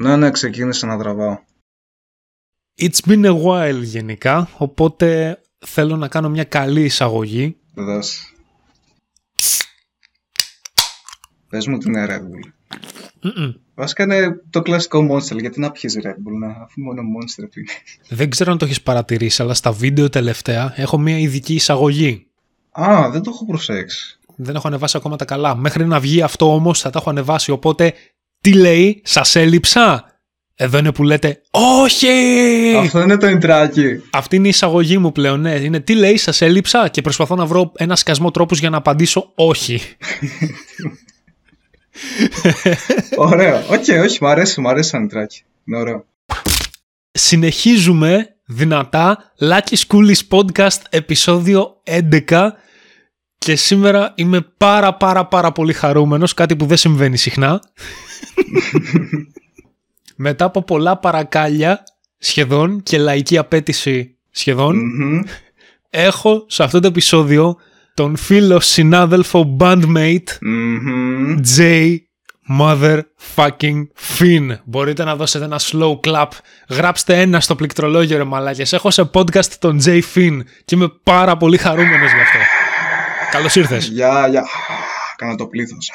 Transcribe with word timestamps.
Ναι, 0.00 0.16
ναι, 0.16 0.30
ξεκίνησα 0.30 0.86
να 0.86 0.98
τραβάω. 0.98 1.38
It's 2.80 3.08
been 3.08 3.24
a 3.24 3.42
while 3.42 3.82
γενικά, 3.82 4.48
οπότε 4.58 5.40
θέλω 5.58 5.96
να 5.96 6.08
κάνω 6.08 6.28
μια 6.28 6.44
καλή 6.44 6.84
εισαγωγή. 6.84 7.56
Δες. 7.74 8.34
Πες 11.48 11.66
μου 11.66 11.78
την 11.78 11.94
Red 11.96 12.18
Bull. 12.18 12.52
Mm-mm. 13.22 13.54
Βασικά 13.74 14.02
είναι 14.02 14.42
το 14.50 14.62
κλασικό 14.62 15.08
Monster, 15.10 15.40
γιατί 15.40 15.60
να 15.60 15.70
πιεις 15.70 15.98
Red 16.02 16.08
Bull, 16.08 16.38
να, 16.40 16.48
αφού 16.48 16.80
μόνο 16.80 17.02
Monster 17.02 17.48
πίνει. 17.50 17.66
Δεν 18.08 18.30
ξέρω 18.30 18.52
αν 18.52 18.58
το 18.58 18.64
έχεις 18.64 18.82
παρατηρήσει, 18.82 19.42
αλλά 19.42 19.54
στα 19.54 19.72
βίντεο 19.72 20.08
τελευταία 20.08 20.72
έχω 20.76 20.98
μια 20.98 21.18
ειδική 21.18 21.54
εισαγωγή. 21.54 22.26
Α, 22.70 23.10
δεν 23.10 23.22
το 23.22 23.30
έχω 23.34 23.46
προσέξει. 23.46 24.18
Δεν 24.36 24.54
έχω 24.54 24.68
ανεβάσει 24.68 24.96
ακόμα 24.96 25.16
τα 25.16 25.24
καλά. 25.24 25.54
Μέχρι 25.54 25.86
να 25.86 26.00
βγει 26.00 26.22
αυτό 26.22 26.54
όμως 26.54 26.80
θα 26.80 26.90
τα 26.90 26.98
έχω 26.98 27.10
ανεβάσει, 27.10 27.50
οπότε 27.50 27.94
τι 28.40 28.52
λέει, 28.52 29.02
σας 29.04 29.36
έλειψα. 29.36 30.04
Εδώ 30.54 30.78
είναι 30.78 30.92
που 30.92 31.02
λέτε 31.02 31.42
Όχι! 31.50 32.08
Αυτό 32.78 33.00
είναι 33.00 33.16
το 33.16 33.28
ιντράκι. 33.28 34.02
Αυτή 34.10 34.36
είναι 34.36 34.46
η 34.46 34.50
εισαγωγή 34.50 34.98
μου 34.98 35.12
πλέον, 35.12 35.40
ναι. 35.40 35.54
Είναι 35.54 35.80
τι 35.80 35.94
λέει, 35.94 36.16
σας 36.16 36.40
έλειψα 36.40 36.88
και 36.88 37.02
προσπαθώ 37.02 37.34
να 37.34 37.46
βρω 37.46 37.72
ένα 37.76 37.96
σκασμό 37.96 38.30
τρόπους 38.30 38.58
για 38.58 38.70
να 38.70 38.76
απαντήσω 38.76 39.32
όχι. 39.34 39.80
Ωραίο. 43.16 43.56
Οκ, 43.56 44.04
όχι, 44.04 44.18
μου 44.20 44.28
αρέσει, 44.28 44.60
μου 44.60 44.68
αρέσει 44.68 44.88
σαν 44.88 45.02
ιντράκι. 45.02 45.42
Είναι 45.64 45.78
ωραίο. 45.78 46.04
Συνεχίζουμε 47.12 48.36
δυνατά 48.46 49.32
Lakis 49.40 49.76
Koulis 49.86 50.20
Podcast 50.30 50.80
επεισόδιο 50.90 51.82
11 52.28 52.48
και 53.50 53.56
σήμερα 53.56 54.12
είμαι 54.14 54.40
πάρα 54.56 54.94
πάρα 54.94 55.26
πάρα 55.26 55.52
πολύ 55.52 55.72
χαρούμενος, 55.72 56.34
κάτι 56.34 56.56
που 56.56 56.66
δεν 56.66 56.76
συμβαίνει 56.76 57.16
συχνά. 57.16 57.60
Μετά 60.16 60.44
από 60.44 60.62
πολλά 60.62 60.96
παρακάλια 60.96 61.82
σχεδόν 62.18 62.82
και 62.82 62.98
λαϊκή 62.98 63.38
απέτηση 63.38 64.16
σχεδόν, 64.30 64.76
Μμμ. 64.76 65.20
έχω 65.90 66.44
σε 66.48 66.62
αυτό 66.62 66.80
το 66.80 66.86
επεισόδιο 66.86 67.56
τον 67.94 68.16
φίλο 68.16 68.60
συνάδελφο 68.60 69.56
bandmate 69.60 70.38
Μμμ. 70.40 71.36
J 71.56 71.96
motherfucking 72.58 73.82
Finn. 74.18 74.48
Μπορείτε 74.64 75.04
να 75.04 75.16
δώσετε 75.16 75.44
ένα 75.44 75.60
slow 75.62 76.00
clap. 76.00 76.28
Γράψτε 76.68 77.20
ένα 77.20 77.40
στο 77.40 77.54
πληκτρολόγιο 77.54 78.16
ρε 78.16 78.24
μαλάκες. 78.24 78.72
Έχω 78.72 78.90
σε 78.90 79.10
podcast 79.14 79.52
τον 79.58 79.80
J 79.84 80.00
Finn 80.14 80.38
και 80.64 80.74
είμαι 80.74 80.88
πάρα 81.02 81.36
πολύ 81.36 81.56
χαρούμενος 81.56 82.12
γι' 82.12 82.20
αυτό. 82.20 82.38
Καλώς 83.30 83.54
ήρθες. 83.56 83.86
Γεια, 83.96 84.26
γεια. 84.28 84.44
Κάνα 85.16 85.34
το 85.34 85.46
πλήθος. 85.46 85.90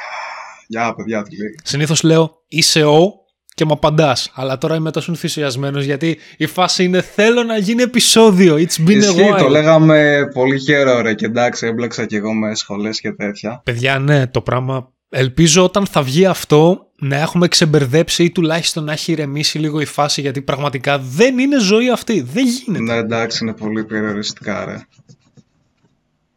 Γεια, 0.68 0.94
παιδιά, 0.96 1.24
τι 1.24 1.38
λέει. 1.38 1.60
Συνήθως 1.64 2.04
λέω 2.04 2.32
είσαι 2.48 2.84
ο 2.84 3.14
και 3.56 3.66
μου 3.66 3.74
απαντάς. 3.74 4.32
Αλλά 4.34 4.58
τώρα 4.58 4.76
είμαι 4.76 4.92
τόσο 4.92 5.12
ενθουσιασμένος 5.12 5.84
γιατί 5.84 6.18
η 6.38 6.46
φάση 6.46 6.84
είναι 6.84 7.02
θέλω 7.02 7.44
να 7.44 7.58
γίνει 7.58 7.82
επεισόδιο. 7.82 8.56
It's 8.56 8.88
been 8.88 8.90
a 8.90 8.96
Ισχύει, 8.98 9.34
το 9.38 9.46
while. 9.46 9.50
λέγαμε 9.50 10.30
πολύ 10.34 10.60
καιρό 10.64 11.02
ρε 11.02 11.14
και 11.14 11.26
εντάξει 11.26 11.68
έμπλεξα 11.68 12.06
και 12.06 12.16
εγώ 12.16 12.34
με 12.34 12.56
σχολές 12.56 13.00
και 13.00 13.12
τέτοια. 13.12 13.62
Παιδιά, 13.64 14.00
ναι, 14.00 14.28
το 14.28 14.42
πράγμα. 14.42 14.94
Ελπίζω 15.10 15.64
όταν 15.64 15.86
θα 15.86 16.02
βγει 16.02 16.26
αυτό 16.26 16.80
να 17.00 17.16
έχουμε 17.16 17.48
ξεμπερδέψει 17.48 18.24
ή 18.24 18.32
τουλάχιστον 18.32 18.84
να 18.84 18.92
έχει 18.92 19.12
ηρεμήσει 19.12 19.60
λίγο 19.60 19.80
η 19.80 19.86
φάση 19.86 20.22
γιατί 20.22 20.42
πραγματικά 20.42 21.00
δεν 21.00 21.40
είναι 21.40 21.60
ζωή 21.60 21.90
αυτή. 21.90 22.22
Δεν 22.34 22.46
γίνεται. 22.46 22.84
Ναι 22.84 22.96
εντάξει 22.96 23.40
είναι 23.44 23.54
πολύ 23.54 23.86
περιοριστικά 23.86 24.66
ρε. 24.66 24.76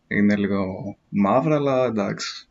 Είναι 0.08 0.36
λίγο 0.36 0.64
μαύρα 1.08 1.54
αλλά 1.56 1.84
εντάξει. 1.84 2.48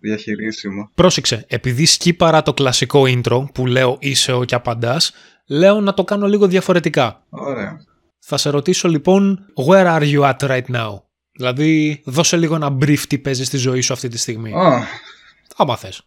Διαχειρίσιμο. 0.00 0.90
Πρόσεξε, 0.94 1.44
επειδή 1.48 1.84
σκύπαρα 1.86 2.42
το 2.42 2.54
κλασικό 2.54 3.02
intro 3.06 3.44
που 3.54 3.66
λέω 3.66 3.96
είσαι 4.00 4.32
ο 4.32 4.44
και 4.44 4.54
απαντάς, 4.54 5.12
λέω 5.46 5.80
να 5.80 5.94
το 5.94 6.04
κάνω 6.04 6.26
λίγο 6.26 6.46
διαφορετικά. 6.46 7.24
Ωραία. 7.28 7.84
Θα 8.18 8.36
σε 8.36 8.50
ρωτήσω 8.50 8.88
λοιπόν, 8.88 9.38
where 9.68 9.86
are 9.98 10.12
you 10.12 10.20
at 10.20 10.36
right 10.48 10.74
now? 10.76 11.00
Δηλαδή, 11.32 12.02
δώσε 12.04 12.36
λίγο 12.36 12.54
ένα 12.54 12.76
brief 12.80 12.98
τι 12.98 13.18
παίζεις 13.18 13.46
στη 13.46 13.56
ζωή 13.56 13.80
σου 13.80 13.92
αυτή 13.92 14.08
τη 14.08 14.18
στιγμή. 14.18 14.52
Α, 14.52 14.86
Άμα 15.56 15.76
θες. 15.76 16.02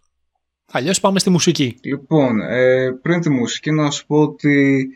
Αλλιώς 0.71 0.99
πάμε 0.99 1.19
στη 1.19 1.29
μουσική. 1.29 1.77
λοιπόν, 1.83 2.41
ε, 2.41 2.91
πριν 3.01 3.21
τη 3.21 3.29
μουσική 3.29 3.71
να 3.71 3.91
σου 3.91 4.05
πω 4.05 4.17
ότι 4.21 4.87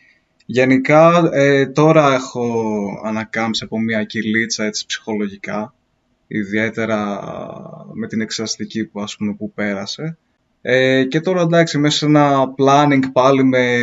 γενικά 0.52 1.30
ε, 1.34 1.68
τώρα 1.68 2.14
έχω 2.14 2.74
ανακάμψει 3.04 3.64
από 3.64 3.80
μια 3.80 4.04
κυλίτσα 4.04 4.64
έτσι 4.66 4.86
ψυχολογικά. 4.86 5.74
Ιδιαίτερα 6.28 7.22
με 7.94 8.08
την 8.08 8.22
εξαστική 8.22 8.86
που 8.86 9.02
ας 9.02 9.16
πούμε 9.16 9.36
που 9.36 9.52
πέρασε. 9.54 10.18
Ε, 10.62 11.04
και 11.04 11.22
τώρα 11.22 11.42
εντάξει 11.42 11.78
μέσα 11.78 11.98
σε 11.98 12.06
ένα 12.06 12.54
planning 12.58 13.04
πάλι 13.14 13.44
με 13.44 13.80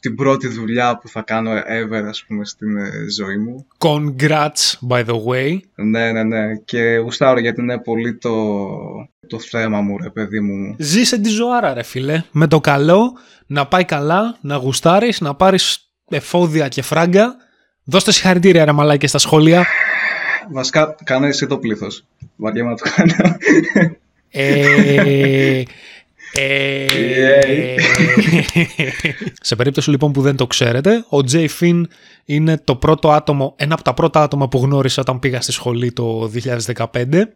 την 0.00 0.14
πρώτη 0.14 0.48
δουλειά 0.48 0.98
που 0.98 1.08
θα 1.08 1.22
κάνω 1.22 1.50
ever 1.52 2.04
ας 2.08 2.24
πούμε 2.26 2.44
στην 2.44 2.76
ε, 2.76 2.90
ζωή 3.16 3.36
μου. 3.36 3.66
Congrats, 3.78 4.88
by 4.88 5.04
the 5.04 5.24
way. 5.26 5.58
Ναι, 5.74 6.12
ναι, 6.12 6.22
ναι. 6.22 6.56
Και 6.64 6.96
γουστάρω 6.96 7.40
γιατί 7.40 7.60
είναι 7.60 7.78
πολύ 7.78 8.16
το, 8.16 8.34
το 9.26 9.38
θέμα 9.38 9.80
μου, 9.80 9.98
ρε 10.02 10.10
παιδί 10.10 10.40
μου. 10.40 10.74
Ζήσε 10.78 11.18
τη 11.18 11.28
ζωάρα 11.28 11.74
ρε 11.74 11.82
φίλε. 11.82 12.22
Με 12.30 12.46
το 12.46 12.60
καλό, 12.60 13.12
να 13.46 13.66
πάει 13.66 13.84
καλά, 13.84 14.36
να 14.40 14.56
γουστάρεις, 14.56 15.20
να 15.20 15.34
πάρεις 15.34 15.78
εφόδια 16.10 16.68
και 16.68 16.82
φράγκα. 16.82 17.36
Δώστε 17.84 18.12
συγχαρητήρια 18.12 18.64
ρε 18.64 18.72
μαλάκες 18.72 19.08
στα 19.08 19.18
σχόλια. 19.18 19.66
Βασικά, 20.52 20.94
κάνε 21.04 21.26
εσύ 21.26 21.46
το 21.46 21.58
πλήθος. 21.58 22.04
Βαριέμαι 22.36 22.70
να 22.70 22.76
το 22.76 22.90
κάνω. 22.94 23.36
Ε, 24.36 25.62
ε, 26.36 27.74
Σε 29.40 29.56
περίπτωση 29.56 29.90
λοιπόν 29.90 30.12
που 30.12 30.20
δεν 30.20 30.36
το 30.36 30.46
ξέρετε, 30.46 30.96
ο 30.96 31.18
Jay 31.32 31.46
Finn 31.60 31.82
είναι 32.24 32.60
το 32.64 32.76
πρώτο 32.76 33.10
άτομο, 33.10 33.54
ένα 33.58 33.74
από 33.74 33.82
τα 33.82 33.94
πρώτα 33.94 34.22
άτομα 34.22 34.48
που 34.48 34.58
γνώρισα 34.58 35.00
όταν 35.00 35.18
πήγα 35.18 35.40
στη 35.40 35.52
σχολή 35.52 35.92
το 35.92 36.30
2015. 36.74 36.86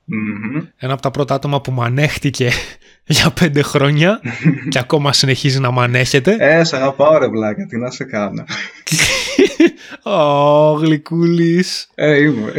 Μμμ. 0.04 0.66
Ένα 0.76 0.92
από 0.92 1.02
τα 1.02 1.10
πρώτα 1.10 1.34
άτομα 1.34 1.60
που 1.60 1.72
με 1.72 1.84
ανέχτηκε 1.84 2.50
για 3.06 3.30
πέντε 3.30 3.62
χρόνια 3.62 4.20
και 4.70 4.78
ακόμα 4.78 5.12
συνεχίζει 5.12 5.60
να 5.60 5.72
με 5.72 5.82
ανέχεται. 5.82 6.36
Ε, 6.38 6.64
σ' 6.64 6.72
αγαπάω 6.72 7.18
ρε 7.18 7.28
βλάκα, 7.28 7.66
τι 7.66 7.76
να 7.76 7.90
σε 7.90 8.04
κάνω. 8.04 8.44
Ω, 10.16 10.72
γλυκούλης. 10.72 11.88
Ε, 11.94 12.22
είμαι. 12.22 12.52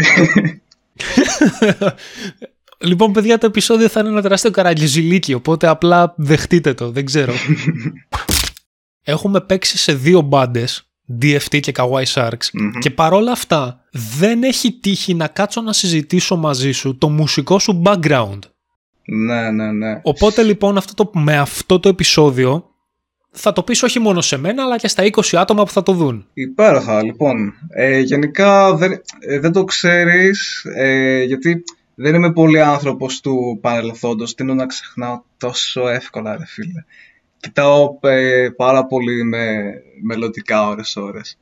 Λοιπόν, 2.82 3.12
παιδιά, 3.12 3.38
το 3.38 3.46
επεισόδιο 3.46 3.88
θα 3.88 4.00
είναι 4.00 4.10
ένα 4.10 4.22
τεράστιο 4.22 4.52
καραγκιουζιλίκι, 4.52 5.34
οπότε 5.34 5.68
απλά 5.68 6.14
δεχτείτε 6.18 6.74
το, 6.74 6.92
δεν 6.92 7.06
ξέρω. 7.06 7.34
Έχουμε 9.04 9.42
παίξει 9.42 9.78
σε 9.78 9.94
δύο 9.94 10.22
μπάντες, 10.22 10.90
DFT 11.22 11.60
και 11.60 11.72
Kawaii 11.76 12.06
Sharks, 12.14 12.50
Μμμ. 12.54 12.72
και 12.80 12.90
παρόλα 12.90 13.32
αυτά 13.32 13.84
δεν 14.18 14.44
έχει 14.44 14.72
τύχει 14.72 15.14
να 15.14 15.28
κάτσω 15.28 15.62
να 15.62 15.74
συζητήσω 15.74 16.36
μαζί 16.36 16.72
σου 16.72 16.98
το 16.98 17.10
μουσικό 17.10 17.60
σου 17.60 17.82
background. 17.86 18.40
ναι, 19.06 19.52
ναι, 19.52 19.72
ναι. 19.72 20.00
Οπότε 20.04 20.44
λοιπόν 20.44 20.78
αυτό 20.78 20.94
το, 21.04 21.20
με 21.20 21.38
αυτό 21.38 21.80
το 21.80 21.90
επεισόδιο 21.90 22.64
θα 23.32 23.54
το 23.54 23.64
πεις 23.64 23.84
όχι 23.84 24.00
μόνο 24.00 24.22
σε 24.22 24.38
μένα 24.38 24.64
αλλά 24.64 24.78
και 24.78 24.88
στα 24.88 25.04
20 25.04 25.22
άτομα 25.34 25.64
που 25.64 25.72
θα 25.72 25.84
το 25.84 25.94
δουν. 25.94 26.26
Υπέροχα, 26.34 27.04
λοιπόν. 27.04 27.54
Ε, 27.70 28.00
γενικά 28.00 28.76
δεν, 28.76 28.92
ε, 29.20 29.40
δεν 29.40 29.52
το 29.52 29.64
ξέρεις, 29.64 30.66
ε, 30.76 31.24
γιατί 31.24 31.64
δεν 32.02 32.16
είμαι 32.16 32.34
πολύ 32.34 32.62
άνθρωπος 32.62 33.20
του 33.22 33.58
παρελθόντος. 33.62 34.36
Τίνω 34.36 34.54
να 34.54 34.66
ξεχνάω 34.66 35.22
τόσο 35.38 35.88
εύκολα, 35.88 36.38
ρε 36.38 36.46
φίλε. 36.46 36.84
Κοιτάω 37.40 37.98
ε, 38.02 38.50
πάρα 38.56 38.86
πολύ 38.86 39.24
με 39.24 39.74
μελλοντικά 40.02 40.68
ώρες-ώρες. 40.68 41.38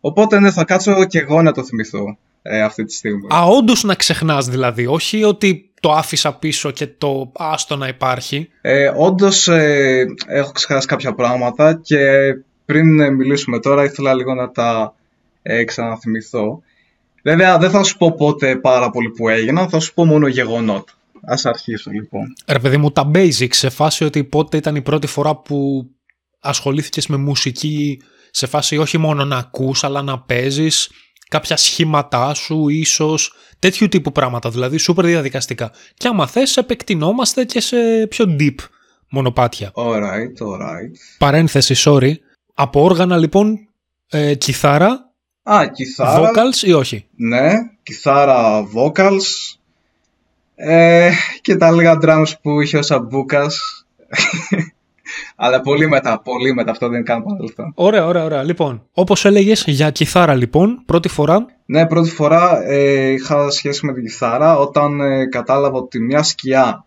Οπότε 0.00 0.40
ναι, 0.40 0.50
θα 0.50 0.64
κάτσω 0.64 1.04
και 1.04 1.18
εγώ 1.18 1.42
να 1.42 1.52
το 1.52 1.64
θυμηθώ 1.64 2.18
ε, 2.42 2.62
αυτή 2.62 2.84
τη 2.84 2.92
στιγμή. 2.92 3.26
Α, 3.34 3.44
όντως 3.44 3.82
να 3.82 3.94
ξεχνάς 3.94 4.48
δηλαδή, 4.48 4.86
όχι 4.86 5.24
ότι 5.24 5.70
το 5.80 5.92
άφησα 5.92 6.34
πίσω 6.34 6.70
και 6.70 6.86
το 6.86 7.32
άστο 7.36 7.76
να 7.76 7.88
υπάρχει. 7.88 8.50
Ε, 8.60 8.92
όντως 8.96 9.48
ε, 9.48 10.04
έχω 10.26 10.52
ξεχάσει 10.52 10.86
κάποια 10.86 11.14
πράγματα 11.14 11.80
και 11.82 11.98
πριν 12.64 13.00
ε, 13.00 13.10
μιλήσουμε 13.10 13.60
τώρα 13.60 13.84
ήθελα 13.84 14.14
λίγο 14.14 14.34
να 14.34 14.50
τα 14.50 14.94
ε, 15.42 15.64
ξαναθυμηθώ. 15.64 16.62
Βέβαια 17.22 17.58
δεν 17.58 17.70
θα 17.70 17.82
σου 17.82 17.96
πω 17.96 18.14
πότε 18.14 18.56
πάρα 18.56 18.90
πολύ 18.90 19.10
που 19.10 19.28
έγιναν, 19.28 19.68
θα 19.68 19.80
σου 19.80 19.94
πω 19.94 20.04
μόνο 20.04 20.26
γεγονότα. 20.26 20.92
Ας 21.22 21.46
αρχίσω 21.46 21.90
λοιπόν. 21.90 22.32
Ρε 22.46 22.58
παιδί 22.58 22.76
μου, 22.76 22.90
τα 22.90 23.10
basics 23.14 23.54
σε 23.54 23.68
φάση 23.70 24.04
ότι 24.04 24.24
πότε 24.24 24.56
ήταν 24.56 24.76
η 24.76 24.82
πρώτη 24.82 25.06
φορά 25.06 25.36
που 25.36 25.88
ασχολήθηκες 26.40 27.06
με 27.06 27.16
μουσική 27.16 28.00
σε 28.30 28.46
φάση 28.46 28.76
όχι 28.76 28.98
μόνο 28.98 29.24
να 29.24 29.36
ακούς 29.36 29.84
αλλά 29.84 30.02
να 30.02 30.20
παίζεις 30.20 30.90
κάποια 31.28 31.56
σχήματά 31.56 32.34
σου 32.34 32.68
ίσως 32.68 33.32
τέτοιου 33.58 33.88
τύπου 33.88 34.12
πράγματα 34.12 34.50
δηλαδή 34.50 34.76
σούπερ 34.76 35.04
διαδικαστικά 35.04 35.70
και 35.94 36.08
άμα 36.08 36.26
θες 36.26 36.56
επεκτηνόμαστε 36.56 37.44
και 37.44 37.60
σε 37.60 38.06
πιο 38.08 38.36
deep 38.40 38.54
μονοπάτια 39.08 39.72
Alright, 39.74 40.46
alright. 40.46 40.92
παρένθεση 41.18 41.74
sorry 41.78 42.12
από 42.54 42.82
όργανα 42.82 43.16
λοιπόν 43.16 43.58
ε, 44.10 44.34
κιθάρα, 44.34 45.07
Α, 45.52 45.66
κιθάρα. 45.66 46.30
vocals 46.30 46.62
ή 46.62 46.72
όχι; 46.72 47.06
Ναι, 47.16 47.50
κιθάρα, 47.82 48.68
vocals. 48.74 49.56
Ε, 50.54 51.10
και 51.40 51.56
τα 51.56 51.70
λίγα 51.70 51.98
drums 52.02 52.32
που 52.42 52.60
είχε 52.60 52.78
ο 52.78 52.82
Σαμπούκας. 52.82 53.86
Αλλά 55.36 55.60
πολύ 55.60 55.88
μετά, 55.88 56.20
πολύ 56.20 56.54
μετά. 56.54 56.70
Αυτό 56.70 56.86
δεν 56.88 56.94
είναι 56.94 57.04
καν 57.04 57.22
παρελθόν. 57.24 57.72
Ωραία, 57.74 58.06
ωραία, 58.06 58.24
ωραία. 58.24 58.42
Λοιπόν, 58.42 58.86
όπως 58.92 59.24
έλεγες 59.24 59.64
για 59.66 59.90
κιθάρα, 59.90 60.34
λοιπόν, 60.34 60.82
πρώτη 60.86 61.08
φορά. 61.08 61.46
Ναι, 61.66 61.86
πρώτη 61.86 62.10
φορά 62.10 62.62
ε, 62.64 63.08
είχα 63.10 63.50
σχέση 63.50 63.86
με 63.86 63.92
την 63.92 64.04
κιθάρα 64.04 64.58
όταν 64.58 65.00
ε, 65.00 65.26
κατάλαβα 65.26 65.78
ότι 65.78 65.98
μια 66.00 66.22
σκιά 66.22 66.84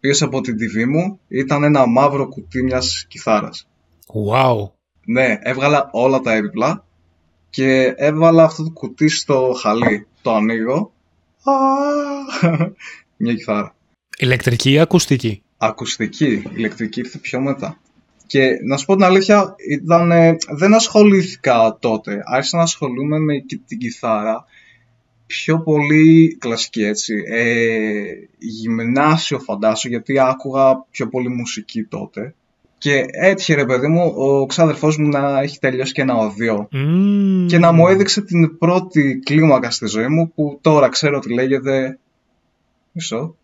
πίσω 0.00 0.24
από 0.24 0.40
την 0.40 0.54
TV 0.54 0.84
μου 0.88 1.20
ήταν 1.28 1.62
ένα 1.62 1.86
μαύρο 1.86 2.28
κουτί 2.28 2.62
μιας 2.62 3.04
κιθάρας. 3.08 3.68
Wow. 4.30 4.70
Ναι, 5.04 5.38
έβγαλα 5.42 5.88
όλα 5.92 6.20
τα 6.20 6.32
έπιπλα 6.32 6.84
και 7.50 7.94
έβαλα 7.96 8.44
αυτό 8.44 8.62
το 8.62 8.70
κουτί 8.70 9.08
στο 9.08 9.56
χαλί. 9.60 10.06
Το 10.22 10.34
ανοίγω. 10.34 10.92
Μια 13.16 13.34
κιθάρα. 13.34 13.74
Ηλεκτρική 14.18 14.70
ή 14.70 14.78
ακουστική; 14.78 15.42
Ακουστική. 15.56 16.42
Ηλεκτρική 16.54 17.00
ήρθε 17.00 17.18
πιο 17.18 17.40
μετά. 17.40 17.80
Και 18.26 18.50
να 18.64 18.76
σου 18.76 18.86
πω 18.86 18.94
την 18.94 19.04
αλήθεια, 19.04 19.54
ήταν, 19.68 20.12
δεν 20.48 20.74
ασχολήθηκα 20.74 21.76
τότε. 21.80 22.22
Άρχισα 22.24 22.56
να 22.56 22.62
ασχολούμαι 22.62 23.18
με 23.18 23.44
την 23.66 23.78
κιθάρα 23.78 24.44
πιο 25.26 25.60
πολύ 25.60 26.36
κλασική 26.40 26.82
έτσι. 26.82 27.22
Ε, 27.26 28.02
γυμνάσιο 28.38 29.38
φαντάσου 29.38 29.88
γιατί 29.88 30.18
άκουγα 30.18 30.84
πιο 30.90 31.08
πολύ 31.08 31.28
μουσική 31.28 31.82
τότε. 31.84 32.34
Και 32.80 33.04
έτυχε 33.10 33.54
ρε 33.54 33.64
παιδί 33.64 33.86
μου 33.86 34.14
ο 34.16 34.46
ξάδερφός 34.46 34.96
μου 34.96 35.08
να 35.08 35.40
έχει 35.40 35.58
τελειώσει 35.58 35.92
και 35.92 36.00
ένα 36.00 36.16
οδείο 36.16 36.68
και 37.46 37.58
να 37.58 37.72
μου 37.72 37.88
έδειξε 37.88 38.22
την 38.22 38.58
πρώτη 38.58 39.20
κλίμακα 39.24 39.70
στη 39.70 39.86
ζωή 39.86 40.08
μου 40.08 40.32
που 40.34 40.58
τώρα 40.60 40.88
ξέρω 40.88 41.16
ότι 41.16 41.34
λέγεται... 41.34 41.98
Μισό. 42.92 43.36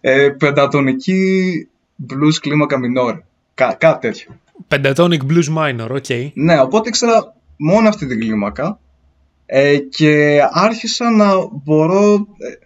ε, 0.00 0.28
πεντατονική 0.28 1.68
blues 2.08 2.34
κλίμακα 2.40 2.76
minor. 2.76 3.18
Κά, 3.54 3.76
κάτι 3.78 4.00
τέτοιο. 4.00 4.40
Pentatonic 4.68 5.20
blues 5.30 5.56
minor, 5.56 5.88
OK. 5.90 6.04
Okay. 6.08 6.30
Ναι, 6.34 6.60
οπότε 6.60 6.88
ήξερα 6.88 7.34
μόνο 7.56 7.88
αυτή 7.88 8.06
την 8.06 8.20
κλίμακα 8.20 8.78
ε, 9.46 9.76
και 9.78 10.40
άρχισα 10.50 11.10
να 11.10 11.28
μπορώ 11.64 12.14
ε, 12.14 12.65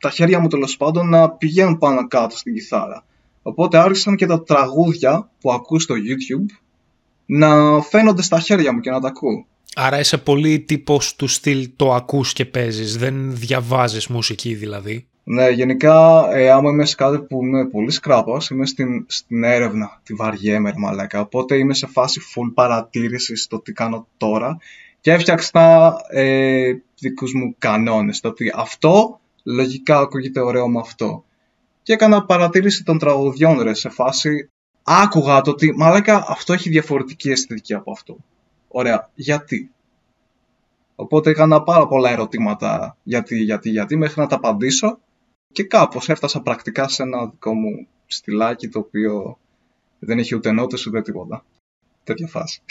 τα 0.00 0.10
χέρια 0.10 0.40
μου 0.40 0.48
τέλος 0.48 0.76
πάντων 0.76 1.08
να 1.08 1.30
πηγαίνουν 1.30 1.78
πάνω 1.78 2.06
κάτω 2.08 2.36
στην 2.36 2.54
κιθάρα. 2.54 3.04
Οπότε 3.42 3.78
άρχισαν 3.78 4.16
και 4.16 4.26
τα 4.26 4.42
τραγούδια 4.42 5.30
που 5.40 5.52
ακούω 5.52 5.78
στο 5.78 5.94
YouTube 5.94 6.54
να 7.26 7.80
φαίνονται 7.82 8.22
στα 8.22 8.40
χέρια 8.40 8.72
μου 8.72 8.80
και 8.80 8.90
να 8.90 9.00
τα 9.00 9.08
ακούω. 9.08 9.46
Άρα 9.74 9.98
είσαι 9.98 10.18
πολύ 10.18 10.60
τύπος 10.60 11.16
του 11.16 11.26
στυλ 11.26 11.70
το 11.76 11.94
ακούς 11.94 12.32
και 12.32 12.44
παίζεις, 12.44 12.96
δεν 12.96 13.36
διαβάζεις 13.36 14.06
μουσική 14.06 14.54
δηλαδή. 14.54 15.06
Ναι, 15.24 15.48
γενικά 15.48 16.28
ε, 16.32 16.50
άμα 16.50 16.70
είμαι 16.70 16.84
σε 16.84 16.94
κάτι 16.94 17.18
που 17.18 17.42
είμαι 17.42 17.66
πολύ 17.66 17.90
σκράπας, 17.90 18.48
είμαι 18.48 18.66
στην, 18.66 19.04
στην 19.08 19.44
έρευνα, 19.44 20.00
τη 20.02 20.14
βαριέμαι 20.14 20.72
μαλάκα, 20.76 21.20
οπότε 21.20 21.56
είμαι 21.56 21.74
σε 21.74 21.86
φάση 21.86 22.20
full 22.20 22.52
παρατήρησης 22.54 23.42
στο 23.42 23.60
τι 23.60 23.72
κάνω 23.72 24.06
τώρα 24.16 24.58
και 25.00 25.12
έφτιαξα 25.12 25.96
ε, 26.08 26.72
δικούς 26.98 27.34
μου 27.34 27.54
κανόνες, 27.58 28.20
το 28.20 28.28
ότι 28.28 28.52
αυτό 28.54 29.20
λογικά 29.46 29.98
ακούγεται 29.98 30.40
ωραίο 30.40 30.68
με 30.68 30.78
αυτό. 30.78 31.24
Και 31.82 31.92
έκανα 31.92 32.24
παρατήρηση 32.24 32.84
των 32.84 32.98
τραγουδιών 32.98 33.60
ρε 33.60 33.74
σε 33.74 33.88
φάση. 33.88 34.50
Άκουγα 34.82 35.40
το 35.40 35.50
ότι 35.50 35.72
μαλάκα 35.76 36.24
αυτό 36.28 36.52
έχει 36.52 36.68
διαφορετική 36.68 37.30
αισθητική 37.30 37.74
από 37.74 37.90
αυτό. 37.90 38.16
Ωραία, 38.68 39.10
γιατί; 39.14 39.70
Οπότε 40.96 41.30
έκανα 41.30 41.62
πάρα 41.62 41.86
πολλά 41.86 42.10
ερωτήματα 42.10 42.96
γιατί, 43.02 43.36
γιατί, 43.36 43.70
γιατί 43.70 43.96
μέχρι 43.96 44.20
να 44.20 44.26
τα 44.26 44.36
απαντήσω 44.36 44.98
και 45.52 45.64
κάπως 45.64 46.08
έφτασα 46.08 46.40
πρακτικά 46.40 46.88
σε 46.88 47.02
ένα 47.02 47.26
δικό 47.26 47.54
μου 47.54 47.86
στυλάκι 48.06 48.68
το 48.68 48.78
οποίο 48.78 49.38
δεν 49.98 50.18
έχει 50.18 50.34
ούτε 50.34 50.52
νότες 50.52 50.86
ούτε 50.86 51.02
τίποτα. 51.02 51.44
Τέτοια 52.04 52.26
φάση. 52.26 52.62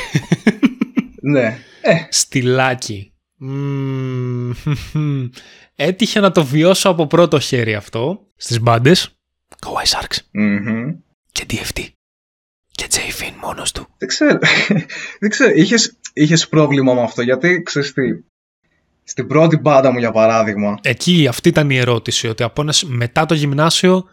ναι. 1.32 1.58
Ε. 1.82 2.06
Στυλάκι. 2.08 3.11
Έτυχε 5.74 6.20
να 6.20 6.30
το 6.30 6.44
βιώσω 6.44 6.88
από 6.88 7.06
πρώτο 7.06 7.38
χέρι 7.38 7.74
αυτό 7.74 8.26
στις 8.36 8.60
μπάντες. 8.60 9.16
Kawaii 9.66 9.98
Sharks. 9.98 10.16
Και 11.32 11.44
DFT. 11.50 11.80
Και 12.72 12.86
J 12.90 12.96
Finn 12.96 13.34
μόνος 13.42 13.72
του. 13.72 13.86
Δεν 13.98 14.08
ξέρω. 14.08 14.38
Δεν 15.20 15.30
ξέρω. 15.30 15.52
Είχες, 15.54 15.98
είχες 16.12 16.48
πρόβλημα 16.48 16.94
με 16.94 17.02
αυτό 17.02 17.22
γιατί 17.22 17.62
ξέρεις 17.62 17.92
τι. 17.92 18.02
Στην 19.04 19.26
πρώτη 19.26 19.56
μπάντα 19.56 19.92
μου 19.92 19.98
για 19.98 20.10
παράδειγμα. 20.10 20.78
Εκεί 20.82 21.26
αυτή 21.28 21.48
ήταν 21.48 21.70
η 21.70 21.76
ερώτηση. 21.76 22.28
Ότι 22.28 22.42
από 22.42 22.62
ένας, 22.62 22.84
μετά 22.84 23.26
το 23.26 23.34
γυμνάσιο 23.34 24.04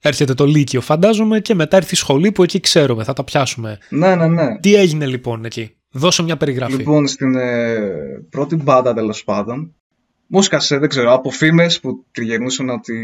έρχεται 0.00 0.34
το 0.34 0.46
Λύκειο 0.46 0.80
φαντάζομαι 0.80 1.40
και 1.40 1.54
μετά 1.54 1.76
έρθει 1.76 1.94
η 1.94 1.96
σχολή 1.96 2.32
που 2.32 2.42
εκεί 2.42 2.60
ξέρουμε. 2.60 3.04
Θα 3.04 3.12
τα 3.12 3.24
πιάσουμε. 3.24 3.78
Ναι, 3.88 4.14
ναι, 4.14 4.26
ναι. 4.26 4.58
Τι 4.58 4.74
έγινε 4.74 5.06
λοιπόν 5.06 5.44
εκεί; 5.44 5.75
Δώσε 5.96 6.22
μια 6.22 6.36
περιγραφή. 6.36 6.76
Λοιπόν, 6.76 7.06
στην 7.06 7.34
ε, 7.34 7.78
πρώτη 8.30 8.56
μπάντα 8.56 8.94
τέλος 8.94 9.24
πάντων, 9.24 9.74
μου 10.26 10.42
σκάσε, 10.42 10.78
δεν 10.78 10.88
ξέρω, 10.88 11.12
από 11.12 11.30
φήμες 11.30 11.80
που 11.80 12.04
τριγενούσαν 12.12 12.68
ότι 12.68 12.94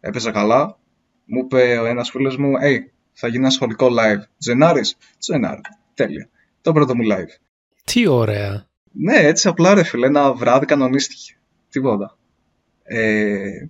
έπαιζα 0.00 0.30
καλά, 0.30 0.78
μου 1.24 1.40
είπε 1.44 1.78
ο 1.78 1.84
ένας 1.84 2.10
φίλος 2.10 2.36
μου, 2.36 2.52
hey, 2.62 2.78
θα 3.12 3.28
γίνει 3.28 3.42
ένα 3.42 3.50
σχολικό 3.50 3.86
live. 3.86 4.22
Τζενάρης, 4.38 4.96
Τζενάρη. 5.18 5.60
Τέλεια. 5.94 6.28
Το 6.60 6.72
πρώτο 6.72 6.96
μου 6.96 7.02
live. 7.12 7.38
Τι 7.84 8.06
ωραία. 8.06 8.66
Ναι, 8.92 9.16
έτσι 9.16 9.48
απλά 9.48 9.74
ρε 9.74 9.82
φίλε, 9.82 10.06
ένα 10.06 10.32
βράδυ 10.32 10.66
κανονίστηκε. 10.66 11.36
Τίποτα. 11.70 12.18
Ε, 12.82 13.66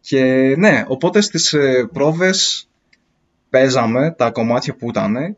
και 0.00 0.54
ναι, 0.58 0.84
οπότε 0.86 1.20
στις 1.20 1.52
ε, 1.52 1.88
πρόβες 1.92 2.68
παίζαμε 3.50 4.14
τα 4.18 4.30
κομμάτια 4.30 4.74
που 4.74 4.88
ήταν 4.88 5.36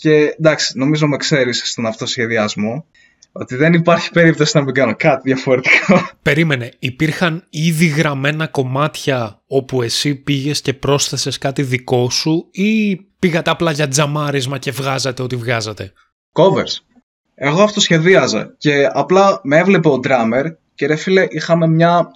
και 0.00 0.34
εντάξει, 0.38 0.78
νομίζω 0.78 1.06
με 1.06 1.16
ξέρεις 1.16 1.62
στον 1.64 1.86
αυτοσχεδιασμό 1.86 2.86
ότι 3.32 3.56
δεν 3.56 3.72
υπάρχει 3.72 4.10
περίπτωση 4.10 4.56
να 4.56 4.64
μην 4.64 4.74
κάνω 4.74 4.94
κάτι 4.96 5.20
διαφορετικό. 5.24 6.08
Περίμενε, 6.22 6.70
υπήρχαν 6.78 7.46
ήδη 7.50 7.86
γραμμένα 7.86 8.46
κομμάτια 8.46 9.42
όπου 9.46 9.82
εσύ 9.82 10.14
πήγες 10.14 10.60
και 10.60 10.74
πρόσθεσες 10.74 11.38
κάτι 11.38 11.62
δικό 11.62 12.10
σου 12.10 12.48
ή 12.50 12.96
πήγατε 12.96 13.50
απλά 13.50 13.70
για 13.70 13.88
τζαμάρισμα 13.88 14.58
και 14.58 14.70
βγάζατε 14.70 15.22
ό,τι 15.22 15.36
βγάζατε; 15.36 15.92
Covers. 16.32 17.00
Εγώ 17.34 17.62
αυτό 17.62 17.80
σχεδίαζα 17.80 18.54
και 18.58 18.88
απλά 18.92 19.40
με 19.42 19.58
έβλεπε 19.58 19.88
ο 19.88 20.00
drummer 20.02 20.44
και 20.74 20.86
ρε 20.86 20.96
φίλε 20.96 21.26
είχαμε 21.30 21.66
μια 21.66 22.10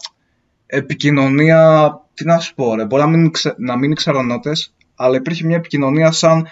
επικοινωνία, 0.67 1.93
τι 2.15 2.25
να 2.25 2.39
σου 2.39 2.55
πω 2.55 2.75
ρε, 2.75 2.85
μπορεί 2.85 3.03
να 3.03 3.09
μην, 3.09 3.31
ξε, 3.31 3.55
να 3.59 3.77
μην 3.77 3.95
νότες, 4.27 4.75
αλλά 4.95 5.17
υπήρχε 5.17 5.47
μια 5.47 5.57
επικοινωνία 5.57 6.11
σαν 6.11 6.47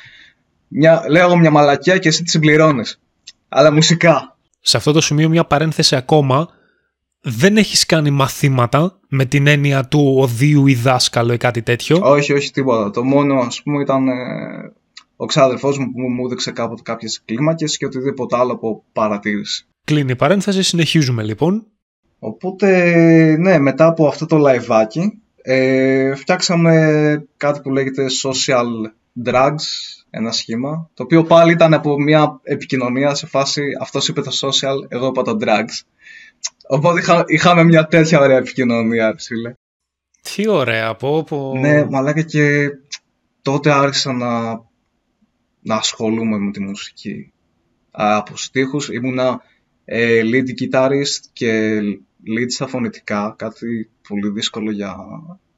μια, 0.69 1.05
λέω 1.09 1.27
εγώ 1.27 1.37
μια 1.37 1.51
μαλακία 1.51 1.99
και 1.99 2.09
εσύ 2.09 2.23
τη 2.23 2.31
συμπληρώνεις. 2.31 3.01
Αλλά 3.49 3.73
μουσικά. 3.73 4.37
Σε 4.61 4.77
αυτό 4.77 4.93
το 4.93 5.01
σημείο 5.01 5.29
μια 5.29 5.45
παρένθεση 5.45 5.97
ακόμα. 5.97 6.49
Δεν 7.21 7.57
έχεις 7.57 7.87
κάνει 7.87 8.11
μαθήματα 8.11 8.99
με 9.09 9.25
την 9.25 9.47
έννοια 9.47 9.85
του 9.85 10.15
ωδείου 10.19 10.67
ή 10.67 10.75
δάσκαλο 10.75 11.33
ή 11.33 11.37
κάτι 11.37 11.63
τέτοιο; 11.63 12.01
Όχι, 12.03 12.33
όχι 12.33 12.51
τίποτα. 12.51 12.91
Το 12.91 13.05
μόνο 13.05 13.41
ας 13.41 13.63
πούμε 13.63 13.83
ήταν 13.83 14.09
ε, 14.09 14.15
ο 15.17 15.27
ξάδερφός 15.27 15.79
μου 15.79 15.93
που 15.93 16.01
μου 16.01 16.25
έδειξε 16.27 16.51
κάποτε 16.51 16.83
κάποιες 16.85 17.23
κλίμακες 17.25 17.77
και 17.77 17.85
οτιδήποτε 17.85 18.37
άλλο 18.37 18.53
από 18.53 18.85
παρατήρηση. 18.93 19.67
Κλείνει 19.85 20.11
η 20.11 20.17
παρένθεση, 20.17 20.63
συνεχίζουμε 20.63 21.23
λοιπόν. 21.23 21.67
Οπότε, 22.19 23.37
ναι, 23.39 23.59
μετά 23.59 23.87
από 23.87 24.07
αυτό 24.07 24.27
το 24.27 24.37
λαϊβάκι, 24.37 25.23
ε, 25.43 26.15
φτιάξαμε 26.15 27.27
κάτι 27.37 27.61
που 27.61 27.71
λέγεται 27.71 28.07
social 28.23 28.67
drugs, 29.25 29.65
ένα 30.11 30.33
σχήμα, 30.33 30.91
το 30.95 31.03
οποίο 31.03 31.23
πάλι 31.23 31.53
ήταν 31.53 31.75
από 31.75 32.01
μια 32.01 32.41
επικοινωνία 32.43 33.15
σε 33.15 33.27
φάση 33.27 33.63
αυτός 33.81 34.09
είπε 34.09 34.21
το 34.21 34.31
social, 34.41 34.77
εγώ 34.89 35.07
είπα 35.07 35.23
το 35.23 35.37
drugs. 35.41 35.87
Οπότε 36.69 37.01
είχα, 37.01 37.25
είχαμε 37.27 37.65
μια 37.65 37.87
τέτοια 37.87 38.21
ωραία 38.21 38.37
επικοινωνία, 38.37 39.15
φίλε. 39.19 39.53
Τι 40.35 40.49
ωραία, 40.49 40.95
πω, 40.95 41.25
πω. 41.25 41.55
Ναι, 41.59 41.85
μαλάκα 41.85 42.23
και 42.23 42.71
τότε 43.43 43.71
άρχισα 43.71 44.13
να, 44.13 44.51
να 45.61 45.75
ασχολούμαι 45.75 46.39
με 46.39 46.51
τη 46.51 46.61
μουσική. 46.61 47.33
Από 47.91 48.37
στίχους 48.37 48.89
ήμουνα 48.89 49.43
ε, 49.85 50.21
lead 50.25 50.49
guitarist 50.61 51.21
και 51.33 51.81
lead 52.27 52.47
στα 52.49 52.67
φωνητικά, 52.67 53.35
κάτι 53.39 53.91
πολύ 54.09 54.31
δύσκολο 54.31 54.71
για 54.71 54.97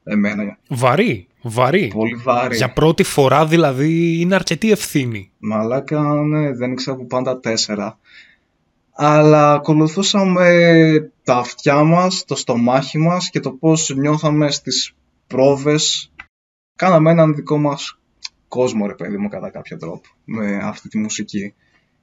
εμένα. 0.04 0.58
Βαρύ, 0.68 1.28
βαρύ. 1.42 1.90
Πολύ 1.94 2.14
βαρύ. 2.14 2.56
Για 2.56 2.72
πρώτη 2.72 3.02
φορά 3.02 3.46
δηλαδή 3.46 4.20
είναι 4.20 4.34
αρκετή 4.34 4.70
ευθύνη. 4.70 5.30
Μαλάκα, 5.38 6.00
ναι, 6.02 6.52
δεν 6.52 6.72
ήξερα 6.72 6.96
που 6.96 7.06
πάντα 7.06 7.40
τέσσερα. 7.40 7.98
Αλλά 8.92 9.52
ακολουθούσαμε 9.52 10.48
τα 11.24 11.36
αυτιά 11.36 11.82
μας, 11.82 12.24
το 12.24 12.34
στομάχι 12.34 12.98
μας 12.98 13.30
και 13.30 13.40
το 13.40 13.50
πώς 13.50 13.94
νιώθαμε 13.96 14.50
στις 14.50 14.94
πρόβες. 15.26 16.12
Κάναμε 16.76 17.10
έναν 17.10 17.34
δικό 17.34 17.58
μας 17.58 17.98
κόσμο, 18.48 18.86
ρε 18.86 18.94
παιδί 18.94 19.16
μου, 19.16 19.28
κατά 19.28 19.50
κάποιο 19.50 19.76
τρόπο, 19.76 20.08
με 20.24 20.60
αυτή 20.62 20.88
τη 20.88 20.98
μουσική. 20.98 21.54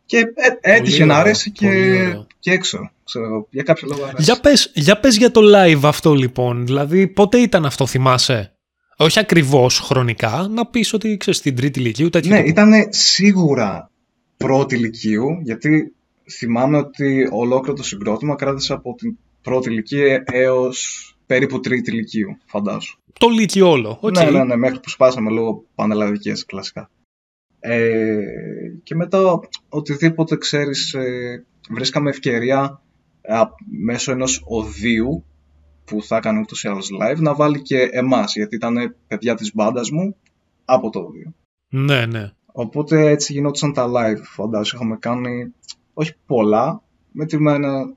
Και 0.05 0.17
ε, 0.17 0.73
έτυχε 0.75 1.05
να 1.05 1.13
ωραίο, 1.13 1.25
αρέσει 1.25 1.51
και, 1.51 1.67
πολύ 1.67 1.99
ωραίο. 2.01 2.27
και 2.39 2.51
έξω. 2.51 2.91
Ξέρω, 3.03 3.25
εγώ, 3.25 3.47
για 3.49 3.63
κάποιο 3.63 3.87
λόγο 3.91 4.03
αρέσει. 4.03 4.23
Για 4.23 4.39
πες, 4.39 4.71
για 4.73 4.99
πες 4.99 5.17
για 5.17 5.31
το 5.31 5.41
live 5.43 5.81
αυτό 5.83 6.13
λοιπόν. 6.13 6.65
Δηλαδή 6.65 7.07
πότε 7.07 7.37
ήταν 7.37 7.65
αυτό 7.65 7.85
θυμάσαι; 7.85 8.56
Όχι 8.97 9.19
ακριβώς 9.19 9.79
χρονικά, 9.79 10.47
να 10.51 10.65
πεις 10.67 10.93
ότι 10.93 11.17
ξέρεις 11.17 11.39
στην 11.39 11.55
τρίτη 11.55 11.79
λυκείου 11.79 12.09
τέτοιο 12.09 12.29
Ναι, 12.29 12.37
τύπου. 12.37 12.49
ήταν 12.49 12.71
σίγουρα 12.89 13.91
πρώτη 14.37 14.75
λυκείου, 14.75 15.27
γιατί 15.43 15.93
θυμάμαι 16.31 16.77
ότι 16.77 17.27
ολόκληρο 17.31 17.75
το 17.75 17.83
συγκρότημα 17.83 18.35
κράτησε 18.35 18.73
από 18.73 18.95
την 18.95 19.17
πρώτη 19.41 19.69
λυκείου 19.69 20.23
έως 20.31 21.01
περίπου 21.25 21.59
τρίτη 21.59 21.91
λυκείου, 21.91 22.37
φαντάσου. 22.45 22.99
Το 23.19 23.27
λύκειο 23.27 23.69
όλο. 23.69 23.97
οκ. 24.01 24.17
Ναι, 24.17 24.29
ναι, 24.29 24.43
ναι, 24.43 24.55
μέχρι 24.55 24.79
που 24.79 24.89
σπάσαμε 24.89 25.29
λόγω 25.31 25.63
πανελλαδικές 25.75 26.45
κλασικά. 26.45 26.89
Ε, 27.59 28.17
και 28.83 28.95
μετά 28.95 29.39
οτιδήποτε 29.69 30.37
ξέρεις, 30.37 30.93
ε, 30.93 31.45
βρίσκαμε 31.69 32.09
ευκαιρία 32.09 32.81
ε, 33.21 33.33
α, 33.33 33.49
μέσω 33.83 34.11
ενός 34.11 34.43
οδείου 34.45 35.23
που 35.87 36.03
θα 36.03 36.15
έκανε 36.15 36.39
ούτως 36.39 36.63
ή 36.63 36.67
άλλως 36.67 36.89
live 37.01 37.17
να 37.17 37.35
βάλει 37.35 37.61
και 37.61 37.89
εμάς, 37.91 38.35
γιατί 38.35 38.55
ήταν 38.55 38.95
παιδιά 39.07 39.35
της 39.35 39.53
μπάντας 39.53 39.89
μου 39.91 40.15
από 40.65 40.89
το 40.89 40.99
οδείο. 40.99 41.33
ναι, 41.69 42.05
ναι. 42.05 42.31
Οπότε 42.51 43.09
έτσι 43.09 43.33
γινόντουσαν 43.33 43.73
τα 43.73 43.87
live, 43.87 44.21
φαντάζομαι. 44.23 44.83
Είχαμε 44.83 44.97
κάνει, 44.99 45.53
όχι 45.93 46.13
πολλά, 46.25 46.81
μετρημένα 47.11 47.93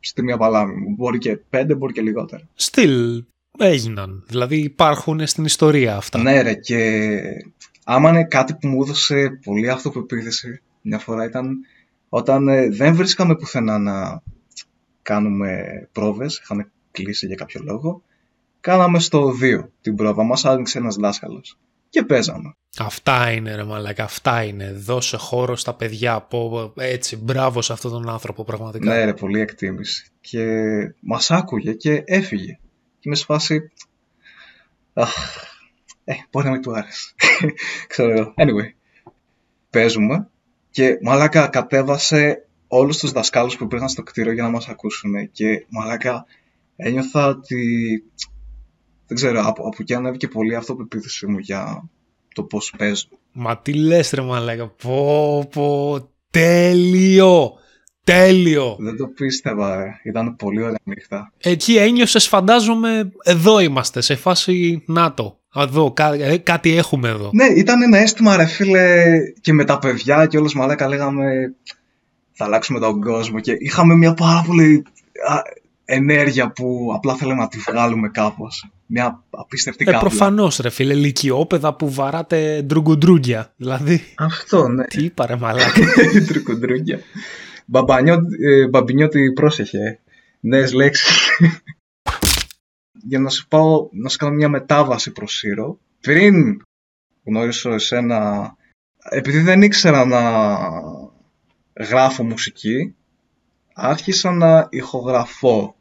στη 0.00 0.22
μία 0.22 0.36
παλάμη 0.36 0.74
μου. 0.74 0.94
Μπορεί 0.94 1.18
και 1.18 1.36
πέντε, 1.36 1.74
μπορεί 1.74 1.92
και 1.92 2.00
λιγότερα. 2.00 2.48
Στυλ 2.54 3.24
έγιναν. 3.58 4.24
Δηλαδή 4.26 4.56
υπάρχουν 4.56 5.26
στην 5.26 5.44
ιστορία 5.44 5.96
αυτά. 5.96 6.18
Ναι 6.18 6.42
ρε, 6.42 6.54
και 6.54 7.20
άμα 7.84 8.08
είναι 8.08 8.24
κάτι 8.24 8.54
που 8.54 8.68
μου 8.68 8.82
έδωσε 8.82 9.40
πολύ 9.44 9.70
αυτοπεποίθηση 9.70 10.62
μια 10.82 10.98
φορά 10.98 11.24
ήταν 11.24 11.58
όταν 12.08 12.48
ε, 12.48 12.68
δεν 12.68 12.94
βρίσκαμε 12.94 13.36
πουθενά 13.36 13.78
να 13.78 14.22
κάνουμε 15.02 15.62
πρόβες, 15.92 16.38
είχαν 16.38 16.70
κλείσει 16.92 17.26
για 17.26 17.36
κάποιο 17.36 17.60
λόγο, 17.64 18.02
κάναμε 18.60 18.98
στο 18.98 19.32
2 19.42 19.68
την 19.80 19.96
πρόβα, 19.96 20.22
μας 20.22 20.44
άνοιξε 20.44 20.78
ένας 20.78 20.96
δάσκαλος 20.96 21.56
και 21.92 22.02
παίζαμε. 22.02 22.56
Αυτά 22.78 23.32
είναι 23.32 23.54
ρε 23.54 23.64
μαλάκα, 23.64 24.04
αυτά 24.04 24.42
είναι. 24.42 24.72
Δώσε 24.72 25.16
χώρο 25.16 25.56
στα 25.56 25.74
παιδιά. 25.74 26.20
Πω, 26.20 26.72
έτσι, 26.76 27.16
μπράβο 27.16 27.62
σε 27.62 27.72
αυτόν 27.72 27.90
τον 27.90 28.08
άνθρωπο 28.08 28.44
πραγματικά. 28.44 28.94
Ναι, 28.94 29.04
ρε, 29.04 29.14
πολύ 29.14 29.40
εκτίμηση. 29.40 30.06
Και 30.20 30.46
μας 31.00 31.30
άκουγε 31.30 31.72
και 31.72 32.02
έφυγε. 32.06 32.58
Και 32.98 33.00
είμαι 33.00 33.14
σε 33.14 33.24
φάση. 33.24 33.70
Αχ, 34.92 35.12
ε, 36.04 36.14
μπορεί 36.30 36.46
να 36.46 36.52
μην 36.52 36.62
του 36.62 36.76
άρεσε. 36.76 37.14
Ξέρω 37.88 38.10
εγώ. 38.10 38.34
Anyway, 38.36 38.72
παίζουμε 39.70 40.28
και 40.70 40.98
μαλάκα 41.02 41.46
κατέβασε 41.46 42.46
όλους 42.68 42.98
τους 42.98 43.12
δασκάλους 43.12 43.56
που 43.56 43.64
υπήρχαν 43.64 43.88
στο 43.88 44.02
κτίριο 44.02 44.32
για 44.32 44.42
να 44.42 44.50
μας 44.50 44.68
ακούσουν. 44.68 45.30
Και 45.32 45.66
μαλάκα 45.68 46.26
ένιωθα 46.82 47.26
ότι. 47.26 47.64
Δεν 49.06 49.16
ξέρω, 49.16 49.40
από, 49.40 49.62
από 49.62 49.76
εκεί 49.78 49.94
ανέβηκε 49.94 50.28
πολύ 50.28 50.54
αυτοπεποίθηση 50.56 51.26
μου 51.26 51.38
για 51.38 51.88
το 52.34 52.42
πώς 52.42 52.74
παίζω. 52.78 53.04
Μα 53.32 53.58
τι 53.58 53.72
λες 53.74 54.10
ρε 54.10 54.22
μαλάκα. 54.22 54.68
Πω 54.68 55.48
πω. 55.52 55.98
Τέλειο. 56.30 57.52
Τέλειο. 58.04 58.76
Δεν 58.78 58.96
το 58.96 59.06
πίστευα, 59.06 59.76
ρε. 59.76 59.90
Ήταν 60.04 60.36
πολύ 60.36 60.62
ωραία 60.62 60.78
νύχτα. 60.84 61.32
Εκεί 61.38 61.76
ένιωσες 61.76 62.28
φαντάζομαι 62.28 63.12
εδώ 63.22 63.58
είμαστε 63.60 64.00
σε 64.00 64.14
φάση 64.14 64.82
ΝΑΤΟ. 64.86 65.38
Εδώ 65.56 65.92
κά- 65.92 66.20
ε, 66.20 66.36
κάτι 66.36 66.76
έχουμε 66.76 67.08
εδώ. 67.08 67.30
Ναι, 67.32 67.44
ήταν 67.44 67.82
ένα 67.82 67.98
αίσθημα 67.98 68.36
ρε 68.36 68.46
φίλε 68.46 69.04
και 69.40 69.52
με 69.52 69.64
τα 69.64 69.78
παιδιά 69.78 70.26
και 70.26 70.38
όλος 70.38 70.54
μαλάκα 70.54 70.88
λέγαμε 70.88 71.54
θα 72.32 72.44
αλλάξουμε 72.44 72.78
τον 72.78 73.00
κόσμο 73.00 73.40
και 73.40 73.52
είχαμε 73.58 73.94
μια 73.94 74.14
πάρα 74.14 74.44
πολύ 74.46 74.82
α, 75.28 75.34
ενέργεια 75.84 76.50
που 76.52 76.90
απλά 76.94 77.14
θέλαμε 77.14 77.40
να 77.40 77.48
τη 77.48 77.58
βγάλουμε 77.58 78.08
κάπως. 78.08 78.70
Μια 78.86 79.22
απίστευτη 79.30 79.82
Ε, 79.82 79.84
κάβλα. 79.90 80.00
προφανώς 80.08 80.56
ρε 80.58 80.70
φίλε, 80.70 80.94
λυκειόπαιδα 80.94 81.74
που 81.74 81.92
βαράτε 81.92 82.62
ντρουγκουντρούγκια. 82.62 83.52
Δηλαδή, 83.56 84.00
Αυτό, 84.16 84.68
ναι. 84.68 84.84
τι 84.84 85.04
είπα 85.04 85.26
ρε 85.26 85.36
μαλάκα. 85.42 85.80
Τρουκουντρούγκια. 86.26 86.98
Μπαμπανιό, 87.66 88.26
ε, 88.40 88.68
μπαμπινιώτη, 88.68 89.32
πρόσεχε. 89.32 89.98
Νέες 90.40 90.72
λέξεις. 90.72 91.28
Για 93.04 93.18
να 93.18 93.28
σου 93.28 93.48
πάω, 93.48 93.88
να 93.92 94.08
σου 94.08 94.16
κάνω 94.18 94.34
μια 94.34 94.48
μετάβαση 94.48 95.10
προς 95.12 95.32
Σύρο. 95.36 95.78
Πριν 96.00 96.62
γνωρίσω 97.24 97.70
εσένα, 97.72 98.50
επειδή 99.10 99.38
δεν 99.40 99.62
ήξερα 99.62 100.04
να 100.04 100.20
γράφω 101.84 102.24
μουσική, 102.24 102.94
άρχισα 103.82 104.30
να 104.30 104.66
ηχογραφώ 104.70 105.74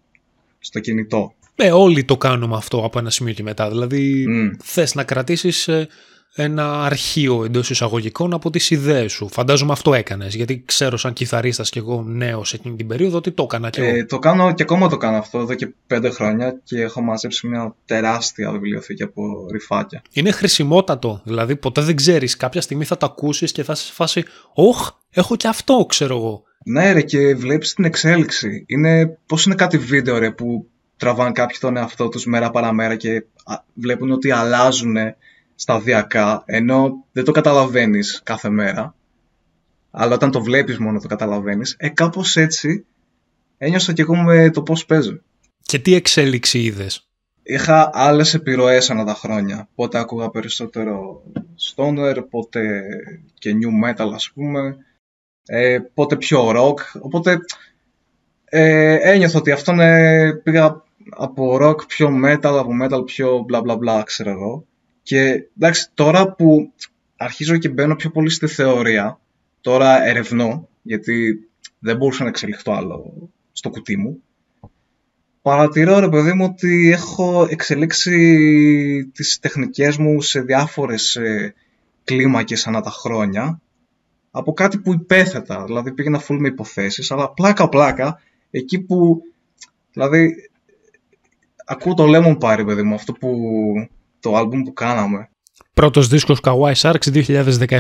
στο 0.60 0.80
κινητό. 0.80 1.34
Ε, 1.56 1.72
όλοι 1.72 2.04
το 2.04 2.18
κάνουμε 2.18 2.56
αυτό 2.56 2.86
από 2.86 3.00
ένα 3.00 3.10
σημείο 3.10 3.34
και 3.34 3.44
μετά. 3.44 3.70
Δηλαδή, 3.70 4.26
Μμ. 4.28 4.50
θες 4.64 4.96
να 4.96 5.04
κρατήσεις 5.04 5.68
ε, 5.68 5.88
ένα 6.36 6.84
αρχείο 6.84 7.44
εντός 7.46 7.70
εισαγωγικών 7.70 8.34
από 8.34 8.50
τις 8.50 8.70
ιδέες 8.70 9.12
σου. 9.12 9.30
Φαντάζομαι 9.32 9.72
αυτό 9.72 9.94
έκανες, 9.94 10.36
γιατί 10.36 10.64
ξέρω 10.66 10.98
σαν 10.98 11.14
κιθαρίστας 11.14 11.70
και 11.70 11.80
εγώ 11.80 12.04
νέος 12.04 12.54
εκείνη 12.54 12.76
την 12.76 12.88
περίοδο 12.88 13.18
ότι 13.18 13.32
το 13.32 13.44
έκανα 13.44 13.70
κι 13.70 13.80
εγώ. 13.80 13.96
Ε, 13.96 14.06
το 14.06 14.20
κάνω 14.20 14.54
και 14.54 14.64
ακόμα 14.64 14.90
το 14.90 14.98
κάνω 14.98 15.18
αυτό 15.18 15.40
εδώ 15.40 15.54
και 15.54 15.74
πέντε 15.88 16.10
χρόνια 16.10 16.60
και 16.64 16.82
έχω 16.82 17.02
μαζέψει 17.02 17.48
μια 17.48 17.76
τεράστια 17.86 18.52
βιβλιοθήκη 18.52 19.04
από 19.04 19.48
ρηφάκια. 19.52 20.02
Είναι 20.14 20.32
χρησιμότατο, 20.32 21.22
δηλαδή 21.24 21.56
ποτέ 21.56 21.82
δεν 21.82 21.96
ξέρεις, 21.96 22.38
κάποια 22.38 22.62
στιγμή 22.62 22.86
θα 22.86 22.98
το 22.98 23.06
ακούσεις 23.06 23.52
και 23.52 23.64
θα 23.64 23.74
είσαι 23.74 23.86
σε 23.86 23.94
φάση 23.94 24.24
«Ωχ, 24.54 24.90
έχω 25.10 25.36
και 25.36 25.48
αυτό, 25.48 25.86
ξέρω 25.90 26.16
εγώ». 26.16 26.44
Ναι 26.64 26.92
ρε 26.92 27.02
και 27.02 27.36
βλέπεις 27.36 27.74
την 27.74 27.84
εξέλιξη. 27.84 28.64
Είναι 28.68 29.18
πώς 29.26 29.46
είναι 29.46 29.56
κάτι 29.56 29.78
βίντεο 29.78 30.18
ρε 30.18 30.32
που 30.32 30.68
τραβάνε 30.98 31.32
κάποιοι 31.32 31.58
τον 31.60 31.78
εαυτό 31.78 32.10
τους 32.10 32.26
μέρα 32.26 32.52
παραμέρα 32.52 32.96
και 32.96 33.24
α, 33.44 33.56
βλέπουν 33.74 34.12
ότι 34.12 34.32
αλλάζουν 34.32 34.96
σταδιακά 35.56 36.44
ενώ 36.46 37.06
δεν 37.12 37.24
το 37.24 37.32
καταλαβαίνεις 37.32 38.22
κάθε 38.24 38.50
μέρα. 38.50 38.96
Αλλά 39.92 40.14
όταν 40.14 40.32
το 40.32 40.44
βλέπεις 40.44 40.78
μόνο 40.78 41.00
το 41.00 41.08
καταλαβαίνεις. 41.08 41.76
Ε, 41.80 41.90
κάπως 41.90 42.36
έτσι 42.36 42.86
ένιωσα 43.58 43.94
και 43.94 44.02
εγώ 44.02 44.16
με 44.16 44.50
το 44.50 44.62
πώς 44.62 44.86
παίζω. 44.86 45.22
Και 45.62 45.80
τι 45.80 45.94
εξέλιξη 45.94 46.60
είδες; 46.60 47.08
Είχα 47.44 47.90
άλλες 47.94 48.34
επιρροές 48.34 48.90
ανά 48.90 49.06
τα 49.06 49.14
χρόνια. 49.14 49.68
Πότε 49.76 50.00
άκουγα 50.00 50.30
περισσότερο 50.30 51.24
stoner, 51.76 52.18
πότε 52.30 52.82
και 53.34 53.52
new 53.52 53.90
metal 53.90 54.12
ας 54.14 54.32
πούμε, 54.34 54.78
ε, 55.54 55.80
πότε 55.94 56.16
πιο 56.16 56.52
rock. 56.56 56.76
Οπότε 57.02 57.38
ε, 58.46 59.12
ένιωθα 59.12 59.40
ότι 59.40 59.52
αυτό 59.52 59.72
είναι, 59.72 60.34
πήγα 60.44 60.84
από 61.10 61.58
rock 61.62 61.88
πιο 61.88 62.10
metal, 62.26 62.58
από 62.60 62.70
metal 62.84 63.06
πιο 63.06 63.46
bla 63.52 63.62
bla 63.62 63.78
bla 63.78 64.02
ξέρω 64.06 64.30
εγώ. 64.30 64.66
Και 65.04 65.50
εντάξει 65.58 65.88
τώρα 65.94 66.34
που 66.34 66.74
αρχίζω 67.18 67.58
και 67.58 67.70
μπαίνω 67.70 67.96
πιο 67.96 68.10
πολύ 68.10 68.30
στη 68.30 68.48
θεωρία, 68.48 69.20
τώρα 69.62 70.04
ερευνώ, 70.04 70.68
γιατί 70.82 71.48
δεν 71.80 71.98
μπορούσα 71.98 72.24
να 72.24 72.30
εξελιχθώ 72.30 72.74
άλλο 72.74 73.30
στο 73.52 73.70
κουτί 73.70 73.98
μου, 73.98 74.24
Παρατηρώ 75.42 76.00
ρε 76.00 76.10
παιδί 76.10 76.34
μου 76.34 76.48
ότι 76.52 76.92
έχω 76.92 77.48
εξελίξει 77.50 79.12
τις 79.14 79.40
τεχνικές 79.40 79.98
μου 79.98 80.22
σε 80.22 80.42
διάφορες 80.42 81.16
ε, 81.16 81.54
κλίμακες 82.04 82.68
ανά 82.68 82.82
τα 82.82 82.90
χρόνια 82.90 83.62
από 84.32 84.54
κάτι 84.54 84.78
που 84.80 84.94
υπέθετα, 84.94 85.64
δηλαδή 85.66 85.94
πήγαινα 85.94 86.22
full 86.28 86.38
με 86.40 86.48
υποθέσεις, 86.48 87.12
αλλά 87.12 87.32
πλάκα 87.32 87.70
πλάκα 87.70 88.20
εκεί 88.52 88.80
που, 88.80 89.22
δηλαδή 89.92 90.34
ακούω 91.66 91.94
το 91.94 92.06
Lemon 92.08 92.38
Pie 92.38 92.54
ρε 92.56 92.64
παιδί 92.64 92.84
μου, 92.84 92.94
αυτό 92.94 93.14
που, 93.14 93.38
το 94.20 94.36
άλμπουμ 94.36 94.62
που 94.62 94.74
κάναμε. 94.74 95.30
Πρώτος 95.74 96.08
δίσκος 96.08 96.40
Kawaii 96.44 96.74
Sharks 96.74 97.24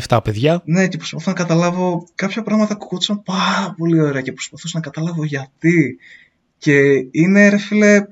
2017, 0.07 0.19
παιδιά. 0.23 0.61
Ναι, 0.65 0.87
και 0.87 0.97
προσπαθώ 0.97 1.31
να 1.31 1.37
καταλάβω 1.37 2.07
κάποια 2.15 2.41
πράγματα 2.41 2.73
ακούγονταν 2.73 3.23
πάρα 3.23 3.73
πολύ 3.77 4.01
ωραία 4.01 4.21
και 4.21 4.31
προσπαθούσα 4.31 4.77
να 4.77 4.83
καταλάβω 4.83 5.23
γιατί. 5.23 5.97
Και 6.57 7.07
είναι 7.11 7.49
ρε 7.49 7.57
φίλε, 7.57 8.05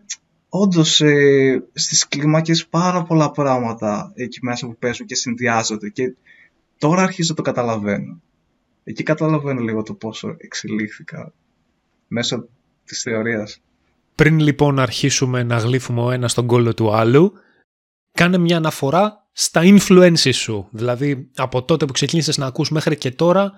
όντως 0.50 1.02
ε, 1.02 1.64
στις 1.74 2.08
κλίμακες 2.08 2.68
πάρα 2.68 3.04
πολλά 3.04 3.32
πράγματα 3.32 4.12
εκεί 4.16 4.40
μέσα 4.42 4.68
που 4.68 4.76
παίζουν 4.80 5.06
και 5.06 5.16
συνδυάζονται 5.16 5.90
και 5.90 6.14
τώρα 6.78 7.02
αρχίζω 7.02 7.28
να 7.30 7.36
το 7.36 7.42
καταλαβαίνω. 7.42 8.22
Εκεί 8.84 9.04
καταλαβαίνω 9.04 9.62
λίγο 9.62 9.84
το 9.84 9.94
πόσο 9.94 10.36
εξελίχθηκα 10.38 11.34
μέσω 12.08 12.48
της 12.86 13.02
θεωρίας. 13.02 13.62
Πριν 14.16 14.40
λοιπόν 14.40 14.80
αρχίσουμε 14.80 15.44
να 15.44 15.58
γλύφουμε 15.58 16.02
ο 16.02 16.12
ένας 16.12 16.34
τον 16.34 16.48
κόλλο 16.48 16.74
του 16.74 16.94
άλλου, 16.94 17.34
κάνε 18.12 18.38
μια 18.38 18.58
αναφορά 18.58 19.28
στα 19.32 19.62
influences 19.64 20.34
σου. 20.34 20.68
Δηλαδή, 20.72 21.30
από 21.36 21.64
τότε 21.64 21.86
που 21.86 21.94
ξεκίνησες 21.94 22.38
να 22.38 22.46
ακούς 22.46 22.72
μέχρι 22.72 22.98
και 22.98 23.12
τώρα, 23.12 23.54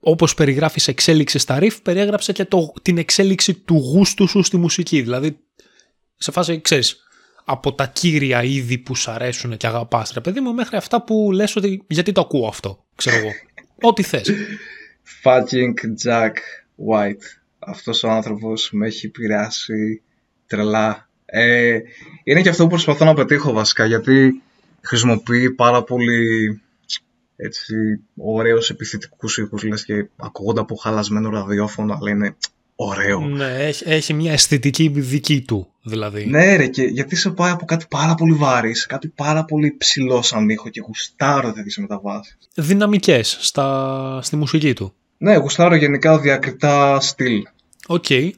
όπως 0.00 0.34
περιγράφεις 0.34 0.88
εξέλιξη 0.88 1.38
στα 1.38 1.58
riff, 1.60 1.76
περιέγραψε 1.82 2.32
και 2.32 2.44
το, 2.44 2.72
την 2.82 2.98
εξέλιξη 2.98 3.54
του 3.54 3.74
γούστου 3.74 4.28
σου 4.28 4.42
στη 4.42 4.56
μουσική. 4.56 5.02
Δηλαδή, 5.02 5.38
σε 6.16 6.30
φάση, 6.30 6.60
ξέρεις, 6.60 7.00
από 7.44 7.74
τα 7.74 7.86
κύρια 7.86 8.42
είδη 8.42 8.78
που 8.78 8.94
σ' 8.94 9.08
αρέσουν 9.08 9.56
και 9.56 9.66
αγαπάς, 9.66 10.12
ρε 10.12 10.20
παιδί 10.20 10.40
μου, 10.40 10.54
μέχρι 10.54 10.76
αυτά 10.76 11.02
που 11.02 11.32
λες 11.32 11.56
ότι 11.56 11.84
γιατί 11.88 12.12
το 12.12 12.20
ακούω 12.20 12.46
αυτό, 12.46 12.86
ξέρω 12.94 13.16
εγώ. 13.16 13.30
Ό,τι 13.80 14.02
θες. 14.02 14.30
fucking 15.22 15.74
Jack 16.04 16.32
White. 16.88 17.22
Αυτός 17.58 18.02
ο 18.02 18.10
άνθρωπος 18.10 18.70
με 18.72 18.86
έχει 18.86 19.06
επηρεάσει 19.06 20.02
τρελά. 20.46 21.08
Ε, 21.24 21.78
είναι 22.24 22.42
και 22.42 22.48
αυτό 22.48 22.62
που 22.62 22.68
προσπαθώ 22.68 23.04
να 23.04 23.14
πετύχω 23.14 23.52
βασικά, 23.52 23.86
γιατί 23.86 24.42
χρησιμοποιεί 24.80 25.50
πάρα 25.50 25.82
πολύ 25.82 26.60
έτσι, 27.36 27.74
ωραίους 28.16 28.70
επιθετικούς 28.70 29.38
ήχους, 29.38 29.62
λες 29.62 29.84
και 29.84 30.08
ακούγονται 30.16 30.60
από 30.60 30.74
χαλασμένο 30.74 31.30
ραδιόφωνο, 31.30 31.98
αλλά 32.00 32.10
είναι 32.10 32.36
ωραίο. 32.76 33.20
Ναι, 33.20 33.56
έχει, 33.58 33.84
έχει 33.86 34.12
μια 34.12 34.32
αισθητική 34.32 34.88
δική 34.88 35.40
του, 35.40 35.72
δηλαδή. 35.82 36.26
Ναι 36.26 36.56
ρε, 36.56 36.66
και 36.66 36.82
γιατί 36.82 37.16
σε 37.16 37.30
πάει 37.30 37.50
από 37.50 37.64
κάτι 37.64 37.84
πάρα 37.90 38.14
πολύ 38.14 38.32
βάρη 38.32 38.74
σε 38.74 38.86
κάτι 38.86 39.08
πάρα 39.08 39.44
πολύ 39.44 39.74
ψηλό 39.78 40.22
σαν 40.22 40.48
ήχο 40.48 40.68
και 40.68 40.82
γουστάρω 40.86 41.52
τέτοιες 41.52 41.76
μεταβάσεις. 41.76 42.38
Δυναμικές 42.54 43.36
στα, 43.40 44.18
στη 44.22 44.36
μουσική 44.36 44.72
του. 44.72 44.94
Ναι, 45.18 45.36
γουστάρω 45.36 45.74
γενικά 45.74 46.18
διακριτά 46.18 47.00
στυλ. 47.00 47.42
Οκ. 47.86 48.04
Okay. 48.08 48.30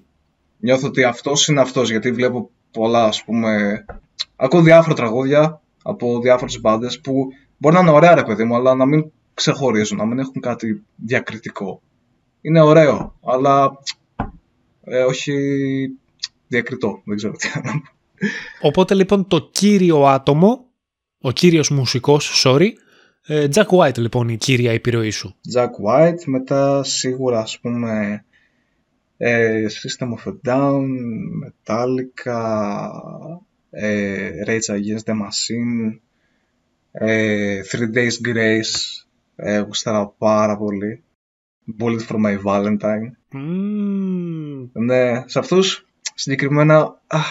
Νιώθω 0.60 0.86
ότι 0.86 1.04
αυτός 1.04 1.48
είναι 1.48 1.60
αυτός, 1.60 1.90
γιατί 1.90 2.12
βλέπω 2.12 2.50
πολλά, 2.70 3.04
ας 3.04 3.24
πούμε... 3.24 3.84
Ακούω 4.36 4.62
διάφορα 4.62 4.94
τραγούδια 4.94 5.60
από 5.82 6.20
διάφορες 6.20 6.60
μπάντες 6.60 7.00
που 7.00 7.26
μπορεί 7.56 7.74
να 7.74 7.80
είναι 7.80 7.90
ωραία 7.90 8.14
ρε 8.14 8.22
παιδί 8.22 8.44
μου, 8.44 8.56
αλλά 8.56 8.74
να 8.74 8.86
μην 8.86 9.10
ξεχωρίζουν, 9.34 9.96
να 9.96 10.06
μην 10.06 10.18
έχουν 10.18 10.40
κάτι 10.40 10.82
διακριτικό. 10.96 11.82
Είναι 12.40 12.60
ωραίο, 12.60 13.14
αλλά 13.24 13.78
ε, 14.90 15.02
όχι 15.02 15.34
διακριτό, 16.48 17.02
δεν 17.04 17.16
ξέρω 17.16 17.32
τι 17.32 17.48
να 17.54 17.82
Οπότε 18.60 18.94
λοιπόν 18.94 19.26
το 19.26 19.48
κύριο 19.52 20.06
άτομο, 20.06 20.66
ο 21.20 21.30
κύριος 21.30 21.70
μουσικός, 21.70 22.42
sorry, 22.44 22.68
ε, 23.26 23.48
Jack 23.54 23.66
White 23.66 23.98
λοιπόν 23.98 24.28
η 24.28 24.36
κύρια 24.36 24.72
επιρροή 24.72 25.10
σου. 25.10 25.34
Jack 25.54 25.70
White, 25.86 26.24
μετά 26.24 26.84
σίγουρα 26.84 27.40
ας 27.40 27.58
πούμε 27.60 28.24
ε, 29.16 29.66
System 29.68 30.08
of 30.14 30.32
a 30.32 30.50
Down, 30.50 30.86
Metallica, 31.42 32.90
ε, 33.70 34.30
Rage 34.46 34.74
Against 34.74 35.04
the 35.04 35.14
Machine, 35.14 35.98
ε, 36.92 37.60
Three 37.70 37.94
Days 37.94 38.28
Grace, 38.28 39.04
ε, 39.36 39.58
γουστάρα 39.58 40.06
πάρα 40.18 40.56
πολύ. 40.56 41.02
Bullet 41.80 42.00
for 42.08 42.16
my 42.16 42.38
Valentine. 42.44 43.17
Mm. 43.32 44.68
Ναι, 44.72 45.22
σε 45.26 45.38
αυτούς 45.38 45.86
συγκεκριμένα 46.14 47.00
αχ, 47.06 47.26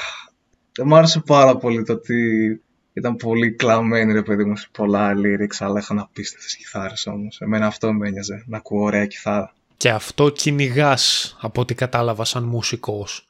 δεν 0.72 0.88
μου 0.88 0.96
άρεσε 0.96 1.20
πάρα 1.20 1.58
πολύ 1.58 1.84
το 1.84 1.94
ότι 1.94 2.62
ήταν 2.94 3.16
πολύ 3.16 3.52
κλαμμένοι 3.52 4.14
ρε 4.14 4.22
παιδί 4.22 4.44
μου 4.44 4.58
σε 4.58 4.68
πολλά 4.72 5.14
lyrics 5.16 5.56
αλλά 5.60 5.80
είχαν 5.80 6.00
απίστευτες 6.00 6.56
κιθάρες 6.56 7.08
όμως. 7.08 7.42
Εμένα 7.42 7.66
αυτό 7.66 7.94
με 7.94 8.08
ένοιαζε, 8.08 8.44
να 8.48 8.58
ακούω 8.58 8.84
ωραία 8.84 9.06
κιθάρα. 9.06 9.54
Και 9.78 9.90
αυτό 9.90 10.30
κυνηγάς 10.30 11.36
από 11.42 11.62
ό,τι 11.62 11.74
κατάλαβα 11.74 12.26
σαν 12.26 12.44
μουσικός. 12.44 13.28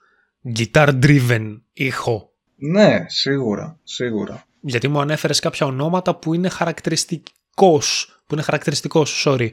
Guitar 0.55 1.00
driven 1.03 1.62
ήχο. 1.74 2.31
Ναι, 2.55 3.05
σίγουρα, 3.07 3.79
σίγουρα. 3.83 4.45
Γιατί 4.62 4.88
μου 4.88 5.00
ανέφερες 5.00 5.39
κάποια 5.39 5.65
ονόματα 5.65 6.15
που 6.15 6.33
είναι 6.33 6.50
χαρακτηριστικός, 6.50 8.19
που 8.27 8.33
είναι 8.33 8.41
χαρακτηριστικός, 8.41 9.24
sorry, 9.27 9.50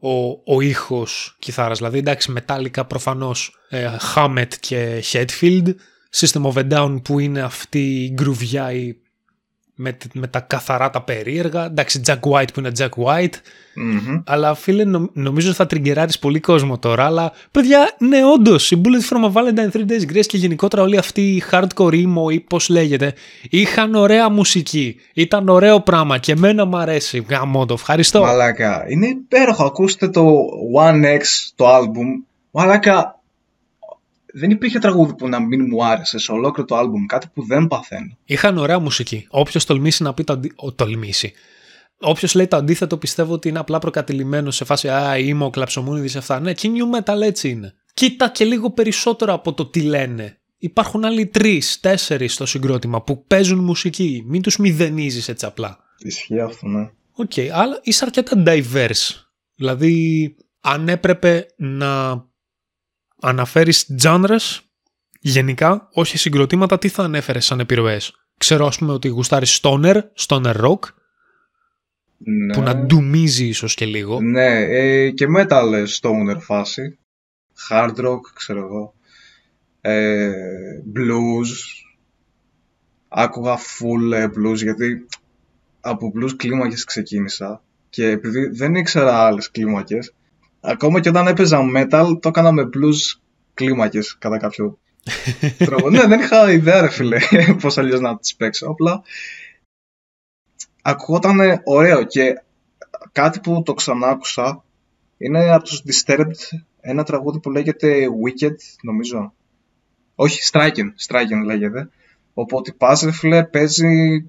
ο, 0.00 0.28
ο 0.54 0.60
ήχος 0.60 1.36
κιθάρας. 1.38 1.78
Δηλαδή, 1.78 1.98
εντάξει, 1.98 2.30
μετάλλικα 2.30 2.84
προφανώς 2.84 3.56
ε, 3.68 3.90
Hammett 4.14 4.54
και 4.60 5.02
Hetfield, 5.12 5.74
System 6.16 6.42
of 6.42 6.52
a 6.52 6.72
Down 6.72 7.00
που 7.04 7.18
είναι 7.18 7.40
αυτή 7.40 8.04
η 8.04 8.10
γκρουβιά 8.12 8.72
η 8.72 8.94
με, 9.76 9.96
με 10.12 10.26
τα 10.26 10.40
καθαρά 10.40 10.90
τα 10.90 11.02
περίεργα. 11.02 11.64
Εντάξει, 11.64 12.00
Jack 12.06 12.20
White 12.30 12.52
που 12.52 12.60
είναι 12.60 12.70
Jack 12.78 12.88
White. 12.88 13.34
mm 13.76 14.22
Αλλά 14.26 14.54
φίλε, 14.54 14.84
νο, 14.84 15.10
νομίζω 15.12 15.52
θα 15.52 15.66
τριγκεράρεις 15.66 16.18
πολύ 16.18 16.40
κόσμο 16.40 16.78
τώρα. 16.78 17.04
Αλλά 17.04 17.32
παιδιά, 17.50 17.94
ναι, 17.98 18.24
όντως, 18.24 18.70
η 18.70 18.80
Bullet 18.84 19.14
from 19.14 19.24
a 19.24 19.32
Valentine 19.32 19.76
3 19.76 19.80
Days 19.80 20.12
Grace 20.12 20.26
και 20.26 20.36
γενικότερα 20.36 20.82
όλοι 20.82 20.96
αυτοί 20.96 21.20
οι 21.20 21.42
hardcore 21.50 21.92
emo 21.92 22.32
ή 22.32 22.40
πώς 22.40 22.68
λέγεται, 22.68 23.14
είχαν 23.50 23.94
ωραία 23.94 24.28
μουσική. 24.30 24.96
Ήταν 25.14 25.48
ωραίο 25.48 25.80
πράγμα 25.80 26.18
και 26.18 26.32
εμένα 26.32 26.64
μου 26.64 26.76
αρέσει. 26.76 27.26
Γαμώ 27.28 27.66
το, 27.66 27.74
ευχαριστώ. 27.74 28.20
Μαλάκα, 28.20 28.84
είναι 28.88 29.06
υπέροχο. 29.06 29.64
Ακούστε 29.64 30.08
το 30.08 30.36
One 30.78 31.04
X 31.04 31.22
το 31.54 31.76
album. 31.76 32.24
Μαλάκα, 32.50 33.15
δεν 34.38 34.50
υπήρχε 34.50 34.78
τραγούδι 34.78 35.14
που 35.14 35.28
να 35.28 35.40
μην 35.40 35.66
μου 35.70 35.84
άρεσε 35.84 36.18
σε 36.18 36.32
ολόκληρο 36.32 36.68
το 36.68 36.76
άλμπουμ, 36.76 37.06
κάτι 37.06 37.26
που 37.34 37.46
δεν 37.46 37.66
παθαίνω. 37.66 38.16
Είχαν 38.24 38.58
ωραία 38.58 38.78
μουσική. 38.78 39.26
Όποιος 39.30 39.64
τολμήσει 39.64 40.02
να 40.02 40.14
πει 40.14 40.24
το 40.24 40.32
αντίθετο. 40.32 40.72
Τολμήσει. 40.72 41.32
Όποιος 42.00 42.34
λέει 42.34 42.46
το 42.46 42.56
αντίθετο, 42.56 42.96
πιστεύω 42.96 43.32
ότι 43.32 43.48
είναι 43.48 43.58
απλά 43.58 43.78
προκατηλημένος 43.78 44.56
σε 44.56 44.64
φάση 44.64 44.88
Α, 44.88 45.18
είμαι 45.18 45.44
ο 45.44 45.50
κλαψομούνιδης 45.50 46.10
σε 46.12 46.18
αυτά. 46.18 46.40
Ναι, 46.40 46.52
και 46.52 46.70
new 46.72 46.98
metal 46.98 47.20
έτσι 47.22 47.48
είναι. 47.48 47.74
Κοίτα 47.94 48.28
και 48.28 48.44
λίγο 48.44 48.70
περισσότερο 48.70 49.32
από 49.32 49.54
το 49.54 49.66
τι 49.66 49.80
λένε. 49.80 50.38
Υπάρχουν 50.58 51.04
άλλοι 51.04 51.26
τρεις, 51.26 51.80
τέσσερις 51.80 52.34
στο 52.34 52.46
συγκρότημα 52.46 53.02
που 53.02 53.24
παίζουν 53.26 53.58
μουσική. 53.58 54.24
Μην 54.26 54.42
τους 54.42 54.56
μηδενίζεις 54.56 55.28
έτσι 55.28 55.46
απλά. 55.46 55.78
Ισχύει 55.98 56.40
αυτό, 56.40 56.68
ναι. 56.68 56.90
Οκ, 57.12 57.30
okay, 57.34 57.48
αλλά 57.52 57.80
είσαι 57.82 58.04
αρκετά 58.04 58.42
diverse. 58.46 59.26
Δηλαδή, 59.54 60.36
αν 60.60 60.88
έπρεπε 60.88 61.46
να 61.56 62.25
αναφέρεις 63.20 63.94
genres 64.02 64.60
γενικά, 65.20 65.88
όχι 65.92 66.18
συγκροτήματα, 66.18 66.78
τι 66.78 66.88
θα 66.88 67.02
ανέφερες 67.02 67.44
σαν 67.44 67.60
επιρροές; 67.60 68.12
Ξέρω 68.38 68.66
ας 68.66 68.78
πούμε 68.78 68.92
ότι 68.92 69.08
γουστάρεις 69.08 69.60
stoner, 69.62 70.00
stoner 70.16 70.56
rock, 70.56 70.78
ναι. 72.18 72.54
που 72.54 72.60
να 72.60 72.76
ντουμίζει 72.76 73.46
ίσως 73.46 73.74
και 73.74 73.86
λίγο. 73.86 74.20
Ναι, 74.20 74.60
ε, 74.60 75.10
και 75.10 75.26
metal 75.36 75.86
stoner 76.00 76.38
φάση. 76.40 76.98
Hard 77.70 77.94
rock, 77.96 78.20
ξέρω 78.34 78.58
εγώ. 78.58 78.94
Ε, 79.80 80.30
blues. 80.94 81.48
Άκουγα 83.08 83.56
full 83.58 84.12
ε, 84.12 84.24
blues 84.24 84.56
γιατί 84.56 85.06
από 85.80 86.12
blues 86.16 86.32
κλίμακες 86.36 86.84
ξεκίνησα 86.84 87.62
και 87.88 88.06
επειδή 88.06 88.46
δεν 88.46 88.74
ήξερα 88.74 89.26
άλλες 89.26 89.50
κλίμακες 89.50 90.14
Ακόμα 90.68 91.00
και 91.00 91.08
όταν 91.08 91.26
έπαιζα 91.26 91.60
metal, 91.76 92.18
το 92.20 92.28
έκανα 92.28 92.52
με 92.52 92.68
blues 92.74 93.20
κλίμακες 93.54 94.16
κατά 94.18 94.38
κάποιο 94.38 94.78
τρόπο. 95.58 95.90
ναι, 95.90 96.06
δεν 96.06 96.20
είχα 96.20 96.52
ιδέα, 96.52 96.80
ρε 96.80 96.88
φίλε, 96.88 97.18
πώς 97.60 97.78
αλλιώς 97.78 98.00
να 98.00 98.18
τις 98.18 98.34
παίξω. 98.34 98.66
Απλά 98.66 99.02
ακουγόταν 100.82 101.60
ωραίο 101.64 102.02
και 102.04 102.42
κάτι 103.12 103.40
που 103.40 103.62
το 103.64 103.74
ξανάκουσα 103.74 104.64
είναι 105.18 105.52
από 105.52 105.64
τους 105.64 105.82
Disturbed 105.86 106.58
ένα 106.80 107.04
τραγούδι 107.04 107.40
που 107.40 107.50
λέγεται 107.50 108.06
Wicked, 108.24 108.56
νομίζω. 108.82 109.32
Όχι, 110.14 110.50
Striking, 110.52 110.90
Striking 111.06 111.44
λέγεται. 111.44 111.88
Οπότε 112.34 112.72
πας 112.72 113.00
ρε 113.00 113.12
φίλε, 113.12 113.44
παίζει, 113.44 114.24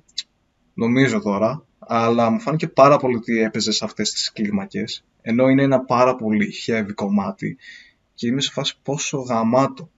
νομίζω 0.74 1.22
τώρα, 1.22 1.66
αλλά 1.80 2.30
μου 2.30 2.40
φάνηκε 2.40 2.68
πάρα 2.68 2.98
πολύ 2.98 3.16
ότι 3.16 3.40
έπαιζες 3.42 3.76
σε 3.76 3.86
αυτές 3.86 4.12
τις 4.12 4.32
κλίμακες 4.32 5.04
ενώ 5.30 5.48
είναι 5.48 5.64
ένα 5.64 5.80
πάρα 5.80 6.16
πολύ 6.16 6.54
heavy 6.66 6.92
κομμάτι 6.96 7.58
και 8.14 8.28
είμαι 8.28 8.42
σε 8.42 8.52
φάση 8.52 8.76
πόσο 8.84 9.18
γαμάτο. 9.18 9.92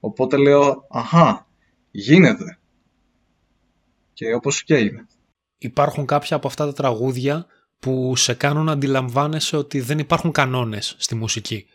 Οπότε 0.00 0.36
λέω, 0.36 0.86
αχά, 0.90 1.46
γίνεται. 1.90 2.58
Και 4.12 4.34
όπως 4.34 4.64
και 4.64 4.76
είναι. 4.76 5.06
Υπάρχουν 5.58 6.06
κάποια 6.06 6.36
από 6.36 6.46
αυτά 6.46 6.66
τα 6.66 6.72
τραγούδια 6.72 7.46
που 7.78 8.16
σε 8.16 8.34
κάνουν 8.34 8.64
να 8.64 8.72
αντιλαμβάνεσαι 8.72 9.56
ότι 9.56 9.80
δεν 9.80 9.98
υπάρχουν 9.98 10.32
κανόνες 10.32 10.94
στη 10.98 11.14
μουσική. 11.14 11.66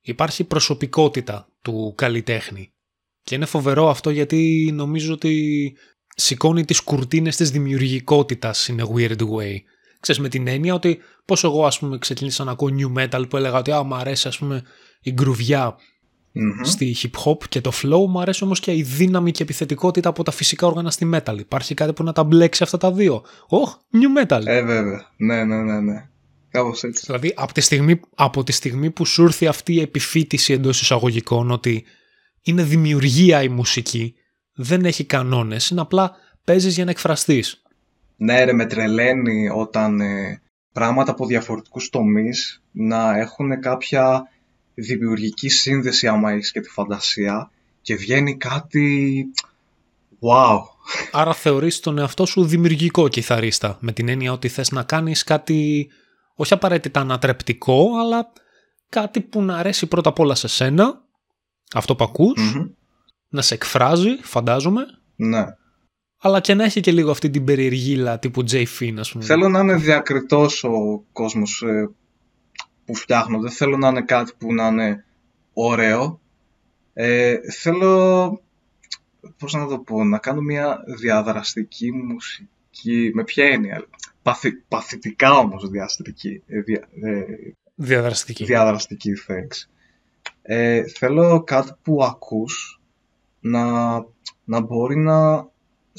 Υπάρχει 0.00 0.44
προσωπικότητα 0.44 1.48
του 1.62 1.92
καλλιτέχνη. 1.96 2.72
Και 3.22 3.34
είναι 3.34 3.46
φοβερό 3.46 3.88
αυτό 3.88 4.10
γιατί 4.10 4.70
νομίζω 4.74 5.12
ότι 5.12 5.76
σηκώνει 6.08 6.64
τις 6.64 6.80
κουρτίνες 6.80 7.36
της 7.36 7.50
δημιουργικότητας 7.50 8.70
in 8.72 8.80
a 8.80 8.86
weird 8.94 9.20
way. 9.20 9.56
Ξέρεις 10.00 10.20
με 10.20 10.28
την 10.28 10.46
έννοια 10.46 10.74
ότι 10.74 10.98
πώς 11.24 11.44
εγώ 11.44 11.66
ας 11.66 11.78
πούμε 11.78 11.98
ξεκίνησα 11.98 12.44
να 12.44 12.50
ακούω 12.50 12.68
new 12.78 12.98
metal 12.98 13.28
που 13.28 13.36
έλεγα 13.36 13.58
ότι 13.58 13.72
α, 13.72 13.82
μου 13.82 13.94
αρέσει 13.94 14.28
ας 14.28 14.38
πούμε 14.38 14.62
η 15.00 15.12
γκρουβια 15.12 15.76
στη 16.62 16.96
hip 17.02 17.24
hop 17.24 17.44
και 17.48 17.60
το 17.60 17.72
flow 17.82 18.06
μου 18.08 18.20
αρέσει 18.20 18.44
όμως 18.44 18.60
και 18.60 18.72
η 18.72 18.82
δύναμη 18.82 19.30
και 19.30 19.42
επιθετικότητα 19.42 20.08
από 20.08 20.22
τα 20.22 20.30
φυσικά 20.30 20.66
όργανα 20.66 20.90
στη 20.90 21.10
metal. 21.14 21.38
Υπάρχει 21.38 21.74
κάτι 21.74 21.92
που 21.92 22.02
να 22.02 22.12
τα 22.12 22.24
μπλέξει 22.24 22.62
αυτά 22.62 22.78
τα 22.78 22.92
δύο. 22.92 23.24
Oh, 23.48 23.68
new 23.68 24.24
metal. 24.24 24.46
Ε, 24.46 24.62
βέβαια. 24.62 25.06
Ναι, 25.16 25.44
ναι, 25.44 25.56
ναι, 25.56 25.80
ναι. 25.80 26.08
Κάπως 26.50 26.82
έτσι. 26.82 27.02
Δηλαδή 27.06 27.32
από 27.36 27.52
τη, 27.52 27.60
στιγμή, 27.60 28.00
από 28.14 28.44
τη 28.44 28.52
στιγμή 28.52 28.90
που 28.90 29.04
σου 29.04 29.24
έρθει 29.24 29.46
αυτή 29.46 29.74
η 29.74 29.80
επιφύτηση 29.80 30.52
εντός 30.52 30.80
εισαγωγικών 30.80 31.50
ότι 31.50 31.84
είναι 32.42 32.62
δημιουργία 32.62 33.42
η 33.42 33.48
μουσική, 33.48 34.14
δεν 34.54 34.84
έχει 34.84 35.04
κανόνες, 35.04 35.68
είναι 35.68 35.80
απλά 35.80 36.16
παίζεις 36.44 36.74
για 36.74 36.84
να 36.84 36.90
εκφραστείς. 36.90 37.62
Ναι 38.20 38.44
ρε 38.44 38.52
με 38.52 38.66
τρελαίνει 38.66 39.48
όταν 39.48 40.00
ε, 40.00 40.40
πράγματα 40.72 41.10
από 41.10 41.26
διαφορετικούς 41.26 41.88
τομείς 41.88 42.62
να 42.72 43.18
έχουν 43.18 43.60
κάποια 43.60 44.22
δημιουργική 44.74 45.48
σύνδεση 45.48 46.06
άμα 46.06 46.30
έχεις 46.30 46.52
και 46.52 46.60
τη 46.60 46.68
φαντασία 46.68 47.50
και 47.80 47.94
βγαίνει 47.94 48.36
κάτι 48.36 49.24
wow. 50.20 50.58
Άρα 51.12 51.34
θεωρείς 51.34 51.80
τον 51.80 51.98
εαυτό 51.98 52.26
σου 52.26 52.44
δημιουργικό 52.44 53.08
κιθαρίστα 53.08 53.76
με 53.80 53.92
την 53.92 54.08
έννοια 54.08 54.32
ότι 54.32 54.48
θες 54.48 54.70
να 54.70 54.82
κάνεις 54.82 55.24
κάτι 55.24 55.88
όχι 56.34 56.52
απαραίτητα 56.52 57.00
ανατρεπτικό 57.00 57.98
αλλά 58.00 58.32
κάτι 58.88 59.20
που 59.20 59.42
να 59.42 59.56
αρέσει 59.56 59.86
πρώτα 59.86 60.08
απ' 60.08 60.18
όλα 60.18 60.34
σε 60.34 60.48
σένα, 60.48 61.02
αυτό 61.74 61.96
που 61.96 62.04
ακούς, 62.04 62.54
Μμμ. 62.54 62.66
να 63.28 63.42
σε 63.42 63.54
εκφράζει, 63.54 64.16
φαντάζομαι, 64.22 64.82
Ναι. 65.16 65.44
Αλλά 66.20 66.40
και 66.40 66.54
να 66.54 66.64
έχει 66.64 66.80
και 66.80 66.92
λίγο 66.92 67.10
αυτή 67.10 67.30
την 67.30 67.44
περιεργήλα 67.44 68.18
τύπου 68.18 68.44
J. 68.50 68.64
Finn, 68.78 68.94
ας 68.98 69.12
πούμε. 69.12 69.24
Θέλω 69.24 69.48
να 69.48 69.60
είναι 69.60 69.74
διακριτός 69.76 70.64
ο 70.64 71.04
κόσμος 71.12 71.62
ε, 71.62 71.90
που 72.84 72.94
φτιάχνω. 72.94 73.40
Δεν 73.40 73.50
θέλω 73.50 73.76
να 73.76 73.88
είναι 73.88 74.02
κάτι 74.02 74.32
που 74.38 74.54
να 74.54 74.66
είναι 74.66 75.04
ωραίο. 75.52 76.20
Ε, 76.92 77.36
θέλω, 77.60 78.40
πώς 79.38 79.52
να 79.52 79.66
το 79.66 79.78
πω, 79.78 80.04
να 80.04 80.18
κάνω 80.18 80.40
μια 80.40 80.78
διαδραστική 81.00 81.92
μουσική. 81.92 83.10
Με 83.14 83.24
ποια 83.24 83.44
έννοια. 83.44 83.86
Παθη, 84.22 84.52
παθητικά 84.52 85.32
όμως 85.38 85.68
διαστρική. 85.70 86.42
Ε, 86.46 86.60
δια- 86.60 86.88
ε, 87.02 87.22
Διαδραστική. 87.74 88.44
διαδραστική, 88.44 89.12
thanks. 89.26 89.68
Ε, 90.42 90.82
θέλω 90.88 91.42
κάτι 91.46 91.72
που 91.82 92.04
ακούς 92.04 92.80
να, 93.40 93.64
να 94.44 94.60
μπορεί 94.60 94.96
να 94.96 95.48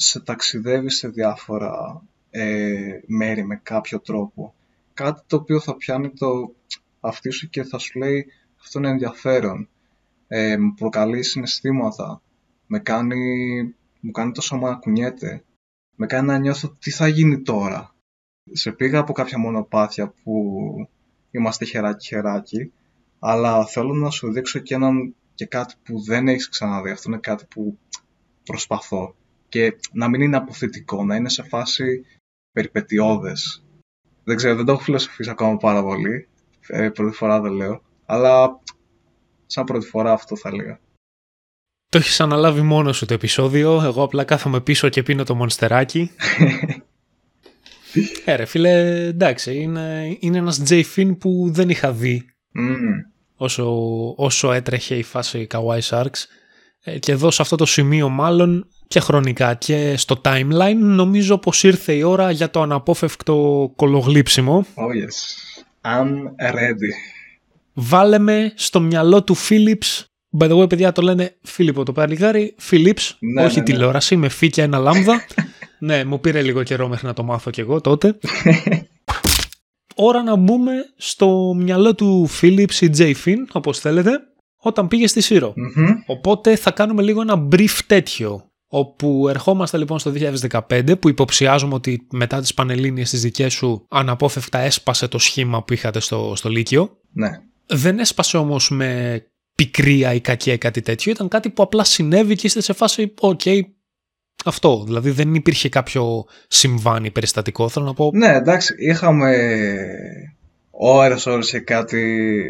σε 0.00 0.20
ταξιδεύει 0.20 0.90
σε 0.90 1.08
διάφορα 1.08 2.02
ε, 2.30 3.00
μέρη 3.06 3.44
με 3.44 3.60
κάποιο 3.62 4.00
τρόπο. 4.00 4.54
Κάτι 4.94 5.22
το 5.26 5.36
οποίο 5.36 5.60
θα 5.60 5.76
πιάνει 5.76 6.10
το 6.10 6.54
αυτί 7.00 7.30
σου 7.30 7.48
και 7.48 7.62
θα 7.62 7.78
σου 7.78 7.98
λέει 7.98 8.26
αυτό 8.60 8.78
είναι 8.78 8.88
ενδιαφέρον. 8.88 9.68
Ε, 10.28 10.56
μου 10.56 10.74
προκαλεί 10.74 11.22
συναισθήματα. 11.22 12.22
Με 12.66 12.78
κάνει, 12.78 13.16
μου 14.00 14.10
κάνει 14.10 14.32
το 14.32 14.40
σώμα 14.40 14.70
να 14.70 14.76
κουνιέται. 14.76 15.44
Με 15.96 16.06
κάνει 16.06 16.26
να 16.26 16.38
νιώθω 16.38 16.76
τι 16.78 16.90
θα 16.90 17.08
γίνει 17.08 17.42
τώρα. 17.42 17.94
Σε 18.52 18.72
πήγα 18.72 18.98
από 18.98 19.12
κάποια 19.12 19.38
μονοπάτια 19.38 20.14
που 20.22 20.54
είμαστε 21.30 21.64
χεράκι 21.64 22.06
χεράκι, 22.06 22.72
αλλά 23.18 23.66
θέλω 23.66 23.94
να 23.94 24.10
σου 24.10 24.32
δείξω 24.32 24.58
και, 24.58 24.74
έναν, 24.74 25.14
και 25.34 25.46
κάτι 25.46 25.74
που 25.82 26.02
δεν 26.02 26.28
έχεις 26.28 26.48
ξαναδεί. 26.48 26.90
Αυτό 26.90 27.10
είναι 27.10 27.20
κάτι 27.20 27.44
που 27.50 27.78
προσπαθώ. 28.44 29.14
Και 29.50 29.76
να 29.92 30.08
μην 30.08 30.20
είναι 30.20 30.36
αποθητικό, 30.36 31.04
να 31.04 31.16
είναι 31.16 31.28
σε 31.28 31.42
φάση 31.42 32.04
περιπετειώδες. 32.52 33.64
Δεν 34.24 34.36
ξέρω, 34.36 34.56
δεν 34.56 34.64
το 34.64 34.72
έχω 34.72 34.80
φιλοσοφήσει 34.80 35.30
ακόμα 35.30 35.56
πάρα 35.56 35.82
πολύ. 35.82 36.28
Ε, 36.66 36.88
πρώτη 36.88 37.16
φορά 37.16 37.40
δεν 37.40 37.52
λέω. 37.52 37.82
Αλλά 38.06 38.60
σαν 39.46 39.64
πρώτη 39.64 39.86
φορά 39.86 40.12
αυτό 40.12 40.36
θα 40.36 40.48
έλεγα. 40.48 40.80
Το 41.88 41.98
έχεις 41.98 42.20
αναλάβει 42.20 42.60
μόνος 42.60 42.96
σου 42.96 43.06
το 43.06 43.14
επεισόδιο. 43.14 43.82
Εγώ 43.82 44.02
απλά 44.02 44.24
κάθομαι 44.24 44.60
πίσω 44.60 44.88
και 44.88 45.02
πίνω 45.02 45.24
το 45.24 45.34
μονστεράκι. 45.34 46.10
ε, 48.24 48.34
ρε 48.34 48.44
φίλε, 48.44 49.04
εντάξει, 49.06 49.56
είναι, 49.56 50.16
είναι 50.20 50.38
ένας 50.38 50.62
J. 50.68 50.82
Finn 50.96 51.18
που 51.18 51.50
δεν 51.50 51.68
είχα 51.68 51.92
δει 51.92 52.24
Μμμ. 52.52 53.00
όσο, 53.36 53.74
όσο 54.16 54.52
έτρεχε 54.52 54.94
η 54.94 55.02
φάση 55.02 55.46
Kawaii 55.50 55.80
Sharks. 55.80 56.24
Ε, 56.82 56.98
και 56.98 57.12
εδώ 57.12 57.30
σε 57.30 57.42
αυτό 57.42 57.56
το 57.56 57.66
σημείο 57.66 58.08
μάλλον 58.08 58.68
και 58.90 59.00
χρονικά 59.00 59.54
και 59.54 59.96
στο 59.96 60.20
timeline 60.24 60.76
νομίζω 60.78 61.38
πως 61.38 61.62
ήρθε 61.64 61.92
η 61.92 62.02
ώρα 62.02 62.30
για 62.30 62.50
το 62.50 62.62
αναπόφευκτο 62.62 63.72
κολογλύψιμο. 63.76 64.66
Oh 64.74 64.80
yes. 65.04 65.16
I'm 65.92 66.10
ready. 66.54 66.92
Βάλε 67.72 68.18
με 68.18 68.52
στο 68.56 68.80
μυαλό 68.80 69.22
του 69.24 69.36
Philips. 69.36 70.04
By 70.38 70.48
the 70.50 70.58
way, 70.62 70.68
παιδιά 70.68 70.92
το 70.92 71.02
λένε 71.02 71.36
Φίλιππο 71.42 71.82
το 71.82 71.92
παλιγάρι. 71.92 72.54
Philips, 72.70 73.10
Ναι, 73.18 73.44
όχι 73.44 73.54
ναι, 73.54 73.60
ναι. 73.60 73.62
τηλεόραση, 73.62 74.16
με 74.16 74.28
φύ 74.28 74.50
και 74.50 74.62
ένα 74.62 74.78
λάμδα. 74.78 75.24
ναι, 75.78 76.04
μου 76.04 76.20
πήρε 76.20 76.42
λίγο 76.42 76.62
καιρό 76.62 76.88
μέχρι 76.88 77.06
να 77.06 77.12
το 77.12 77.22
μάθω 77.22 77.50
κι 77.50 77.60
εγώ 77.60 77.80
τότε. 77.80 78.18
Ώρα 79.94 80.22
να 80.22 80.36
μπούμε 80.36 80.72
στο 80.96 81.54
μυαλό 81.56 81.94
του 81.94 82.28
Philips 82.40 82.74
ή 82.80 82.90
J. 82.96 83.12
Finn, 83.24 83.44
όπως 83.52 83.78
θέλετε, 83.78 84.10
όταν 84.60 84.88
πήγε 84.88 85.06
στη 85.06 85.20
Σύρο. 85.20 85.52
Μμμ. 85.56 85.86
Οπότε 86.06 86.56
θα 86.56 86.70
κάνουμε 86.70 87.02
λίγο 87.02 87.20
ένα 87.20 87.48
brief 87.52 87.78
τέτοιο. 87.86 88.49
Όπου 88.72 89.28
ερχόμαστε 89.28 89.78
λοιπόν 89.78 89.98
στο 89.98 90.12
2015 90.68 91.00
που 91.00 91.08
υποψιάζουμε 91.08 91.74
ότι 91.74 92.06
μετά 92.12 92.40
τις 92.40 92.54
Πανελλήνιες 92.54 93.10
τις 93.10 93.20
δικές 93.20 93.52
σου 93.52 93.86
αναπόφευκτα 93.88 94.58
έσπασε 94.58 95.08
το 95.08 95.18
σχήμα 95.18 95.62
που 95.62 95.72
είχατε 95.72 96.00
στο, 96.00 96.32
στο 96.36 96.48
Λύκειο. 96.48 96.98
Ναι. 97.12 97.28
Δεν 97.66 97.98
έσπασε 97.98 98.36
όμως 98.36 98.70
με 98.70 99.22
πικρία 99.54 100.14
ή 100.14 100.20
κακία 100.20 100.52
ή 100.52 100.58
κάτι 100.58 100.80
τέτοιο. 100.80 101.12
Ήταν 101.12 101.28
κάτι 101.28 101.50
που 101.50 101.62
απλά 101.62 101.84
συνέβη 101.84 102.34
και 102.34 102.46
είστε 102.46 102.60
σε 102.60 102.72
φάση 102.72 103.14
«ΟΚ, 103.20 103.40
αυτό». 104.44 104.84
Δηλαδή 104.84 105.10
δεν 105.10 105.34
υπήρχε 105.34 105.68
κάποιο 105.68 106.24
συμβάν 106.48 107.04
ή 107.04 107.10
περιστατικό. 107.10 107.68
Θέλω 107.68 107.86
να 107.86 107.94
πω 107.94 108.10
Ναι, 108.14 108.34
εντάξει, 108.34 108.74
είχαμε 108.78 109.36
ώρες 110.70 111.26
ώρες 111.26 111.50
και 111.50 111.60
κάτι 111.60 112.02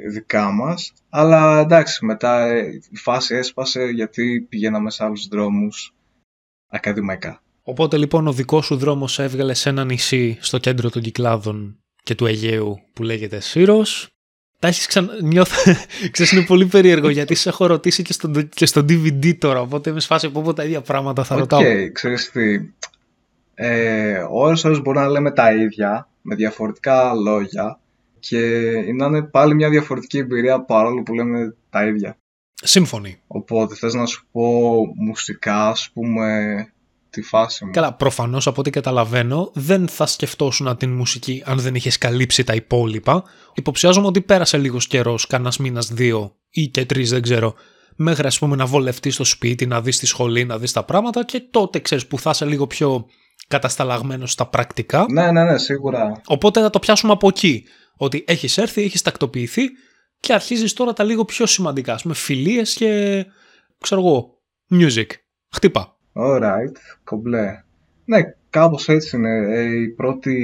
δικά 0.08 0.50
μας, 0.50 0.92
αλλά 1.08 1.60
εντάξει, 1.60 2.04
μετά 2.04 2.46
ε, 2.46 2.80
η 2.90 2.96
φάση 2.96 3.34
έσπασε 3.34 3.84
γιατί 3.84 4.46
πηγαίναμε 4.48 4.90
σε 4.90 5.04
άλλους 5.04 5.28
δρόμους 5.28 5.94
ακαδημαϊκά. 6.70 7.42
Οπότε 7.62 7.96
λοιπόν 7.96 8.26
ο 8.26 8.32
δικός 8.32 8.66
σου 8.66 8.76
δρόμος 8.76 9.18
έβγαλε 9.18 9.54
σε 9.54 9.68
ένα 9.68 9.84
νησί 9.84 10.38
στο 10.40 10.58
κέντρο 10.58 10.90
των 10.90 11.02
Κυκλάδων 11.02 11.78
και 12.02 12.14
του 12.14 12.26
Αιγαίου 12.26 12.78
που 12.92 13.02
λέγεται 13.02 13.40
Σύρος. 13.40 14.08
Τα 14.58 14.68
έχεις 14.68 14.86
ξανα... 14.86 15.12
Νιώθω... 15.22 15.72
Ξέρεις 16.10 16.32
είναι 16.32 16.44
πολύ 16.44 16.66
περίεργο 16.66 17.08
γιατί 17.08 17.34
σε 17.34 17.48
έχω 17.48 17.66
ρωτήσει 17.66 18.02
και 18.02 18.12
στο, 18.12 18.30
και 18.42 18.66
στο 18.66 18.80
DVD 18.80 19.36
τώρα 19.38 19.60
οπότε 19.60 19.90
είμαι 19.90 20.00
σε 20.00 20.08
φάση 20.08 20.26
από 20.26 20.52
τα 20.52 20.64
ίδια 20.64 20.80
πράγματα 20.80 21.24
θα 21.24 21.34
Οκ, 21.34 21.40
ρωτάω. 21.40 21.62
ξέρεις 21.92 22.30
τι, 22.30 22.60
ε, 23.62 24.26
ώρες 24.30 24.64
ώρες 24.64 24.80
μπορούμε 24.82 25.04
να 25.04 25.10
λέμε 25.10 25.30
τα 25.30 25.54
ίδια, 25.54 26.08
με 26.22 26.34
διαφορετικά 26.34 27.14
λόγια 27.14 27.78
και 28.18 28.38
να 28.96 29.06
είναι 29.06 29.22
πάλι 29.22 29.54
μια 29.54 29.70
διαφορετική 29.70 30.18
εμπειρία 30.18 30.60
παρόλο 30.60 31.02
που 31.02 31.14
λέμε 31.14 31.54
τα 31.70 31.86
ίδια. 31.86 32.16
Σύμφωνοι. 32.62 33.20
Οπότε 33.26 33.74
θες 33.74 33.94
να 33.94 34.06
σου 34.06 34.26
πω 34.32 34.42
μουσικά, 34.96 35.68
ας 35.68 35.90
πούμε, 35.92 36.38
τη 37.10 37.22
φάση 37.22 37.64
μου. 37.64 37.70
Καλά, 37.70 37.94
προφανώς 37.94 38.46
από 38.46 38.60
ό,τι 38.60 38.70
καταλαβαίνω, 38.70 39.50
δεν 39.54 39.88
θα 39.88 40.06
σκεφτόσουν 40.06 40.76
την 40.76 40.90
μουσική 40.90 41.42
αν 41.46 41.58
δεν 41.58 41.74
είχες 41.74 41.98
καλύψει 41.98 42.44
τα 42.44 42.54
υπόλοιπα. 42.54 43.24
Υποψιάζομαι 43.54 44.06
ότι 44.06 44.20
πέρασε 44.20 44.58
λίγος 44.58 44.86
καιρός, 44.86 45.26
κανένας 45.26 45.58
μήνας, 45.58 45.92
δύο 45.92 46.36
ή 46.50 46.68
και 46.68 46.86
τρεις, 46.86 47.10
δεν 47.10 47.22
ξέρω, 47.22 47.54
μέχρι 47.96 48.26
ας 48.26 48.38
πούμε 48.38 48.56
να 48.56 48.66
βολευτεί 48.66 49.10
στο 49.10 49.24
σπίτι, 49.24 49.66
να 49.66 49.80
δεις 49.80 49.98
τη 49.98 50.06
σχολή, 50.06 50.44
να 50.44 50.58
δεις 50.58 50.72
τα 50.72 50.84
πράγματα 50.84 51.24
και 51.24 51.40
τότε 51.50 51.78
ξέρεις 51.78 52.06
που 52.06 52.18
θα 52.18 52.30
είσαι 52.30 52.44
λίγο 52.44 52.66
πιο 52.66 53.06
κατασταλαγμένος 53.48 54.32
στα 54.32 54.46
πρακτικά. 54.46 55.06
Ναι, 55.10 55.30
ναι, 55.30 55.44
ναι, 55.44 55.58
σίγουρα. 55.58 56.20
Οπότε 56.26 56.60
θα 56.60 56.70
το 56.70 56.78
πιάσουμε 56.78 57.12
από 57.12 57.28
εκεί. 57.28 57.64
Ότι 57.96 58.24
έχεις 58.26 58.58
έρθει, 58.58 58.82
έχεις 58.82 59.02
τακτοποιηθεί 59.02 59.62
και 60.20 60.32
αρχίζεις 60.32 60.72
τώρα 60.72 60.92
τα 60.92 61.04
λίγο 61.04 61.24
πιο 61.24 61.46
σημαντικά. 61.46 61.92
Α 61.94 61.98
πούμε, 62.02 62.14
φιλίες 62.14 62.74
και 62.74 63.24
ξέρω 63.78 64.00
εγώ, 64.00 64.38
music. 64.70 65.06
Χτύπα. 65.54 65.96
Alright, 66.12 66.76
κομπλέ. 67.04 67.64
Ναι, 68.04 68.20
κάπως 68.50 68.88
έτσι 68.88 69.16
είναι. 69.16 69.56
Ε, 69.56 69.62
οι 69.62 69.88
πρώτοι 69.88 70.42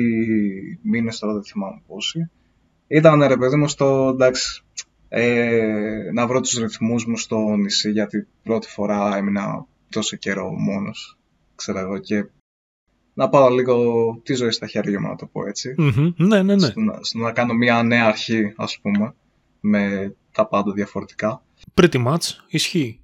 μήνες 0.82 1.18
τώρα 1.18 1.32
δεν 1.32 1.44
θυμάμαι 1.44 1.82
πόσοι. 1.86 2.30
Ήταν 2.86 3.22
ρε 3.22 3.36
παιδί 3.36 3.56
μου 3.56 3.68
στο 3.68 4.10
εντάξει, 4.14 4.64
ε, 5.08 6.10
να 6.12 6.26
βρω 6.26 6.40
τους 6.40 6.58
ρυθμούς 6.58 7.06
μου 7.06 7.16
στο 7.16 7.56
νησί 7.56 7.90
γιατί 7.90 8.26
πρώτη 8.42 8.68
φορά 8.68 9.16
έμεινα 9.16 9.66
τόσο 9.90 10.16
καιρό 10.16 10.50
μόνος, 10.50 11.18
ξέρω 11.54 11.78
εγώ, 11.78 11.98
και 11.98 12.26
να 13.14 13.28
πάω 13.28 13.48
λίγο 13.48 13.76
τη 14.22 14.34
ζωή 14.34 14.50
στα 14.50 14.66
χέρια 14.66 15.00
μου 15.00 15.08
να 15.08 15.16
το 15.16 15.26
πω 15.26 15.46
έτσι. 15.46 15.74
Μμμ. 15.78 16.12
Ναι, 16.16 16.42
ναι, 16.42 16.54
ναι. 16.54 16.66
Στο, 16.66 16.80
να, 16.80 16.98
στο 17.00 17.18
να 17.18 17.32
κάνω 17.32 17.54
μια 17.54 17.82
νέα 17.82 18.06
αρχή 18.06 18.52
ας 18.56 18.78
πούμε, 18.82 19.14
με 19.60 20.14
τα 20.32 20.46
πάντα 20.46 20.72
διαφορετικά. 20.72 21.42
Pretty 21.74 22.06
much. 22.06 22.22
Ισχύει. 22.48 23.00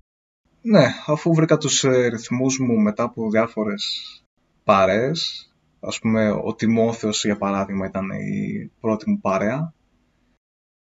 Ναι, 0.63 0.87
αφού 1.07 1.35
βρήκα 1.35 1.57
τους 1.57 1.85
ε, 1.85 2.07
ρυθμούς 2.09 2.59
μου 2.59 2.81
μετά 2.81 3.03
από 3.03 3.31
διάφορες 3.31 4.07
παρέες, 4.65 5.51
ας 5.81 5.99
πούμε 5.99 6.31
ο 6.31 6.55
Τιμόθεος 6.55 7.25
για 7.25 7.37
παράδειγμα 7.37 7.87
ήταν 7.87 8.11
η 8.11 8.71
πρώτη 8.81 9.11
μου 9.11 9.21
παρέα. 9.21 9.73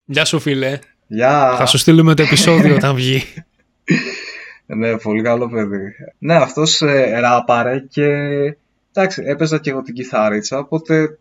Γεια 0.04 0.24
σου 0.24 0.40
φίλε. 0.40 0.78
Γεια! 1.06 1.54
Θα 1.56 1.66
σου 1.66 1.78
στείλουμε 1.78 2.14
το 2.14 2.22
επεισόδιο 2.22 2.74
όταν 2.74 2.94
βγει. 2.94 3.22
Ναι, 4.70 4.98
πολύ 4.98 5.22
καλό 5.22 5.48
παιδί. 5.48 5.92
Ναι, 6.18 6.34
αυτός 6.34 6.82
ε, 6.82 7.18
ράπαρε 7.20 7.80
και 7.80 8.06
εντάξει, 8.92 9.22
έπαιζα 9.26 9.58
και 9.58 9.70
εγώ 9.70 9.82
την 9.82 9.94
κιθάριτσα, 9.94 10.58
οπότε 10.58 11.18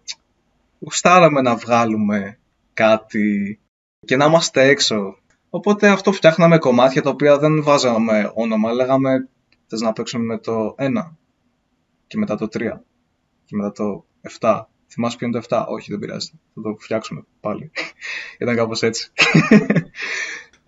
γουστάραμε 0.79 1.41
να 1.41 1.55
βγάλουμε 1.55 2.37
κάτι 2.73 3.59
και 4.05 4.15
να 4.15 4.25
είμαστε 4.25 4.67
έξω. 4.67 5.17
Οπότε 5.49 5.89
αυτό 5.89 6.11
φτιάχναμε 6.11 6.57
κομμάτια 6.57 7.01
τα 7.01 7.09
οποία 7.09 7.37
δεν 7.37 7.63
βάζαμε 7.63 8.31
όνομα, 8.33 8.71
λέγαμε 8.71 9.27
θες 9.67 9.81
να 9.81 9.93
παίξουμε 9.93 10.23
με 10.23 10.37
το 10.37 10.75
1 10.77 10.91
και 12.07 12.17
μετά 12.17 12.35
το 12.35 12.45
3 12.45 12.59
και 13.45 13.55
μετά 13.55 13.71
το 13.71 14.05
7. 14.39 14.61
Θυμάσαι 14.87 15.17
ποιο 15.17 15.27
είναι 15.27 15.39
το 15.39 15.45
7? 15.49 15.65
Όχι, 15.67 15.91
δεν 15.91 15.99
πειράζει. 15.99 16.31
Θα 16.53 16.61
το 16.61 16.75
φτιάξουμε 16.79 17.25
πάλι. 17.39 17.71
Ήταν 18.39 18.55
κάπως 18.55 18.83
έτσι. 18.83 19.11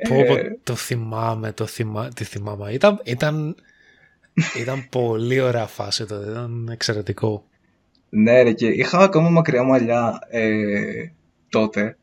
Πω, 0.08 0.16
πω, 0.28 0.36
Ε, 0.36 0.60
το 0.64 0.76
θυμάμαι, 0.76 1.52
το 1.52 1.66
θυμά, 1.66 2.10
τη 2.10 2.24
θυμάμαι. 2.24 2.72
Ήταν, 2.72 3.02
ήταν, 3.04 3.56
ήταν 4.60 4.88
πολύ 4.90 5.40
ωραία 5.40 5.66
φάση 5.66 6.06
τότε, 6.06 6.30
ήταν 6.30 6.70
εξαιρετικό. 6.72 7.46
Ναι, 8.10 8.42
ρε, 8.42 8.54
και 8.54 8.68
είχα 8.68 9.00
ακόμα 9.00 9.30
μακριά 9.30 9.64
μαλλιά 9.64 10.20
ε, 10.30 11.12
τότε. 11.50 11.98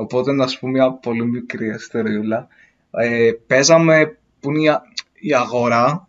Οπότε 0.00 0.32
να 0.32 0.46
σου 0.46 0.58
πω 0.60 0.68
μια 0.68 0.92
πολύ 0.92 1.24
μικρή 1.24 1.68
ιστοριούλα. 1.68 2.48
Ε, 2.90 3.30
παίζαμε 3.46 4.18
που 4.40 4.50
είναι 4.50 4.62
η, 4.62 4.68
α- 4.68 4.82
η 5.20 5.34
αγορά 5.34 6.08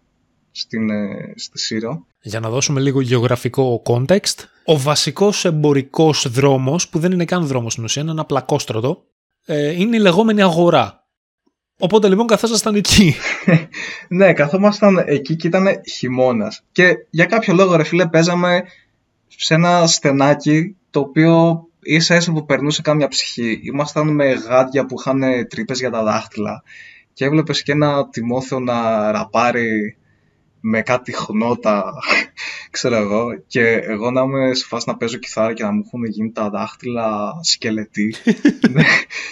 στην, 0.52 0.90
ε, 0.90 1.34
στη 1.36 1.60
Σύρο. 1.60 2.06
Για 2.22 2.40
να 2.40 2.50
δώσουμε 2.50 2.80
λίγο 2.80 3.02
γεωγραφικό 3.02 3.82
context, 3.86 4.36
ο 4.66 4.78
βασικός 4.78 5.46
εμπορικός 5.46 6.30
δρόμος, 6.32 6.90
που 6.90 7.00
δεν 7.00 7.12
είναι 7.12 7.26
καν 7.26 7.46
δρόμος 7.46 7.72
στην 7.72 7.84
ουσία, 7.84 8.02
είναι 8.02 8.12
ένα 8.12 8.26
πλακόστρωτο, 8.26 9.04
ε, 9.46 9.82
είναι 9.82 9.96
η 9.96 10.00
λεγόμενη 10.00 10.42
αγορά. 10.42 11.08
Οπότε 11.80 12.08
λοιπόν 12.08 12.28
καθόσασταν 12.28 12.76
εκεί. 12.76 13.16
Ναι, 14.08 14.34
καθόμασταν 14.34 15.04
εκεί 15.06 15.36
και 15.36 15.48
ήταν 15.48 15.68
χειμώνας. 15.92 16.64
Και 16.72 16.96
για 17.10 17.26
κάποιο 17.26 17.54
λόγο, 17.54 17.76
ρε 17.76 17.84
φίλε, 17.84 18.08
παίζαμε 18.08 18.64
σε 19.28 19.54
ένα 19.54 19.88
στενάκι 19.88 20.76
το 20.90 21.00
οποίο 21.00 21.64
ίσα 21.80 22.16
ίσα 22.16 22.32
που 22.32 22.46
περνούσε 22.46 22.82
κάμια 22.82 23.08
ψυχή. 23.08 23.60
Ήμασταν 23.64 24.08
με 24.08 24.34
γάντια 24.34 24.86
που 24.86 24.96
είχαν 25.00 25.22
τρύπες 25.50 25.80
για 25.80 25.90
τα 25.90 26.04
δάχτυλα 26.04 26.64
και 27.14 27.26
έβλεπες 27.26 27.64
και 27.64 27.72
ένα 27.72 28.10
τιμόθεο 28.10 28.60
να 28.60 29.12
ραπάρει 29.12 29.98
με 30.62 30.82
κάτι 30.82 31.16
χνότα, 31.16 31.94
ξέρω 32.72 32.96
εγώ, 32.96 33.26
και 33.48 33.68
εγώ 33.68 34.12
να 34.12 34.22
είμαι 34.22 34.54
σε 34.54 34.66
φάση 34.66 34.90
να 34.90 34.98
παίζω 34.98 35.18
κιθάρα 35.18 35.54
και 35.54 35.64
να 35.64 35.72
μου 35.72 35.84
έχουν 35.86 36.06
γίνει 36.06 36.32
τα 36.32 36.50
δάχτυλα 36.50 37.34
σκελετή 37.42 38.16
Ναι, 38.74 38.84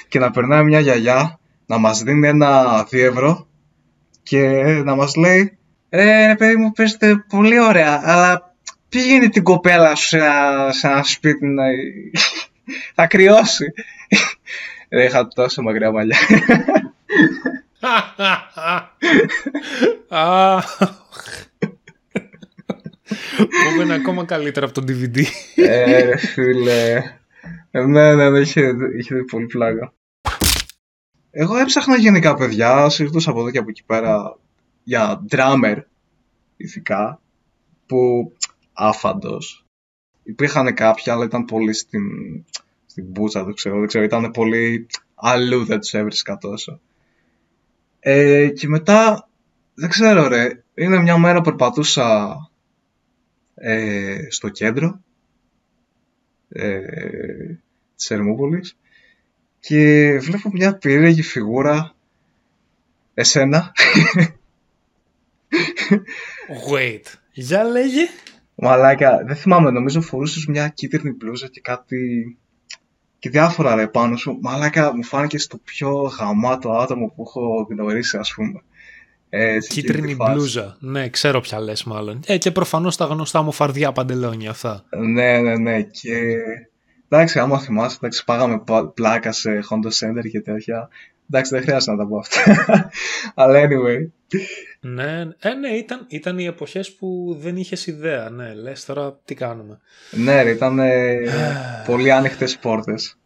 και 0.08 0.20
να 0.20 0.32
περνάει 0.32 0.64
μια 0.64 0.80
γιαγιά 0.80 1.40
να 1.66 1.78
μας 1.78 2.04
δίνει 2.04 2.28
ένα 2.28 2.84
δίευρο 2.90 3.48
και 4.24 4.48
να 4.86 4.96
μας 4.96 5.16
λέει 5.16 5.58
«Ε, 5.90 6.28
ρε 6.28 6.36
παιδί 6.36 6.56
μου, 6.56 6.72
παίζετε 6.72 7.26
πολύ 7.30 7.60
ωραία, 7.60 8.02
αλλά 8.04 8.47
πήγαινε 8.90 9.30
την 9.30 9.44
κοπέλα 9.44 9.96
σου 9.96 10.08
σε 10.08 10.18
ένα, 10.18 10.72
σε 10.72 10.88
ένα 10.88 11.04
σπίτι 11.04 11.46
να... 11.46 11.64
θα 12.96 13.08
κρυώσει». 13.08 13.66
Ρε, 14.90 15.04
είχα 15.04 15.28
τόσο 15.28 15.62
μακριά 15.62 15.92
μαλλιά. 15.92 16.18
Α, 20.10 20.62
Που 23.76 23.82
είναι 23.82 23.94
ακόμα 23.94 24.26
καλύτερα 24.26 24.66
από 24.66 24.82
το 24.82 24.86
DVD. 24.88 25.24
ε, 25.56 26.02
ρε 26.02 26.18
φίλε. 26.18 27.04
Ε, 27.72 27.82
ναι, 27.82 28.16
ναι, 28.16 28.30
ναι, 28.30 28.40
είχε, 28.40 28.74
είχε 28.98 29.16
πολύ 29.16 29.46
πλάκα. 29.46 29.94
Εγώ 31.32 31.58
έψαχνα 31.58 31.96
γενικά 31.96 32.36
παιδιά, 32.36 32.90
συζητούσα 32.90 33.30
από 33.30 33.40
εδώ 33.40 33.52
και 33.52 33.58
από 33.58 33.70
εκεί 33.70 33.84
πέρα 33.86 34.38
για 34.84 35.26
drummer, 35.30 35.78
ηθικά, 36.58 37.22
που 37.86 38.32
άφαντος. 38.78 39.66
Υπήρχαν 40.24 40.74
κάποια, 40.74 41.14
αλλά 41.14 41.26
ήταν 41.26 41.46
πολύ 41.46 41.74
στην, 41.74 42.02
στην 42.86 43.06
μπούτσα, 43.06 43.44
δεν 43.44 43.54
ξέρω, 43.54 43.80
δεν 43.80 43.88
ξέρω, 43.88 44.04
ήταν 44.04 44.32
πολύ 44.32 44.88
αλλού 45.16 45.66
δεν 45.66 45.80
τους 45.80 45.94
έβρισκα 45.94 46.38
τόσο. 46.38 46.80
Ε, 48.00 48.50
και 48.50 48.68
μετά, 48.68 49.30
δεν 49.74 49.90
ξέρω 49.90 50.28
ρε, 50.28 50.64
είναι 50.74 51.02
μια 51.02 51.18
μέρα 51.18 51.38
που 51.38 51.44
περπατούσα 51.44 52.36
ε, 53.56 54.18
στο 54.30 54.50
κέντρο 54.50 55.02
ε, 56.50 56.80
της 57.96 58.12
Ερμούπολης 58.12 58.78
και 59.60 60.12
βλέπω 60.22 60.50
μια 60.54 60.78
περίεργη 60.78 61.22
φιγούρα 61.22 61.96
εσένα 63.14 63.74
Wait. 66.72 67.04
Για 67.32 67.64
λέγε. 67.64 68.08
Μαλάκα 68.60 69.24
δεν 69.26 69.36
θυμάμαι 69.36 69.72
νομίζω 69.72 70.02
φορούσες 70.02 70.46
μια 70.46 70.68
κίτρινη 70.68 71.16
μπλούζα 71.16 71.48
και 71.48 71.62
κάτι 71.62 72.38
και 73.20 73.30
διάφορα 73.30 73.76
ρε 73.76 73.88
πάνω 73.88 74.16
σου 74.18 74.38
μαλάκα 74.42 74.96
μου 74.96 75.04
φάνηκε 75.04 75.38
το 75.50 75.58
πιο 75.64 75.92
γαμάτο 76.20 76.72
άτομο 76.72 77.14
που 77.16 77.24
έχω 77.28 77.68
γνωρίσει 77.70 78.18
ας 78.18 78.34
πούμε 78.36 78.62
ε, 79.30 79.40
σε 79.40 79.56
εκείνη 79.56 79.62
τη 79.68 79.82
Κίτρινη 79.82 80.14
φάση. 80.16 80.32
μπλούζα. 80.34 80.78
Ναι, 80.80 81.10
ξέρω 81.10 81.40
ποια 81.40 81.60
λες 81.60 81.84
μάλλον. 81.84 82.20
Ε, 82.26 82.38
και 82.38 82.52
προφανώς 82.52 82.98
τα 82.98 83.06
γνωστά 83.06 83.42
μου 83.42 83.52
φαρδιά 83.52 83.92
παντελόνια 83.92 84.50
αυτά. 84.50 84.84
Ναι, 84.98 85.38
ναι, 85.40 85.58
ναι. 85.58 85.82
Και 85.82 86.36
εντάξει, 87.10 87.40
άμα 87.40 87.60
θυμάσαι, 87.60 87.96
εντάξει, 88.02 88.24
πάγαμε 88.26 88.60
πα- 88.60 88.88
πλάκα 88.88 89.32
σε 89.32 89.60
Honda 89.70 89.88
Center 89.88 90.30
και 90.32 90.42
τέτοια. 90.42 90.90
Εντάξει, 91.30 91.54
δεν 91.56 91.64
χρειάζεται 91.64 91.92
να 91.92 91.98
τα 91.98 92.08
πω 92.08 92.18
αυτά. 92.18 92.40
Αλλά 93.42 93.60
anyway. 93.68 94.08
Ναι, 94.80 95.22
ε, 95.40 95.54
ναι 95.54 95.70
ήταν, 95.70 96.06
ήταν 96.10 96.40
οι 96.40 96.46
εποχές 96.46 96.96
που 96.96 97.38
δεν 97.40 97.58
είχες 97.58 97.88
ιδέα. 97.88 98.30
Ναι, 98.30 98.54
λες 98.54 98.86
τώρα 98.86 99.20
τι 99.26 99.36
κάνουμε. 99.36 99.80
Ναι, 100.12 100.42
ρε, 100.42 100.50
ήταν 100.50 100.80
ε, 100.80 101.18
πολύ 101.86 102.12
άνοιχτες 102.12 102.58
πόρτες. 102.58 103.18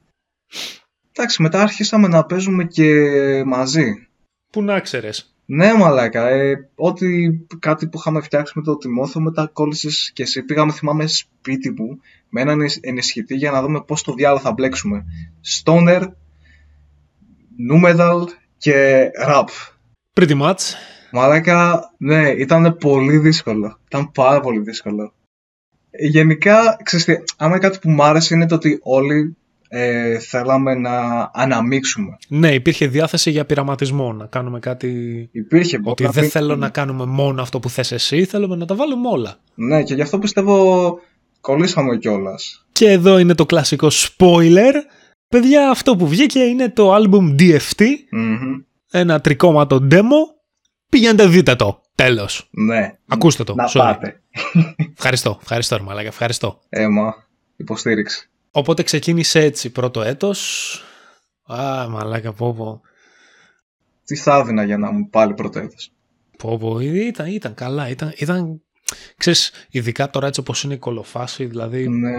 Εντάξει, 1.12 1.42
μετά 1.42 1.62
άρχισαμε 1.62 2.08
να 2.08 2.26
παίζουμε 2.26 2.64
και 2.64 2.94
μαζί. 3.46 4.08
Πού 4.52 4.64
να 4.64 4.80
ξέρεις. 4.80 5.36
Ναι, 5.46 5.74
μαλάκα. 5.74 6.28
Ε, 6.28 6.70
ό,τι 6.76 7.08
κάτι 7.60 7.88
που 7.88 7.98
είχαμε 7.98 8.22
φτιάξει 8.22 8.54
με 8.56 8.64
το 8.64 8.78
Τιμόθεο, 8.78 9.22
μετά 9.22 9.50
κόλλησες 9.54 10.12
και 10.14 10.24
εσύ. 10.24 10.44
Πήγαμε, 10.44 10.72
θυμάμαι, 10.72 11.08
σπίτι 11.08 11.72
μου 11.72 12.00
με 12.30 12.42
έναν 12.42 12.60
ενισ- 12.60 12.86
ενισχυτή 12.86 13.36
για 13.36 13.52
να 13.52 13.62
δούμε 13.62 13.82
πώς 13.82 14.04
το 14.04 14.14
διάλογο 14.14 14.42
θα 14.42 14.52
μπλέξουμε. 14.52 15.06
Stoner, 15.64 16.02
nu 17.70 17.84
metal 17.86 18.24
και 18.58 19.08
rap. 19.28 19.46
Pretty 20.20 20.42
much. 20.42 20.60
Μαλάκα, 21.12 21.91
ναι, 21.97 22.30
ήταν 22.30 22.78
πολύ 22.80 23.17
δύσκολο. 23.17 23.78
Ήταν 23.86 24.12
πάρα 24.12 24.39
πολύ 24.39 24.60
δύσκολο. 24.60 25.13
Ε, 25.91 26.08
Γενικά, 26.08 26.78
ξέρεις 26.84 27.06
τι, 27.06 27.13
άμα 27.38 27.58
κάτι 27.60 27.80
που 27.82 27.89
μου 27.89 28.04
άρεσε 28.04 28.34
είναι 28.36 28.45
το 28.47 28.56
ότι 28.56 28.80
όλοι 28.84 29.36
ε, 29.69 30.19
θέλαμε 30.19 30.76
να 30.76 30.91
αναμίξουμε. 31.34 32.17
Ναι, 32.28 32.54
υπήρχε 32.54 32.88
διάθεση 32.88 33.32
για 33.32 33.45
πειραματισμό. 33.45 34.13
Να 34.13 34.26
κάνουμε 34.26 34.60
κάτι... 34.60 34.89
Υπήρχε 35.32 35.80
Ότι 35.84 36.04
να 36.04 36.10
δεν 36.10 36.21
μην- 36.21 36.32
θέλω 36.32 36.56
να 36.56 36.69
κάνουμε 36.69 37.06
μόνο 37.06 37.41
αυτό 37.41 37.60
που 37.60 37.69
θες 37.69 37.91
εσύ, 37.91 38.26
θέλουμε 38.26 38.56
να 38.56 38.65
τα 38.65 38.76
βάλουμε 38.76 39.08
όλα. 39.08 39.36
Ναι, 39.56 39.84
και 39.84 39.93
γι' 39.93 40.02
αυτό 40.02 40.19
πιστεύω 40.19 41.00
κολλήσαμε 41.41 41.97
κιόλας. 41.97 42.65
Και 42.71 42.89
εδώ 42.91 43.17
είναι 43.17 43.36
το 43.36 43.45
κλασικό 43.45 43.88
spoiler. 43.89 44.74
Παιδιά, 45.28 45.69
αυτό 45.69 45.95
που 45.95 46.08
βγήκε 46.08 46.39
είναι 46.39 46.69
το 46.69 46.95
album 46.95 47.36
DFT, 47.39 47.84
ένα 48.91 49.21
τρικόματο 49.21 49.88
demo. 49.91 50.40
Πηγαίνετε 50.91 51.27
δείτε 51.27 51.56
το. 51.56 51.82
Τέλος. 51.95 52.49
Ναι, 52.51 52.97
Ακούστε 53.08 53.43
το. 53.43 53.56
να 53.56 53.67
sorry. 53.67 53.71
πάτε. 53.73 54.21
Ευχαριστώ, 54.97 55.38
ευχαριστώ 55.41 55.77
ρε 55.77 55.84
μαλάκα, 55.84 56.08
ευχαριστώ. 56.08 56.60
Έμα, 56.69 57.27
υποστήριξη. 57.56 58.30
Οπότε 58.51 58.84
ξεκίνησε 58.84 59.39
έτσι 59.39 59.69
πρώτο 59.69 60.01
έτος. 60.01 60.71
Α, 61.45 61.88
μαλάκα, 61.89 62.34
πω 62.34 62.54
πω. 62.54 62.82
Τι 64.06 64.15
θα 64.15 64.38
έδινα 64.38 64.63
για 64.63 64.77
να 64.77 64.91
μου 64.91 65.10
πάλι 65.10 65.34
πρωτεύεις. 65.34 65.91
Πω 66.38 66.58
πω, 66.58 66.80
ήταν, 66.80 67.27
ήταν 67.27 67.54
καλά, 67.54 67.89
ήταν, 67.89 68.13
ήταν... 68.17 68.62
Ξέρεις, 69.17 69.51
ειδικά 69.69 70.10
τώρα 70.10 70.27
έτσι 70.27 70.39
όπως 70.39 70.63
είναι 70.63 70.73
η 70.73 70.77
κολοφάση, 70.77 71.45
δηλαδή 71.45 71.88
Ναι, 71.88 72.17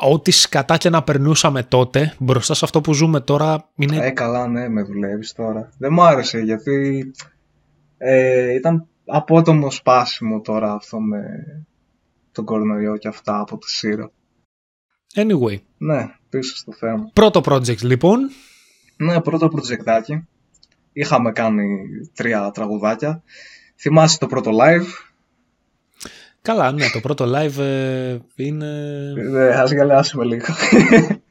ό,τι 0.00 0.30
σκατά 0.30 0.76
και 0.76 0.90
να 0.90 1.02
περνούσαμε 1.02 1.62
τότε, 1.62 2.14
μπροστά 2.18 2.54
σε 2.54 2.64
αυτό 2.64 2.80
που 2.80 2.94
ζούμε 2.94 3.20
τώρα, 3.20 3.68
είναι 3.76 4.06
ε, 4.06 4.10
καλά, 4.10 4.46
ναι, 4.48 4.68
με 4.68 4.82
δουλεύεις 4.82 5.32
τώρα. 5.32 5.70
Δεν 5.78 5.92
μου 5.92 6.02
άρεσε 6.02 6.38
γιατί 6.38 7.04
ε, 7.98 8.54
ήταν 8.54 8.86
απότομο 9.06 9.70
σπάσιμο 9.70 10.40
τώρα 10.40 10.72
αυτό 10.72 11.00
με 11.00 11.20
τον 12.32 12.44
κορονοϊό 12.44 12.96
και 12.96 13.08
αυτά 13.08 13.40
από 13.40 13.58
τη 13.58 13.70
Σύρο. 13.70 14.12
Anyway, 15.14 15.56
Ναι, 15.78 16.14
πίσω 16.28 16.56
στο 16.56 16.72
θέμα. 16.72 17.10
πρώτο 17.12 17.40
project 17.44 17.82
λοιπόν. 17.82 18.30
Ναι, 18.96 19.20
πρώτο 19.20 19.48
προτζεκτάκι. 19.48 20.26
Είχαμε 20.92 21.32
κάνει 21.32 21.66
τρία 22.14 22.50
τραγουδάκια. 22.50 23.22
Θυμάσαι 23.76 24.18
το 24.18 24.26
πρώτο 24.26 24.50
live; 24.62 24.86
Καλά, 26.42 26.72
ναι, 26.72 26.88
το 26.92 27.00
πρώτο 27.00 27.24
live 27.36 27.58
ε, 27.58 28.18
είναι... 28.36 28.66
Ε, 29.34 29.48
ας 29.54 29.72
γελάσουμε 29.72 30.24
λίγο. 30.24 30.44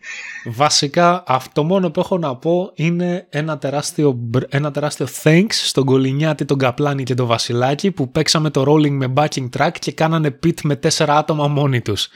Βασικά, 0.50 1.24
αυτό 1.28 1.64
μόνο 1.64 1.92
που 1.92 2.00
έχω 2.00 2.18
να 2.18 2.36
πω 2.36 2.72
είναι 2.74 3.28
ένα 3.30 3.58
τεράστιο, 3.58 4.12
μπρ- 4.12 4.54
ένα 4.56 4.72
τεράστιο 4.72 5.08
thanks 5.24 5.46
στον 5.52 5.86
Κολυνιάτη, 5.86 6.46
τον 6.46 6.58
Καπλάνη 6.58 7.04
και 7.04 7.14
τον 7.14 7.28
Βασιλάκη 7.28 7.92
που 7.92 8.12
παίξαμε 8.12 8.50
το 8.50 8.64
rolling 8.68 8.90
με 8.92 9.14
backing 9.16 9.50
track 9.58 9.72
και 9.80 9.92
κάνανε 9.92 10.40
pit 10.44 10.62
με 10.64 10.76
τέσσερα 10.76 11.18
άτομα 11.18 11.48
μόνοι 11.48 11.82
τους. 11.82 12.08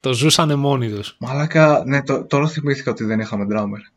Το 0.00 0.12
ζούσανε 0.12 0.54
μόνοι 0.54 0.90
τους. 0.90 1.16
Μαλάκα, 1.18 1.82
ναι, 1.86 2.02
το, 2.02 2.26
τώρα 2.26 2.48
θυμήθηκα 2.48 2.90
ότι 2.90 3.04
δεν 3.04 3.20
είχαμε 3.20 3.46
drummer. 3.52 3.92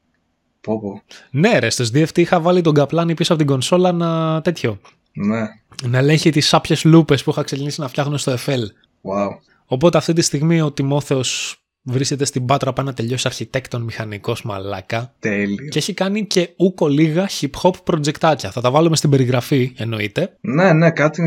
Πω 0.62 0.80
πω. 0.80 1.02
Ναι 1.32 1.60
ρε, 1.60 1.70
στις 1.70 1.92
DFT 1.94 2.18
είχα 2.18 2.40
βάλει 2.40 2.62
τον 2.62 2.74
Καπλάνη 2.74 3.14
πίσω 3.14 3.34
από 3.34 3.42
την 3.42 3.52
κονσόλα 3.52 3.92
να 3.92 4.42
τέτοιο. 4.42 4.80
Ναι, 5.14 5.42
Να 5.88 5.98
ελέγχει 5.98 6.30
τις 6.30 6.48
σάπιες 6.48 6.84
λούπες 6.84 7.24
που 7.24 7.30
είχα 7.30 7.44
ξεκινήσει 7.44 7.82
να 7.82 7.88
φτιάχνω 7.88 8.18
στο 8.18 8.34
FL. 8.46 8.60
wow. 9.02 9.30
Οπότε 9.66 9.98
αυτή 9.98 10.14
τη 10.14 10.22
στιγμή 10.22 10.62
ο 10.62 10.72
Τιμόθεος 10.72 11.58
βρίσκεται 11.92 12.26
στην 12.26 12.46
Πάτρα 12.46 12.74
πάει 12.74 12.86
να 12.86 12.94
τελειώσει 12.94 13.24
αρχιτέκτον 13.28 13.82
μηχανικός 13.82 14.44
μαλάκα 14.44 15.14
Τέλειο. 15.20 15.68
και 15.70 15.78
έχει 15.78 15.94
κάνει 15.94 16.26
και 16.26 16.50
ούκο 16.58 16.88
λίγα 16.88 17.30
hip 17.40 17.50
hop 17.62 17.74
προτζεκτάκια. 17.84 18.52
Θα 18.52 18.62
τα 18.62 18.72
βάλουμε 18.72 18.96
στην 18.96 19.10
περιγραφή 19.10 19.74
εννοείται. 19.78 20.38
Ναι, 20.42 20.74
ναι, 20.74 20.92
κάτι, 20.92 21.22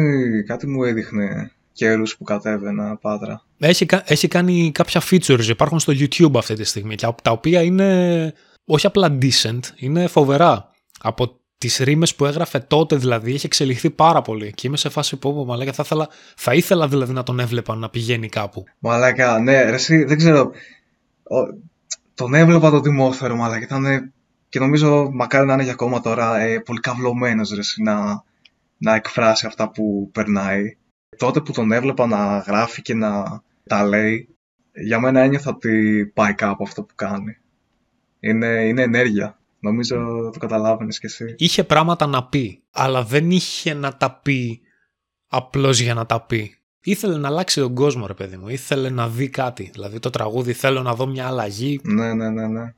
κάτι 0.46 0.66
μου 0.66 0.84
έδειχνε 0.84 1.50
καιρούς 1.72 2.16
που 2.16 2.24
κατέβαινα 2.24 2.96
πάτρα. 2.96 3.42
Έχει, 3.58 3.86
κα- 3.86 4.02
έχει 4.06 4.28
κάνει 4.28 4.70
κάποια 4.74 5.02
features, 5.10 5.46
υπάρχουν 5.48 5.78
στο 5.78 5.92
YouTube 5.96 6.34
αυτή 6.36 6.54
τη 6.54 6.64
στιγμή, 6.64 6.94
και 6.94 7.06
τα 7.22 7.30
οποία 7.30 7.62
είναι 7.62 8.32
όχι 8.64 8.86
απλά 8.86 9.18
decent, 9.22 9.60
είναι 9.76 10.06
φοβερά. 10.06 10.70
Από 11.00 11.40
τις 11.62 11.76
ρήμες 11.76 12.14
που 12.14 12.24
έγραφε 12.24 12.58
τότε 12.58 12.96
δηλαδή 12.96 13.34
έχει 13.34 13.46
εξελιχθεί 13.46 13.90
πάρα 13.90 14.22
πολύ. 14.22 14.52
Και 14.54 14.66
είμαι 14.66 14.76
σε 14.76 14.88
φάση 14.88 15.16
που 15.16 15.34
πω, 15.34 15.44
μαλάκα, 15.44 15.72
θα 15.72 15.82
ήθελα, 15.84 16.08
θα 16.36 16.54
ήθελα 16.54 16.88
δηλαδή 16.88 17.12
να 17.12 17.22
τον 17.22 17.40
έβλεπα 17.40 17.74
να 17.74 17.90
πηγαίνει 17.90 18.28
κάπου. 18.28 18.64
Μαλάκα, 18.78 19.38
ναι, 19.38 19.62
ρε, 19.62 19.74
εσύ, 19.74 20.04
δεν 20.04 20.16
ξέρω. 20.16 20.50
τον 22.14 22.34
έβλεπα 22.34 22.70
τον 22.70 22.82
Τιμόφερο, 22.82 23.36
μαλάκα. 23.36 23.64
Ήταν 23.64 24.12
και 24.48 24.58
νομίζω 24.58 25.10
μακάρι 25.12 25.46
να 25.46 25.52
είναι 25.52 25.62
για 25.62 25.72
ακόμα 25.72 26.00
τώρα 26.00 26.38
ε, 26.38 26.58
πολύ 26.58 26.80
καυλωμένος 26.80 27.50
να, 27.84 28.24
να 28.78 28.94
εκφράσει 28.94 29.46
αυτά 29.46 29.70
που 29.70 30.10
περνάει. 30.12 30.76
Τότε 31.16 31.40
που 31.40 31.52
τον 31.52 31.72
έβλεπα 31.72 32.06
να 32.06 32.38
γράφει 32.38 32.82
και 32.82 32.94
να 32.94 33.42
τα 33.68 33.84
λέει, 33.84 34.28
για 34.72 35.00
μένα 35.00 35.20
ένιωθα 35.20 35.50
ότι 35.50 36.06
πάει 36.14 36.34
κάπου 36.34 36.62
αυτό 36.62 36.82
που 36.82 36.94
κάνει. 36.94 37.36
Είναι, 38.20 38.46
είναι 38.46 38.82
ενέργεια. 38.82 39.36
Νομίζω 39.62 39.96
το 40.32 40.38
καταλάβαινες 40.38 40.98
κι 40.98 41.06
εσύ. 41.06 41.34
Είχε 41.38 41.64
πράγματα 41.64 42.06
να 42.06 42.24
πει, 42.24 42.62
αλλά 42.70 43.02
δεν 43.02 43.30
είχε 43.30 43.74
να 43.74 43.96
τα 43.96 44.20
πει 44.22 44.60
απλώς 45.28 45.80
για 45.80 45.94
να 45.94 46.06
τα 46.06 46.20
πει. 46.26 46.56
Ήθελε 46.82 47.16
να 47.16 47.28
αλλάξει 47.28 47.60
τον 47.60 47.74
κόσμο, 47.74 48.06
ρε 48.06 48.14
παιδί 48.14 48.36
μου. 48.36 48.48
Ήθελε 48.48 48.90
να 48.90 49.08
δει 49.08 49.28
κάτι. 49.28 49.70
Δηλαδή 49.72 49.98
το 49.98 50.10
τραγούδι 50.10 50.52
θέλω 50.52 50.82
να 50.82 50.94
δω 50.94 51.06
μια 51.06 51.26
αλλαγή. 51.26 51.80
Ναι, 51.82 52.14
ναι, 52.14 52.30
ναι, 52.30 52.46
ναι. 52.46 52.74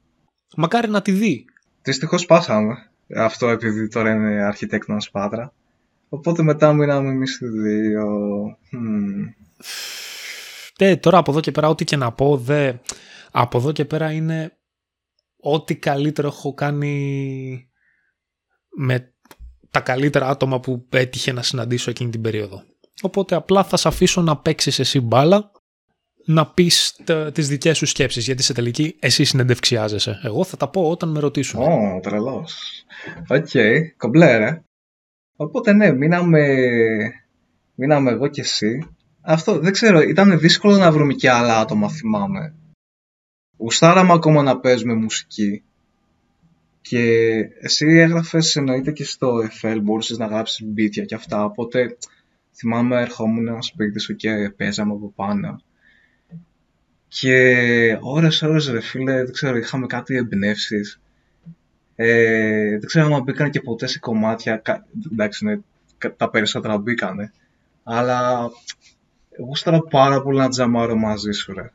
Μακάρι 0.57 0.89
να 0.89 1.03
τη 1.03 1.13
δει. 1.13 1.45
Δυστυχώς 1.83 2.27
πάσαμε. 2.27 2.91
Αυτό 3.17 3.49
επειδή 3.49 3.89
τώρα 3.89 4.11
είναι 4.11 4.45
αρχιτέκτονας 4.45 5.11
Πάτρα. 5.11 5.53
Οπότε 6.09 6.43
μετά 6.43 6.73
μείναμε 6.73 7.09
εμείς 7.09 7.41
οι 7.41 7.47
δύο. 7.47 8.07
Ε, 10.79 10.97
τώρα 10.97 11.19
από 11.19 11.31
εδώ 11.31 11.41
και 11.41 11.51
πέρα, 11.51 11.69
ό,τι 11.69 11.85
και 11.85 11.97
να 11.97 12.13
πω, 12.13 12.37
δε... 12.37 12.73
από 13.31 13.59
εδώ 13.59 13.73
και 13.73 13.85
πέρα 13.85 14.13
είναι 14.13 14.57
ό,τι 15.45 15.77
καλύτερο 15.77 16.29
έχω 16.29 16.55
κάνει 16.55 17.69
με 18.77 19.13
τα 19.71 19.81
καλύτερα 19.81 20.29
άτομα 20.29 20.61
που 20.61 20.87
έτυχε 20.91 21.33
να 21.33 21.43
συναντήσω 21.43 21.91
εκείνη 21.91 22.11
την 22.11 22.21
περίοδο. 22.21 22.63
Οπότε 23.03 23.35
απλά 23.35 23.65
θα 23.65 23.77
σε 23.77 23.89
αφήσω 23.89 24.21
να 24.21 24.37
παίξεις 24.37 24.79
εσύ 24.79 25.01
μπάλα, 25.01 25.51
να 26.27 26.47
πεις 26.47 27.01
τις 27.33 27.49
δικές 27.49 27.77
σου 27.77 27.87
σκέψεις, 27.87 28.25
γιατί 28.25 28.43
σε 28.43 28.53
τελική 28.53 28.97
εσύ 29.01 29.25
συνεντευξιάζεσαι. 29.25 30.21
Εγώ 30.23 30.45
θα 30.45 30.57
τα 30.57 30.69
πω 30.69 30.91
όταν 30.91 31.09
με 31.09 31.21
ρωτήσουν. 31.21 31.61
Ω, 31.61 31.97
oh, 31.97 32.03
τρελός. 32.03 32.57
Οκ, 33.29 33.47
okay, 33.53 33.79
κομπλέ 33.97 34.63
Οπότε 35.37 35.73
ναι, 35.73 35.93
μείναμε, 35.93 36.47
μείναμε 37.75 38.11
εγώ 38.11 38.29
και 38.29 38.41
εσύ. 38.41 38.89
Αυτό 39.21 39.59
δεν 39.59 39.73
ξέρω, 39.73 40.01
ήταν 40.01 40.39
δύσκολο 40.39 40.77
να 40.77 40.93
βρούμε 40.93 41.13
και 41.13 41.31
άλλα 41.31 41.59
άτομα, 41.59 41.89
θυμάμαι. 41.89 42.55
Γουστάραμε 43.65 44.13
ακόμα 44.13 44.43
να 44.43 44.59
παίζουμε 44.59 44.95
μουσική. 44.95 45.63
Και 46.81 47.33
εσύ 47.61 47.87
έγραφες 47.87 48.57
εννοείται 48.57 48.93
και 48.93 49.05
στο 49.05 49.49
FL, 49.61 49.79
μπορούσες 49.83 50.19
να 50.19 50.27
γράψεις 50.27 50.67
μπίτια 50.67 51.05
και 51.05 51.15
αυτά, 51.15 51.45
οπότε 51.45 51.97
θυμάμαι 52.55 53.01
ερχόμουν 53.01 53.49
ένα 53.49 53.63
σπίτι 53.63 54.01
σου 54.01 54.17
και 54.17 54.53
παίζαμε 54.57 54.93
από 54.93 55.13
πάνω. 55.17 55.61
Και 57.09 57.99
ώρες 58.01 58.43
ώρες 58.43 58.69
ρε 58.69 58.81
φίλε, 58.81 59.25
δεν 59.25 59.33
ξέρω, 59.33 59.57
είχαμε 59.57 59.87
κάτι 59.87 60.17
εμπνεύσεις. 60.17 61.01
Ε, 61.95 62.71
δεν 62.71 62.87
ξέρω 62.87 63.15
αν 63.15 63.23
μπήκαν 63.23 63.51
και 63.51 63.61
ποτέ 63.61 63.87
σε 63.87 63.99
κομμάτια, 63.99 64.63
εντάξει 65.13 65.45
ναι, 65.45 65.59
τα 66.17 66.31
περισσότερα 66.31 66.79
μπήκανε. 66.79 67.33
Αλλά 67.83 68.51
εγώ 69.31 69.55
στερα 69.55 69.81
πάρα 69.81 70.23
πολύ 70.23 70.39
να 70.39 70.49
τζαμάρω 70.49 70.97
μαζί 70.97 71.33
σου 71.33 71.53
ρε 71.53 71.73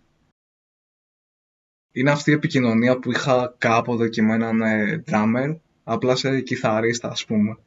είναι 1.91 2.11
αυτή 2.11 2.29
η 2.29 2.33
επικοινωνία 2.33 2.99
που 2.99 3.11
είχα 3.11 3.55
κάποτε 3.57 4.09
και 4.09 4.21
με 4.21 4.33
έναν 4.33 4.61
ε, 4.61 5.03
drummer, 5.11 5.57
απλά 5.83 6.15
σε 6.15 6.41
κιθαρίστα 6.41 7.09
ας 7.09 7.25
πούμε. 7.25 7.57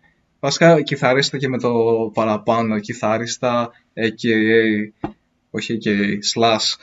Βασικά 0.40 0.82
κιθαρίστα 0.82 1.38
και 1.38 1.48
με 1.48 1.58
το 1.58 1.72
παραπάνω, 2.14 2.78
κιθαρίστα 2.78 3.70
AKA, 3.94 5.08
όχι 5.50 5.78
AKA, 5.82 6.18
slash 6.34 6.76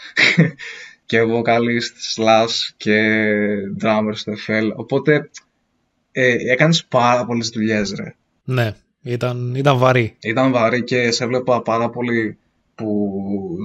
και 1.06 1.22
vocalist 1.22 2.16
slash 2.16 2.74
και 2.78 3.26
drummer 3.82 4.12
στο 4.14 4.34
FL. 4.48 4.72
Οπότε 4.76 5.30
ε, 6.12 6.36
έκανες 6.52 6.86
πάρα 6.86 7.26
πολλές 7.26 7.50
δουλειές 7.50 7.94
ρε. 7.94 8.16
Ναι, 8.44 8.76
ήταν, 9.02 9.56
ήταν 9.56 9.78
βαρύ. 9.78 10.16
Ήταν 10.20 10.52
βαρύ 10.52 10.84
και 10.84 11.12
σε 11.12 11.24
έβλεπα 11.24 11.62
πάρα 11.62 11.90
πολύ 11.90 12.38
που 12.76 13.12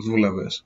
δούλευες 0.05 0.65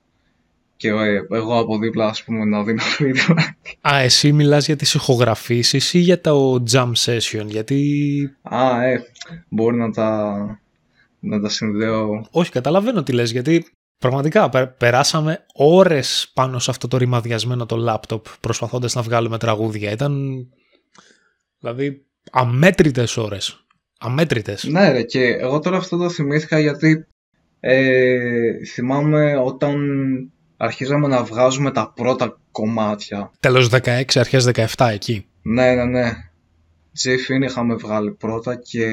και 0.79 0.89
ε, 0.89 1.21
εγώ 1.29 1.59
από 1.59 1.77
δίπλα 1.77 2.07
ας 2.07 2.23
πούμε 2.23 2.45
να 2.45 2.63
δίνω 2.63 2.81
βίντεο. 2.97 3.35
Α, 3.81 3.99
εσύ 3.99 4.31
μιλάς 4.31 4.65
για 4.65 4.75
τις 4.75 4.93
ηχογραφήσεις 4.93 5.93
ή 5.93 5.99
για 5.99 6.21
το 6.21 6.63
jam 6.71 6.91
session, 7.05 7.45
γιατί... 7.45 7.79
Α, 8.41 8.83
ε, 8.83 9.03
μπορεί 9.49 9.77
να 9.77 9.91
τα, 9.91 10.33
να 11.19 11.39
τα 11.41 11.49
συνδέω. 11.49 12.27
Όχι, 12.31 12.51
καταλαβαίνω 12.51 13.03
τι 13.03 13.11
λες, 13.11 13.31
γιατί 13.31 13.65
πραγματικά 13.97 14.49
περάσαμε 14.77 15.45
ώρες 15.53 16.31
πάνω 16.33 16.59
σε 16.59 16.71
αυτό 16.71 16.87
το 16.87 16.97
ρημαδιασμένο 16.97 17.65
το 17.65 17.75
λάπτοπ 17.75 18.25
προσπαθώντας 18.39 18.95
να 18.95 19.01
βγάλουμε 19.01 19.37
τραγούδια. 19.37 19.91
Ήταν, 19.91 20.45
δηλαδή, 21.59 22.05
αμέτρητες 22.31 23.17
ώρες. 23.17 23.65
Αμέτρητες. 23.99 24.63
Ναι 24.63 24.91
ρε, 24.91 25.03
και 25.03 25.23
εγώ 25.23 25.59
τώρα 25.59 25.77
αυτό 25.77 25.97
το 25.97 26.09
θυμήθηκα 26.09 26.59
γιατί 26.59 27.05
ε, 27.59 28.65
θυμάμαι 28.73 29.37
όταν 29.37 29.77
αρχίζαμε 30.61 31.07
να 31.07 31.23
βγάζουμε 31.23 31.71
τα 31.71 31.93
πρώτα 31.95 32.39
κομμάτια. 32.51 33.31
Τέλος 33.39 33.69
16, 33.71 34.03
αρχές 34.13 34.49
17 34.77 34.89
εκεί. 34.91 35.25
Ναι, 35.41 35.73
ναι, 35.73 35.83
ναι. 35.83 36.11
J-Fin 37.03 37.43
είχαμε 37.43 37.75
βγάλει 37.75 38.11
πρώτα 38.11 38.55
και... 38.55 38.87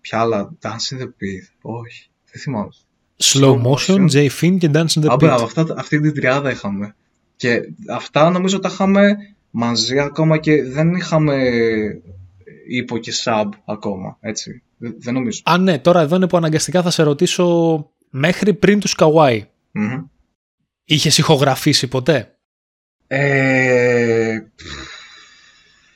Ποια 0.00 0.20
άλλα, 0.20 0.52
Dance 0.62 0.94
in 0.94 1.00
the 1.00 1.04
Beat, 1.04 1.46
όχι, 1.62 2.10
δεν 2.32 2.42
θυμάμαι. 2.42 2.68
Slow, 3.22 3.62
motion, 3.62 4.10
J-Fin 4.10 4.56
και 4.58 4.70
Dance 4.72 4.86
in 4.86 5.04
the 5.04 5.18
Beat. 5.18 5.38
αυτά, 5.42 5.66
αυτή 5.76 6.00
την 6.00 6.14
τριάδα 6.14 6.50
είχαμε. 6.50 6.94
Και 7.36 7.60
αυτά 7.90 8.30
νομίζω 8.30 8.58
τα 8.58 8.68
είχαμε 8.72 9.16
μαζί 9.50 9.98
ακόμα 9.98 10.38
και 10.38 10.62
δεν 10.62 10.94
είχαμε 10.94 11.52
ύπο 12.68 12.98
και 12.98 13.12
sub 13.24 13.48
ακόμα, 13.64 14.16
έτσι. 14.20 14.62
Δεν 14.78 15.14
νομίζω. 15.14 15.40
Α, 15.44 15.58
ναι, 15.58 15.78
τώρα 15.78 16.00
εδώ 16.00 16.16
είναι 16.16 16.28
που 16.28 16.36
αναγκαστικά 16.36 16.82
θα 16.82 16.90
σε 16.90 17.02
ρωτήσω 17.02 17.78
μέχρι 18.10 18.54
πριν 18.54 18.80
τους 18.80 18.94
Kawaii. 18.98 19.40
Mm-hmm. 19.74 20.04
Είχες 20.84 21.18
ηχογραφήσει 21.18 21.88
ποτέ; 21.88 22.38
Ε, 23.06 24.38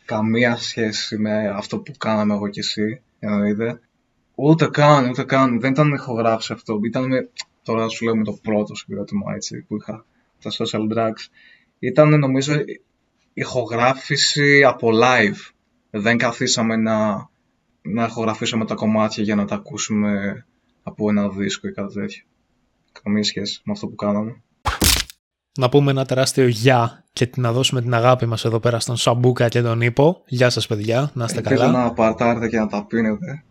καμία 0.05 0.57
σχέση 0.57 1.19
με 1.19 1.49
αυτό 1.49 1.79
που 1.79 1.93
κάναμε 1.99 2.35
εγώ 2.35 2.49
και 2.49 2.61
εσύ, 2.61 3.03
εννοείται. 3.19 3.81
Ούτε 4.35 4.69
καν, 4.69 5.09
ούτε 5.09 5.25
καν. 5.25 5.61
Δεν 5.61 5.71
ήταν 5.71 5.93
ηχογράφηση 5.93 6.53
αυτό. 6.53 6.81
Ήταν 6.85 7.07
με, 7.07 7.29
τώρα 7.63 7.89
σου 7.89 8.05
λέω 8.05 8.17
με 8.17 8.25
το 8.25 8.39
πρώτο 8.43 8.75
συγκρότημα 8.75 9.35
έτσι, 9.35 9.65
που 9.69 9.77
είχα, 9.77 10.05
τα 10.43 10.51
social 10.59 10.93
drugs. 10.93 11.27
Ήταν 11.79 12.19
νομίζω 12.19 12.55
ηχογράφηση 13.33 14.65
από 14.65 14.89
live. 14.93 15.53
Δεν 15.91 16.19
καθίσαμε 16.19 16.77
να, 16.77 17.29
να 17.83 18.05
ηχογραφήσουμε 18.05 18.65
τα 18.65 18.75
κομμάτια 18.75 19.23
για 19.23 19.35
να 19.35 19.45
τα 19.45 19.55
ακούσουμε 19.55 20.45
από 20.83 21.11
ένα 21.11 21.29
δίσκο 21.29 21.69
ή 21.69 21.73
κάτι 21.73 21.95
τέτοιο 21.95 22.23
καμία 23.03 23.25
σχέση 23.25 23.61
με 23.65 23.73
αυτό 23.73 23.87
που 23.87 23.95
κάναμε. 23.95 24.43
Να 25.59 25.69
πούμε 25.69 25.91
ένα 25.91 26.05
τεράστιο 26.05 26.47
γεια 26.47 27.05
και 27.13 27.31
να 27.37 27.53
δώσουμε 27.53 27.81
την 27.81 27.95
αγάπη 27.95 28.27
μας 28.27 28.45
εδώ 28.45 28.61
πέρα 28.61 28.81
στον 28.81 28.97
Σαμπούκα 28.97 29.49
και 29.49 29.63
τον 29.63 29.81
Ήπο. 29.81 30.23
Γεια 30.27 30.51
σας 30.51 30.67
παιδιά, 30.67 31.11
να 31.15 31.25
είστε 31.25 31.41
καλά. 31.41 31.67
να 31.67 31.93
παρτάρετε 31.93 32.49
και 32.49 32.59
να 32.59 32.67
τα 32.67 32.87
πίνετε. 32.87 33.45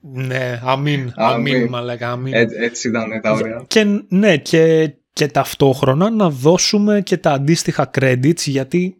ναι, 0.28 0.60
αμήν, 0.64 1.12
αμήν, 1.14 1.68
μαλάκα, 1.68 2.10
αμήν. 2.10 2.34
Ε, 2.34 2.46
έτσι 2.58 2.88
ήταν 2.88 3.20
τα 3.22 3.32
ωραία. 3.32 3.64
Και, 3.66 3.84
ναι, 4.08 4.36
και, 4.36 4.94
και 5.12 5.26
ταυτόχρονα 5.26 6.10
να 6.10 6.30
δώσουμε 6.30 7.00
και 7.00 7.16
τα 7.16 7.30
αντίστοιχα 7.30 7.90
credits 7.98 8.40
γιατί 8.40 8.96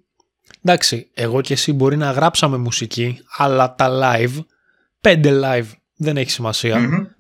εντάξει, 0.65 1.11
εγώ 1.15 1.41
και 1.41 1.53
εσύ 1.53 1.73
μπορεί 1.73 1.97
να 1.97 2.11
γράψαμε 2.11 2.57
μουσική, 2.57 3.19
αλλά 3.37 3.75
τα 3.75 3.89
live, 4.03 4.45
πέντε 5.01 5.41
live 5.45 5.71
δεν 5.97 6.17
έχει 6.17 6.43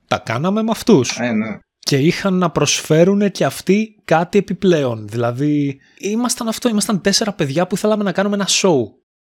τα 0.09 0.19
κάναμε 0.19 0.63
με 0.63 0.71
αυτούς. 0.71 1.19
Ε, 1.19 1.33
ναι 1.33 1.59
και 1.93 1.99
είχαν 1.99 2.35
να 2.35 2.51
προσφέρουν 2.51 3.31
και 3.31 3.45
αυτοί 3.45 3.97
κάτι 4.05 4.39
επιπλέον. 4.39 5.09
Δηλαδή, 5.09 5.81
ήμασταν 5.99 6.49
αυτό, 6.49 6.69
ήμασταν 6.69 7.01
τέσσερα 7.01 7.33
παιδιά 7.33 7.67
που 7.67 7.77
θέλαμε 7.77 8.03
να 8.05 8.13
κάνουμε 8.13 8.35
ένα 8.35 8.49
show. 8.49 8.79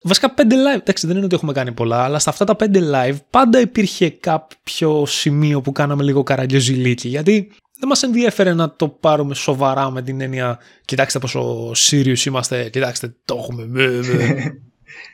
Βασικά 0.03 0.34
πέντε 0.34 0.55
live, 0.55 0.80
εντάξει 0.80 1.07
δεν 1.07 1.16
είναι 1.16 1.26
ότι 1.26 1.36
έχουμε 1.36 1.53
κάνει 1.53 1.72
πολλά, 1.72 2.03
αλλά 2.03 2.20
στα 2.20 2.30
αυτά 2.30 2.45
τα 2.45 2.55
πέντε 2.55 2.80
live 2.93 3.16
πάντα 3.30 3.60
υπήρχε 3.60 4.10
κάποιο 4.10 5.05
σημείο 5.05 5.62
που 5.62 5.72
κάναμε 5.72 6.03
λίγο 6.03 6.24
καραγκιόζηλίκι, 6.24 7.07
γιατί 7.07 7.51
δεν 7.80 7.89
μας 7.89 8.03
ενδιέφερε 8.03 8.53
να 8.53 8.76
το 8.76 8.89
πάρουμε 8.89 9.36
σοβαρά 9.36 9.91
με 9.91 10.01
την 10.01 10.22
έννοια 10.22 10.60
κοιτάξτε 10.86 11.20
πόσο 11.20 11.72
serious 11.72 12.26
είμαστε, 12.26 12.70
κοιτάξτε 12.70 13.16
το 13.26 13.36
έχουμε. 13.36 13.68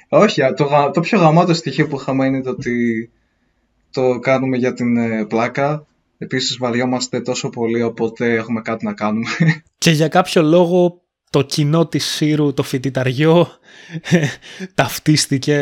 Όχι, 0.24 0.41
το, 0.56 0.91
το 0.93 1.00
πιο 1.00 1.20
γαμάτο 1.20 1.54
στοιχείο 1.54 1.88
που 1.88 2.00
είχαμε 2.00 2.26
είναι 2.26 2.41
το 2.41 2.50
ότι 2.50 3.10
το 3.91 4.20
κάνουμε 4.20 4.58
για 4.58 4.74
την 4.74 4.98
ε, 4.98 5.26
πλάκα 5.26 5.86
Επίσης 6.18 6.57
βαριόμαστε 6.57 7.22
τόσο 7.22 7.49
πολύ 7.49 7.82
οπότε 7.84 8.34
έχουμε 8.34 8.61
κάτι 8.61 8.86
να 8.86 8.93
κάνουμε. 8.93 9.28
Και 9.78 9.91
για 9.91 10.07
κάποιο 10.07 10.41
λόγο 10.41 11.01
το 11.30 11.41
κοινό 11.41 11.88
της 11.88 12.05
Σύρου, 12.05 12.53
το 12.53 12.63
φοιτηταριό, 12.63 13.47
ταυτίστηκε 14.76 15.57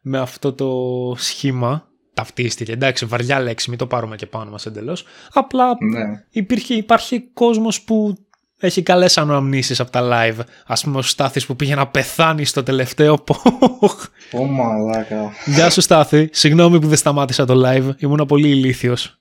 με 0.00 0.18
αυτό 0.18 0.52
το 0.52 0.70
σχήμα. 1.18 1.88
Ταυτίστηκε, 2.14 2.72
εντάξει, 2.72 3.04
βαριά 3.04 3.40
λέξη, 3.40 3.70
μην 3.70 3.78
το 3.78 3.86
πάρουμε 3.86 4.16
και 4.16 4.26
πάνω 4.26 4.50
μας 4.50 4.66
εντελώς. 4.66 5.04
Απλά 5.32 5.76
Ναι. 5.80 6.24
υπήρχε, 6.30 6.74
υπάρχει 6.74 7.20
κόσμος 7.32 7.82
που 7.82 8.14
έχει 8.58 8.82
καλές 8.82 9.18
αναμνήσεις 9.18 9.80
από 9.80 9.90
τα 9.90 10.00
live. 10.12 10.40
Ας 10.66 10.82
πούμε 10.82 10.98
ο 10.98 11.02
Στάθης 11.02 11.46
που 11.46 11.56
πήγε 11.56 11.74
να 11.74 11.86
πεθάνει 11.86 12.44
στο 12.44 12.62
τελευταίο. 12.62 13.18
Πω 14.30 14.44
μαλάκα. 14.44 15.32
Γεια 15.46 15.70
σου 15.70 15.80
Στάθη, 15.80 16.28
συγγνώμη 16.32 16.80
που 16.80 16.86
δεν 16.86 16.96
σταμάτησα 16.96 17.44
το 17.44 17.62
live, 17.66 17.90
ήμουν 17.98 18.24
πολύ 18.28 18.48
ηλίθιος. 18.48 19.18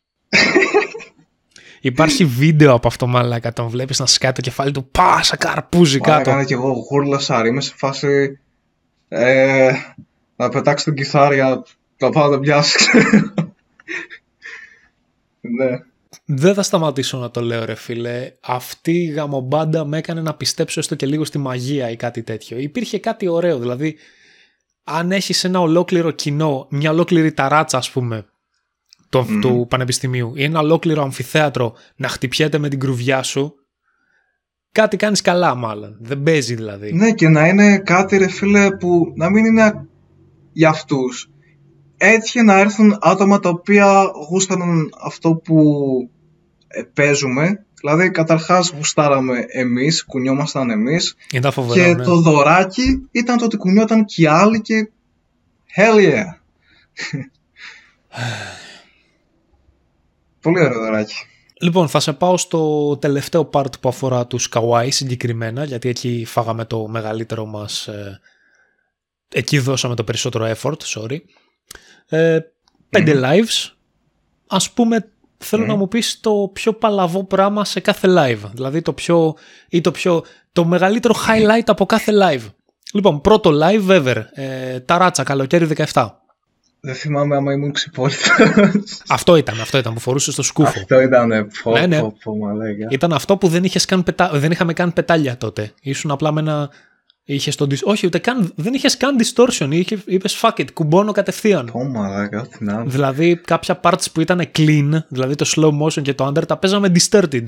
Υπάρχει 1.85 2.25
βίντεο 2.25 2.73
από 2.73 2.87
αυτό 2.87 3.07
μαλάκα, 3.07 3.53
τον 3.53 3.67
βλέπεις 3.67 3.99
να 3.99 4.05
σκάει 4.05 4.31
το 4.31 4.41
κεφάλι 4.41 4.71
του 4.71 4.89
πάσα 4.91 5.35
καρπούζι 5.35 5.99
Μαλάκα, 5.99 6.17
κάτω. 6.17 6.29
έκανα 6.29 6.45
και 6.45 6.53
εγώ 6.53 6.71
γούρλασα, 6.71 7.47
είμαι 7.47 7.61
σε 7.61 7.73
φάση 7.77 8.39
ε, 9.07 9.71
να 10.35 10.49
πετάξω 10.49 10.83
την 10.83 10.93
κιθάρια, 10.93 11.63
να 11.97 12.09
πάω 12.09 12.29
να 12.29 12.31
τα 12.31 12.39
πιάσω. 12.39 12.77
ναι. 15.57 15.79
Δεν 16.25 16.53
θα 16.53 16.63
σταματήσω 16.63 17.17
να 17.17 17.31
το 17.31 17.41
λέω 17.41 17.65
ρε 17.65 17.75
φίλε. 17.75 18.31
Αυτή 18.41 18.91
η 18.91 19.05
γαμομπάντα 19.05 19.85
με 19.85 19.97
έκανε 19.97 20.21
να 20.21 20.33
πιστέψω 20.33 20.79
έστω 20.79 20.95
και 20.95 21.05
λίγο 21.05 21.25
στη 21.25 21.37
μαγεία 21.37 21.89
ή 21.89 21.95
κάτι 21.95 22.23
τέτοιο. 22.23 22.57
Υπήρχε 22.57 22.99
κάτι 22.99 23.27
ωραίο, 23.27 23.59
δηλαδή 23.59 23.95
αν 24.83 25.11
έχεις 25.11 25.43
ένα 25.43 25.59
ολόκληρο 25.59 26.11
κοινό, 26.11 26.67
μια 26.69 26.91
ολόκληρη 26.91 27.31
ταράτσα 27.31 27.77
ας 27.77 27.91
πούμε 27.91 28.25
το, 29.19 29.25
Μμμ. 29.29 29.39
του 29.39 29.65
πανεπιστημίου 29.69 30.31
ή 30.35 30.43
ένα 30.43 30.59
ολόκληρο 30.59 31.01
αμφιθέατρο 31.01 31.73
να 31.95 32.07
χτυπιέται 32.07 32.57
με 32.57 32.69
την 32.69 32.79
κρουβιά 32.79 33.23
σου 33.23 33.53
κάτι 34.71 34.97
κάνεις 34.97 35.21
καλά 35.21 35.55
μάλλον. 35.55 35.97
Δεν 35.99 36.23
παίζει 36.23 36.55
δηλαδή. 36.55 36.93
ναι, 36.93 37.11
και 37.11 37.27
να 37.27 37.47
είναι 37.47 37.77
κάτι 37.77 38.17
ρε 38.17 38.27
φίλε 38.27 38.71
που 38.71 39.13
να 39.15 39.29
μην 39.29 39.45
είναι 39.45 39.85
για 40.51 40.69
αυτούς. 40.69 41.29
Έτυχε 41.97 42.41
να 42.41 42.59
έρθουν 42.59 42.97
άτομα 43.01 43.39
τα 43.39 43.49
οποία 43.49 44.03
γούσταναν 44.29 44.89
αυτό 45.03 45.35
που 45.35 45.55
ε, 46.67 46.81
παίζουμε. 46.93 47.65
Δηλαδή 47.79 48.11
καταρχάς 48.11 48.73
γουστάραμε 48.77 49.45
εμείς, 49.47 50.05
κουνιόμασταν 50.05 50.69
εμείς 50.69 51.15
Ήταν 51.31 51.51
φοβερό. 51.51 51.83
και 51.83 51.93
ναι. 51.93 52.03
το 52.03 52.15
δωράκι 52.15 53.07
ήταν 53.11 53.37
το 53.37 53.45
ότι 53.45 53.57
κουνιόταν 53.57 54.05
και 54.05 54.21
οι 54.21 54.25
άλλοι 54.25 54.61
και 54.61 54.89
hell 55.75 55.97
yeah. 55.97 56.25
Πολύ 60.45 60.59
ωραίο 60.59 60.79
δωράκι. 60.79 61.13
Λοιπόν, 61.61 61.87
θα 61.87 61.99
σε 61.99 62.13
πάω 62.13 62.37
στο 62.37 62.97
τελευταίο 62.97 63.49
part 63.53 63.79
που 63.79 63.89
αφορά 63.89 64.27
τους 64.27 64.49
Kawaii 64.53 64.87
συγκεκριμένα, 64.89 65.63
γιατί 65.63 65.89
εκεί 65.89 66.23
φάγαμε 66.27 66.65
το 66.65 66.87
μεγαλύτερο 66.87 67.45
μας... 67.45 67.87
ε, 67.87 68.19
εκεί 69.33 69.59
δώσαμε 69.59 69.95
το 69.95 70.03
περισσότερο 70.03 70.53
effort, 70.55 70.77
sorry. 70.83 71.17
Ε, 72.07 72.39
πέντε 72.89 73.21
lives. 73.23 73.71
Ας 74.47 74.71
πούμε, 74.71 75.11
θέλω 75.37 75.61
Μμμ. 75.61 75.69
να 75.69 75.75
μου 75.75 75.87
πεις 75.87 76.19
το 76.19 76.49
πιο 76.53 76.73
παλαβό 76.73 77.23
πράγμα 77.23 77.65
σε 77.65 77.79
κάθε 77.79 78.07
live. 78.11 78.49
Δηλαδή 78.53 78.81
το 78.81 78.93
πιο... 78.93 79.35
ή 79.69 79.81
το 79.81 79.91
πιο... 79.91 80.23
το 80.51 80.65
μεγαλύτερο 80.65 81.15
highlight 81.27 81.65
από 81.65 81.85
κάθε 81.85 82.11
live. 82.21 82.49
Λοιπόν, 82.93 83.21
πρώτο 83.21 83.51
live 83.61 83.87
ever. 83.87 84.23
Ε, 84.33 84.79
ταράτσα, 84.79 85.23
καλοκαίρι 85.23 85.67
17. 85.93 86.09
Δεν 86.85 86.93
θυμάμαι 86.95 87.35
άμα 87.35 87.53
ήμουν 87.53 87.71
ξυπόλυτος. 87.71 88.21
Αυτό 89.07 89.35
ήταν, 89.35 89.59
αυτό 89.61 89.77
ήταν 89.77 89.93
που 89.93 89.99
φορούσε 89.99 90.31
στο 90.31 90.41
σκούφο. 90.43 90.79
Αυτό 90.79 91.01
ήταν 91.01 91.47
πω, 91.63 91.71
Ναι, 91.71 91.85
ναι. 91.85 91.99
πω, 91.99 92.15
πω, 92.23 92.37
μαλάκα. 92.37 92.87
Ήταν 92.89 93.13
αυτό 93.13 93.37
που 93.37 93.47
δεν, 93.47 93.63
είχες 93.63 93.85
καν 93.85 94.03
πετα... 94.03 94.31
δεν 94.33 94.51
είχαμε 94.51 94.73
καν 94.73 94.93
πετάλια 94.93 95.37
τότε. 95.37 95.71
Ήσουν 95.81 96.11
απλά 96.11 96.31
με 96.31 96.39
ένα. 96.39 96.69
Είχες 97.23 97.55
τον... 97.55 97.69
dis- 97.71 97.83
Όχι, 97.83 98.05
ούτε 98.05 98.17
καν... 98.19 98.51
δεν 98.55 98.73
είχες 98.73 98.97
καν 98.97 99.15
distortion. 99.19 99.67
Είχε... 99.69 99.97
Είπες 100.05 100.39
fuck 100.41 100.59
it, 100.59 100.71
κουμπώνω 100.73 101.11
κατευθείαν. 101.11 101.69
Πω 101.71 101.83
μαλάκα, 101.83 102.41
ό,τι 102.41 102.63
να 102.63 102.73
είναι. 102.73 102.83
Δηλαδή 102.85 103.35
κάποια 103.45 103.79
parts 103.83 104.05
που 104.13 104.21
ήταν 104.21 104.41
clean, 104.57 104.89
δηλαδή 105.07 105.35
το 105.35 105.45
slow 105.55 105.71
motion 105.85 106.01
και 106.01 106.13
το 106.13 106.27
under, 106.27 106.47
τα 106.47 106.57
παίζαμε 106.57 106.91
distorted. 106.95 107.43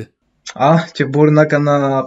Α, 0.53 0.75
και 0.91 1.05
μπορεί 1.05 1.31
να 1.31 1.41
έκανα 1.41 2.03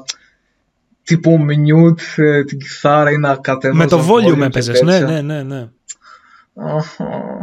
τύπο 1.03 1.37
mute 1.49 2.03
ε, 2.17 2.45
την 2.45 2.59
κιθάρα 2.59 3.11
ή 3.11 3.17
να 3.17 3.37
κατέβαζα 3.37 3.83
με 3.83 3.87
το 3.89 4.07
volume 4.09 4.39
και 4.39 4.45
έπαιζες. 4.45 4.81
τέτοια. 4.81 4.99
Ναι, 4.99 5.13
ναι, 5.13 5.21
ναι, 5.21 5.43
ναι. 5.43 5.69
Αχα. 6.55 7.41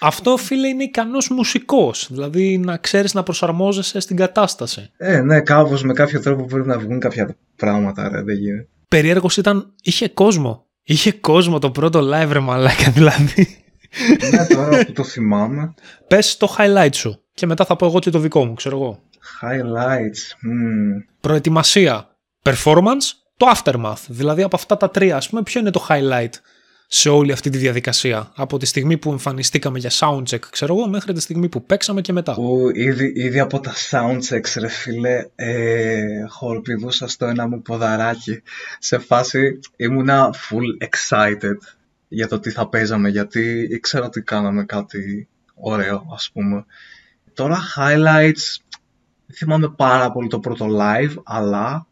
Αυτό 0.00 0.36
φίλε 0.36 0.68
είναι 0.68 0.82
ικανός 0.82 1.28
μουσικός. 1.28 2.08
Δηλαδή 2.10 2.58
να 2.58 2.76
ξέρεις 2.76 3.14
να 3.14 3.22
προσαρμόζεσαι 3.22 4.00
στην 4.00 4.16
κατάσταση. 4.16 4.90
Ε, 4.96 5.20
ναι, 5.20 5.40
κάπως 5.40 5.82
με 5.82 5.92
κάποιο 5.92 6.20
τρόπο 6.20 6.44
πρέπει 6.44 6.66
να 6.66 6.78
βγουν 6.78 7.00
κάποια 7.00 7.36
πράγματα, 7.56 8.08
ρε, 8.08 8.22
δεν 8.22 8.36
γίνεται. 8.36 8.68
Περίεργος 8.88 9.36
ήταν, 9.36 9.72
είχε 9.82 10.08
κόσμο. 10.08 10.66
Είχε 10.82 11.12
κόσμο 11.12 11.58
το 11.58 11.70
πρώτο 11.70 12.00
live 12.00 12.28
ρε 12.32 12.38
μαλάκα 12.38 12.90
δηλαδή. 12.90 13.64
ναι, 14.30 14.46
τώρα 14.46 14.84
που 14.84 14.92
το 14.92 15.04
θυμάμαι. 15.04 15.74
Πες 16.06 16.36
το 16.36 16.56
highlight 16.58 16.94
σου 16.94 17.22
και 17.34 17.46
μετά 17.46 17.64
θα 17.64 17.76
πω 17.76 17.86
εγώ 17.86 17.98
και 17.98 18.10
το 18.10 18.18
δικό 18.18 18.44
μου, 18.44 18.54
ξέρω 18.54 18.76
εγώ. 18.76 19.02
Highlights. 19.42 20.36
μμμ. 20.40 20.98
προετοιμασία, 21.20 22.16
performance, 22.42 23.06
το 23.36 23.46
aftermath. 23.54 24.02
Δηλαδή 24.08 24.42
από 24.42 24.56
αυτά 24.56 24.76
τα 24.76 24.90
τρία, 24.90 25.16
ας 25.16 25.28
πούμε, 25.28 25.42
ποιο 25.42 25.60
είναι 25.60 25.70
το 25.70 25.86
highlight; 25.88 26.32
Σε 26.90 27.08
όλη 27.08 27.32
αυτή 27.32 27.50
τη 27.50 27.58
διαδικασία. 27.58 28.32
Από 28.36 28.58
τη 28.58 28.66
στιγμή 28.66 28.96
που 28.96 29.10
εμφανιστήκαμε 29.10 29.78
για 29.78 29.90
soundcheck, 29.90 30.38
ξέρω 30.50 30.76
εγώ, 30.76 30.88
μέχρι 30.88 31.12
τη 31.12 31.20
στιγμή 31.20 31.48
που 31.48 31.64
παίξαμε 31.64 32.00
και 32.00 32.12
μετά. 32.12 32.34
Που 32.34 32.70
ήδη, 32.74 33.12
ήδη 33.14 33.40
από 33.40 33.60
τα 33.60 33.72
soundchecks, 33.90 34.56
ρε 34.58 34.68
φίλε, 34.68 35.26
ε, 35.34 36.24
χορπηδούσα 36.28 37.08
στο 37.08 37.26
ένα 37.26 37.48
μου 37.48 37.62
ποδαράκι. 37.62 38.42
Σε 38.78 38.98
φάση 38.98 39.58
ήμουνα 39.76 40.34
full 40.34 40.86
excited 40.88 41.58
για 42.08 42.28
το 42.28 42.40
τι 42.40 42.50
θα 42.50 42.68
παίζαμε, 42.68 43.08
γιατί 43.08 43.68
ήξερα 43.70 44.06
ότι 44.06 44.22
κάναμε 44.22 44.64
κάτι 44.64 45.28
ωραίο, 45.54 46.06
ας 46.14 46.30
πούμε. 46.32 46.64
Τώρα 47.34 47.58
highlights, 47.76 48.56
δεν 49.26 49.36
θυμάμαι 49.36 49.68
πάρα 49.68 50.12
πολύ 50.12 50.28
το 50.28 50.38
πρώτο 50.38 50.66
live, 50.70 51.14
αλλά 51.24 51.86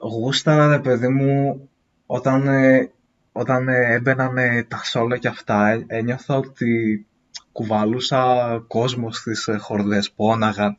γούσταρα, 0.00 0.68
ρε 0.68 0.78
παιδί 0.78 1.08
μου, 1.08 1.68
όταν, 2.06 2.46
ε, 2.48 2.90
όταν 3.32 3.68
ε, 3.68 3.92
έμπαιναν 3.92 4.36
ε, 4.36 4.62
τα 4.62 4.80
σόλο 4.84 5.16
και 5.16 5.28
αυτά, 5.28 5.68
ε, 5.68 5.84
ένιωθα 5.86 6.36
ότι 6.36 7.06
κουβαλούσα 7.52 8.64
κόσμο 8.66 9.12
στις 9.12 9.46
ε, 9.46 9.56
χορδές, 9.56 10.10
πόναγαν. 10.10 10.78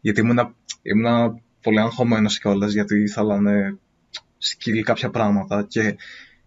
Γιατί 0.00 0.20
ήμουνα, 0.20 0.54
ήμουνα 0.82 1.34
πολύ 1.62 1.80
αγχωμένος 1.80 2.38
κιόλας, 2.38 2.72
γιατί 2.72 3.02
ήθελα 3.02 3.40
να 3.40 3.76
σκύλει 4.38 4.82
κάποια 4.82 5.10
πράγματα 5.10 5.66
και 5.68 5.96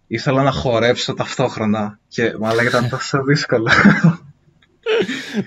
ήθελα 0.06 0.42
να 0.42 0.50
χορέψω 0.50 1.14
ταυτόχρονα 1.14 1.98
και 2.08 2.36
μα 2.38 2.52
ήταν 2.66 2.88
τόσο 2.88 3.22
δύσκολο. 3.28 3.70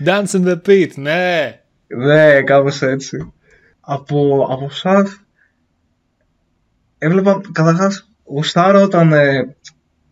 Dance 0.05 0.31
in 0.31 0.45
the 0.47 0.61
pit, 0.65 0.91
ναι. 0.95 1.59
Ναι, 1.87 2.41
κάπως 2.41 2.81
έτσι. 2.81 3.33
Από, 3.79 4.47
από 4.51 4.65
εσάς 4.65 5.19
έβλεπα, 6.97 7.41
καταρχάς, 7.51 8.09
γουστάρω 8.23 8.81
όταν 8.81 9.13
ε, 9.13 9.55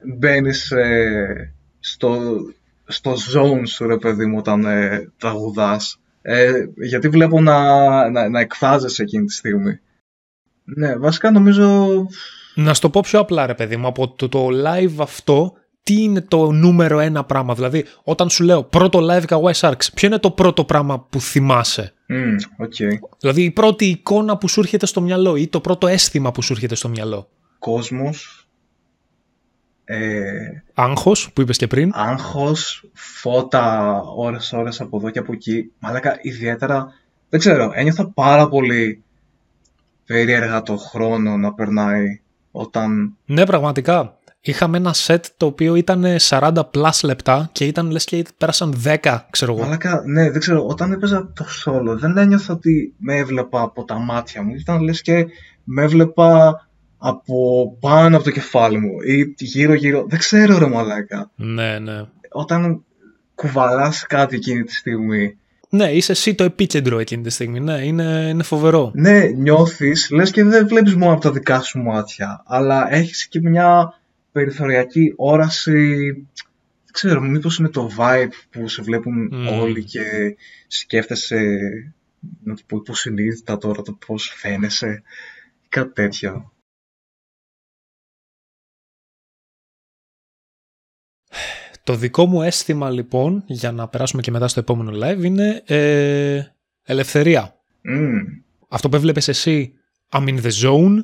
μπαίνεις 0.06 0.72
ε, 0.72 1.54
στο, 1.80 2.38
στο 2.86 3.14
zone 3.34 3.68
σου, 3.68 3.88
ρε 3.88 3.98
παιδί 3.98 4.26
μου, 4.26 4.38
όταν 4.38 4.66
ε, 4.66 5.12
τραγουδάς. 5.18 6.00
Ε, 6.22 6.52
γιατί 6.76 7.10
βλέπω 7.10 7.42
να, 7.42 8.10
να, 8.10 8.30
να 8.30 8.40
εκφράζεσαι 8.40 9.02
εκείνη 9.02 9.26
τη 9.26 9.34
στιγμή. 9.34 9.80
Ναι, 10.64 10.96
βασικά 10.96 11.32
νομίζω... 11.32 11.88
Να 12.56 12.74
σου 12.74 12.82
το 12.82 12.90
πω 12.90 13.02
πιο 13.02 13.20
απλά, 13.20 13.46
ρε 13.46 13.54
παιδί 13.54 13.78
μου, 13.78 13.88
από 13.88 14.10
το, 14.10 14.30
το 14.30 14.48
live 14.48 14.96
αυτό, 14.98 15.54
τι 15.84 16.02
είναι 16.02 16.22
το 16.22 16.52
νούμερο 16.52 17.00
ένα 17.00 17.24
πράγμα; 17.24 17.54
Δηλαδή, 17.54 17.86
όταν 18.04 18.30
σου 18.30 18.44
λέω 18.44 18.64
πρώτο 18.64 19.00
live 19.02 19.26
Kawaii 19.26 19.60
Sharx, 19.60 19.86
ποιο 19.94 20.08
είναι 20.08 20.18
το 20.18 20.32
πρώτο 20.32 20.64
πράγμα 20.64 21.00
που 21.00 21.22
θυμάσαι; 21.22 21.94
Μμ, 22.08 22.36
οκ. 22.58 22.74
Δηλαδή, 23.20 23.44
η 23.44 23.52
πρώτη 23.52 23.86
εικόνα 23.86 24.38
που 24.38 24.48
σου 24.48 24.60
έρχεται 24.60 24.86
στο 24.86 25.02
μυαλό 25.02 25.36
ή 25.36 25.48
το 25.48 25.62
πρώτο 25.62 25.88
αίσθημα 25.88 26.32
που 26.32 26.42
σου 26.42 26.54
έρχεται 26.54 26.76
στο 26.76 26.90
μυαλό; 26.90 27.30
Κόσμος, 27.60 28.47
ε, 29.90 30.64
Άγχος, 30.74 31.32
που 31.34 31.42
είπες 31.42 31.58
και 31.58 31.68
πριν. 31.68 31.92
άγχος, 31.94 32.90
φώτα 32.94 34.00
ώρες 34.16 34.54
ώρες 34.54 34.82
από 34.82 34.98
εδώ 34.98 35.10
και 35.10 35.20
από 35.20 35.34
εκεί. 35.34 35.72
Μαλάκα, 35.80 36.18
ιδιαίτερα, 36.22 36.88
δεν 37.30 37.40
ξέρω, 37.40 37.72
ένιωθα 37.74 38.10
πάρα 38.10 38.50
πολύ 38.50 39.04
περίεργα 40.06 40.62
το 40.62 40.78
χρόνο 40.78 41.38
να 41.38 41.54
περνάει 41.54 42.22
όταν... 42.52 43.16
Ναι, 43.26 43.46
πραγματικά. 43.46 44.18
Είχαμε 44.40 44.78
ένα 44.78 44.94
set 45.08 45.20
το 45.38 45.46
οποίο 45.46 45.76
ήταν 45.76 46.06
40 46.20 46.52
plus 46.74 47.00
λεπτά 47.04 47.50
και 47.52 47.66
ήταν 47.66 47.92
λες 47.92 48.04
και 48.04 48.26
πέρασαν 48.38 48.82
10, 49.04 49.20
ξέρω 49.30 49.54
εγώ. 49.54 49.62
Μαλάκα, 49.64 50.04
ναι, 50.06 50.32
δεν 50.32 50.40
ξέρω, 50.40 50.66
όταν 50.66 50.92
έπαιζα 50.92 51.32
το 51.34 51.46
solo 51.66 51.98
δεν 51.98 52.18
ένιωθα 52.18 52.54
ότι 52.54 52.94
με 52.98 53.16
έβλεπα 53.16 53.62
από 53.62 53.84
τα 53.84 53.98
μάτια 53.98 54.44
μου. 54.44 54.56
Ήταν 54.56 54.82
λες 54.82 55.02
και 55.02 55.26
με 55.64 55.84
έβλεπα 55.84 56.67
από 56.98 57.78
πάνω 57.80 58.16
από 58.16 58.26
το 58.26 58.32
κεφάλι 58.32 58.78
μου 58.80 59.02
ή 59.02 59.36
γύρω 59.38 59.74
γύρω. 59.74 60.06
Δεν 60.10 60.20
ξέρω 60.20 60.58
ρε 60.58 60.68
μαλάκα. 60.68 61.32
Ναι, 61.36 61.80
ναι. 61.80 62.06
Όταν 62.30 62.84
κουβαλάς 63.36 64.06
κάτι 64.08 64.36
εκείνη 64.36 64.64
τη 64.64 64.74
στιγμή 64.74 65.38
Ναι, 65.70 65.92
είσαι 65.92 66.12
εσύ 66.12 66.36
το 66.36 66.44
επίκεντρο 66.44 67.00
εκείνη 67.00 67.24
τη 67.24 67.30
στιγμή. 67.30 67.60
Ναι, 67.60 67.86
είναι, 67.86 68.28
είναι 68.30 68.44
φοβερό. 68.44 68.92
Ναι, 68.96 69.26
νιώθεις, 69.26 70.10
λες 70.12 70.32
και 70.32 70.44
δεν 70.44 70.68
βλέπεις 70.68 70.96
μόνο 70.96 71.12
από 71.12 71.22
τα 71.22 71.32
δικά 71.32 71.62
σου 71.62 71.80
μάτια, 71.80 72.44
αλλά 72.46 72.94
έχεις 72.94 73.28
και 73.28 73.40
μια 73.42 74.00
περιθωριακή 74.32 75.14
όραση, 75.16 75.96
δεν 76.84 76.92
ξέρω, 76.92 77.22
μήπως 77.22 77.58
είναι 77.58 77.70
το 77.70 77.90
vibe 77.98 78.30
που 78.50 78.68
σε 78.68 78.82
βλέπουν 78.82 79.32
Mm. 79.34 79.62
όλοι 79.62 79.84
και 79.84 80.02
σκέφτεσαι, 80.68 81.40
να 82.44 82.56
το 82.56 82.62
πω 82.68 82.78
υποσυνείδητα 82.78 83.58
τώρα, 83.58 83.82
το 83.82 83.98
πώς 84.06 84.34
φαίνεσαι, 84.36 85.04
κάτι 85.70 85.94
τέτοιο. 85.94 86.52
Το 91.88 91.96
δικό 91.96 92.26
μου 92.26 92.42
αίσθημα 92.42 92.90
λοιπόν, 92.90 93.44
για 93.46 93.72
να 93.72 93.88
περάσουμε 93.88 94.22
και 94.22 94.32
μετά 94.32 94.48
στο 94.48 94.60
επόμενο 94.60 94.92
live, 95.06 95.24
είναι 95.24 95.62
ε, 95.66 96.42
ελευθερία. 96.84 97.56
Μμμ. 97.82 98.18
Αυτό 98.68 98.90
που 98.90 98.96
έβλεπες 98.96 99.28
εσύ, 99.28 99.74
I'm 100.12 100.28
in 100.28 100.42
the 100.42 100.52
zone, 100.64 100.96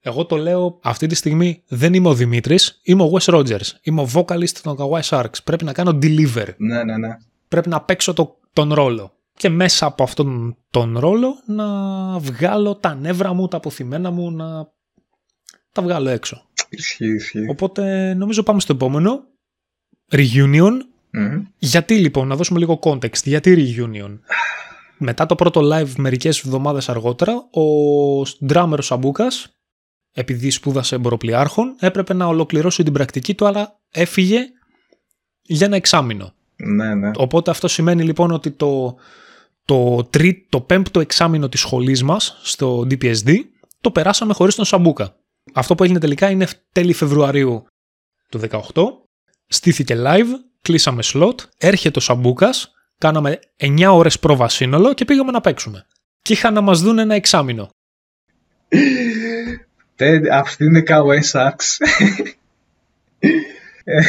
εγώ 0.00 0.26
το 0.26 0.36
λέω 0.36 0.78
αυτή 0.82 1.06
τη 1.06 1.14
στιγμή 1.14 1.62
δεν 1.68 1.94
είμαι 1.94 2.08
ο 2.08 2.14
Δημήτρης, 2.14 2.80
είμαι 2.82 3.02
ο 3.02 3.10
Wes 3.12 3.34
Rogers. 3.34 3.66
Είμαι 3.82 4.00
ο 4.00 4.08
vocalist 4.14 4.50
των 4.62 4.76
Kawaii 4.78 5.02
Sharks. 5.02 5.42
Πρέπει 5.44 5.64
να 5.64 5.72
κάνω 5.72 5.98
deliver. 6.02 6.54
Ναι, 6.56 6.84
ναι, 6.84 6.96
ναι. 6.96 7.16
Πρέπει 7.48 7.68
να 7.68 7.80
παίξω 7.80 8.12
το, 8.12 8.38
τον 8.52 8.72
ρόλο. 8.72 9.12
Και 9.34 9.48
μέσα 9.48 9.86
από 9.86 10.02
αυτόν 10.02 10.56
τον 10.70 10.98
ρόλο 10.98 11.34
να 11.46 11.68
βγάλω 12.18 12.76
τα 12.76 12.94
νεύρα 12.94 13.32
μου, 13.32 13.48
τα 13.48 13.56
αποθυμένα 13.56 14.10
μου, 14.10 14.30
να 14.30 14.68
τα 15.72 15.82
βγάλω 15.82 16.08
έξω. 16.08 16.46
Ισχύει, 16.68 17.14
ισχύει. 17.14 17.48
Οπότε 17.48 18.14
νομίζω 18.14 18.42
πάμε 18.42 18.60
στο 18.60 18.72
επόμενο. 18.72 19.26
Reunion. 20.10 20.72
Μμμ. 21.10 21.42
Γιατί 21.58 21.98
λοιπόν, 21.98 22.28
να 22.28 22.36
δώσουμε 22.36 22.58
λίγο 22.58 22.78
context, 22.82 23.22
γιατί 23.24 23.76
reunion; 23.76 24.18
Μετά 24.98 25.26
το 25.26 25.34
πρώτο 25.34 25.60
live 25.72 25.92
μερικές 25.96 26.38
εβδομάδες 26.38 26.88
αργότερα, 26.88 27.34
ο 27.34 27.62
drummer 28.48 28.76
ο 28.78 28.82
Σαμπούκας, 28.82 29.52
επειδή 30.12 30.50
σπούδασε 30.50 30.94
εμποροπλιάρχων, 30.94 31.76
έπρεπε 31.78 32.14
να 32.14 32.26
ολοκληρώσει 32.26 32.82
την 32.82 32.92
πρακτική 32.92 33.34
του, 33.34 33.46
αλλά 33.46 33.78
έφυγε 33.90 34.38
για 35.42 35.66
ένα 35.66 35.76
εξάμηνο. 35.76 36.32
Ναι, 36.56 36.94
ναι. 36.94 37.10
Οπότε 37.16 37.50
αυτό 37.50 37.68
σημαίνει 37.68 38.02
λοιπόν 38.02 38.30
ότι 38.30 38.50
το, 38.50 38.96
το, 39.64 40.04
τρί, 40.10 40.46
το 40.48 40.60
πέμπτο 40.60 41.00
εξάμηνο 41.00 41.48
της 41.48 41.60
σχολής 41.60 42.02
μας 42.02 42.38
στο 42.42 42.80
DPSD 42.80 43.34
το 43.80 43.90
περάσαμε 43.90 44.32
χωρίς 44.32 44.54
τον 44.54 44.64
Σαμπούκα. 44.64 45.16
Αυτό 45.54 45.74
που 45.74 45.82
έγινε 45.82 45.98
τελικά 45.98 46.30
είναι 46.30 46.46
τέλη 46.72 46.92
Φεβρουαρίου 46.92 47.66
του 48.28 48.40
18. 48.50 48.60
Στήθηκε 49.48 49.94
live, 50.06 50.26
κλείσαμε 50.62 51.02
slot, 51.12 51.34
έρχεται 51.58 51.98
ο 51.98 52.02
Σαμπούκας, 52.02 52.72
κάναμε 52.98 53.38
9 53.56 53.86
ώρες 53.92 54.18
πρόβα 54.18 54.48
σύνολο 54.48 54.94
και 54.94 55.04
πήγαμε 55.04 55.30
να 55.30 55.40
παίξουμε. 55.40 55.86
Και 56.22 56.32
είχαν 56.32 56.54
να 56.54 56.60
μας 56.60 56.80
δουν 56.80 56.98
ένα 56.98 57.14
εξάμηνο. 57.14 57.68
Τε- 59.96 60.30
Αυτή 60.32 60.64
είναι 60.64 60.82
Kawaii 60.86 61.30
Sharks. 61.32 61.76
Ε, 63.90 64.02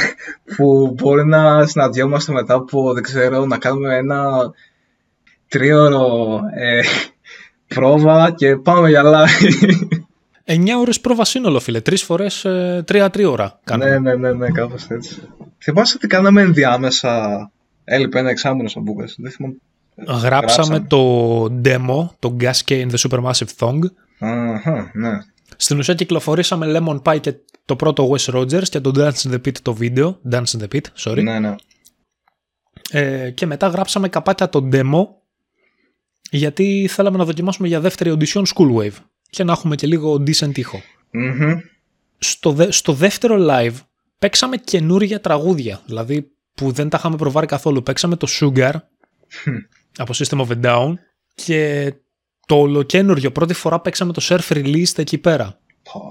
που 0.55 0.93
μπορεί 0.97 1.25
να 1.25 1.65
συναντιόμαστε 1.65 2.31
μετά 2.31 2.53
από, 2.53 2.93
δεν 2.93 3.03
ξέρω, 3.03 3.45
να 3.45 3.57
κάνουμε 3.57 3.95
ένα 3.95 4.51
τρίωρο 5.47 6.39
ε, 6.55 6.81
πρόβα 7.67 8.31
και 8.31 8.55
πάμε 8.55 8.89
για 8.89 9.03
live. 9.05 9.98
9 10.51 10.67
ώρες 10.79 10.99
πρόβα 10.99 11.25
σύνολο, 11.25 11.59
φίλε. 11.59 11.81
Τρεις 11.81 12.03
φορές 12.03 12.45
ε, 12.45 12.83
3-3 12.87 13.25
ώρα 13.25 13.59
κάναμε. 13.63 13.99
ναι, 13.99 13.99
ναι, 13.99 14.15
ναι, 14.15 14.33
ναι, 14.33 14.47
κάπως 14.51 14.87
έτσι. 14.89 15.21
Θυμάσαι 15.57 15.97
τι 15.97 16.07
κάναμε 16.07 16.41
ενδιάμεσα. 16.41 17.51
Έλειπε 17.83 18.19
ένα 18.19 18.29
εξάμεινο 18.29 18.67
σαν 18.67 18.83
Μπούκας. 18.83 19.15
Δεν 19.17 19.31
θυμάμαι. 19.31 19.55
Γράψαμε 20.21 20.79
το 20.79 21.43
demo, 21.43 22.07
το 22.19 22.37
Gascade 22.39 22.87
in 22.87 22.89
the 22.89 23.09
Supermassive 23.09 23.47
Thong. 23.57 23.79
Αχα, 24.19 24.91
ναι. 24.93 25.09
Στην 25.55 25.77
ουσία 25.79 25.93
κυκλοφορήσαμε 25.93 26.79
Lemon 26.79 27.01
Pie 27.01 27.19
και 27.21 27.33
το 27.65 27.75
πρώτο 27.75 28.09
Wes 28.11 28.33
Rogers 28.35 28.67
και 28.69 28.79
το 28.79 28.91
Dance 28.95 29.29
in 29.29 29.31
the 29.31 29.47
Pit 29.47 29.57
το 29.61 29.73
βίντεο. 29.73 30.19
Dance 30.31 30.43
in 30.57 30.61
the 30.61 30.67
Pit, 30.75 30.81
sorry. 31.03 31.23
Ναι, 31.23 31.39
ναι. 31.39 31.55
Ε, 32.91 33.29
και 33.31 33.45
μετά 33.45 33.67
γράψαμε 33.67 34.09
καπάκια 34.09 34.49
το 34.49 34.69
demo 34.71 35.07
γιατί 36.31 36.87
θέλαμε 36.89 37.17
να 37.17 37.25
δοκιμάσουμε 37.25 37.67
για 37.67 37.79
δεύτερη 37.79 38.17
audition 38.17 38.43
School 38.55 38.75
Wave 38.75 38.97
και 39.29 39.43
να 39.43 39.51
έχουμε 39.51 39.75
και 39.75 39.87
λίγο 39.87 40.13
decent 40.13 40.57
ήχο. 40.57 40.81
Μμμ. 41.11 41.59
Στο, 42.17 42.51
δε- 42.51 42.71
στο 42.71 42.93
δεύτερο 42.93 43.37
live 43.49 43.75
παίξαμε 44.19 44.57
καινούργια 44.57 45.21
τραγούδια, 45.21 45.81
δηλαδή 45.85 46.31
που 46.55 46.71
δεν 46.71 46.89
τα 46.89 46.97
είχαμε 46.99 47.15
προβάρει 47.15 47.47
καθόλου. 47.47 47.83
Παίξαμε 47.83 48.15
το 48.15 48.27
Sugar 48.39 48.73
από 49.97 50.13
System 50.15 50.45
of 50.45 50.47
a 50.47 50.65
Down 50.65 50.93
και 51.35 51.93
το 52.47 52.55
ολοκένουργιο 52.55 53.31
πρώτη 53.31 53.53
φορά 53.53 53.79
παίξαμε 53.79 54.13
το 54.13 54.21
Surf 54.29 54.53
Released 54.53 54.97
εκεί 54.97 55.17
πέρα. 55.17 55.59
Πω. 55.83 56.01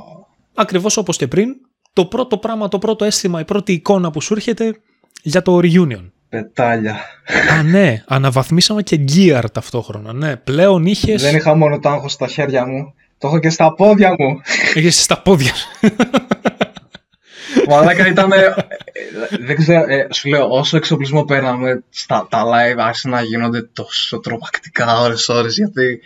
Ακριβώς 0.55 0.97
όπως 0.97 1.17
και 1.17 1.29
πριν, 1.29 1.49
το 1.93 2.07
πρώτο 2.07 2.39
πράγμα, 2.39 2.69
το 2.69 2.79
πρώτο 2.79 3.05
αίσθημα, 3.05 3.41
η 3.41 3.45
πρώτη 3.45 3.73
εικόνα 3.73 4.11
που 4.11 4.21
σου 4.21 4.35
έρχεται 4.35 4.77
για 5.23 5.43
το 5.43 5.59
reunion. 5.63 6.11
Πετάλια. 6.29 6.97
Α, 7.59 7.63
ναι, 7.63 8.05
αναβαθμίσαμε 8.07 8.83
και 8.83 9.05
gear 9.13 9.45
ταυτόχρονα. 9.53 10.13
Ναι, 10.13 10.37
πλέον 10.37 10.87
είχε. 10.87 11.17
Δεν 11.17 11.37
είχα 11.37 11.55
μόνο 11.55 11.79
το 11.79 11.89
άγχος 11.89 12.13
στα 12.13 12.27
χέρια 12.27 12.67
μου. 12.67 12.95
Το 13.19 13.27
έχω 13.27 13.39
και 13.39 13.51
στα 13.51 13.75
πόδια 13.75 14.15
μου. 14.19 14.41
Είχες 14.75 15.03
στα 15.03 15.23
πόδια. 15.23 15.55
σου. 15.55 15.67
Μαλάκα 17.69 18.07
ήταν. 18.07 18.33
δεν 19.41 19.57
ξέρω, 19.57 19.85
ε, 19.89 20.07
σου 20.13 20.29
λέω, 20.29 20.49
όσο 20.49 20.77
εξοπλισμό 20.77 21.25
παίρναμε 21.25 21.83
στα 21.91 22.27
τα 22.31 22.45
live 22.45 22.79
άρχισαν 22.79 23.11
να 23.11 23.23
γίνονται 23.23 23.63
τόσο 23.73 24.19
τρομακτικά 24.19 25.01
ώρες-ώρες 25.01 25.57
γιατί. 25.57 26.01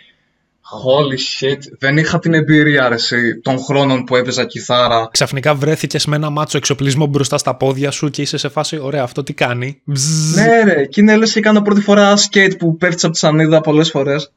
Holy 0.85 1.45
shit, 1.45 1.57
δεν 1.79 1.97
είχα 1.97 2.19
την 2.19 2.33
εμπειρία 2.33 2.89
ρε, 2.89 2.95
εσύ, 2.95 3.39
των 3.39 3.59
χρόνων 3.59 4.03
που 4.03 4.15
έπαιζα 4.15 4.45
κιθάρα. 4.45 5.09
Ξαφνικά 5.11 5.53
βρέθηκες 5.55 6.05
με 6.05 6.15
ένα 6.15 6.29
μάτσο 6.29 6.57
εξοπλισμό 6.57 7.05
μπροστά 7.05 7.37
στα 7.37 7.55
πόδια 7.55 7.91
σου 7.91 8.09
και 8.09 8.21
είσαι 8.21 8.37
σε 8.37 8.49
φάση, 8.49 8.77
ωραία, 8.77 9.03
αυτό 9.03 9.23
τι 9.23 9.33
κάνει. 9.33 9.81
Μπζζζ. 9.83 10.35
Ναι, 10.35 10.63
ρε, 10.63 10.85
και 10.85 11.01
είναι 11.01 11.15
λες 11.15 11.31
και 11.31 11.39
έκανα 11.39 11.61
πρώτη 11.61 11.81
φορά 11.81 12.13
skate 12.17 12.57
που 12.57 12.77
πέφτεις 12.77 13.03
από 13.03 13.13
τη 13.13 13.19
σανίδα 13.19 13.61
πολλές 13.61 13.89
φορές. 13.89 14.31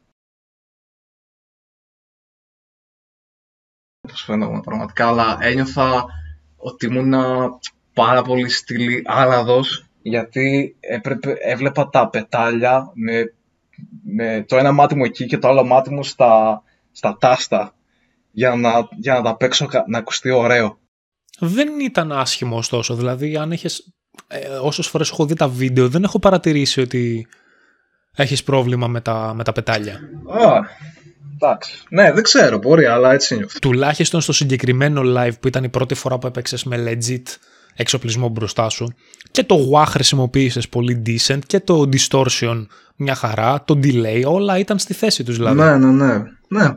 Πώς 4.17 4.25
φαίνομαι 4.25 4.61
πραγματικά, 4.61 5.07
αλλά 5.09 5.39
ένιωθα 5.41 6.05
ότι 6.57 6.87
ήμουν 6.87 7.15
πάρα 7.93 8.23
πολύ 8.23 8.49
στυλ 8.49 9.03
άλλαδος 9.05 9.85
γιατί 10.03 10.77
έπρεπε, 10.81 11.37
έβλεπα 11.41 11.89
τα 11.89 12.09
πετάλια 12.09 12.91
με, 12.95 13.35
με 14.05 14.45
το 14.49 14.57
ένα 14.57 14.73
μάτι 14.73 14.95
μου 14.95 15.05
εκεί 15.05 15.27
και 15.27 15.39
το 15.39 15.49
άλλο 15.49 15.65
μάτι 15.65 15.91
μου 15.95 16.05
στα, 16.05 16.63
στα 16.93 17.17
τάστα 17.21 17.75
για 18.31 18.55
να, 18.55 18.71
για 18.97 19.15
να 19.15 19.23
τα 19.23 19.37
παίξω 19.37 19.67
κα- 19.67 19.85
να 19.89 19.99
ακουστεί 19.99 20.31
ωραίο. 20.31 20.79
Δεν 21.39 21.81
ήταν 21.81 22.13
άσχημο 22.13 22.57
ωστόσο. 22.57 22.95
Δηλαδή, 22.95 23.37
αν 23.37 23.53
έχεις. 23.53 23.93
Ε, 24.27 24.49
Όσες 24.49 24.87
φορές 24.87 25.11
έχω 25.11 25.27
δει 25.27 25.35
τα 25.35 25.49
βίντεο, 25.49 25.89
δεν 25.89 26.05
έχω 26.05 26.19
παρατηρήσει 26.19 26.81
ότι 26.81 27.27
έχεις 28.17 28.43
πρόβλημα 28.43 28.87
με 28.87 29.01
τα, 29.01 29.33
με 29.35 29.45
τα 29.45 29.53
πετάλια. 29.53 29.95
Α, 30.29 30.61
εντάξει. 31.41 31.83
Ναι, 31.89 32.13
δεν 32.13 32.23
ξέρω, 32.23 32.59
μπορεί, 32.59 32.85
αλλά 32.85 33.13
έτσι 33.13 33.37
νιώθω. 33.37 33.59
Τουλάχιστον 33.59 34.21
στο 34.21 34.33
συγκεκριμένο 34.33 35.03
live 35.05 35.41
που 35.41 35.49
ήταν 35.49 35.65
η 35.65 35.69
πρώτη 35.69 35.95
φορά 35.95 36.19
που 36.19 36.27
έπαιξες 36.27 36.65
με 36.65 36.85
legit 36.89 37.23
εξοπλισμό 37.75 38.29
μπροστά 38.29 38.69
σου 38.69 38.95
και 39.31 39.45
το 39.45 39.71
WAH 39.73 39.85
χρησιμοποίησες 39.87 40.69
πολύ 40.69 41.03
decent 41.07 41.39
και 41.47 41.61
το 41.61 41.89
distortion 41.93 42.67
μια 42.97 43.15
χαρά, 43.15 43.65
το 43.65 43.81
delay, 43.83 44.23
όλα 44.27 44.59
ήταν 44.59 44.79
στη 44.79 44.95
θέση 44.95 45.25
τους 45.25 45.37
δηλαδή. 45.37 45.61
Ναι, 45.61 45.77
ναι, 45.77 45.93
ναι. 45.93 46.23
ναι. 46.49 46.69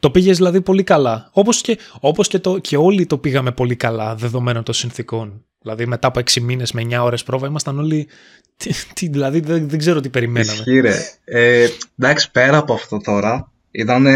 Το 0.00 0.10
πήγες 0.10 0.36
δηλαδή 0.36 0.60
πολύ 0.60 0.82
καλά. 0.82 1.30
Όπως 1.32 1.60
και, 1.60 1.78
όπως 2.00 2.28
και, 2.28 2.38
το, 2.38 2.58
και 2.58 2.76
όλοι 2.76 3.06
το 3.06 3.18
πήγαμε 3.18 3.52
πολύ 3.52 3.76
καλά 3.76 4.14
δεδομένων 4.14 4.62
των 4.62 4.74
συνθήκων. 4.74 5.44
Δηλαδή 5.62 5.86
μετά 5.86 6.08
από 6.08 6.20
6 6.20 6.40
μήνες 6.40 6.72
με 6.72 6.82
9 6.90 6.98
ώρες 7.02 7.22
πρόβα 7.22 7.46
ήμασταν 7.46 7.78
όλοι... 7.78 8.08
Τι, 8.56 8.70
τι, 8.94 9.08
δηλαδή 9.08 9.40
δεν, 9.40 9.68
δεν 9.68 9.78
ξέρω 9.78 10.00
τι 10.00 10.08
περιμέναμε. 10.08 10.52
Ισχύει, 10.52 10.80
ρε. 10.80 10.96
Ε, 11.24 11.68
εντάξει, 11.98 12.30
πέρα 12.30 12.56
από 12.56 12.74
αυτό 12.74 12.98
τώρα, 12.98 13.52
ήταν 13.70 14.06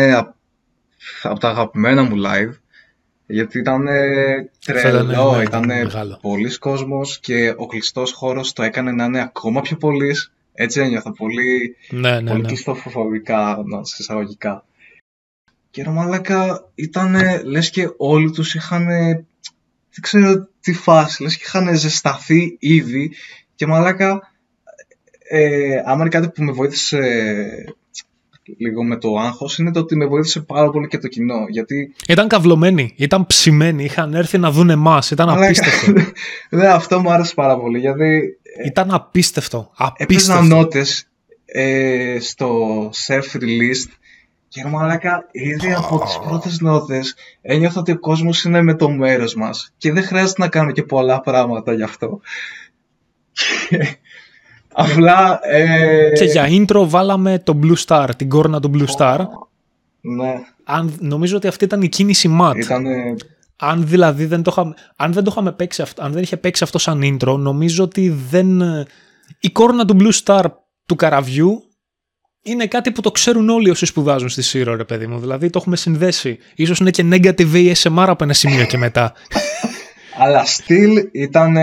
από 1.23 1.39
τα 1.39 1.49
αγαπημένα 1.49 2.03
μου 2.03 2.15
live. 2.27 2.53
Γιατί 3.27 3.59
ήταν 3.59 3.85
τρελό, 4.65 5.43
Ήταν, 5.43 5.67
ναι, 5.67 5.75
ήταν 5.75 5.85
μεγάλο. 5.85 6.19
πολλοί 6.23 6.59
κόσμος 6.59 7.21
και 7.21 7.55
ο 7.57 7.67
κλειστός 7.67 8.13
χώρος 8.13 8.53
το 8.53 8.63
έκανε 8.63 8.93
να 8.93 9.05
είναι 9.05 9.21
ακόμα 9.23 9.61
πιο 9.61 9.77
πολύς. 9.77 10.33
Έτσι 10.53 10.81
ένιωθα 10.81 11.13
πολύ, 11.13 11.77
Ναι, 11.91 12.21
ναι, 12.21 12.31
πολύ 12.31 12.41
ναι. 12.43 12.47
κλειστοφοβικά, 12.49 13.63
να 13.65 13.85
σε 13.85 13.97
εισαγωγικά. 13.99 14.65
Και 15.71 15.83
ρε 15.83 15.91
μαλάκα, 15.91 16.69
ήταν 16.75 17.17
λες 17.45 17.71
και 17.71 17.89
όλοι 17.97 18.31
τους 18.31 18.55
είχαν, 18.55 18.87
δεν 18.87 20.01
ξέρω 20.01 20.49
τι 20.61 20.73
φάση, 20.73 21.23
λες 21.23 21.37
και 21.37 21.43
είχαν 21.47 21.77
ζεσταθεί 21.79 22.57
ήδη 22.61 23.13
και 23.55 23.67
μαλάκα, 23.67 24.33
ε, 25.29 25.83
άμα 25.85 26.01
είναι 26.01 26.09
κάτι 26.09 26.29
που 26.29 26.43
με 26.43 26.53
βοήθησε 26.53 26.99
λίγο 28.59 28.85
με 28.85 28.97
το 28.97 29.17
άγχος 29.17 29.59
είναι 29.59 29.71
το 29.73 29.81
ότι 29.81 29.97
με 29.97 30.07
βοήθησε 30.07 30.41
πάρα 30.41 30.71
πολύ 30.71 30.89
και 30.89 30.99
το 30.99 31.09
κοινό. 31.09 31.45
Γιατί 31.49 31.95
Ήταν 32.09 32.29
καυλωμένοι, 32.29 32.95
ήταν 32.97 33.27
ψημένοι, 33.27 33.85
είχαν 33.85 34.15
έρθει 34.15 34.39
να 34.39 34.51
δουν 34.51 34.71
εμάς. 34.71 35.11
Ήταν 35.11 35.27
μαλάκα, 35.29 35.45
απίστευτο. 35.47 35.93
ναι, 36.57 36.67
αυτό 36.67 37.01
μου 37.01 37.13
άρεσε 37.13 37.35
πάρα 37.35 37.59
πολύ 37.59 37.79
γιατί 37.79 38.39
ήταν 38.65 38.95
απίστευτο. 38.95 39.71
έπαιζαν 39.97 40.37
Απίστευτο. 40.37 40.43
νότες 40.55 41.09
ε, 41.45 42.17
στο 42.21 42.51
self-released 43.07 43.91
και 44.49 44.65
μαλάκα, 44.65 45.29
ήδη 45.31 45.73
από 45.73 46.01
τις 46.05 46.19
πρώτες 46.27 46.61
νότες 46.61 47.15
ένιωθα 47.43 47.81
ότι 47.81 47.93
ο 47.93 47.99
κόσμος 47.99 48.45
είναι 48.45 48.63
με 48.63 48.75
το 48.75 48.91
μέρος 48.91 49.35
μας 49.35 49.73
και 49.77 49.93
δεν 49.93 50.05
χρειάζεται 50.05 50.43
να 50.43 50.49
κάνω 50.49 50.71
και 50.71 50.83
πολλά 50.83 51.21
πράγματα 51.21 51.73
γι' 51.75 51.83
αυτό. 51.83 52.21
Απλά... 54.75 55.41
Ε... 55.43 56.11
Και 56.15 56.25
για 56.25 56.47
intro 56.49 56.85
βάλαμε 56.87 57.39
το 57.39 57.59
Blue 57.63 57.77
Star, 57.87 58.09
την 58.17 58.29
κόρνα 58.29 58.61
του 58.61 58.71
Blue 58.75 58.99
Star. 58.99 59.19
Ναι. 60.01 60.35
Αν, 60.65 60.97
νομίζω 60.99 61.37
ότι 61.37 61.47
αυτή 61.47 61.65
ήταν 61.65 61.83
η 61.83 61.89
κίνηση 61.89 62.39
mat. 62.41 62.57
Ήτανε... 62.57 63.15
Αν 63.57 63.87
δηλαδή 63.87 64.25
δεν 64.25 64.43
το 64.43 64.51
είχαμε, 64.53 64.75
αν 64.97 65.13
δεν 65.13 65.25
το 65.25 65.31
είχαμε 65.33 65.53
παίξει 65.53 65.83
αυτό, 65.83 66.03
αν 66.03 66.13
δεν 66.13 66.23
είχε 66.23 66.37
παίξει 66.37 66.65
αυτό 66.65 66.79
σαν 66.79 67.01
intro, 67.03 67.37
νομίζω 67.39 67.85
ότι 67.85 68.17
δεν... 68.31 68.61
Η 69.41 69.51
κόρνα 69.51 69.85
του 69.85 69.97
Blue 70.01 70.25
Star 70.25 70.45
του 70.87 70.97
καραβιού 70.97 71.63
είναι 72.43 72.67
κάτι 72.67 72.91
που 72.91 73.01
το 73.01 73.11
ξέρουν 73.11 73.49
όλοι 73.49 73.71
όσοι 73.71 73.87
σπουδάζουν 73.87 74.29
στη 74.29 74.43
Σύρο, 74.43 74.77
ρε 74.77 74.85
παιδί 74.85 75.07
μου. 75.07 75.19
Δηλαδή 75.19 75.51
το 75.51 75.59
έχουμε 75.61 75.77
συνδέσει. 75.77 76.39
Ίσως 76.55 76.79
είναι 76.79 76.91
και 76.91 77.05
negative 77.11 77.73
ASMR 77.73 78.05
από 78.07 78.25
ένα 78.25 78.33
σημείο 78.33 78.65
και 78.65 78.79
μετά. 78.79 79.13
Αλλά 80.19 80.45
still 80.45 81.09
ήταν 81.13 81.57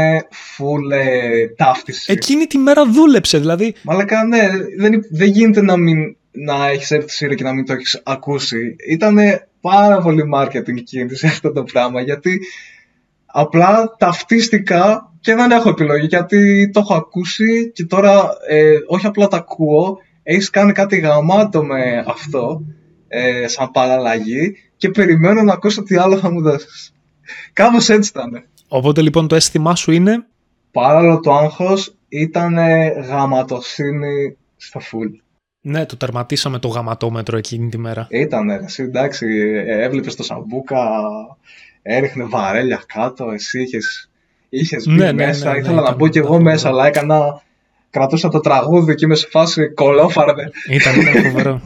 full 0.58 0.92
ε, 0.92 1.48
ταύτιση. 1.48 2.12
Εκείνη 2.12 2.46
τη 2.46 2.58
μέρα 2.58 2.86
δούλεψε, 2.86 3.38
δηλαδή. 3.38 3.74
Μαλάκα, 3.82 4.24
ναι, 4.24 4.50
δεν, 4.78 5.02
δεν 5.10 5.28
γίνεται 5.28 5.62
να 5.62 5.78
μην 5.78 6.16
να 6.32 6.68
έχεις 6.68 6.92
έρθει 6.92 7.08
στη 7.08 7.16
Σύρο 7.16 7.34
και 7.34 7.44
να 7.44 7.54
μην 7.54 7.66
το 7.66 7.74
έχεις 7.74 8.02
ακούσει. 8.04 8.76
Ήταν 8.90 9.18
πάρα 9.62 10.02
πολύ 10.02 10.24
marketing 10.36 10.84
κίνηση 10.84 11.28
αυτό 11.28 11.52
το 11.52 11.64
πράγμα 11.64 12.02
γιατί 12.02 12.40
απλά 13.26 13.96
ταυτίστηκα 13.98 15.12
και 15.20 15.36
δεν 15.36 15.52
έχω 15.52 15.70
επιλογή 15.70 16.06
γιατί 16.06 16.70
το 16.74 16.80
έχω 16.80 16.94
ακούσει 16.94 17.72
και 17.72 17.86
τώρα 17.86 18.30
ε, 18.48 18.74
όχι 18.88 19.06
απλά 19.06 19.28
το 19.28 19.36
ακούω, 19.36 19.98
έχεις 20.24 20.50
κάνει 20.50 20.72
κάτι 20.72 21.00
γαμάτο 21.00 21.64
με 21.64 22.04
αυτό 22.08 22.62
ε, 23.08 23.48
σαν 23.48 23.72
παραλλαγή 23.72 24.56
και 24.78 24.90
περιμένω 24.90 25.44
να 25.44 25.54
ακούσω 25.54 25.84
τι 25.84 25.96
άλλο 25.96 26.18
θα 26.18 26.32
μου 26.32 26.42
δώσεις. 26.42 26.94
Κάπως 27.54 27.90
έτσι 27.90 28.12
ήταν. 28.16 28.44
Οπότε 28.68 29.02
λοιπόν 29.02 29.28
το 29.28 29.36
αίσθημά 29.36 29.76
σου 29.76 29.92
είναι... 29.92 30.26
Παράλληλο 30.72 31.20
το 31.20 31.34
άγχος 31.34 31.96
ήταν 32.10 32.58
γαματοσύνη 33.08 34.38
στο 34.58 34.80
full. 34.80 35.22
Ναι, 35.62 35.86
το 35.86 35.98
τερματίσαμε 35.98 36.60
το 36.60 36.68
γαματόμετρο 36.68 37.38
εκείνη 37.38 37.70
τη 37.70 37.78
μέρα. 37.78 38.08
Ήταν, 38.10 38.50
εσύ 38.50 38.84
εντάξει, 38.84 39.28
έβλεπες 39.68 40.16
το 40.16 40.24
Σαμπούκα, 40.24 40.88
έριχνε 41.82 42.24
βαρέλια 42.24 42.84
κάτω, 42.94 43.32
εσύ 43.32 43.62
είχες, 43.62 44.10
είχες 44.50 44.86
μπει 44.88 44.94
ναι, 44.94 45.06
ναι, 45.06 45.26
μέσα, 45.26 45.46
ναι, 45.46 45.52
ναι, 45.52 45.60
ήθελα 45.60 45.82
να 45.82 45.96
μπω 45.96 46.08
κι 46.08 46.18
εγώ 46.18 46.42
μέσα, 46.42 46.68
αλλά 46.68 46.86
έκανα, 46.88 47.42
κρατούσα 47.90 48.30
το 48.30 48.40
τραγούδι 48.40 48.96
και 48.96 49.06
είμαι 49.06 49.16
σε 49.16 49.28
φάση 49.30 49.74
κολόφαρδε. 49.74 50.52
Ήταν, 50.70 51.00
ήταν 51.00 51.24
φοβερό. 51.24 51.62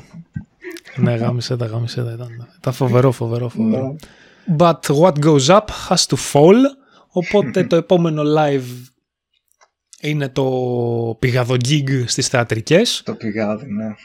ναι, 0.95 1.15
γάμισε 1.15 1.57
τα, 1.57 1.65
γάμισε 1.65 2.03
τα, 2.03 2.11
ήταν, 2.11 2.47
ήταν 2.57 2.73
φοβερό, 2.73 3.11
φοβερό, 3.11 3.49
φοβερό. 3.49 3.95
But 4.57 4.79
what 4.89 5.19
goes 5.19 5.49
up 5.49 5.65
has 5.89 6.05
to 6.05 6.15
fall, 6.31 6.55
οπότε 7.07 7.63
το 7.69 7.75
επόμενο 7.75 8.21
live 8.37 8.89
είναι 10.01 10.29
το 10.29 10.45
πηγαδο 11.19 11.53
gig 11.53 12.03
στις 12.05 12.27
θεατρικές. 12.27 13.01
Το 13.05 13.15
πηγάδι, 13.15 13.65
ναι. 13.71 13.95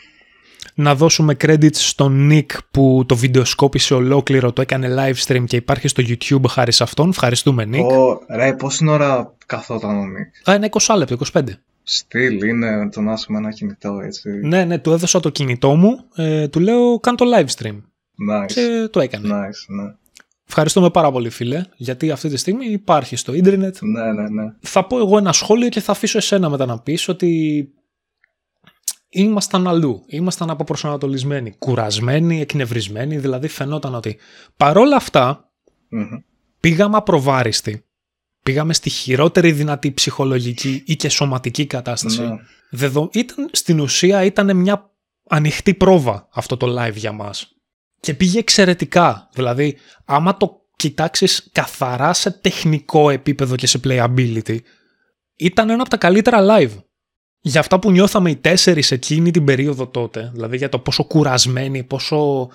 Να 0.74 0.94
δώσουμε 0.94 1.36
credits 1.40 1.74
στον 1.74 2.30
Nick 2.32 2.58
που 2.70 3.04
το 3.06 3.16
βιντεοσκόπησε 3.16 3.94
ολόκληρο, 3.94 4.52
το 4.52 4.62
έκανε 4.62 4.94
live 4.98 5.26
stream 5.26 5.44
και 5.46 5.56
υπάρχει 5.56 5.88
στο 5.88 6.02
YouTube 6.06 6.48
χάρη 6.48 6.72
σε 6.72 6.82
αυτόν. 6.82 7.08
Ευχαριστούμε 7.08 7.68
Nick. 7.72 7.86
Oh, 7.86 8.18
ρε, 8.28 8.52
πόση 8.52 8.88
ώρα 8.88 9.34
καθόταν 9.46 9.98
ο 9.98 10.02
Nick; 10.02 10.50
Α, 10.50 10.54
είναι 10.54 10.68
20 10.70 10.94
λεπτό, 10.96 11.16
25. 11.32 11.42
Στυλ, 11.82 12.42
είναι 12.42 12.88
το 12.88 13.00
να 13.00 13.18
με 13.28 13.38
ένα 13.38 13.50
κινητό 13.50 14.00
έτσι. 14.04 14.30
Ναι, 14.30 14.64
ναι, 14.64 14.78
του 14.78 14.92
έδωσα 14.92 15.20
το 15.20 15.28
κινητό 15.28 15.74
μου, 15.74 16.04
ε, 16.14 16.48
του 16.48 16.60
λέω 16.60 17.00
κάνε 17.00 17.16
το 17.16 17.24
live 17.36 17.62
stream. 17.62 17.76
Nice. 18.32 18.46
Και 18.46 18.88
το 18.90 19.00
έκανε. 19.00 19.28
Nice, 19.28 19.74
ναι. 19.74 19.94
Ευχαριστούμε 20.50 20.90
πάρα 20.90 21.10
πολύ 21.10 21.30
φίλε, 21.30 21.64
γιατί 21.76 22.10
αυτή 22.10 22.28
τη 22.28 22.36
στιγμή 22.36 22.66
υπάρχει 22.66 23.16
στο 23.16 23.32
ίντερνετ. 23.32 23.76
Ναι, 23.80 24.12
ναι, 24.12 24.28
ναι. 24.28 24.54
Θα 24.60 24.86
πω 24.86 24.98
εγώ 24.98 25.18
ένα 25.18 25.32
σχόλιο 25.32 25.68
και 25.68 25.80
θα 25.80 25.92
αφήσω 25.92 26.18
εσένα 26.18 26.48
μετά 26.48 26.66
να 26.66 26.78
πεις 26.78 27.08
ότι 27.08 27.68
ήμασταν 29.08 29.68
αλλού, 29.68 30.04
ήμασταν 30.06 30.50
αποπροσανατολισμένοι, 30.50 31.54
κουρασμένοι, 31.58 32.40
εκνευρισμένοι, 32.40 33.18
δηλαδή 33.18 33.48
φαινόταν 33.48 33.94
ότι 33.94 34.18
παρόλα 34.56 35.02
πήγαμε 36.60 36.96
απροβάριστοι. 36.96 37.84
Πήγαμε 38.42 38.74
στη 38.74 38.90
χειρότερη 38.90 39.52
δυνατή 39.52 39.92
ψυχολογική 39.92 40.82
ή 40.86 40.96
και 40.96 41.08
σωματική 41.08 41.66
κατάσταση. 41.66 42.22
Ναι. 42.22 42.36
Δεδο... 42.70 43.08
Ήταν, 43.12 43.48
στην 43.52 43.80
ουσία 43.80 44.24
ήταν 44.24 44.56
μια 44.56 44.90
ανοιχτή 45.28 45.74
πρόβα 45.74 46.28
αυτό 46.32 46.56
το 46.56 46.66
live 46.78 46.94
για 46.94 47.12
μας 47.12 47.59
και 48.00 48.14
πήγε 48.14 48.38
εξαιρετικά. 48.38 49.28
Δηλαδή, 49.32 49.76
άμα 50.04 50.36
το 50.36 50.60
κοιτάξεις 50.76 51.48
καθαρά 51.52 52.12
σε 52.12 52.30
τεχνικό 52.30 53.10
επίπεδο 53.10 53.56
και 53.56 53.66
σε 53.66 53.80
playability, 53.84 54.56
ήταν 55.36 55.70
ένα 55.70 55.80
από 55.80 55.90
τα 55.90 55.96
καλύτερα 55.96 56.38
live. 56.40 56.82
Για 57.40 57.60
αυτά 57.60 57.78
που 57.78 57.90
νιώθαμε 57.90 58.30
οι 58.30 58.36
τέσσερις 58.36 58.90
εκείνη 58.90 59.30
την 59.30 59.44
περίοδο 59.44 59.86
τότε, 59.86 60.30
δηλαδή 60.34 60.56
για 60.56 60.68
το 60.68 60.78
πόσο 60.78 61.04
κουρασμένοι, 61.04 61.82
πόσο... 61.82 62.48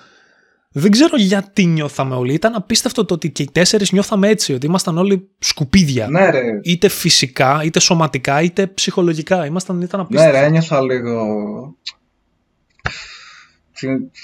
Δεν 0.70 0.90
ξέρω 0.90 1.16
γιατί 1.16 1.64
νιώθαμε 1.64 2.14
όλοι. 2.14 2.32
Ήταν 2.34 2.54
απίστευτο 2.54 3.04
το 3.04 3.14
ότι 3.14 3.30
και 3.30 3.42
οι 3.42 3.48
τέσσερις 3.52 3.92
νιώθαμε 3.92 4.28
έτσι, 4.28 4.52
ότι 4.52 4.66
ήμασταν 4.66 4.98
όλοι 4.98 5.30
σκουπίδια. 5.38 6.08
Ναι, 6.08 6.30
ρε. 6.30 6.40
Είτε 6.62 6.88
φυσικά, 6.88 7.60
είτε 7.64 7.80
σωματικά, 7.80 8.42
είτε 8.42 8.66
ψυχολογικά. 8.66 9.46
Ήμασταν, 9.46 9.80
ήταν 9.80 10.00
απίστευτο. 10.00 10.32
Ναι, 10.32 10.40
ρε, 10.40 10.46
ένιωθα 10.46 10.82
λίγο 10.82 11.24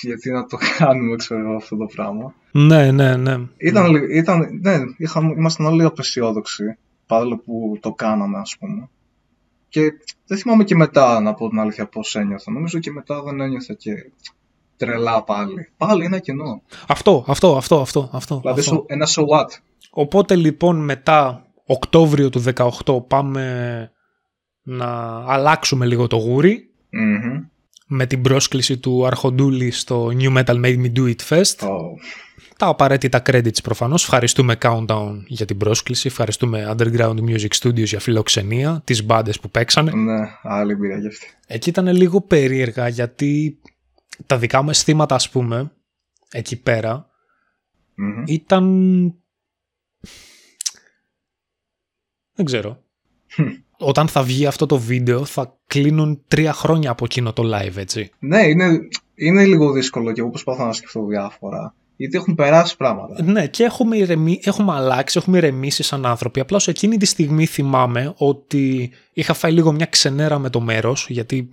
γιατί 0.03 0.31
να 0.31 0.47
το 0.47 0.59
κάνουμε, 0.79 1.17
ξέρω 1.17 1.57
αυτό 1.57 1.77
το 1.77 1.87
πράγμα. 1.95 2.35
Ναι, 2.53 2.91
ναι, 2.91 3.17
ναι. 3.17 3.37
Ήταν, 3.57 3.95
ήταν, 4.11 4.61
ναι, 4.61 4.77
είχαμε, 4.97 5.35
ήμασταν 5.37 5.67
όλοι 5.67 5.85
απεσιόδοξοι, 5.85 6.77
παρόλο 7.07 7.39
που 7.39 7.79
το 7.81 7.93
κάναμε, 7.93 8.39
ας 8.39 8.57
πούμε. 8.59 8.89
Και 9.69 9.81
δεν 10.27 10.39
θυμάμαι 10.39 10.65
και 10.65 10.75
μετά, 10.75 11.21
να 11.21 11.35
πω 11.35 11.49
την 11.49 11.59
αλήθεια, 11.59 11.87
πώς 11.87 12.17
ένιωθα. 12.17 12.53
Νομίζω 12.53 12.79
και 12.79 12.91
μετά 12.91 13.23
δεν 13.23 13.41
ένιωθα 13.41 13.75
και 13.75 13.93
τρελά 14.77 15.23
πάλι. 15.23 15.69
Πάλι 15.77 16.05
ένα 16.05 16.19
κενό. 16.19 16.63
Αυτό, 16.89 17.25
αυτό, 17.29 17.57
αυτό, 17.57 17.81
αυτό. 17.81 18.11
αυτό 18.13 18.41
δηλαδή 18.41 18.61
αυτό. 18.61 18.85
ένα 18.87 19.07
so 19.09 19.23
what. 19.23 19.49
Οπότε 19.91 20.37
λοιπόν 20.37 20.85
μετά 20.85 21.47
Οκτώβριο 21.67 22.31
του 22.31 22.43
18 22.87 23.07
πάμε 23.09 23.93
να 24.63 24.87
αλλάξουμε 25.27 25.87
λίγο 25.87 26.07
το 26.07 26.17
γουρι 26.17 26.71
με 27.87 28.07
την 28.07 28.23
πρόσκληση 28.23 28.79
του 28.79 29.07
Αρχοντούλη 29.07 29.71
στο 29.71 30.11
New 30.19 30.37
Metal 30.39 30.65
Made 30.65 30.85
Me 30.85 30.93
Do 30.93 31.15
It 31.15 31.29
Fest. 31.29 31.69
Τα 32.57 32.67
απαραίτητα 32.67 33.23
credits 33.27 33.63
προφανώς. 33.63 34.03
Ευχαριστούμε 34.03 34.57
Countdown 34.63 35.23
για 35.27 35.47
την 35.47 35.57
πρόσκληση. 35.57 36.07
Ευχαριστούμε 36.07 36.75
Underground 36.77 37.19
Music 37.19 37.49
Studios 37.61 37.85
για 37.85 38.01
φιλοξενία, 38.01 38.83
τις 38.85 39.05
μπάντες 39.05 39.41
που 39.41 39.51
παίξανε. 39.51 39.93
Ναι, 39.93 40.29
άλλη 40.43 40.73
εμπειρία 40.73 40.99
γι' 40.99 41.07
αυτή. 41.07 41.27
Εκεί 41.47 41.69
ήταν 41.69 41.87
λίγο 41.87 42.21
περίεργα 42.21 42.89
γιατί 42.89 43.59
τα 44.27 44.39
δικά 44.39 44.63
μου 44.63 44.71
αισθήματα 44.71 45.15
ας 45.15 45.31
πούμε, 45.31 45.73
εκεί 46.31 46.63
ήταν... 48.27 48.65
Δεν 52.35 52.45
ξέρω 52.45 52.83
όταν 53.83 54.09
θα 54.09 54.23
βγει 54.23 54.47
αυτό 54.47 54.67
το 54.67 54.79
βίντεο 54.79 55.25
θα 55.25 55.59
κλείνουν 55.67 56.23
τρία 56.29 56.53
χρόνια 56.53 56.91
από 56.91 57.05
εκείνο 57.05 57.33
το 57.33 57.43
live, 57.55 57.77
έτσι. 57.77 58.11
Ναι, 58.19 58.47
είναι, 58.47 58.79
είναι 59.15 59.45
λίγο 59.45 59.73
δύσκολο 59.73 60.13
και 60.13 60.21
εγώ 60.21 60.31
προσπαθώ 60.31 60.65
να 60.65 60.73
σκεφτώ 60.73 61.07
διάφορα. 61.07 61.75
Γιατί 61.97 62.17
έχουν 62.17 62.35
περάσει 62.35 62.77
πράγματα. 62.77 63.23
Ναι, 63.23 63.47
και 63.47 63.65
έχουμε, 63.65 63.97
ηρεμί, 63.97 64.41
έχουμε 64.45 64.73
αλλάξει, 64.73 65.19
έχουμε 65.19 65.39
ηρεμήσει 65.39 65.83
σαν 65.83 66.07
άνθρωποι. 66.07 66.41
Απλά 66.41 66.59
σε 66.59 66.71
εκείνη 66.71 66.97
τη 66.97 67.07
στιγμή 67.07 67.47
θυμάμαι 67.47 68.15
ότι 68.17 68.91
είχα 69.13 69.35
φάει 69.35 69.53
λίγο 69.53 69.73
μια 69.73 69.87
ξενέρα 69.87 70.39
με 70.39 70.51
το 70.51 70.61
μέρος, 70.61 71.07
γιατί 71.09 71.49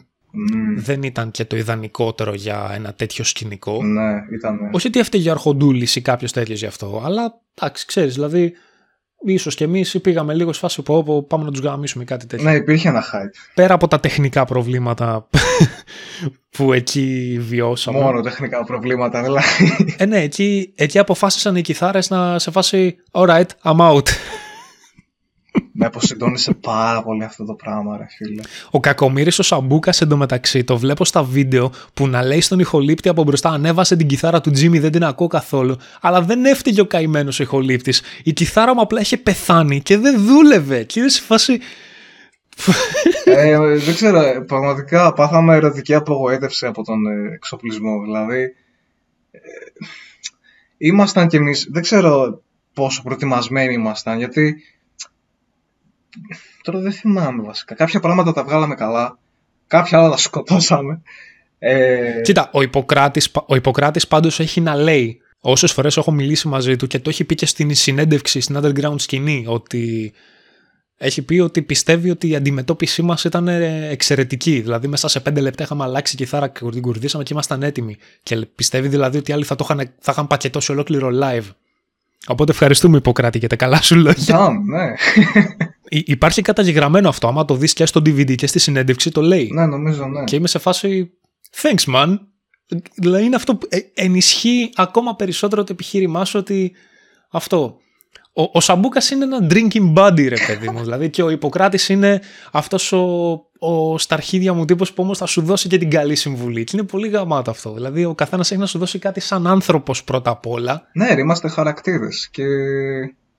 δεν 0.75 1.03
ήταν 1.03 1.31
και 1.31 1.45
το 1.45 1.57
ιδανικότερο 1.57 2.33
για 2.33 2.71
ένα 2.73 2.93
τέτοιο 2.93 3.23
σκηνικό. 3.23 3.83
Ναι, 3.83 4.11
ήταν. 4.35 4.69
Όχι 4.71 4.87
ότι 4.87 4.99
έφταιγε 4.99 5.29
ο 5.29 5.31
Αρχοντούλης 5.31 5.95
ή 5.95 6.01
κάποιος 6.01 6.31
τέτοιος 6.31 6.59
γι' 6.59 6.65
αυτό, 6.65 7.01
αλλά 7.05 7.41
εντάξει, 7.53 7.85
ξέρεις, 7.85 8.13
δηλαδή 8.13 8.53
ίσως 9.25 9.55
και 9.55 9.63
εμείς 9.63 10.01
πήγαμε 10.01 10.33
λίγο 10.33 10.53
σε 10.53 10.59
φάση 10.59 10.81
που 10.81 11.25
πάμε 11.27 11.43
να 11.43 11.51
τους 11.51 11.59
γαμίσουμε 11.59 12.03
κάτι 12.03 12.25
τέτοιο. 12.25 12.49
Ναι, 12.49 12.55
υπήρχε 12.55 12.87
ένα 12.89 13.03
hype. 13.03 13.51
Πέρα 13.53 13.73
από 13.73 13.87
τα 13.87 13.99
τεχνικά 13.99 14.45
προβλήματα 14.45 15.27
που 16.57 16.73
εκεί 16.73 17.37
βιώσαμε. 17.41 17.99
Μόνο 17.99 18.21
τεχνικά 18.21 18.63
προβλήματα, 18.63 19.23
δηλαδή. 19.23 19.95
Ε, 19.97 20.05
ναι, 20.05 20.21
εκεί, 20.21 20.73
εκεί 20.75 20.99
αποφάσισαν 20.99 21.55
οι 21.55 21.61
κιθάρες 21.61 22.09
να 22.09 22.39
σε 22.39 22.51
φάση 22.51 22.95
alright, 23.11 23.47
I'm 23.63 23.77
out. 23.77 24.07
Με 25.71 25.85
αποσυντώνησε 25.85 26.53
πάρα 26.53 27.03
πολύ 27.03 27.23
αυτό 27.23 27.45
το 27.45 27.53
πράγμα, 27.53 27.97
ρε 27.97 28.05
φίλε. 28.09 28.41
Ο 28.71 28.79
κακομοίρης 28.79 29.39
ο 29.39 29.43
Σαμπούκας 29.43 30.01
εντωμεταξύ 30.01 30.63
το 30.63 30.77
βλέπω 30.77 31.05
στα 31.05 31.23
βίντεο 31.23 31.71
που 31.93 32.07
να 32.07 32.23
λέει 32.23 32.41
στον 32.41 32.59
ηχολήπτη 32.59 33.09
από 33.09 33.23
μπροστά 33.23 33.49
ανέβασε 33.49 33.95
την 33.95 34.07
κιθάρα 34.07 34.41
του 34.41 34.51
Τζίμι, 34.51 34.79
δεν 34.79 34.91
την 34.91 35.03
ακούω 35.03 35.27
καθόλου. 35.27 35.75
Αλλά 36.01 36.21
δεν 36.21 36.45
έφταιγε 36.45 36.81
ο 36.81 36.85
καημένος 36.85 37.39
ηχολήπτης. 37.39 38.01
Η 38.23 38.33
κιθάρα 38.33 38.73
μου 38.73 38.81
απλά 38.81 39.01
είχε 39.01 39.17
πεθάνει 39.17 39.81
και 39.81 39.97
δεν 39.97 40.19
δούλευε. 40.19 40.83
Και 40.83 40.99
είδες 40.99 41.13
σε 41.13 41.21
φάση. 41.21 41.59
ε, 43.25 43.57
δεν 43.77 43.95
ξέρω, 43.95 44.43
πραγματικά 44.47 45.13
πάθαμε 45.13 45.55
ερωτική 45.55 45.93
απογοήτευση 45.93 46.65
από 46.65 46.83
τον 46.83 47.05
ε, 47.05 47.33
εξοπλισμό. 47.33 48.01
Δηλαδή, 48.01 48.41
ε, 49.31 49.39
ήμασταν 50.77 51.27
κι 51.27 51.35
εμείς, 51.35 51.67
δεν 51.71 51.81
ξέρω 51.81 52.41
πόσο 52.73 53.01
προετοιμασμένοι 53.03 53.73
ήμασταν, 53.73 54.17
γιατί 54.17 54.55
τώρα 56.61 56.79
δεν 56.79 56.91
θυμάμαι 56.91 57.43
βασικά. 57.43 57.75
Κάποια 57.75 57.99
πράγματα 57.99 58.33
τα 58.33 58.43
βγάλαμε 58.43 58.75
καλά, 58.75 59.17
κάποια 59.67 59.99
άλλα 59.99 60.09
τα 60.09 60.17
σκοτώσαμε. 60.17 61.01
Ε... 61.59 62.21
Κοίτα, 62.21 62.49
ο 62.53 62.61
Ιπποκράτης, 62.61 63.31
ο 63.45 63.55
Ιπποκράτης 63.55 64.07
πάντως 64.07 64.39
έχει 64.39 64.61
να 64.61 64.75
λέει 64.75 65.21
Όσες 65.41 65.71
φορές 65.71 65.97
έχω 65.97 66.11
μιλήσει 66.11 66.47
μαζί 66.47 66.75
του 66.75 66.87
και 66.87 66.99
το 66.99 67.09
έχει 67.09 67.23
πει 67.23 67.35
και 67.35 67.45
στην 67.45 67.75
συνέντευξη 67.75 68.39
στην 68.39 68.59
underground 68.61 68.99
σκηνή 68.99 69.43
ότι 69.47 70.13
έχει 70.97 71.21
πει 71.21 71.39
ότι 71.39 71.61
πιστεύει 71.61 72.09
ότι 72.09 72.29
η 72.29 72.35
αντιμετώπιση 72.35 73.01
μας 73.01 73.23
ήταν 73.23 73.47
εξαιρετική. 73.47 74.59
Δηλαδή, 74.59 74.87
μέσα 74.87 75.07
σε 75.07 75.19
πέντε 75.19 75.41
λεπτά 75.41 75.63
είχαμε 75.63 75.83
αλλάξει 75.83 76.15
κιθάρα 76.15 76.47
και 76.47 76.69
την 76.69 76.81
κουρδίσαμε 76.81 77.23
και 77.23 77.33
ήμασταν 77.33 77.63
έτοιμοι. 77.63 77.97
Και 78.23 78.35
πιστεύει 78.55 78.87
δηλαδή 78.87 79.17
ότι 79.17 79.31
άλλοι 79.31 79.43
θα, 79.43 79.55
το 79.55 79.67
είχαν, 79.69 79.91
θα 79.99 80.11
είχαν 80.11 80.27
πακετώσει 80.27 80.71
ολόκληρο 80.71 81.09
live. 81.21 81.49
Οπότε 82.27 82.51
ευχαριστούμε 82.51 82.97
Ιπποκράτη 82.97 83.37
για 83.37 83.47
τα 83.49 83.55
καλά 83.55 83.81
σου 83.81 83.95
λόγια. 83.95 84.49
ναι. 84.65 84.93
Υπάρχει 85.89 86.41
καταγεγραμμένο 86.41 87.09
αυτό. 87.09 87.27
Άμα 87.27 87.45
το 87.45 87.55
δεις 87.55 87.73
και 87.73 87.85
στο 87.85 87.99
DVD 87.99 88.35
και 88.35 88.47
στη 88.47 88.59
συνέντευξη, 88.59 89.11
το 89.11 89.21
λέει. 89.21 89.49
Ναι, 89.53 89.65
νομίζω, 89.65 90.05
ναι. 90.05 90.23
Και 90.23 90.35
είμαι 90.35 90.47
σε 90.47 90.59
φάση. 90.59 91.11
Thanks, 91.61 91.95
man. 91.95 92.17
Δηλαδή 92.95 93.23
είναι 93.23 93.35
αυτό 93.35 93.55
που 93.55 93.67
ε, 93.69 93.79
ενισχύει 93.93 94.69
ακόμα 94.75 95.15
περισσότερο 95.15 95.63
το 95.63 95.73
επιχείρημά 95.73 96.25
σου 96.25 96.39
ότι 96.39 96.71
αυτό. 97.31 97.77
Ο, 98.33 98.43
ο 98.53 98.59
Σαμπούκας 98.59 99.09
είναι 99.09 99.23
ένα 99.23 99.47
drinking 99.49 99.93
buddy 99.93 100.27
ρε 100.27 100.45
παιδί 100.47 100.69
μου. 100.69 100.79
δηλαδή 100.85 101.09
και 101.09 101.23
ο 101.23 101.29
Ιπποκράτης 101.29 101.89
είναι 101.89 102.21
αυτός 102.51 102.91
ο, 102.91 102.99
ο 103.59 103.97
σταρχίδια 103.97 104.53
μου 104.53 104.65
τύπος 104.65 104.93
που 104.93 105.03
όμως 105.03 105.17
θα 105.17 105.25
σου 105.25 105.41
δώσει 105.41 105.67
και 105.67 105.77
την 105.77 105.89
καλή 105.89 106.15
συμβουλή. 106.15 106.63
Και 106.63 106.77
είναι 106.77 106.85
πολύ 106.85 107.07
γαμάτο 107.07 107.51
αυτό. 107.51 107.73
Δηλαδή 107.73 108.05
ο 108.05 108.15
καθένας 108.15 108.51
έχει 108.51 108.59
να 108.59 108.65
σου 108.65 108.77
δώσει 108.77 108.99
κάτι 108.99 109.19
σαν 109.19 109.47
άνθρωπος 109.47 110.03
πρώτα 110.03 110.31
απ' 110.31 110.47
όλα. 110.47 110.87
Ναι, 110.93 111.13
είμαστε 111.17 111.49
χαρακτήρες 111.49 112.29
και 112.31 112.43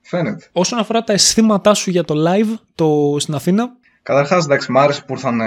φαίνεται. 0.01 0.49
Όσον 0.51 0.79
αφορά 0.79 1.03
τα 1.03 1.13
αισθήματά 1.13 1.73
σου 1.73 1.89
για 1.89 2.03
το 2.03 2.15
live 2.27 2.57
το, 2.75 3.15
στην 3.19 3.35
Αθήνα. 3.35 3.69
Καταρχάς 4.03 4.45
εντάξει, 4.45 4.71
μ' 4.71 4.77
άρεσε 4.77 5.03
που 5.07 5.13
ήρθαν 5.13 5.39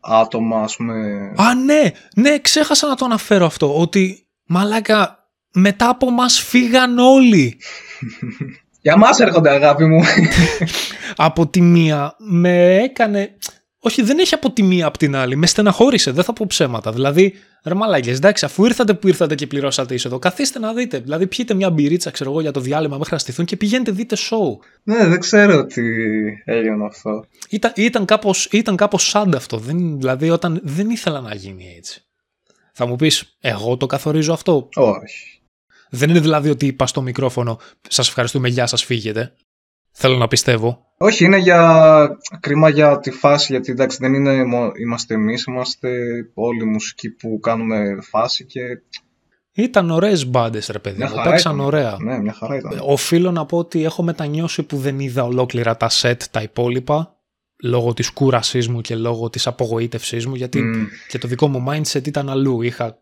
άτομα, 0.00 0.60
ας 0.60 0.76
πούμε. 0.76 0.94
Α, 1.36 1.54
ναι, 1.54 1.82
ναι, 2.16 2.38
ξέχασα 2.38 2.88
να 2.88 2.94
το 2.94 3.04
αναφέρω 3.04 3.46
αυτό. 3.46 3.80
Ότι 3.80 4.26
μαλάκα, 4.46 5.28
μετά 5.52 5.88
από 5.88 6.10
μας 6.10 6.40
φύγαν 6.40 6.98
όλοι. 6.98 7.58
Για 8.84 8.96
μας 8.96 9.20
έρχονται, 9.20 9.50
αγάπη 9.50 9.84
μου. 9.84 10.00
από 11.16 11.46
τη 11.46 11.60
μία 11.60 12.14
με 12.18 12.76
έκανε. 12.82 13.36
Όχι, 13.78 14.02
δεν 14.02 14.18
έχει 14.18 14.34
από 14.34 14.50
τη 14.50 14.62
μία 14.62 14.86
από 14.86 14.98
την 14.98 15.16
άλλη. 15.16 15.36
Με 15.36 15.46
στεναχώρησε, 15.46 16.10
δεν 16.10 16.24
θα 16.24 16.32
πω 16.32 16.44
ψέματα. 16.48 16.92
Δηλαδή, 16.92 17.34
ρε 17.64 17.74
μαλάκες, 17.74 18.16
εντάξει, 18.16 18.44
αφού 18.44 18.64
ήρθατε 18.64 18.94
που 18.94 19.08
ήρθατε 19.08 19.34
και 19.34 19.46
πληρώσατε 19.46 19.94
είσοδο, 19.94 20.18
καθίστε 20.18 20.58
να 20.58 20.72
δείτε. 20.72 20.98
Δηλαδή, 20.98 21.26
πιείτε 21.26 21.54
μια 21.54 21.70
μπυρίτσα, 21.70 22.10
ξέρω 22.10 22.30
εγώ, 22.30 22.40
για 22.40 22.50
το 22.50 22.60
διάλειμμα 22.60 22.96
μέχρι 22.96 23.12
να 23.12 23.18
στηθούν 23.18 23.44
και 23.44 23.56
πηγαίνετε 23.56 23.90
δείτε 23.90 24.16
show. 24.18 24.66
Ναι, 24.82 25.06
δεν 25.06 25.20
ξέρω 25.20 25.64
τι 25.64 25.82
έγινε 26.44 26.84
αυτό. 26.86 27.24
Ήταν, 27.50 27.72
ήταν 27.76 28.04
κάπως 28.04 28.48
ήταν 28.50 28.76
κάπως 28.76 29.08
σάντα 29.08 29.36
αυτό. 29.36 29.56
Δεν, 29.56 29.98
δηλαδή, 29.98 30.30
όταν 30.30 30.60
δεν 30.62 30.90
ήθελα 30.90 31.20
να 31.20 31.34
γίνει 31.34 31.74
έτσι. 31.76 32.04
Θα 32.72 32.86
μου 32.86 32.96
πεις, 32.96 33.36
εγώ 33.40 33.76
το 33.76 33.86
καθορίζω 33.86 34.32
αυτό; 34.32 34.68
Όχι. 34.74 35.33
Δεν 35.94 36.10
είναι 36.10 36.20
δηλαδή 36.20 36.50
ότι 36.50 36.66
είπα 36.66 36.86
στο 36.86 37.02
μικρόφωνο, 37.02 37.58
σας 37.88 38.08
ευχαριστούμε, 38.08 38.48
γεια 38.48 38.66
σας, 38.66 38.84
φύγετε. 38.84 39.32
Θέλω 39.96 40.16
να 40.16 40.28
πιστεύω. 40.28 40.86
Όχι, 40.98 41.24
είναι 41.24 41.36
για 41.36 42.18
κρίμα 42.40 42.68
για 42.68 43.00
τη 43.00 43.10
φάση, 43.10 43.52
γιατί 43.52 43.70
εντάξει 43.70 43.98
δεν 44.00 44.14
είναι, 44.14 44.44
είμαστε 44.80 45.14
εμείς, 45.14 45.44
είμαστε 45.44 45.90
όλοι 46.34 46.62
οι 46.62 46.66
μουσικοί 46.66 47.10
που 47.10 47.38
κάνουμε 47.42 47.98
φάση 48.00 48.44
και... 48.44 48.60
Ήταν 49.52 49.90
ωραίες 49.90 50.26
μπάντες, 50.26 50.68
ρε 50.68 50.78
παιδί 50.78 51.02
μου. 51.02 51.10
Παίξαν 51.24 51.60
ωραία. 51.60 51.96
Ναι, 52.00 52.18
μια 52.18 52.32
χαρά 52.32 52.56
ήταν. 52.56 52.78
Οφείλω 52.80 53.30
να 53.30 53.46
πω 53.46 53.58
ότι 53.58 53.84
έχω 53.84 54.02
μετανιώσει 54.02 54.62
που 54.62 54.76
δεν 54.76 55.00
είδα 55.00 55.24
ολόκληρα 55.24 55.76
τα 55.76 55.88
σετ 55.88 56.22
τα 56.30 56.42
υπόλοιπα 56.42 57.16
λόγω 57.62 57.94
της 57.94 58.10
κούρασής 58.10 58.68
μου 58.68 58.80
και 58.80 58.94
λόγω 58.96 59.30
της 59.30 59.46
απογοήτευσής 59.46 60.26
μου 60.26 60.34
γιατί 60.34 60.88
και 61.08 61.18
το 61.18 61.28
δικό 61.28 61.48
μου 61.48 61.64
mindset 61.68 62.06
ήταν 62.06 62.30
αλλού. 62.30 62.62
Είχα 62.62 62.98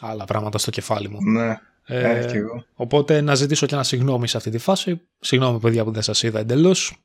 άλλα 0.00 0.24
πράγματα 0.24 0.58
στο 0.58 0.70
κεφάλι 0.70 1.08
μου. 1.08 1.18
Ναι. 1.22 1.58
Ε, 1.86 2.28
οπότε 2.74 3.20
να 3.20 3.34
ζητήσω 3.34 3.66
και 3.66 3.74
ένα 3.74 3.82
συγγνώμη 3.82 4.28
σε 4.28 4.36
αυτή 4.36 4.50
τη 4.50 4.58
φάση. 4.58 5.00
Συγγνώμη 5.18 5.58
παιδιά 5.58 5.84
που 5.84 5.90
δεν 5.90 6.02
σας 6.02 6.22
είδα 6.22 6.38
εντελώς. 6.38 6.96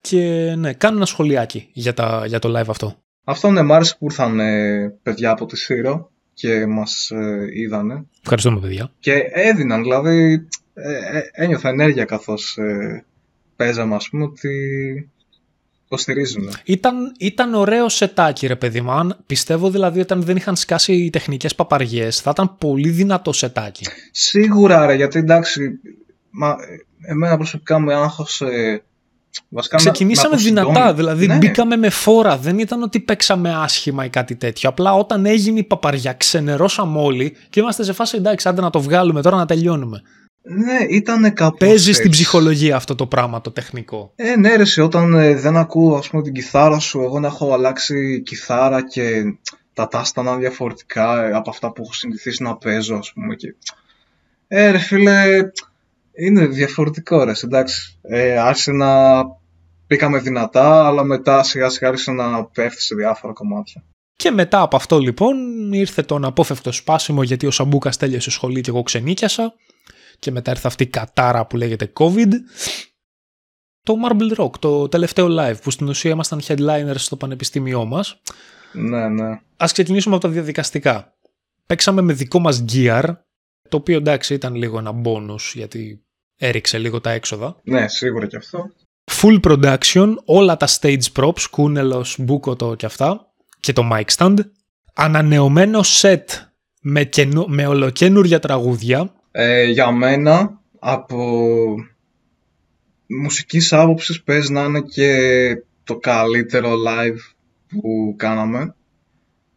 Και 0.00 0.54
ναι, 0.58 0.72
κάνω 0.72 0.96
ένα 0.96 1.06
σχολιάκι 1.06 1.70
για, 1.72 1.94
τα, 1.94 2.26
για 2.26 2.38
το 2.38 2.58
live 2.58 2.68
αυτό. 2.68 2.96
Αυτό 3.24 3.50
ναι, 3.50 3.62
μ' 3.62 3.72
άρεσε 3.72 3.96
που 3.98 4.04
ήρθαν 4.04 4.40
ε, 4.40 4.88
παιδιά 5.02 5.30
από 5.30 5.46
τη 5.46 5.56
Σύρο 5.56 6.10
και 6.34 6.66
μας 6.66 7.10
ε, 7.10 7.48
είδανε. 7.52 8.06
Ευχαριστούμε 8.22 8.60
παιδιά. 8.60 8.90
Και 8.98 9.12
έδιναν, 9.32 9.82
δηλαδή 9.82 10.48
ε, 10.74 11.18
ε 11.18 11.22
ένιωθα 11.32 11.68
ενέργεια 11.68 12.04
καθώς 12.04 12.56
ε, 12.56 13.04
παίζαμε 13.56 13.94
ας 13.94 14.08
πούμε 14.08 14.24
ότι 14.24 14.50
υποστηρίζουν. 15.84 16.50
Ήταν, 16.64 17.14
ήταν 17.18 17.54
ωραίο 17.54 17.88
σετάκι, 17.88 18.46
ρε 18.46 18.56
παιδί 18.56 18.80
μου. 18.80 19.08
πιστεύω 19.26 19.70
δηλαδή 19.70 20.00
όταν 20.00 20.22
δεν 20.22 20.36
είχαν 20.36 20.56
σκάσει 20.56 20.92
οι 20.92 21.10
τεχνικές 21.10 21.54
παπαριές, 21.54 22.20
θα 22.20 22.30
ήταν 22.30 22.56
πολύ 22.58 22.88
δυνατό 22.88 23.32
σετάκι. 23.32 23.86
Σίγουρα, 24.10 24.86
ρε, 24.86 24.94
γιατί 24.94 25.18
εντάξει. 25.18 25.80
Μα, 26.30 26.56
εμένα 27.08 27.36
προσωπικά 27.36 27.78
μου 27.78 27.92
άγχωσε. 27.92 28.82
Βασικά 29.48 29.76
Ξεκινήσαμε 29.76 30.36
δυνατά, 30.36 30.94
δηλαδή 30.94 31.26
ναι. 31.26 31.36
μπήκαμε 31.36 31.76
με 31.76 31.90
φόρα. 31.90 32.36
Δεν 32.36 32.58
ήταν 32.58 32.82
ότι 32.82 33.00
παίξαμε 33.00 33.54
άσχημα 33.54 34.04
ή 34.04 34.08
κάτι 34.08 34.36
τέτοιο. 34.36 34.68
Απλά 34.68 34.94
όταν 34.94 35.26
έγινε 35.26 35.58
η 35.58 35.64
παπαριά, 35.64 36.12
ξενερώσαμε 36.12 37.00
όλοι 37.00 37.36
και 37.50 37.60
είμαστε 37.60 37.84
σε 37.84 37.92
φάση 37.92 38.16
εντάξει, 38.16 38.48
άντε 38.48 38.60
να 38.60 38.70
το 38.70 38.80
βγάλουμε 38.80 39.22
τώρα 39.22 39.36
να 39.36 39.46
τελειώνουμε. 39.46 40.02
Ναι, 40.46 40.84
ήταν 40.88 41.32
κάπως 41.32 41.58
Παίζει 41.58 41.92
στην 41.92 42.10
ψυχολογία 42.10 42.76
αυτό 42.76 42.94
το 42.94 43.06
πράγμα 43.06 43.40
το 43.40 43.50
τεχνικό. 43.50 44.12
Ε, 44.16 44.36
ναι 44.36 44.54
ρε, 44.56 44.82
όταν 44.82 45.14
ε, 45.14 45.34
δεν 45.34 45.56
ακούω 45.56 45.96
ας 45.96 46.08
πούμε 46.08 46.22
την 46.22 46.32
κιθάρα 46.32 46.78
σου, 46.78 47.00
εγώ 47.00 47.20
να 47.20 47.26
έχω 47.26 47.52
αλλάξει 47.52 48.22
κιθάρα 48.22 48.86
και 48.86 49.22
τα 49.72 49.88
τάστα 49.88 50.22
να 50.22 50.30
είναι 50.30 50.40
διαφορετικά 50.40 51.24
ε, 51.24 51.32
από 51.32 51.50
αυτά 51.50 51.72
που 51.72 51.82
έχω 51.82 51.92
συνηθίσει 51.92 52.42
να 52.42 52.56
παίζω 52.56 52.96
ας 52.96 53.12
πούμε 53.12 53.34
και... 53.34 53.54
Ε 54.48 54.70
ρε 54.70 54.78
φίλε, 54.78 55.24
είναι 56.12 56.46
διαφορετικό 56.46 57.24
ρε, 57.24 57.32
εντάξει. 57.44 57.98
Ε, 58.02 58.38
άρχισε 58.38 58.72
να 58.72 59.22
πήκαμε 59.86 60.18
δυνατά, 60.18 60.86
αλλά 60.86 61.04
μετά 61.04 61.42
σιγά 61.42 61.68
σιγά 61.68 61.88
άρχισε 61.88 62.12
να 62.12 62.44
πέφτει 62.44 62.82
σε 62.82 62.94
διάφορα 62.94 63.32
κομμάτια. 63.32 63.84
Και 64.16 64.30
μετά 64.30 64.60
από 64.60 64.76
αυτό 64.76 64.98
λοιπόν 64.98 65.36
ήρθε 65.72 66.02
το 66.02 66.14
αναπόφευκτο 66.14 66.72
σπάσιμο 66.72 67.22
γιατί 67.22 67.46
ο 67.46 67.50
Σαμπούκας 67.50 67.96
τέλειωσε 67.96 68.30
σχολή 68.30 68.60
και 68.60 68.70
εγώ 68.70 68.82
ξενίκιασα 68.82 69.54
και 70.18 70.30
μετά 70.30 70.50
ήρθε 70.50 70.66
αυτή 70.66 70.82
η 70.82 70.86
κατάρα 70.86 71.46
που 71.46 71.56
λέγεται 71.56 71.92
COVID. 71.98 72.32
Το 73.82 73.94
Marble 74.06 74.36
Rock, 74.36 74.58
το 74.58 74.88
τελευταίο 74.88 75.26
live 75.30 75.56
που 75.62 75.70
στην 75.70 75.88
ουσία 75.88 76.10
ήμασταν 76.10 76.40
headliners 76.46 76.94
στο 76.96 77.16
πανεπιστήμιό 77.16 77.84
μας. 77.84 78.20
Ναι, 78.72 79.08
ναι. 79.08 79.40
Ας 79.56 79.72
ξεκινήσουμε 79.72 80.14
από 80.14 80.26
τα 80.26 80.32
διαδικαστικά. 80.32 81.14
Παίξαμε 81.66 82.00
με 82.00 82.12
δικό 82.12 82.38
μας 82.38 82.64
gear, 82.72 83.04
το 83.68 83.76
οποίο 83.76 83.96
εντάξει 83.96 84.34
ήταν 84.34 84.54
λίγο 84.54 84.78
ένα 84.78 85.00
bonus 85.04 85.52
γιατί 85.54 86.04
έριξε 86.36 86.78
λίγο 86.78 87.00
τα 87.00 87.10
έξοδα. 87.10 87.60
Ναι, 87.64 87.88
σίγουρα 87.88 88.26
και 88.26 88.36
αυτό. 88.36 88.70
Full 89.10 89.40
production, 89.40 90.14
όλα 90.24 90.56
τα 90.56 90.68
stage 90.80 91.12
props, 91.16 91.40
κούνελος, 91.50 92.16
μπούκοτο 92.18 92.74
και 92.74 92.86
αυτά 92.86 93.26
και 93.60 93.72
το 93.72 93.88
mic 93.92 94.04
stand. 94.16 94.38
Ανανεωμένο 94.94 95.80
set 96.00 96.24
με, 96.80 97.04
καινο... 97.04 97.44
με 97.48 97.66
ολοκένουργια 97.66 98.38
τραγούδια 98.38 99.14
ε, 99.36 99.64
για 99.64 99.90
μένα, 99.90 100.60
από 100.78 101.74
μουσικής 103.06 103.72
άποψης 103.72 104.22
παίζει 104.22 104.52
να 104.52 104.64
είναι 104.64 104.80
και 104.80 105.12
το 105.84 105.96
καλύτερο 105.96 106.72
live 106.86 107.18
που 107.68 108.14
κάναμε. 108.16 108.74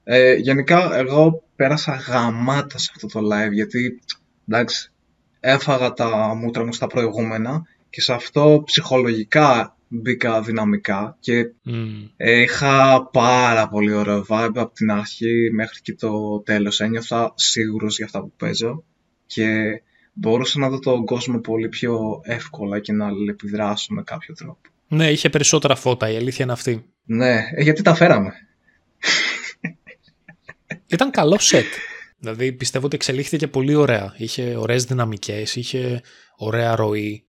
Ε, 0.03 0.33
γενικά, 0.33 0.97
εγώ 0.97 1.43
πέρασα 1.55 1.93
γαμάτα 1.93 2.77
σε 2.77 2.91
αυτό 2.95 3.07
το 3.07 3.19
live, 3.19 3.51
γιατί, 3.51 3.99
εντάξει, 4.47 4.91
έφαγα 5.39 5.93
τα 5.93 6.35
μούτρα 6.35 6.65
μου 6.65 6.73
στα 6.73 6.87
προηγούμενα 6.87 7.63
και 7.89 8.01
σε 8.01 8.13
αυτό 8.13 8.61
ψυχολογικά 8.65 9.77
μπήκα 9.87 10.41
δυναμικά 10.41 11.17
και 11.19 11.51
ε, 12.17 12.41
είχα 12.41 13.07
πάρα 13.11 13.67
πολύ 13.67 13.93
ωραίο 13.93 14.25
vibe 14.29 14.51
από 14.55 14.73
την 14.73 14.91
αρχή 14.91 15.49
μέχρι 15.53 15.81
και 15.81 15.93
το 15.95 16.41
τέλος. 16.45 16.79
Ένιωθα 16.79 17.31
σίγουρος 17.35 17.95
για 17.97 18.05
αυτά 18.05 18.21
που 18.21 18.31
παίζω 18.37 18.83
και 19.27 19.81
μπορούσα 20.13 20.59
να 20.59 20.69
δω 20.69 20.79
τον 20.79 21.05
κόσμο 21.05 21.39
πολύ 21.39 21.69
πιο 21.69 22.21
εύκολα 22.23 22.79
και 22.79 22.91
να 22.93 23.05
αλληλεπιδράσω 23.05 23.93
με 23.93 24.03
κάποιο 24.03 24.35
τρόπο. 24.35 24.59
Ναι, 24.87 25.11
είχε 25.11 25.29
περισσότερα 25.29 25.75
φώτα, 25.75 26.09
η 26.09 26.15
αλήθεια 26.15 26.43
είναι 26.43 26.53
αυτή. 26.53 26.85
Ναι, 27.03 27.35
ε, 27.55 27.61
γιατί 27.63 27.81
τα 27.81 27.93
φέραμε. 27.93 28.33
Ήταν 30.87 31.11
καλό 31.11 31.39
σετ. 31.39 31.65
Δηλαδή 32.19 32.51
πιστεύω 32.51 32.85
ότι 32.85 32.95
εξελίχθηκε 32.95 33.47
πολύ 33.47 33.75
ωραία. 33.75 34.13
Είχε 34.17 34.55
ωραίες 34.55 34.83
δυναμικές, 34.83 35.55
είχε 35.55 36.01
ωραία 36.35 36.75
ροή. 36.75 37.25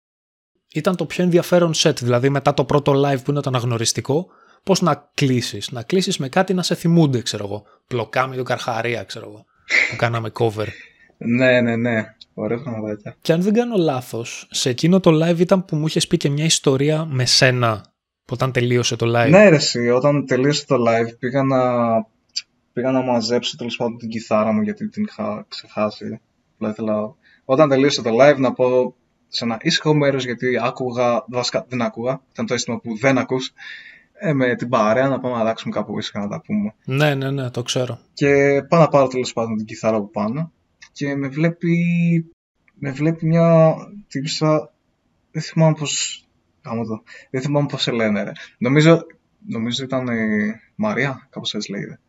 ήταν 0.73 0.95
το 0.95 1.05
πιο 1.05 1.23
ενδιαφέρον 1.23 1.71
set. 1.75 1.95
Δηλαδή 1.99 2.29
μετά 2.29 2.53
το 2.53 2.65
πρώτο 2.65 2.93
live 3.05 3.23
που 3.23 3.31
είναι 3.31 3.41
το 3.41 3.49
αναγνωριστικό, 3.49 4.27
πώς 4.63 4.81
να 4.81 5.11
κλείσεις. 5.13 5.71
Να 5.71 5.83
κλείσεις 5.83 6.17
με 6.17 6.29
κάτι 6.29 6.53
να 6.53 6.63
σε 6.63 6.75
θυμούνται, 6.75 7.21
ξέρω 7.21 7.45
εγώ. 7.45 7.63
Πλοκάμι 7.87 8.35
του 8.37 8.43
Καρχαρία, 8.43 9.03
ξέρω 9.03 9.25
εγώ. 9.27 9.45
Που 9.89 9.95
κάναμε 9.95 10.31
cover. 10.33 10.67
Ναι, 11.25 11.61
ναι, 11.61 11.75
ναι. 11.75 12.15
Ωραία 12.33 12.61
πραγματάκια. 12.61 13.15
Και 13.21 13.33
αν 13.33 13.41
δεν 13.41 13.53
κάνω 13.53 13.75
λάθος, 13.77 14.47
σε 14.51 14.69
εκείνο 14.69 14.99
το 14.99 15.11
live 15.23 15.39
ήταν 15.39 15.65
που 15.65 15.75
μου 15.75 15.87
είχες 15.87 16.07
πει 16.07 16.17
και 16.17 16.29
μια 16.29 16.45
ιστορία 16.45 17.05
με 17.05 17.25
σένα 17.25 17.93
όταν 18.31 18.51
τελείωσε 18.51 18.95
το 18.95 19.05
live. 19.05 19.29
Ναι, 19.29 19.49
ρε, 19.49 19.55
εσύ, 19.55 19.89
όταν 19.89 20.25
τελείωσε 20.25 20.65
το 20.65 20.75
live 20.75 21.17
πήγα 21.19 21.43
να, 21.43 21.59
πήγα 22.73 22.91
να 22.91 23.01
μαζέψω 23.01 23.57
τέλος 23.57 23.75
πάντων 23.75 23.97
την 23.97 24.09
κιθάρα 24.09 24.51
μου 24.51 24.61
γιατί 24.61 24.89
την 24.89 25.03
είχα 25.03 25.45
ξεχάσει. 25.47 26.19
Ήθελα, 26.57 27.15
όταν 27.45 27.69
τελείωσε 27.69 28.01
το 28.01 28.09
live 28.21 28.37
να 28.37 28.53
πω 28.53 28.95
σε 29.27 29.43
ένα 29.43 29.57
ήσυχο 29.61 29.93
μέρος 29.93 30.25
γιατί 30.25 30.59
άκουγα, 30.63 31.25
βασικά 31.27 31.65
δεν 31.69 31.81
άκουγα, 31.81 32.21
ήταν 32.31 32.45
το 32.45 32.53
αίσθημα 32.53 32.79
που 32.79 32.97
δεν 32.97 33.17
ακούς, 33.17 33.53
ε, 34.13 34.33
με 34.33 34.55
την 34.55 34.69
παρέα 34.69 35.07
να 35.07 35.19
πάμε 35.19 35.35
να 35.35 35.39
αλλάξουμε 35.39 35.73
κάπου 35.73 35.97
ήσυχα 35.97 36.19
να 36.19 36.27
τα 36.27 36.41
πούμε. 36.41 36.75
Ναι, 36.85 37.15
ναι, 37.15 37.31
ναι, 37.31 37.49
το 37.49 37.61
ξέρω. 37.63 37.99
Και 38.13 38.63
πάω 38.69 38.79
να 38.79 38.87
πάρω 38.87 39.07
τέλος 39.07 39.33
πάντων 39.33 39.57
την 39.57 39.65
κιθάρα 39.65 39.97
που 39.97 40.09
πάνω 40.09 40.51
και 40.93 41.15
με 41.15 41.27
βλέπει, 41.27 41.77
με 42.73 42.91
βλέπει 42.91 43.25
μια 43.25 43.75
τύψα, 44.07 44.73
δεν 45.31 45.41
θυμάμαι 45.41 45.75
πώς, 45.79 46.23
το, 46.61 47.03
δεν 47.29 47.41
θυμάμαι 47.41 47.67
πώς 47.67 47.81
σε 47.81 47.91
λένε 47.91 48.23
ρε. 48.23 48.31
Νομίζω, 48.57 49.05
νομίζω 49.47 49.83
ήταν 49.83 50.07
η 50.07 50.53
Μαρία, 50.75 51.27
κάπως 51.29 51.53
έτσι 51.53 51.71
λέγεται. 51.71 51.99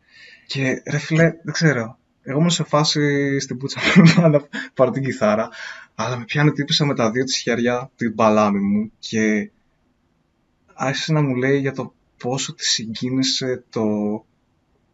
Και 0.47 0.82
ρε 0.91 0.99
φίλε, 0.99 1.32
δεν 1.43 1.53
ξέρω, 1.53 1.99
εγώ 2.22 2.39
ήμουν 2.39 2.51
σε 2.51 2.64
φάση 2.64 3.39
στην 3.41 3.57
πούτσα 3.57 3.80
να 4.30 4.47
πάρω 4.74 4.91
την 4.91 5.03
κιθάρα, 5.03 5.49
αλλά 5.95 6.16
με 6.18 6.24
πιάνει 6.24 6.53
τύπησα 6.53 6.85
με 6.85 6.95
τα 6.95 7.11
δύο 7.11 7.24
της 7.24 7.37
χέρια 7.37 7.91
την 7.97 8.14
παλάμη 8.14 8.61
μου 8.61 8.93
και 8.99 9.51
άρχισε 10.74 11.12
να 11.12 11.22
μου 11.22 11.35
λέει 11.35 11.59
για 11.59 11.72
το 11.72 11.95
πόσο 12.16 12.55
τη 12.55 12.64
συγκίνησε 12.64 13.64
το 13.70 13.85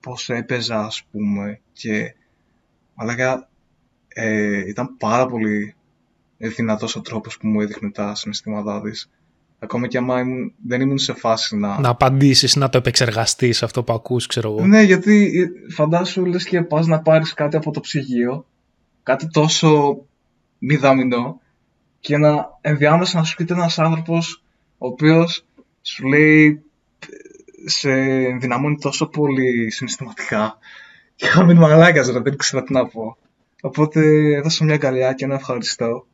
πώς 0.00 0.28
έπαιζα 0.28 0.84
ας 0.84 1.04
πούμε 1.10 1.60
και 1.72 2.14
αλλά 2.94 3.49
ε, 4.20 4.68
ήταν 4.68 4.96
πάρα 4.96 5.26
πολύ 5.26 5.74
δυνατός 6.36 6.96
ο 6.96 7.00
τρόπος 7.00 7.38
που 7.38 7.48
μου 7.48 7.60
έδειχνε 7.60 7.90
τα 7.90 8.14
συναισθήματά 8.14 8.80
της. 8.80 9.10
Ακόμα 9.58 9.86
και 9.86 9.98
άμα 9.98 10.20
ήμουν, 10.20 10.52
δεν 10.66 10.80
ήμουν 10.80 10.98
σε 10.98 11.12
φάση 11.12 11.56
να... 11.56 11.80
Να 11.80 11.88
απαντήσεις, 11.88 12.56
να 12.56 12.68
το 12.68 12.78
επεξεργαστείς 12.78 13.62
αυτό 13.62 13.82
που 13.82 13.92
ακούς, 13.92 14.26
ξέρω 14.26 14.50
εγώ. 14.50 14.66
Ναι, 14.66 14.82
γιατί 14.82 15.30
φαντάσου 15.70 16.26
λες 16.26 16.44
και 16.44 16.62
πας 16.62 16.86
να 16.86 17.00
πάρεις 17.00 17.34
κάτι 17.34 17.56
από 17.56 17.70
το 17.70 17.80
ψυγείο, 17.80 18.46
κάτι 19.02 19.28
τόσο 19.28 19.98
μηδαμινό, 20.58 21.40
και 22.00 22.16
να 22.16 22.58
ενδιάμεσα 22.60 23.18
να 23.18 23.24
σου 23.24 23.36
πείτε 23.36 23.54
ένας 23.54 23.78
άνθρωπος 23.78 24.42
ο 24.78 24.86
οποίος 24.86 25.44
σου 25.82 26.06
λέει 26.06 26.62
σε 27.64 27.90
ενδυναμώνει 27.92 28.78
τόσο 28.80 29.06
πολύ 29.06 29.70
συναισθηματικά 29.70 30.58
και 31.14 31.26
είχα 31.26 31.44
μείνει 31.44 31.58
μαλάκας, 31.58 32.10
δεν 32.10 32.36
ξέρω 32.36 32.62
τι 32.62 32.72
να 32.72 32.86
πω. 32.86 33.16
Οπότε 33.60 34.00
έδωσα 34.34 34.64
μια 34.64 34.74
αγκαλιά 34.74 35.12
και 35.12 35.24
ένα 35.24 35.34
ευχαριστώ 35.34 36.06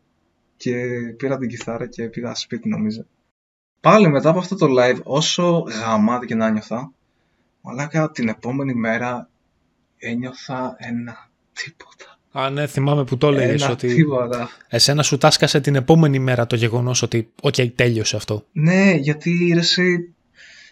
και 0.56 0.74
πήρα 1.16 1.38
την 1.38 1.48
κιθάρα 1.48 1.86
και 1.86 2.08
πήγα 2.08 2.34
σπίτι 2.34 2.68
νομίζω. 2.68 3.06
Πάλι 3.80 4.08
μετά 4.08 4.28
από 4.28 4.38
αυτό 4.38 4.56
το 4.56 4.66
live, 4.78 5.02
όσο 5.02 5.58
γαμάτα 5.58 6.26
και 6.26 6.34
να 6.34 6.50
ένιωθα, 6.50 6.92
μαλάκα 7.60 8.10
την 8.10 8.28
επόμενη 8.28 8.74
μέρα 8.74 9.28
ένιωθα 9.98 10.76
ένα 10.78 11.30
τίποτα. 11.52 12.18
Α, 12.32 12.50
ναι, 12.50 12.66
θυμάμαι 12.66 13.04
που 13.04 13.16
το 13.16 13.28
έλεγες 13.28 13.62
Ένα 13.62 13.70
ότι 13.72 13.94
τίποτα. 13.94 14.48
εσένα 14.68 15.02
σου 15.02 15.18
έσκασε 15.18 15.60
την 15.60 15.74
επόμενη 15.74 16.18
μέρα 16.18 16.46
το 16.46 16.56
γεγονός 16.56 17.02
ότι 17.02 17.30
οκ, 17.42 17.54
τέλειωσε 17.74 18.16
αυτό. 18.16 18.44
Ναι, 18.52 18.92
γιατί 18.92 19.50
ρε 19.52 19.60
εσύ, 19.60 20.14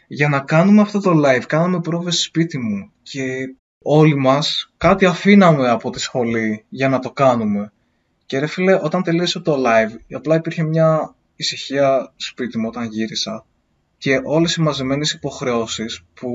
για 0.07 0.29
να 0.29 0.41
κάνουμε 0.41 0.81
αυτό 0.81 1.01
το 1.01 1.13
live, 1.25 1.45
κάναμε 1.47 1.81
πρόβες 1.81 2.21
σπίτι 2.21 2.59
μου 2.59 2.91
και 3.03 3.55
όλοι 3.87 4.17
μας 4.17 4.73
κάτι 4.77 5.05
αφήναμε 5.05 5.69
από 5.69 5.91
τη 5.91 6.01
σχολή 6.01 6.65
για 6.69 6.89
να 6.89 6.99
το 6.99 7.11
κάνουμε. 7.11 7.73
Και 8.27 8.39
ρε 8.39 8.47
φίλε, 8.47 8.75
όταν 8.83 9.03
τελείωσε 9.03 9.41
το 9.41 9.57
live, 9.67 10.15
απλά 10.15 10.37
υπήρχε 10.37 10.63
μια 10.63 11.15
ησυχία 11.37 12.13
σπίτι 12.17 12.59
μου 12.59 12.69
όταν 12.69 12.85
γύρισα 12.85 13.47
και 13.99 14.21
όλες 14.25 14.55
οι 14.55 14.61
μαζεμένες 14.61 15.13
υποχρεώσεις 15.13 16.05
που 16.15 16.31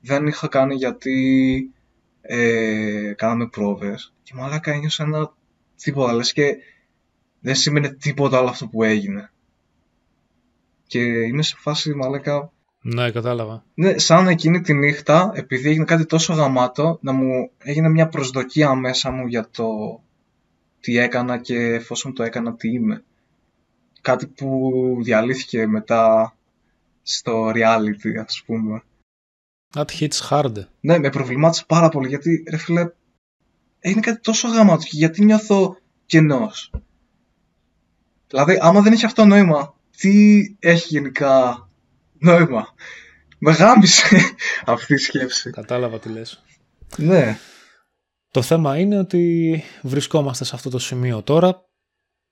δεν 0.00 0.26
είχα 0.26 0.48
κάνει 0.48 0.74
γιατί 0.74 1.70
ε, 2.20 3.12
κάναμε 3.16 3.48
πρόβες 3.48 4.14
και 4.22 4.34
μαλάκα 4.34 4.72
ένιωσα 4.72 5.04
ένα 5.04 5.32
τίποτα, 5.82 6.12
λες 6.12 6.32
και 6.32 6.56
δεν 7.40 7.54
σημαίνει 7.54 7.94
τίποτα 7.94 8.38
άλλο 8.38 8.48
αυτό 8.48 8.66
που 8.66 8.82
έγινε. 8.82 9.30
Και 10.86 11.00
είμαι 11.00 11.42
σε 11.42 11.56
φάση 11.58 11.94
μαλάκα 11.94 12.52
Ναι, 12.82 13.10
κατάλαβα. 13.10 13.64
ναι, 13.74 13.98
σαν 13.98 14.28
εκείνη 14.28 14.60
τη 14.60 14.74
νύχτα, 14.74 15.32
επειδή 15.34 15.68
έγινε 15.68 15.84
κάτι 15.84 16.06
τόσο 16.06 16.32
γαμάτο, 16.32 16.98
να 17.02 17.12
μου 17.12 17.50
έγινε 17.58 17.88
μια 17.88 18.08
προσδοκία 18.08 18.74
μέσα 18.74 19.10
μου 19.10 19.26
για 19.26 19.48
το 19.50 19.66
τι 20.80 20.96
έκανα 20.96 21.38
και 21.38 21.56
εφόσον 21.56 22.14
το 22.14 22.22
έκανα 22.22 22.54
τι 22.54 22.68
είμαι. 22.68 23.04
Κάτι 24.00 24.26
που 24.26 24.70
διαλύθηκε 25.02 25.66
μετά 25.66 26.34
στο 27.02 27.50
reality, 27.54 28.16
ας 28.26 28.42
πούμε. 28.46 28.82
That 29.74 29.86
hits 30.00 30.28
hard. 30.30 30.54
Ναι, 30.80 30.98
με 30.98 31.10
προβλημάτισε 31.10 31.64
πάρα 31.66 31.88
πολύ, 31.88 32.08
γιατί 32.08 32.44
ρε 32.50 32.56
φίλε, 32.56 32.90
έγινε 33.80 34.00
κάτι 34.00 34.20
τόσο 34.20 34.48
γαμάτο 34.48 34.82
και 34.82 34.96
γιατί 34.96 35.24
νιώθω 35.24 35.76
κενός. 36.06 36.72
Δηλαδή, 38.28 38.58
άμα 38.60 38.80
δεν 38.80 38.92
έχει 38.92 39.04
αυτό 39.04 39.24
νόημα, 39.24 39.74
τι 39.96 40.40
έχει 40.58 40.86
γενικά 40.88 41.67
νόημα. 42.18 42.74
Με 43.38 43.52
γάμισε 43.52 44.34
αυτή 44.64 44.94
η 44.94 44.96
σκέψη. 44.96 45.50
Κατάλαβα 45.50 45.98
τι 45.98 46.08
λες. 46.08 46.42
Ναι. 46.96 47.38
Το 48.30 48.42
θέμα 48.42 48.78
είναι 48.78 48.98
ότι 48.98 49.62
βρισκόμαστε 49.82 50.44
σε 50.44 50.54
αυτό 50.54 50.70
το 50.70 50.78
σημείο 50.78 51.22
τώρα. 51.22 51.62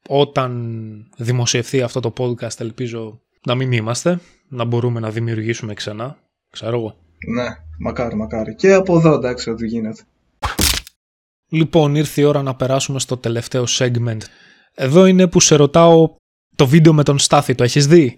Όταν 0.08 1.12
δημοσιευθεί 1.16 1.82
αυτό 1.82 2.00
το 2.00 2.12
podcast 2.18 2.60
ελπίζω 2.60 3.20
να 3.46 3.54
μην 3.54 3.72
είμαστε, 3.72 4.20
να 4.48 4.64
μπορούμε 4.64 5.00
να 5.00 5.10
δημιουργήσουμε 5.10 5.74
ξανά. 5.74 6.18
Ξέρω 6.50 6.76
εγώ. 6.76 6.96
Ναι, 7.34 7.46
μακάρι, 7.78 8.16
μακάρι. 8.16 8.54
Και 8.54 8.72
από 8.72 8.96
εδώ 8.98 9.12
εντάξει 9.12 9.50
ό,τι 9.50 9.66
γίνεται. 9.66 10.02
Λοιπόν, 11.48 11.94
ήρθε 11.94 12.20
η 12.20 12.24
ώρα 12.24 12.42
να 12.42 12.54
περάσουμε 12.54 12.98
στο 12.98 13.16
τελευταίο 13.16 13.64
segment. 13.68 14.20
Εδώ 14.74 15.06
είναι 15.06 15.26
που 15.26 15.40
σε 15.40 15.56
ρωτάω 15.56 16.14
το 16.56 16.66
βίντεο 16.66 16.92
με 16.92 17.02
τον 17.02 17.18
Στάθη, 17.18 17.54
το 17.54 17.64
έχεις 17.64 17.86
δει; 17.86 18.16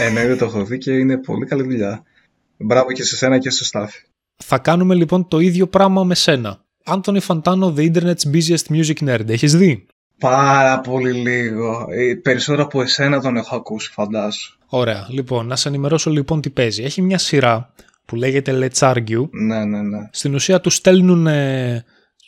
Ε, 0.00 0.10
ναι, 0.10 0.26
δεν 0.26 0.38
το 0.38 0.44
έχω 0.44 0.64
δει 0.64 0.78
και 0.78 0.92
είναι 0.92 1.18
πολύ 1.18 1.46
καλή 1.46 1.62
δουλειά. 1.62 2.02
Μπράβο 2.56 2.92
και 2.92 3.02
σε 3.02 3.16
σένα 3.16 3.38
και 3.38 3.50
στο 3.50 3.64
Στάθη. 3.64 4.02
Θα 4.36 4.58
κάνουμε 4.58 4.94
λοιπόν 4.94 5.28
το 5.28 5.38
ίδιο 5.38 5.66
πράγμα 5.66 6.04
με 6.04 6.14
σένα. 6.14 6.64
Anthony 6.84 7.18
Fantano, 7.26 7.74
The 7.74 7.92
Internet's 7.92 8.32
Busiest 8.32 8.66
Music 8.70 9.08
Nerd. 9.08 9.28
Έχεις 9.28 9.56
δει; 9.56 9.86
Πάρα 10.18 10.80
πολύ 10.80 11.12
λίγο. 11.12 11.86
Ε, 11.90 12.14
περισσότερο 12.14 12.64
από 12.64 12.82
εσένα 12.82 13.20
τον 13.20 13.36
έχω 13.36 13.56
ακούσει, 13.56 13.90
φαντάσου. 13.92 14.58
Ωραία. 14.66 15.06
Λοιπόν, 15.10 15.46
να 15.46 15.56
σε 15.56 15.68
ενημερώσω 15.68 16.10
λοιπόν 16.10 16.40
τι 16.40 16.50
παίζει. 16.50 16.82
Έχει 16.82 17.02
μια 17.02 17.18
σειρά 17.18 17.72
που 18.04 18.16
λέγεται 18.16 18.58
Let's 18.60 18.92
Argue. 18.92 19.28
Ναι, 19.30 19.64
ναι, 19.64 19.82
ναι. 19.82 20.08
Στην 20.12 20.34
ουσία 20.34 20.60
τους 20.60 20.74
στέλνουν 20.74 21.26
ε, 21.26 21.84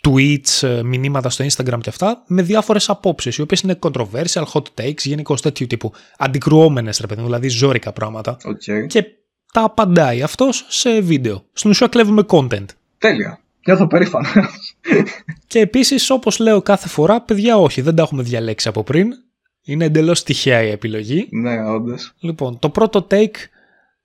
tweets, 0.08 0.62
ε, 0.68 0.82
μηνύματα 0.82 1.30
στο 1.30 1.44
Instagram 1.44 1.78
και 1.80 1.88
αυτά 1.88 2.22
με 2.26 2.42
διάφορες 2.42 2.88
απόψεις, 2.88 3.36
οι 3.36 3.42
οποίες 3.42 3.60
είναι 3.60 3.78
controversial, 3.80 4.44
hot 4.52 4.62
takes, 4.80 4.98
γενικώς 5.02 5.40
τέτοιου 5.42 5.66
τύπου. 5.66 5.92
Αντικρουόμενες, 6.18 6.98
ρε 7.00 7.06
παιδί 7.06 7.20
μου, 7.20 7.26
δηλαδή 7.26 7.48
ζόρικα 7.48 7.92
πράγματα. 7.92 8.36
Οκ. 8.44 8.86
Και 8.86 9.04
τα 9.52 9.62
απαντάει 9.62 10.22
αυτός 10.22 10.66
σε 10.68 11.00
βίντεο. 11.00 11.44
Στην 11.52 11.70
ουσία 11.70 11.86
κλέβουμε 11.86 12.22
content. 12.28 12.64
Τέλεια. 12.98 13.38
Νιώθω 13.66 13.86
περήφανος. 13.86 14.32
Και 15.46 15.58
επίσης, 15.58 16.10
όπως 16.10 16.38
λέω 16.38 16.62
κάθε 16.62 16.88
φορά, 16.88 17.20
παιδιά 17.20 17.58
όχι, 17.58 17.80
δεν 17.80 17.94
τα 17.94 18.02
έχουμε 18.02 18.22
διαλέξει 18.22 18.68
από 18.68 18.82
πριν. 18.82 19.12
Είναι 19.64 19.84
εντελώς 19.84 20.22
τυχαία 20.22 20.62
η 20.62 20.70
επιλογή. 20.70 21.28
ναι, 21.30 21.64
όντως. 21.64 22.12
Λοιπόν, 22.18 22.58
το 22.58 22.70
πρώτο 22.70 23.06
take 23.10 23.34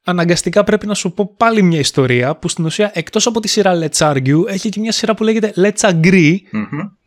αναγκαστικά 0.04 0.64
πρέπει 0.64 0.88
να 0.88 0.94
σου 0.94 1.12
πω 1.12 1.34
πάλι 1.38 1.62
μια 1.62 1.80
ιστορία 1.80 2.36
που 2.36 2.48
στην 2.48 2.66
ουσία 2.66 2.92
εκτός 2.94 3.28
από 3.28 3.40
τη 3.40 3.48
σειρά 3.48 3.74
Let's 3.80 4.14
Argue 4.14 4.48
έχει 4.48 4.70
και 4.70 4.80
μια 4.80 4.92
σειρά 4.92 5.14
που 5.14 5.24
λέγεται 5.24 5.54
Let's 5.56 5.90
Agree. 5.90 6.36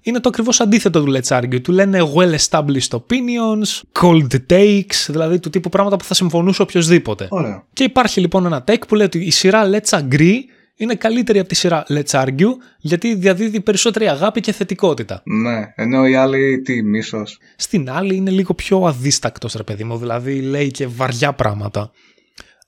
Είναι 0.05 0.21
το 0.21 0.29
ακριβώς 0.29 0.61
αντίθετο 0.61 1.05
του 1.05 1.13
Let's 1.17 1.41
Argue. 1.41 1.63
Του 1.63 1.73
λένε 1.73 1.99
well 2.15 2.35
established 2.35 2.91
opinions, 2.91 4.01
cold 4.01 4.37
takes, 4.51 5.07
δηλαδή 5.09 5.41
του 5.41 5.51
τύπου 5.51 5.69
πράγματα 5.69 5.97
που 5.97 6.05
θα 6.05 6.15
συμφωνούσε 6.15 6.63
οποιοδήποτε. 6.63 7.27
Ωραία. 7.31 7.67
Και 7.73 7.85
υπάρχει 7.85 8.21
λοιπόν 8.21 8.47
ένα 8.47 8.65
take 8.69 8.87
που 8.89 8.95
λέει 8.95 9.07
ότι 9.07 9.19
η 9.19 9.31
σειρά 9.31 9.71
Let's 9.71 9.99
Agree 9.99 10.39
είναι 10.77 10.95
καλύτερη 10.95 11.39
από 11.39 11.49
τη 11.49 11.55
σειρά 11.55 11.85
Let's 11.89 12.23
Argue 12.23 12.51
γιατί 12.79 13.15
διαδίδει 13.15 13.61
περισσότερη 13.61 14.09
αγάπη 14.09 14.41
και 14.41 14.53
θετικότητα. 14.53 15.23
Ναι, 15.25 15.73
ενώ 15.75 16.07
οι 16.07 16.15
άλλοι 16.15 16.61
τι, 16.61 16.83
μίσος. 16.83 17.39
Στην 17.57 17.91
άλλη 17.91 18.17
είναι 18.17 18.31
λίγο 18.31 18.55
πιο 18.55 18.85
αδίστακτος 18.85 19.53
ρε 19.55 19.63
παιδί 19.63 19.85
μου, 19.85 19.97
δηλαδή 19.97 20.41
λέει 20.41 20.71
και 20.71 20.87
βαριά 20.87 21.33
πράγματα. 21.33 21.91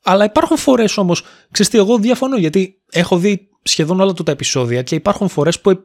Αλλά 0.05 0.24
υπάρχουν 0.24 0.57
φορές 0.57 0.96
όμως, 0.96 1.24
ξέρεις 1.50 1.72
τι, 1.72 1.78
εγώ 1.78 1.98
διαφωνώ 1.98 2.36
γιατί 2.36 2.82
έχω 2.90 3.18
δει 3.18 3.48
σχεδόν 3.62 4.00
όλα 4.00 4.12
του 4.12 4.22
τα 4.22 4.32
επεισόδια 4.32 4.82
και 4.82 4.94
υπάρχουν 4.94 5.28
φορές 5.28 5.61
που, 5.61 5.78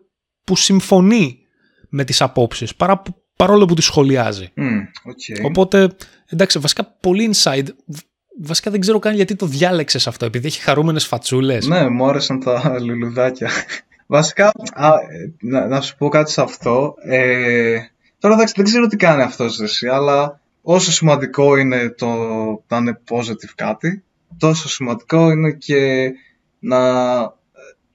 που 0.43 0.55
συμφωνεί 0.55 1.37
με 1.89 2.03
τις 2.03 2.21
απόψεις 2.21 2.75
παρά, 2.75 3.01
παρόλο 3.35 3.65
που 3.65 3.73
τις 3.73 3.85
σχολιάζει. 3.85 4.51
okay. 4.57 5.45
Οπότε, 5.45 5.95
εντάξει, 6.29 6.59
βασικά 6.59 6.85
πολύ 6.99 7.33
inside. 7.33 7.67
Βασικά 8.41 8.71
δεν 8.71 8.79
ξέρω 8.79 8.99
καν 8.99 9.15
γιατί 9.15 9.35
το 9.35 9.45
διάλεξες 9.45 10.07
αυτό, 10.07 10.25
επειδή 10.25 10.47
έχει 10.47 10.61
χαρούμενες 10.61 11.05
φατσούλες. 11.05 11.67
Ναι, 11.67 11.89
μου 11.89 12.07
άρεσαν 12.07 12.39
τα 12.39 12.79
λουλουδάκια. 12.79 13.49
Βασικά, 14.07 14.51
α, 14.73 14.91
να, 15.39 15.67
να, 15.67 15.81
σου 15.81 15.97
πω 15.97 16.09
κάτι 16.09 16.31
σε 16.31 16.41
αυτό. 16.41 16.93
Ε, 17.03 17.77
τώρα 18.19 18.35
εντάξει, 18.35 18.53
δεν 18.55 18.65
ξέρω 18.65 18.87
τι 18.87 18.95
κάνει 18.95 19.21
αυτός 19.21 19.59
εσύ, 19.59 19.87
αλλά 19.87 20.39
όσο 20.61 20.91
σημαντικό 20.91 21.57
είναι 21.57 21.89
το 21.89 22.07
να 22.67 22.77
είναι 22.77 22.99
positive 23.09 23.53
κάτι, 23.55 24.03
τόσο 24.37 24.69
σημαντικό 24.69 25.31
είναι 25.31 25.51
και 25.51 26.11
να, 26.59 27.21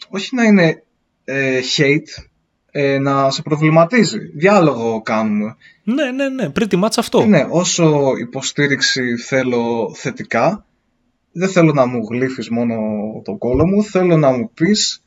όχι 0.08 0.34
να 0.34 0.44
είναι 0.44 0.82
ε, 1.24 1.60
hate, 1.76 2.24
ε, 2.70 2.98
να 2.98 3.30
σε 3.30 3.42
προβληματίζει. 3.42 4.18
Διάλογο 4.18 5.02
κάνουμε. 5.02 5.56
Ναι, 5.84 6.10
ναι, 6.10 6.28
ναι, 6.28 6.52
pretty 6.54 6.82
much 6.82 6.94
αυτό. 6.96 7.24
Ναι, 7.24 7.46
όσο 7.50 8.12
υποστήριξη 8.20 9.16
θέλω 9.16 9.94
θετικά, 9.94 10.66
δεν 11.32 11.48
θέλω 11.48 11.72
να 11.72 11.86
μου 11.86 12.06
γλύφεις 12.10 12.50
μόνο 12.50 12.76
τον 13.24 13.38
κόλο 13.38 13.66
μου, 13.66 13.82
θέλω 13.82 14.16
να 14.16 14.30
μου 14.30 14.50
πεις 14.54 15.02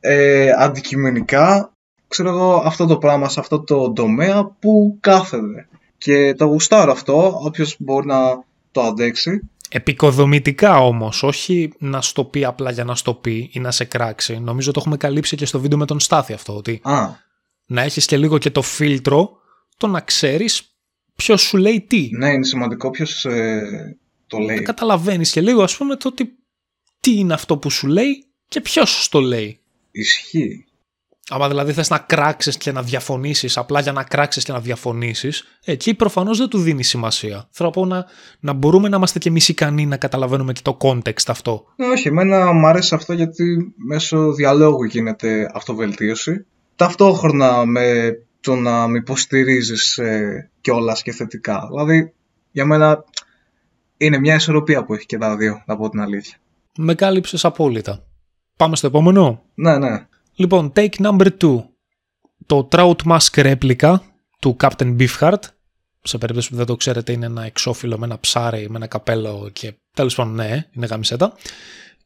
ε, 0.00 0.52
αντικειμενικά, 0.58 1.72
ξέρω 2.08 2.28
εγώ, 2.28 2.54
αυτό 2.64 2.86
το 2.86 2.98
πράγμα 2.98 3.28
σε 3.28 3.40
αυτό 3.40 3.60
το 3.60 3.92
τομέα 3.92 4.44
που 4.58 4.96
κάθεται. 5.00 5.68
Και 5.98 6.34
το 6.34 6.44
γουστάρω 6.44 6.92
αυτό, 6.92 7.38
όποιος 7.42 7.76
μπορεί 7.78 8.06
να 8.06 8.44
το 8.70 8.80
αντέξει. 8.80 9.50
Επικοδομητικά 9.74 10.78
όμως, 10.78 11.22
όχι 11.22 11.72
να 11.78 12.02
στο 12.02 12.24
πει 12.24 12.44
απλά 12.44 12.70
για 12.70 12.84
να 12.84 12.94
στο 12.94 13.14
πει 13.14 13.50
ή 13.52 13.60
να 13.60 13.70
σε 13.70 13.84
κράξει. 13.84 14.38
Νομίζω 14.38 14.70
το 14.70 14.78
έχουμε 14.80 14.96
καλύψει 14.96 15.36
και 15.36 15.46
στο 15.46 15.60
βίντεο 15.60 15.78
με 15.78 15.86
τον 15.86 16.00
Στάθη 16.00 16.32
αυτό, 16.32 16.56
ότι 16.56 16.80
Α, 16.82 17.08
να 17.66 17.82
έχεις 17.82 18.06
και 18.06 18.16
λίγο 18.16 18.38
και 18.38 18.50
το 18.50 18.62
φίλτρο, 18.62 19.38
το 19.76 19.86
να 19.86 20.00
ξέρεις 20.00 20.76
ποιος 21.16 21.42
σου 21.42 21.56
λέει 21.56 21.80
τι. 21.80 22.08
ναι, 22.12 22.32
είναι 22.32 22.44
σημαντικό 22.44 22.90
ποιος 22.90 23.24
ε, 23.24 23.96
το 24.26 24.38
λέει. 24.38 24.56
Να 24.56 24.62
καταλαβαίνεις 24.62 25.32
και 25.32 25.40
λίγο 25.40 25.62
ας 25.62 25.76
πούμε 25.76 25.96
το 25.96 26.08
ότι 26.08 26.32
τι 27.00 27.18
είναι 27.18 27.34
αυτό 27.34 27.58
που 27.58 27.70
σου 27.70 27.86
λέει 27.86 28.24
και 28.48 28.60
ποιος 28.60 29.08
το 29.08 29.20
λέει. 29.20 29.58
Ισχύει. 29.90 30.64
Άμα 31.30 31.48
δηλαδή 31.48 31.72
θες 31.72 31.90
να 31.90 31.98
κράξεις 31.98 32.56
και 32.56 32.72
να 32.72 32.82
διαφωνήσεις 32.82 33.56
απλά 33.56 33.80
για 33.80 33.92
να 33.92 34.02
κράξεις 34.02 34.44
και 34.44 34.52
να 34.52 34.60
διαφωνήσεις, 34.60 35.44
εκεί 35.64 35.94
προφανώς 35.94 36.38
δεν 36.38 36.48
του 36.48 36.58
δίνει 36.58 36.82
σημασία. 36.82 37.48
Θέλω 37.50 37.68
να 37.68 37.80
πω 37.80 37.86
να, 37.86 38.06
να 38.40 38.52
μπορούμε 38.52 38.88
να 38.88 38.96
είμαστε 38.96 39.18
και 39.18 39.28
εμείς 39.28 39.48
ικανοί 39.48 39.86
να 39.86 39.96
καταλαβαίνουμε 39.96 40.52
και 40.52 40.60
το 40.62 40.76
context 40.80 41.26
αυτό. 41.26 41.64
Ναι, 41.76 41.86
όχι, 41.86 42.08
εμένα 42.08 42.52
μου 42.52 42.66
αρέσει 42.66 42.94
αυτό 42.94 43.12
γιατί 43.12 43.74
μέσω 43.76 44.32
διαλόγου 44.32 44.84
γίνεται 44.84 45.50
αυτοβελτίωση. 45.54 46.46
Ταυτόχρονα 46.76 47.64
με 47.64 48.12
το 48.40 48.54
να 48.54 48.86
με 48.88 48.98
υποστηρίζεις 48.98 49.98
ε, 49.98 50.50
κιόλας 50.60 51.02
και 51.02 51.12
θετικά. 51.12 51.66
Δηλαδή, 51.70 52.12
για 52.50 52.64
μένα 52.64 53.04
είναι 53.96 54.18
μια 54.18 54.34
ισορροπία 54.34 54.84
που 54.84 54.94
έχει 54.94 55.06
και 55.06 55.18
τα 55.18 55.36
δύο, 55.36 55.62
να 55.66 55.76
πω 55.76 55.88
την 55.88 56.00
αλήθεια. 56.00 56.36
Με 56.76 56.94
κάλυψες 56.94 57.44
απόλυτα. 57.44 58.04
Πάμε 58.56 58.76
στο 58.76 58.86
επόμενο. 58.86 59.42
Ναι, 59.54 59.78
ναι. 59.78 60.06
Λοιπόν, 60.34 60.72
take 60.74 60.94
number 60.98 61.28
2. 61.40 61.64
Το 62.46 62.68
Trout 62.72 62.96
Mask 63.04 63.56
Replica 63.56 63.94
του 64.38 64.56
Captain 64.60 64.96
Beefheart. 64.98 65.40
Σε 66.02 66.18
περίπτωση 66.18 66.50
που 66.50 66.56
δεν 66.56 66.66
το 66.66 66.76
ξέρετε 66.76 67.12
είναι 67.12 67.26
ένα 67.26 67.44
εξώφυλλο 67.44 67.98
με 67.98 68.04
ένα 68.04 68.20
ψάρι, 68.20 68.66
με 68.70 68.76
ένα 68.76 68.86
καπέλο 68.86 69.50
και 69.52 69.74
τέλος 69.94 70.14
πάντων 70.14 70.34
ναι, 70.34 70.66
είναι 70.72 70.86
γαμισέτα. 70.86 71.32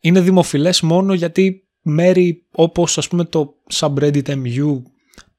Είναι 0.01 0.20
δημοφιλές 0.20 0.81
μόνο 0.81 1.14
γιατί 1.14 1.68
μέρη 1.83 2.47
όπως 2.53 2.99
ας 2.99 3.09
πούμε 3.09 3.24
το 3.24 3.55
subreddit 3.72 4.29
MU 4.29 4.83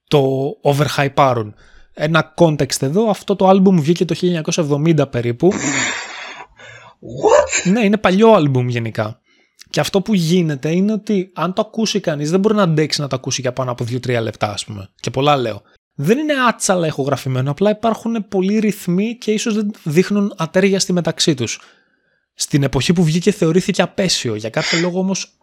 το 0.07 0.51
overhypeάρουν. 0.63 1.53
Ένα 1.93 2.33
context 2.37 2.81
εδώ, 2.81 3.09
αυτό 3.09 3.35
το 3.35 3.49
album 3.49 3.73
βγήκε 3.73 4.05
το 4.05 4.15
1970 4.55 5.11
περίπου. 5.11 5.51
What? 6.99 7.71
Ναι, 7.71 7.79
είναι 7.83 7.97
παλιό 7.97 8.33
album 8.35 8.65
γενικά. 8.67 9.19
Και 9.69 9.79
αυτό 9.79 10.01
που 10.01 10.13
γίνεται 10.13 10.71
είναι 10.71 10.91
ότι 10.91 11.31
αν 11.33 11.53
το 11.53 11.61
ακούσει 11.61 11.99
κανείς 11.99 12.31
δεν 12.31 12.39
μπορεί 12.39 12.55
να 12.55 12.63
αντέξει 12.63 13.01
να 13.01 13.07
το 13.07 13.15
ακούσει 13.15 13.41
για 13.41 13.53
πάνω 13.53 13.71
από 13.71 13.85
2-3 13.89 14.21
λεπτά 14.21 14.51
ας 14.51 14.65
πούμε. 14.65 14.89
Και 14.99 15.09
πολλά 15.09 15.37
λέω. 15.37 15.61
Δεν 15.99 16.17
είναι 16.17 16.33
άτσαλα 16.47 16.87
ηχογραφημένο, 16.87 17.51
απλά 17.51 17.69
υπάρχουν 17.69 18.27
πολλοί 18.27 18.59
ρυθμοί 18.59 19.17
και 19.17 19.31
ίσως 19.31 19.53
δεν 19.55 19.71
δείχνουν 19.83 20.33
ατέριαστη 20.37 20.93
μεταξύ 20.93 21.33
τους. 21.33 21.61
Στην 22.33 22.63
εποχή 22.63 22.93
που 22.93 23.03
βγήκε 23.03 23.31
θεωρήθηκε 23.31 23.81
απαίσιο, 23.81 24.35
για 24.35 24.49
κάποιο 24.49 24.79
λόγο 24.79 24.99
όμως 24.99 25.37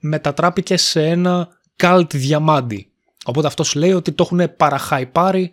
μετατράπηκε 0.00 0.76
σε 0.76 1.06
ένα 1.06 1.48
cult 1.82 2.14
διαμάντι. 2.14 2.86
Οπότε 3.24 3.46
αυτός 3.46 3.74
λέει 3.74 3.92
ότι 3.92 4.12
το 4.12 4.22
έχουν 4.22 4.56
παραχαϊπάρει 4.56 5.52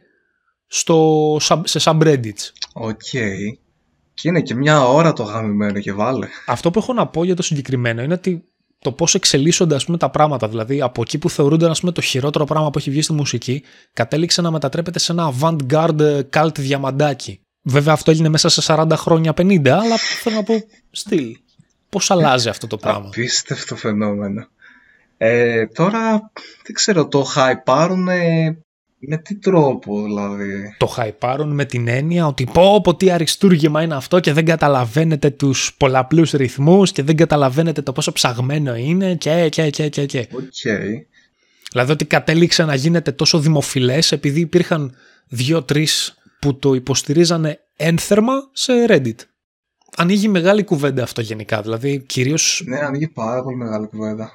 στο, 0.67 1.35
sub- 1.35 1.61
σε 1.63 1.79
subreddits. 1.83 2.51
Οκ. 2.73 3.13
Και 4.21 4.27
είναι 4.27 4.41
και 4.41 4.55
μια 4.55 4.87
ώρα 4.87 5.13
το 5.13 5.23
γαμημένο 5.23 5.79
και 5.79 5.93
βάλε. 5.93 6.27
Αυτό 6.45 6.71
που 6.71 6.79
έχω 6.79 6.93
να 6.93 7.07
πω 7.07 7.23
για 7.23 7.35
το 7.35 7.41
συγκεκριμένο 7.41 8.01
είναι 8.01 8.13
ότι 8.13 8.43
το 8.79 8.91
πώς 8.91 9.15
εξελίσσονται 9.15 9.75
ας 9.75 9.85
πούμε, 9.85 9.97
τα 9.97 10.09
πράγματα. 10.09 10.47
Δηλαδή, 10.47 10.81
από 10.81 11.01
εκεί 11.01 11.17
που 11.17 11.29
θεωρούνται 11.29 11.69
ας 11.69 11.79
πούμε, 11.79 11.91
το 11.91 12.01
χειρότερο 12.01 12.45
πράγμα 12.45 12.69
που 12.69 12.77
έχει 12.77 12.89
βγει 12.89 13.01
στη 13.01 13.13
μουσική, 13.13 13.63
κατέληξε 13.93 14.41
να 14.41 14.51
μετατρέπεται 14.51 14.99
σε 14.99 15.11
ένα 15.11 15.33
avant-garde 15.39 15.99
ε, 15.99 16.21
cult 16.33 16.59
διαμαντάκι. 16.59 17.39
Βέβαια, 17.61 17.93
αυτό 17.93 18.11
έγινε 18.11 18.29
μέσα 18.29 18.49
σε 18.49 18.61
40 18.67 18.87
χρόνια, 18.95 19.33
50, 19.37 19.67
αλλά 19.67 19.97
θέλω 19.97 20.35
να 20.35 20.43
πω, 20.43 20.63
στυλ. 20.91 21.37
Πώς 21.89 22.11
αλλάζει 22.11 22.49
αυτό 22.49 22.67
το 22.67 22.77
πράγμα; 22.77 23.07
Απίστευτο 23.07 23.75
φαινόμενο. 23.75 24.47
Ε, 25.17 25.65
τώρα, 25.67 26.31
δεν 26.63 26.73
ξέρω, 26.73 27.07
το 27.07 27.25
χαϊπάρουν 27.35 28.07
με 28.99 29.17
τι 29.17 29.35
τρόπο 29.35 30.03
δηλαδή; 30.03 30.75
Το 30.77 30.85
χαϊπάρουν 30.85 31.53
με 31.53 31.65
την 31.65 31.87
έννοια 31.87 32.27
ότι 32.27 32.47
πω 32.53 32.81
πω 32.81 32.95
τι 32.95 33.11
αριστούργημα 33.11 33.81
είναι 33.81 33.95
αυτό 33.95 34.19
και 34.19 34.33
δεν 34.33 34.45
καταλαβαίνετε 34.45 35.29
τους 35.29 35.75
πολλαπλούς 35.77 36.31
ρυθμούς 36.31 36.91
και 36.91 37.03
δεν 37.03 37.15
καταλαβαίνετε 37.15 37.81
το 37.81 37.91
πόσο 37.91 38.11
ψαγμένο 38.11 38.75
είναι 38.75 39.15
και 39.15 39.49
και 39.49 39.69
και 39.69 39.89
και 39.89 40.05
και. 40.05 40.27
Οκ. 40.31 40.81
Δηλαδή 41.71 41.91
ότι 41.91 42.05
κατέληξε 42.05 42.63
να 42.63 42.75
γίνεται 42.75 43.11
τόσο 43.11 43.39
δημοφιλές 43.39 44.11
επειδή 44.11 44.39
υπήρχαν 44.39 44.95
δύο-τρεις 45.27 46.17
που 46.39 46.59
το 46.59 46.73
υποστηρίζανε 46.73 47.59
ένθερμα 47.75 48.33
σε 48.51 48.73
Reddit. 48.87 49.15
Ανοίγει 49.95 50.27
μεγάλη 50.27 50.63
κουβέντα 50.63 51.03
αυτό 51.03 51.21
γενικά, 51.21 51.61
δηλαδή 51.61 51.99
κυρίως 51.99 52.63
Ναι, 52.65 52.79
ανοίγει 52.79 53.07
πάρα 53.07 53.43
πολύ 53.43 53.55
μεγάλη 53.55 53.87
κουβέντα. 53.87 54.31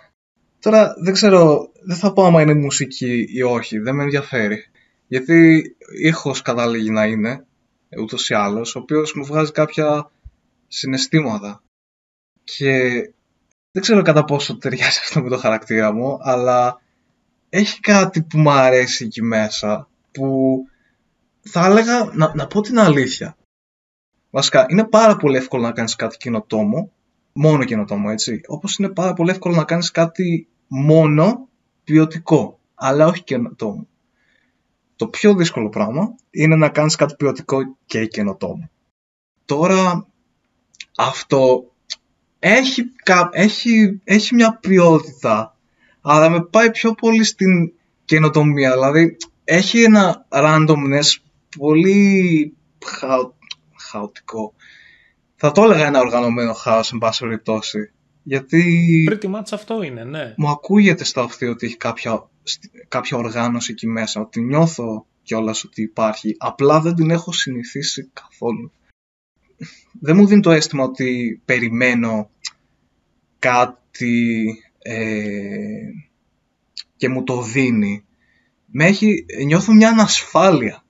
Τώρα 0.64 0.94
δεν 0.98 1.12
ξέρω, 1.12 1.70
δεν 1.82 1.96
θα 1.96 2.12
πω 2.12 2.24
άμα 2.24 2.42
είναι 2.42 2.54
μουσική 2.54 3.26
ή 3.28 3.42
όχι, 3.42 3.78
δεν 3.78 3.94
με 3.94 4.02
ενδιαφέρει. 4.02 4.64
Γιατί 5.06 5.62
ήχος 6.02 6.42
καταλήγει 6.42 6.90
να 6.90 7.06
είναι, 7.06 7.46
ούτως 8.00 8.28
ή 8.28 8.34
άλλως, 8.34 8.76
ο 8.76 8.78
οποίος 8.78 9.14
μου 9.14 9.24
βγάζει 9.24 9.52
κάποια 9.52 10.10
συναισθήματα. 10.68 11.62
Και 12.44 12.80
δεν 13.70 13.82
ξέρω 13.82 14.02
κατά 14.02 14.24
πόσο 14.24 14.58
ταιριάζει 14.58 14.98
αυτό 15.04 15.22
με 15.22 15.28
το 15.28 15.38
χαρακτήρα 15.38 15.92
μου, 15.92 16.18
αλλά 16.20 16.80
έχει 17.48 17.80
κάτι 17.80 18.22
που 18.22 18.38
μου 18.38 18.50
αρέσει 18.50 19.04
εκεί 19.04 19.22
μέσα, 19.22 19.88
που 20.12 20.56
θα 21.40 21.66
έλεγα, 21.66 22.10
να, 22.12 22.34
να 22.34 22.46
πω 22.46 22.60
την 22.60 22.78
αλήθεια. 22.78 23.36
Βασικά, 24.30 24.66
είναι 24.68 24.84
πάρα 24.84 25.16
πολύ 25.16 25.36
εύκολο 25.36 25.62
να 25.62 25.72
κάνεις 25.72 25.96
κάτι 25.96 26.16
καινοτόμο, 26.16 26.92
μόνο 27.32 27.64
καινοτόμο, 27.64 28.08
έτσι. 28.10 28.40
Όπως 28.46 28.76
είναι 28.76 28.88
πάρα 28.88 29.12
πολύ 29.12 29.30
εύκολο 29.30 29.54
να 29.54 29.64
κάνεις 29.64 29.90
κάτι 29.90 30.48
μόνο 30.76 31.48
ποιοτικό, 31.84 32.58
αλλά 32.74 33.06
όχι 33.06 33.22
καινοτόμο. 33.22 33.86
Το 34.96 35.08
πιο 35.08 35.34
δύσκολο 35.34 35.68
πράγμα 35.68 36.14
είναι 36.30 36.56
να 36.56 36.68
κάνεις 36.68 36.96
κάτι 36.96 37.14
ποιοτικό 37.14 37.76
και 37.86 38.06
καινοτόμο. 38.06 38.70
Τώρα, 39.44 40.06
αυτό 40.96 41.72
έχει, 42.38 42.84
κα- 42.84 43.28
έχει, 43.32 44.00
έχει 44.04 44.34
μια 44.34 44.58
ποιότητα, 44.60 45.56
αλλά 46.00 46.28
με 46.30 46.44
πάει 46.44 46.70
πιο 46.70 46.92
πολύ 46.92 47.24
στην 47.24 47.72
καινοτομία. 48.04 48.72
Δηλαδή, 48.72 49.16
έχει 49.44 49.82
ένα 49.82 50.26
randomness 50.28 51.16
πολύ 51.58 52.56
χαο... 52.84 53.32
χαοτικό. 53.76 54.54
Θα 55.36 55.52
το 55.52 55.62
έλεγα 55.62 55.86
ένα 55.86 56.00
οργανωμένο 56.00 56.52
χάος, 56.52 56.92
εν 56.92 56.98
πάση 56.98 57.20
περιπτώσει. 57.24 57.93
Γιατί 58.26 59.08
pretty 59.10 59.34
much 59.34 59.48
αυτό 59.52 59.82
είναι, 59.82 60.04
ναι. 60.04 60.34
μου 60.36 60.48
ακούγεται 60.48 61.04
στο 61.04 61.20
αυτή 61.20 61.46
ότι 61.46 61.66
έχει 61.66 61.76
κάποια, 61.76 62.28
κάποια 62.88 63.16
οργάνωση 63.16 63.72
εκεί 63.72 63.86
μέσα, 63.86 64.20
ότι 64.20 64.40
νιώθω 64.40 65.06
κιόλας 65.22 65.64
ότι 65.64 65.82
υπάρχει, 65.82 66.36
απλά 66.38 66.80
δεν 66.80 66.94
την 66.94 67.10
έχω 67.10 67.32
συνηθίσει 67.32 68.10
καθόλου. 68.12 68.72
Δεν 70.00 70.16
μου 70.16 70.26
δίνει 70.26 70.40
το 70.40 70.50
αίσθημα 70.50 70.84
ότι 70.84 71.40
περιμένω 71.44 72.30
κάτι 73.38 74.44
ε, 74.78 75.90
και 76.96 77.08
μου 77.08 77.24
το 77.24 77.42
δίνει. 77.42 78.04
Με 78.66 78.86
έχει, 78.86 79.24
νιώθω 79.44 79.72
μια 79.72 79.88
ανασφάλεια. 79.88 80.84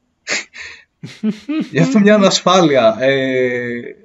νιώθω 1.73 2.01
μια 2.01 2.15
ανασφάλεια. 2.15 2.97
Ε, 3.01 4.04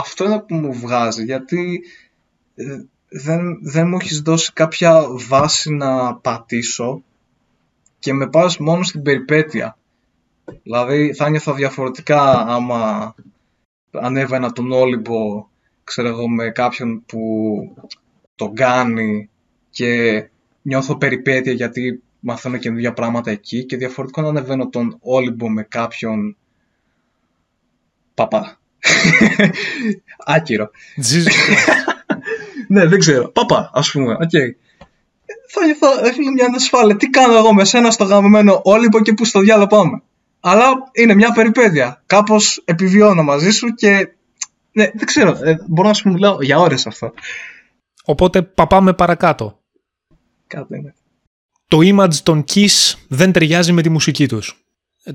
αυτό 0.00 0.24
είναι 0.24 0.40
που 0.40 0.54
μου 0.54 0.72
βγάζει, 0.72 1.24
γιατί 1.24 1.82
ε, 2.54 2.82
δεν, 3.08 3.58
δεν 3.62 3.88
μου 3.88 3.96
έχεις 4.00 4.20
δώσει 4.20 4.52
κάποια 4.52 5.06
βάση 5.28 5.72
να 5.72 6.14
πατήσω 6.16 7.02
και 7.98 8.12
με 8.12 8.28
πας 8.28 8.58
μόνο 8.58 8.82
στην 8.82 9.02
περιπέτεια. 9.02 9.76
Δηλαδή 10.62 11.14
θα 11.14 11.28
νιώθω 11.28 11.54
διαφορετικά 11.54 12.46
άμα 12.46 13.14
ανέβαινα 13.90 14.52
τον 14.52 14.72
Όλυμπο, 14.72 15.48
ξέρω 15.84 16.08
εγώ, 16.08 16.28
με 16.28 16.50
κάποιον 16.50 17.04
που 17.06 17.20
τον 18.34 18.54
κάνει 18.54 19.30
και 19.70 20.24
νιώθω 20.62 20.96
περιπέτεια 20.96 21.52
γιατί 21.52 22.02
μαθαίνω 22.20 22.56
καινούργια 22.56 22.92
πράγματα 22.92 23.30
εκεί 23.30 23.64
και 23.64 23.76
διαφορετικό 23.76 24.20
να 24.20 24.28
ανεβαίνω 24.28 24.68
τον 24.68 24.98
Όλυμπο 25.00 25.50
με 25.50 25.62
κάποιον 25.62 26.36
παπά. 28.14 28.59
Άκυρο. 30.34 30.70
ναι, 32.68 32.86
δεν 32.86 32.98
ξέρω. 32.98 33.28
Παπά, 33.28 33.70
ας 33.74 33.90
πούμε. 33.90 34.16
Okay. 34.20 34.54
Θα 35.52 35.64
νιώθω, 35.64 36.06
έφυγε 36.06 36.30
μια 36.30 36.44
ανασφάλεια. 36.44 36.96
Τι 36.96 37.06
κάνω 37.06 37.36
εγώ 37.36 37.54
με 37.54 37.64
σένα 37.64 37.90
στο 37.90 38.04
γαμμένο 38.04 38.60
Όλυμπο 38.64 39.02
και 39.02 39.12
πού 39.12 39.24
στο 39.24 39.40
διάλογο 39.40 39.66
πάμε; 39.66 40.02
Αλλά 40.40 40.72
είναι 40.92 41.14
μια 41.14 41.32
περιπέτεια. 41.32 42.02
Κάπως 42.06 42.62
επιβιώνω 42.64 43.22
μαζί 43.22 43.50
σου 43.50 43.74
και 43.74 44.08
ναι, 44.72 44.90
δεν 44.94 45.06
ξέρω. 45.06 45.38
Ε, 45.42 45.56
μπορώ 45.66 45.88
να 45.88 45.94
σου 45.94 46.10
μιλάω 46.10 46.42
για 46.42 46.58
ώρες 46.58 46.86
αυτό. 46.86 47.12
Οπότε 48.04 48.42
παπάμε 48.42 48.92
παρακάτω. 48.92 49.58
Κάτω 50.46 50.74
είναι. 50.74 50.94
Το 51.68 51.78
image 51.82 52.14
των 52.14 52.44
Kiss 52.54 52.94
δεν 53.08 53.32
ταιριάζει 53.32 53.72
με 53.72 53.82
τη 53.82 53.88
μουσική 53.88 54.28
τους. 54.28 54.59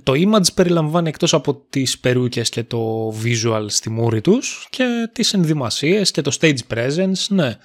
Το 0.04 0.14
image 0.16 0.54
περιλαμβάνει 0.54 1.10
εκτός 1.10 1.34
από 1.34 1.56
τις 1.70 2.00
περούκες 2.00 2.50
και 2.50 2.64
το 2.64 3.10
visual 3.24 3.66
στη 3.68 3.90
μούρη 3.90 4.22
τους 4.22 4.68
και 4.70 4.86
τις 5.12 5.34
ενδυμασίες 5.34 6.12
και 6.12 6.22
το 6.22 6.38
stage 6.40 6.60
presence, 6.74 7.28
ναι. 7.30 7.58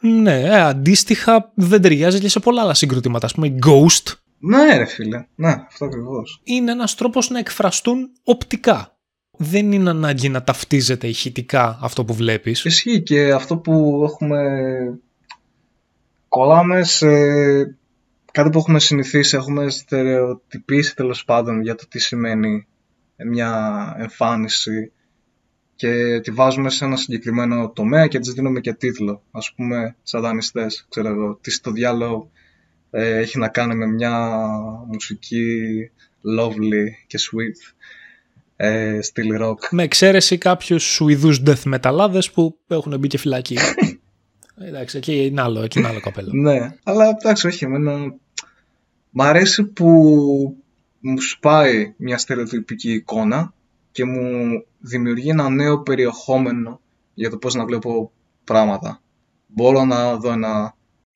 Ναι, 0.00 0.40
ε, 0.40 0.60
αντίστοιχα 0.60 1.52
δεν 1.54 1.82
ταιριάζει 1.82 2.20
και 2.20 2.28
σε 2.28 2.40
πολλά 2.40 2.62
άλλα 2.62 2.74
συγκροτήματα. 2.74 3.26
Ας 3.26 3.34
πούμε, 3.34 3.54
Ghost. 3.66 4.12
Ναι, 4.38 4.76
ρε 4.76 4.84
φίλε. 4.84 5.26
Ναι, 5.34 5.54
αυτό 5.66 5.84
ακριβώς. 5.84 6.40
Είναι 6.44 6.70
ένας 6.70 6.94
τρόπος 6.94 7.30
να 7.30 7.38
εκφραστούν 7.38 8.10
οπτικά. 8.24 8.96
Δεν 9.38 9.72
είναι 9.72 9.90
ανάγκη 9.90 10.28
να 10.28 10.42
ταυτίζεται 10.42 11.08
ηχητικά 11.08 11.78
αυτό 11.82 12.04
που 12.04 12.14
βλέπεις. 12.14 12.64
Ισχύει 12.64 13.02
και 13.02 13.32
αυτό 13.32 13.56
που 13.56 14.02
έχουμε... 14.04 14.40
Κολλάμε 16.28 16.82
σε 16.82 17.06
κάτι 18.32 18.50
που 18.50 18.58
έχουμε 18.58 18.78
συνηθίσει, 18.78 19.36
έχουμε 19.36 19.70
στερεοτυπήσει 19.70 20.96
τέλος 20.96 21.24
πάντων 21.24 21.62
για 21.62 21.74
το 21.74 21.88
τι 21.88 21.98
σημαίνει 21.98 22.66
μια 23.16 23.94
εμφάνιση 23.98 24.92
και 25.74 26.20
τη 26.22 26.30
βάζουμε 26.30 26.70
σε 26.70 26.84
ένα 26.84 26.96
συγκεκριμένο 26.96 27.70
τομέα 27.70 28.06
και 28.06 28.18
της 28.18 28.32
δίνουμε 28.32 28.60
και 28.60 28.72
τίτλο. 28.72 29.22
Ας 29.30 29.52
πούμε, 29.56 29.96
σατανιστές, 30.02 30.86
ξέρω 30.88 31.08
εγώ, 31.08 31.38
τι 31.40 31.50
στο 31.50 31.70
διάλογο 31.70 32.30
ε, 32.90 33.18
έχει 33.18 33.38
να 33.38 33.48
κάνει 33.48 33.74
με 33.74 33.86
μια 33.86 34.46
μουσική 34.86 35.46
lovely 36.38 37.06
και 37.06 37.18
sweet 37.20 37.74
ε, 38.56 38.98
στυλ 39.02 39.28
rock. 39.40 39.56
Με 39.70 39.82
εξαίρεση 39.82 40.38
κάποιους 40.38 40.84
Σουηδούς 40.84 41.42
death 41.46 41.62
μεταλλάδες 41.64 42.30
που 42.30 42.58
έχουν 42.68 42.98
μπει 42.98 43.06
και 43.08 43.18
φυλακή. 43.18 43.58
εντάξει, 44.66 44.96
εκεί 44.96 45.24
είναι 45.24 45.40
άλλο, 45.40 45.62
εκεί 45.62 45.78
είναι 45.78 45.88
άλλο 45.88 46.00
καπέλο. 46.00 46.30
ναι, 46.32 46.76
αλλά 46.82 47.08
εντάξει, 47.08 47.46
όχι, 47.46 47.64
εμένα 47.64 48.14
Μ' 49.14 49.22
αρέσει 49.22 49.64
που 49.64 49.88
μου 51.00 51.20
σπάει 51.20 51.94
μια 51.96 52.18
στερεοτυπική 52.18 52.92
εικόνα 52.92 53.54
και 53.92 54.04
μου 54.04 54.64
δημιουργεί 54.78 55.28
ένα 55.28 55.48
νέο 55.48 55.82
περιεχόμενο 55.82 56.80
για 57.14 57.30
το 57.30 57.36
πώς 57.36 57.54
να 57.54 57.64
βλέπω 57.64 58.12
πράγματα. 58.44 59.00
Μπορώ 59.46 59.84
να 59.84 60.16
δω 60.16 60.32
ένα 60.32 60.74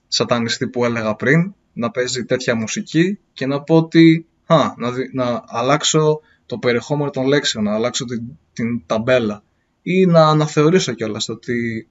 σατανιστή 0.09 0.68
που 0.68 0.84
έλεγα 0.84 1.14
πριν, 1.14 1.55
να 1.72 1.90
παίζει 1.90 2.24
τέτοια 2.24 2.55
μουσική 2.55 3.18
και 3.32 3.47
να 3.47 3.62
πω 3.62 3.76
ότι 3.76 4.26
α, 4.47 4.57
να, 4.76 4.90
να 5.12 5.44
αλλάξω 5.47 6.20
το 6.47 6.59
περιεχόμενο 6.59 7.11
των 7.11 7.26
λέξεων, 7.26 7.64
να 7.64 7.74
αλλάξω 7.74 8.05
την, 8.05 8.22
την 8.53 8.86
ταμπέλα 8.86 9.42
ή 9.82 10.07
να 10.07 10.28
αναθεωρήσω 10.28 10.92
κιόλας 10.92 11.28
ότι 11.28 11.88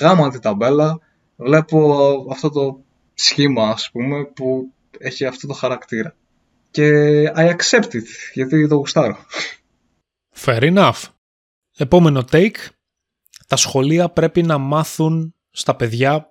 γάμα 0.00 0.30
την 0.30 0.40
ταμπέλα, 0.40 0.98
βλέπω 1.36 2.08
αυτό 2.30 2.50
το 2.50 2.80
σχήμα 3.14 3.68
ας 3.68 3.90
πούμε 3.92 4.24
που 4.24 4.72
έχει 4.98 5.24
αυτό 5.24 5.46
το 5.46 5.52
χαρακτήρα. 5.52 6.16
Και 6.70 6.90
I 7.36 7.54
accept 7.56 7.92
it, 7.92 8.06
γιατί 8.32 8.68
το 8.68 8.74
γουστάρω. 8.74 9.16
Fair 10.44 10.74
enough. 10.74 11.02
Επόμενο 11.76 12.24
take. 12.30 12.56
Τα 13.46 13.56
σχολεία 13.56 14.08
πρέπει 14.08 14.42
να 14.42 14.58
μάθουν 14.58 15.34
στα 15.50 15.76
παιδιά 15.76 16.26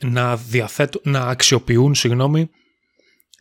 να, 0.00 0.36
διαθέτουν, 0.36 1.00
να 1.04 1.20
αξιοποιούν 1.20 1.94
συγγνώμη, 1.94 2.50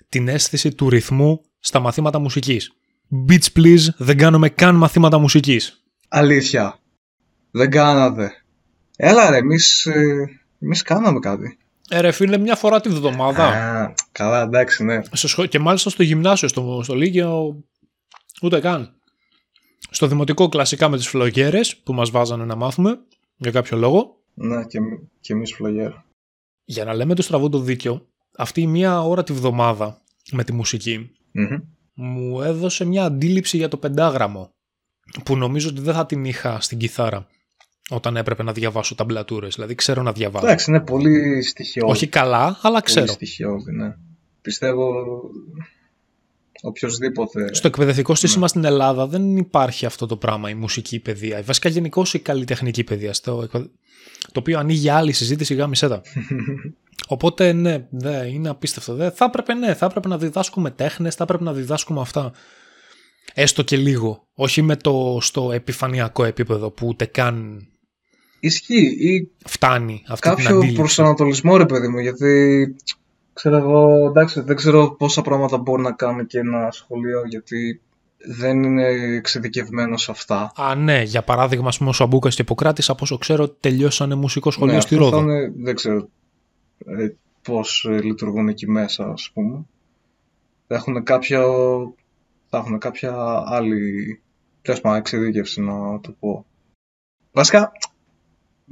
την 0.09 0.27
αίσθηση 0.27 0.71
του 0.75 0.89
ρυθμού 0.89 1.41
στα 1.59 1.79
μαθήματα 1.79 2.19
μουσικής. 2.19 2.71
Beach 3.29 3.47
please, 3.55 3.87
δεν 3.97 4.17
κάνουμε 4.17 4.49
καν 4.49 4.75
μαθήματα 4.75 5.17
μουσικής. 5.17 5.83
Αλήθεια. 6.07 6.79
Δεν 7.51 7.69
κάνατε. 7.69 8.31
Έλα 8.95 9.29
ρε, 9.29 9.37
εμείς, 9.37 9.85
ε, 9.85 10.29
εμείς 10.59 10.81
κάναμε 10.81 11.19
κάτι. 11.19 11.57
Ε, 11.89 11.99
ρε 11.99 12.11
φίλε, 12.11 12.37
μια 12.37 12.55
φορά 12.55 12.81
τη 12.81 12.89
βδομάδα. 12.89 13.47
Α, 13.47 13.93
καλά, 14.11 14.41
εντάξει, 14.41 14.83
ναι. 14.83 14.99
Και 15.49 15.59
μάλιστα 15.59 15.89
στο 15.89 16.03
γυμνάσιο, 16.03 16.47
στο, 16.47 16.81
στο 16.83 16.95
Λίγιο, 16.95 17.63
ούτε 18.41 18.59
καν. 18.59 18.93
Στο 19.89 20.07
δημοτικό 20.07 20.49
κλασικά 20.49 20.89
με 20.89 20.97
τις 20.97 21.07
φλογέρες 21.07 21.77
που 21.77 21.93
μας 21.93 22.09
βάζανε 22.09 22.45
να 22.45 22.55
μάθουμε, 22.55 22.99
για 23.35 23.51
κάποιο 23.51 23.77
λόγο. 23.77 24.17
Ναι, 24.33 24.65
και, 24.65 24.79
και 25.19 25.33
εμείς 25.33 25.53
φλογέρα. 25.53 26.05
Για 26.65 26.85
να 26.85 26.93
λέμε 26.93 27.15
το 27.15 27.21
στραβό 27.21 27.49
το 27.49 27.59
δίκιο, 27.59 28.07
αυτή 28.37 28.61
η 28.61 28.67
μία 28.67 29.01
ώρα 29.01 29.23
τη 29.23 29.33
βδομάδα 29.33 30.01
με 30.31 30.43
τη 30.43 30.53
μουσικη 30.53 31.11
μου 31.93 32.41
έδωσε 32.41 32.85
μια 32.85 33.03
αντίληψη 33.03 33.57
για 33.57 33.67
το 33.67 33.77
πεντάγραμμο 33.77 34.49
που 35.23 35.37
νομίζω 35.37 35.69
ότι 35.69 35.81
δεν 35.81 35.93
θα 35.93 36.05
την 36.05 36.25
είχα 36.25 36.59
στην 36.59 36.77
κιθάρα 36.77 37.27
όταν 37.89 38.17
έπρεπε 38.17 38.43
να 38.43 38.51
διαβάσω 38.51 38.95
ταμπλατούρες. 38.95 39.55
Δηλαδή 39.55 39.75
ξέρω 39.75 40.01
να 40.01 40.11
διαβάζω. 40.11 40.45
Εντάξει, 40.45 40.69
είναι 40.69 40.79
πολύ 40.79 41.41
στοιχειώδη. 41.41 41.91
Όχι 41.91 42.07
καλά, 42.07 42.59
αλλά 42.61 42.81
ξέρω. 42.81 43.05
Πολύ 43.05 43.15
στοιχειώδη, 43.15 43.71
ναι. 43.71 43.95
Πιστεύω 44.41 44.93
οποιοδήποτε. 46.61 47.53
Στο 47.53 47.67
εκπαιδευτικό 47.67 48.15
σύστημα 48.15 48.41
ναι. 48.41 48.47
στην 48.47 48.63
Ελλάδα 48.63 49.07
δεν 49.07 49.37
υπάρχει 49.37 49.85
αυτό 49.85 50.05
το 50.05 50.17
πράγμα, 50.17 50.49
η 50.49 50.53
μουσική 50.53 50.99
παιδεία. 50.99 51.41
Βασικά 51.41 51.69
γενικώ 51.69 52.05
η 52.13 52.19
καλλιτεχνική 52.19 52.83
παιδεία. 52.83 53.13
Το, 53.23 53.47
το 54.31 54.39
οποίο 54.39 54.59
ανοίγει 54.59 54.89
άλλη 54.89 55.11
συζήτηση 55.11 55.53
γάμισέτα. 55.53 56.01
Οπότε 57.07 57.53
ναι, 57.53 57.87
ναι, 57.89 58.27
είναι 58.31 58.49
απίστευτο. 58.49 58.95
Δεν, 58.95 59.11
θα 59.11 59.25
έπρεπε, 59.25 59.53
ναι, 59.53 59.73
θα 59.73 59.85
έπρεπε 59.85 60.07
να 60.07 60.17
διδάσκουμε 60.17 60.71
τέχνες, 60.71 61.15
θα 61.15 61.23
έπρεπε 61.23 61.43
να 61.43 61.53
διδάσκουμε 61.53 62.01
αυτά. 62.01 62.31
Έστω 63.33 63.61
και 63.61 63.77
λίγο. 63.77 64.27
Όχι 64.33 64.61
με 64.61 64.75
το 64.75 65.17
στο 65.21 65.51
επιφανειακό 65.51 66.23
επίπεδο 66.23 66.71
που 66.71 66.87
ούτε 66.87 67.05
καν 67.05 67.67
Ισχύει. 68.45 68.95
Ή 68.99 69.29
Φτάνει 69.45 70.03
αυτή 70.07 70.29
κάποιο 70.29 70.59
την 70.59 70.73
προσανατολισμό, 70.73 71.57
ρε 71.57 71.65
παιδί 71.65 71.87
μου, 71.87 71.99
γιατί 71.99 72.75
ξέρω 73.33 73.57
εγώ, 73.57 74.07
εντάξει, 74.07 74.41
δεν 74.41 74.55
ξέρω 74.55 74.95
πόσα 74.95 75.21
πράγματα 75.21 75.57
μπορεί 75.57 75.81
να 75.81 75.91
κάνει 75.91 76.25
και 76.25 76.39
ένα 76.39 76.71
σχολείο, 76.71 77.21
γιατί 77.27 77.81
δεν 78.17 78.63
είναι 78.63 78.87
εξειδικευμένο 79.15 79.97
σε 79.97 80.11
αυτά. 80.11 80.51
Α, 80.55 80.75
ναι, 80.75 81.01
για 81.01 81.23
παράδειγμα, 81.23 81.67
ας 81.67 81.77
πούμε, 81.77 81.89
ο 81.89 81.93
Σαμπούκας 81.93 82.35
και 82.35 82.41
Ιπποκράτης, 82.41 82.89
από 82.89 82.99
όσο 83.03 83.17
ξέρω, 83.17 83.49
τελειώσανε 83.49 84.15
μουσικό 84.15 84.51
σχολείο 84.51 84.73
ναι, 84.73 84.81
στη 84.81 84.95
Ρόδο. 84.95 85.19
Είναι, 85.19 85.51
δεν 85.55 85.75
ξέρω 85.75 86.09
ε, 86.85 87.07
πώς 87.41 87.87
ε, 87.89 88.01
λειτουργούν 88.01 88.47
εκεί 88.47 88.69
μέσα, 88.69 89.05
ας 89.05 89.31
πούμε. 89.33 89.65
Θα 90.67 90.75
έχουν 90.75 91.03
κάποια, 91.03 91.41
θα 92.49 92.57
έχουν 92.57 92.77
κάποια 92.77 93.43
άλλη 93.45 94.21
τέλος 94.61 94.81
εξειδίκευση, 94.83 95.61
να 95.61 95.99
το 95.99 96.15
πω. 96.19 96.45
Βασικά, 97.31 97.71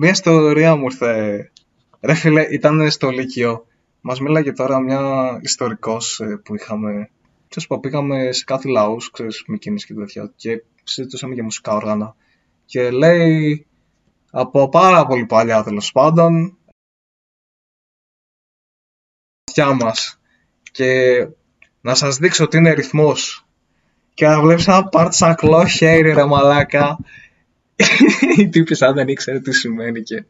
μια 0.02 0.10
ιστορία 0.10 0.76
μου 0.76 0.84
ήρθε. 0.84 1.52
Ρε 2.02 2.14
φίλε, 2.14 2.42
ήταν 2.42 2.92
στο 2.92 3.10
Λύκειο. 3.10 3.66
Μας 4.02 4.20
μίλαγε 4.20 4.52
τώρα 4.52 4.80
μια 4.80 5.40
ιστορικός 5.42 6.20
ε, 6.20 6.42
που 6.44 6.56
είχαμε. 6.56 7.10
Ξέρεις 7.48 7.68
που 7.68 7.80
πήγαμε 7.80 8.32
σε 8.32 8.44
κάθε 8.44 8.70
λαούς, 8.70 9.12
ξέρεις, 9.12 9.44
Μικίνης 9.48 9.86
και 9.86 9.94
τέτοια. 9.94 10.32
Και 10.36 10.64
συζητούσαμε 10.84 11.34
για 11.34 11.44
μουσικά 11.44 11.74
όργανα. 11.74 12.16
Και 12.66 12.92
λέει, 12.92 13.68
από 14.32 14.70
πάρα 14.70 15.06
πολύ 15.06 15.26
παλιά 15.26 15.64
τέλος 15.64 15.92
πάντων, 15.92 16.58
αυτιά 19.48 19.74
μας. 19.74 20.20
Και 20.72 21.28
να 21.82 21.96
σας 21.96 22.18
δείξω 22.18 22.44
ότι 22.44 22.58
είναι 22.58 22.74
ρυθμός. 22.74 23.46
Και 24.14 24.28
να 24.28 24.42
βλέπεις 24.42 24.68
ένα 24.68 24.84
πάρτι 24.84 25.16
σαν 25.16 25.36
κλό 25.36 25.66
χέρι 25.66 26.12
ρε 26.12 26.26
μαλάκα 26.26 26.98
η 28.38 28.50
τύπησα 28.50 28.94
δεν 28.94 29.08
ήξερε 29.08 29.40
τι 29.40 29.52
σημαίνει 29.54 30.02
και 30.02 30.24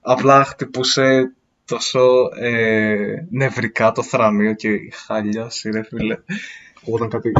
απλά 0.00 0.44
χτυπούσε 0.44 1.32
τόσο 1.64 2.00
ε, 2.38 3.26
νευρικά 3.30 3.92
το 3.92 4.02
θρανίο 4.02 4.54
και 4.54 4.68
χαλιά 5.06 5.50
ρε 5.72 5.82
φίλε. 5.82 6.18
Όταν 6.84 7.08
κάτι... 7.08 7.32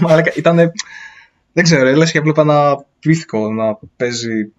Μαλάκα, 0.00 0.32
ήταν... 0.34 0.72
Δεν 1.52 1.64
ξέρω, 1.64 1.90
λες 1.90 2.10
και 2.10 2.18
έβλεπα 2.18 2.42
ένα 2.42 2.86
πίθηκο 2.98 3.52
να 3.52 3.78
παίζει 3.96 4.52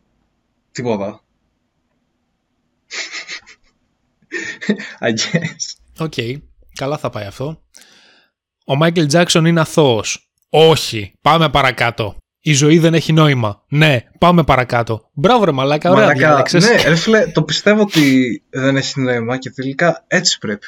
τίποτα. 0.72 1.24
I 5.00 5.10
guess. 5.10 5.76
Οκ, 6.00 6.14
okay. 6.16 6.42
καλά 6.76 6.98
θα 6.98 7.10
πάει 7.10 7.26
αυτό. 7.26 7.62
Ο 8.66 8.76
Μάικλ 8.76 9.06
Τζάξον 9.06 9.46
είναι 9.46 9.60
αθώος. 9.60 10.32
Όχι. 10.50 11.14
Πάμε 11.22 11.50
παρακάτω. 11.50 12.18
Η 12.46 12.54
ζωή 12.54 12.80
δεν 12.80 12.94
έχει 12.94 13.14
νόημα. 13.14 13.64
Ναι, 13.68 14.00
πάμε 14.18 14.44
παρακάτω. 14.44 15.10
Μπράβο 15.14 15.44
ρε 15.46 15.52
μαλάκα, 15.52 15.90
ωραία 15.90 16.04
Μαλάκα, 16.04 16.28
διάλεξες. 16.28 16.70
Ναι, 16.70 16.84
ρε 16.88 16.96
φίλε, 16.96 17.28
το 17.28 17.44
πιστεύω 17.44 17.82
ότι 17.82 18.42
δεν 18.50 18.76
έχει 18.76 19.02
νόημα 19.02 19.38
και 19.38 19.50
τελικά 19.50 20.04
έτσι 20.08 20.38
πρέπει. 20.38 20.68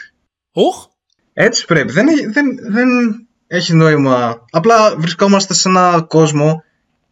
Οχ, 0.51 0.85
Έτσι 1.33 1.65
πρέπει. 1.65 1.91
Δεν 1.91 2.07
έχει, 2.07 2.25
δεν, 2.25 2.45
δεν 2.69 2.87
έχει 3.47 3.73
νόημα. 3.73 4.45
Απλά 4.51 4.95
βρισκόμαστε 4.97 5.53
σε 5.53 5.69
ένα 5.69 6.05
κόσμο 6.07 6.63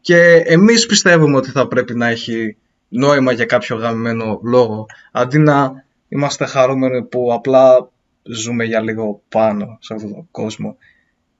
και 0.01 0.43
εμείς 0.45 0.85
πιστεύουμε 0.85 1.37
ότι 1.37 1.51
θα 1.51 1.67
πρέπει 1.67 1.95
να 1.95 2.07
έχει 2.07 2.57
νόημα 2.87 3.31
για 3.31 3.45
κάποιο 3.45 3.75
γαμμένο 3.75 4.39
λόγο. 4.43 4.85
Αντί 5.11 5.37
να 5.37 5.71
είμαστε 6.07 6.45
χαρούμενοι 6.45 7.03
που 7.03 7.33
απλά 7.33 7.89
ζούμε 8.23 8.63
για 8.63 8.81
λίγο 8.81 9.21
πάνω 9.29 9.77
σε 9.81 9.93
αυτόν 9.93 10.13
τον 10.13 10.27
κόσμο. 10.31 10.77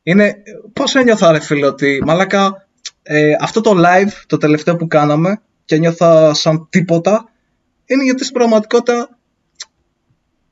Είναι, 0.04 0.36
πώς 0.74 0.96
ένιωθα 0.96 1.32
ρε 1.32 1.40
φίλε 1.40 1.66
ότι 1.66 2.02
μαλάκα 2.06 2.68
ε, 3.04 3.36
αυτό 3.40 3.62
το 3.62 3.74
live 3.78 4.12
το 4.28 4.38
τελευταίο 4.38 4.76
που 4.76 4.88
κάναμε 4.88 5.42
και 5.66 5.78
νιώθα 5.78 6.34
σαν 6.34 6.68
τίποτα 6.70 7.30
είναι 7.86 8.04
γιατί 8.04 8.24
στην 8.24 8.34
πραγματικότητα 8.34 9.18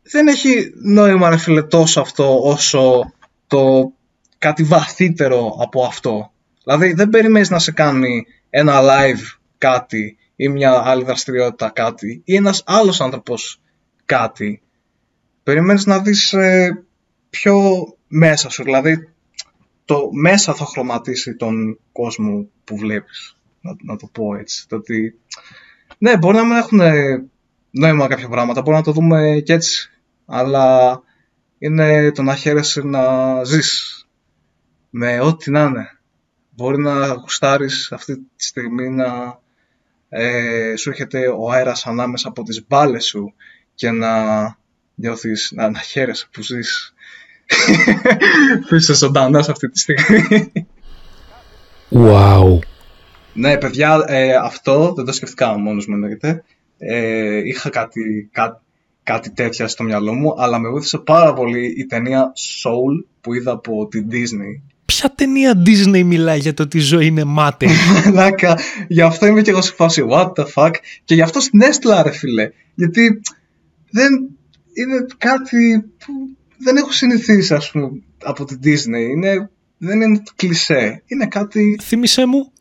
δεν 0.02 0.28
έχει 0.28 0.74
νόημα 0.84 1.30
ρε 1.30 1.38
φίλε 1.38 1.64
τόσο 1.64 2.02
αυτό 2.02 2.42
όσο 2.44 3.14
το 3.48 3.92
κάτι 4.38 4.64
βαθύτερο 4.64 5.58
από 5.60 5.84
αυτό. 5.84 6.32
Δηλαδή 6.64 6.94
δεν 6.94 7.10
περιμένεις 7.10 7.50
να 7.50 7.60
σε 7.60 7.72
κάνει 7.72 8.26
ένα 8.50 8.80
live 8.82 9.40
κάτι 9.58 10.18
ή 10.36 10.48
μια 10.48 10.82
άλλη 10.86 11.04
δραστηριότητα 11.04 11.70
κάτι 11.70 12.22
ή 12.26 12.36
ένας 12.36 12.64
άλλος 12.66 13.02
άνθρωπος 13.02 13.62
κάτι. 14.06 14.62
Περιμένεις 15.44 15.86
να 15.86 16.00
δεις 16.00 16.34
ε, 16.34 16.84
πιο 17.30 17.86
μέσα 18.08 18.50
σου, 18.50 18.64
δηλαδή 18.64 19.10
το 19.92 20.10
μέσα 20.12 20.54
θα 20.54 20.66
χρωματίσει 20.66 21.36
τον 21.36 21.80
κόσμο 21.92 22.50
που 22.64 22.78
βλέπεις. 22.78 23.38
Να, 23.62 23.76
να 23.84 23.96
το 23.96 24.10
πω 24.12 24.36
έτσι. 24.36 24.68
Το 24.68 24.76
ότι, 24.76 25.20
ναι, 25.98 26.18
μπορεί 26.18 26.38
να 26.38 26.44
μην 26.44 26.58
έχουν 26.58 26.80
νόημα 27.72 28.08
κάποια 28.08 28.30
πράγματα, 28.30 28.62
μπορεί 28.62 28.78
να 28.78 28.84
το 28.84 28.92
δούμε 28.92 29.42
και 29.46 29.54
έτσι. 29.54 29.90
Αλλά 30.26 31.02
είναι 31.58 32.12
το 32.12 32.22
να 32.22 32.36
χαίρεσαι 32.36 32.82
να 32.82 33.44
ζεις 33.44 34.06
με 34.90 35.20
ό,τι 35.20 35.52
να 35.52 35.64
είναι. 35.64 36.00
Μπορεί 36.50 36.78
να 36.78 37.08
γουστάρεις 37.08 37.92
αυτή 37.92 38.18
τη 38.18 38.44
στιγμή 38.44 38.90
να 38.90 39.40
ε, 40.10 40.76
σου 40.76 40.90
έρχεται 40.90 41.28
ο 41.28 41.52
αέρας 41.52 41.88
ανάμεσα 41.88 42.28
από 42.28 42.44
τις 42.44 42.66
μπάλες 42.68 43.06
σου 43.06 43.34
και 43.76 43.92
να 43.92 44.44
νιώθεις, 44.96 45.52
να, 45.56 45.70
να 45.70 45.80
χαίρεσαι 45.80 46.28
που 46.32 46.42
ζεις. 46.42 46.94
που 48.68 48.76
είσαι 48.76 48.94
ζωντανός 48.94 49.50
αυτή 49.50 49.70
τη 49.70 49.80
στιγμή. 49.80 50.52
wow. 51.92 52.60
ναι, 53.34 53.58
παιδιά, 53.58 54.04
ε, 54.08 54.34
αυτό 54.36 54.94
δεν 54.96 55.06
το 55.06 55.12
σκεφτικά 55.12 55.58
μόνος 55.58 55.88
μου 55.88 55.94
εννοείται. 55.94 56.44
Ε, 56.78 57.42
είχα 57.44 57.70
κάτι, 57.70 58.30
κά, 58.32 58.62
κάτι 59.04 59.32
τέτοια 59.32 59.68
στο 59.68 59.84
μυαλό 59.84 60.14
μου, 60.14 60.34
αλλά 60.38 60.60
με 60.60 60.70
βοήθησε 60.70 60.98
πάρα 60.98 61.34
πολύ 61.34 61.74
η 61.78 61.86
ταινία 61.86 62.34
Soul 62.64 63.06
που 63.22 63.34
είδα 63.34 63.52
από 63.52 63.88
την 63.88 64.08
Disney. 64.12 64.62
Ποια 64.86 65.14
ταινία 65.16 65.64
Disney 65.66 66.04
μιλάει 66.04 66.40
για 66.40 66.54
το 66.54 66.64
ότι 66.64 66.78
η 66.78 66.82
ζωή 66.82 67.06
είναι 67.06 67.24
μάταιη. 67.24 67.70
Μαλάκα, 68.06 68.60
γι' 68.88 69.02
αυτό 69.02 69.26
είμαι 69.26 69.42
και 69.42 69.50
εγώ 69.50 69.62
σε 69.62 69.74
φάση 69.74 70.06
what 70.10 70.32
the 70.34 70.46
fuck; 70.54 70.72
Και 71.04 71.16
γι' 71.16 71.22
αυτό 71.22 71.40
στην 71.40 71.62
έστειλα 71.62 72.04
ρε 72.04 72.12
φίλε. 72.12 72.52
Γιατί 72.76 73.22
δεν 73.90 74.12
είναι 74.74 75.06
κάτι 75.18 75.84
που 75.98 76.38
δεν 76.64 76.78
έχω 76.78 76.92
συνηθίσει 76.92 77.54
ας 77.54 77.72
πούμε 77.72 78.02
από 78.24 78.46
την 78.46 78.60
Disney. 78.64 79.10
Είναι, 79.12 79.50
δεν 79.78 80.02
είναι 80.02 80.24
κλισέ. 80.36 81.04
Είναι 81.06 81.28
κάτι 81.28 81.80
Θύμησέ 81.82 82.26
μου. 82.26 82.52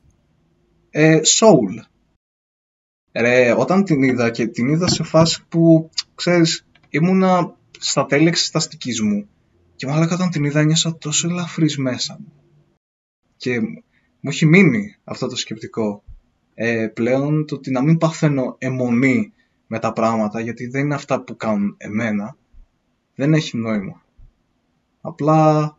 ε, 0.90 1.20
soul. 1.24 1.84
Ρε, 3.12 3.52
όταν 3.52 3.84
την 3.84 4.02
είδα 4.02 4.30
και 4.30 4.46
την 4.46 4.68
είδα 4.68 4.88
σε 4.88 5.02
φάση 5.02 5.44
που, 5.48 5.90
ξέρεις, 6.14 6.66
ήμουνα 6.88 7.56
στα 7.78 8.06
τέλη 8.06 8.28
εξεταστικής 8.28 9.00
μου 9.00 9.28
και 9.76 9.86
μάλακα 9.86 10.14
όταν 10.14 10.30
την 10.30 10.44
είδα 10.44 10.62
νιώσα 10.62 10.98
τόσο 10.98 11.28
ελαφρύς 11.28 11.76
μέσα 11.76 12.16
μου. 12.20 12.32
Και 13.36 13.60
μου 14.20 14.30
έχει 14.30 14.46
μείνει 14.46 14.96
αυτό 15.04 15.26
το 15.26 15.36
σκεπτικό. 15.36 16.02
Ε, 16.54 16.86
πλέον 16.86 17.46
το 17.46 17.54
ότι 17.54 17.70
να 17.70 17.82
μην 17.82 17.98
παθαίνω 17.98 18.54
αιμονή 18.58 19.32
με 19.66 19.78
τα 19.78 19.92
πράγματα 19.92 20.40
γιατί 20.40 20.66
δεν 20.66 20.84
είναι 20.84 20.94
αυτά 20.94 21.22
που 21.22 21.36
κάνουν 21.36 21.74
εμένα 21.78 22.36
δεν 23.20 23.34
έχει 23.34 23.56
νόημα. 23.56 24.02
Απλά 25.00 25.76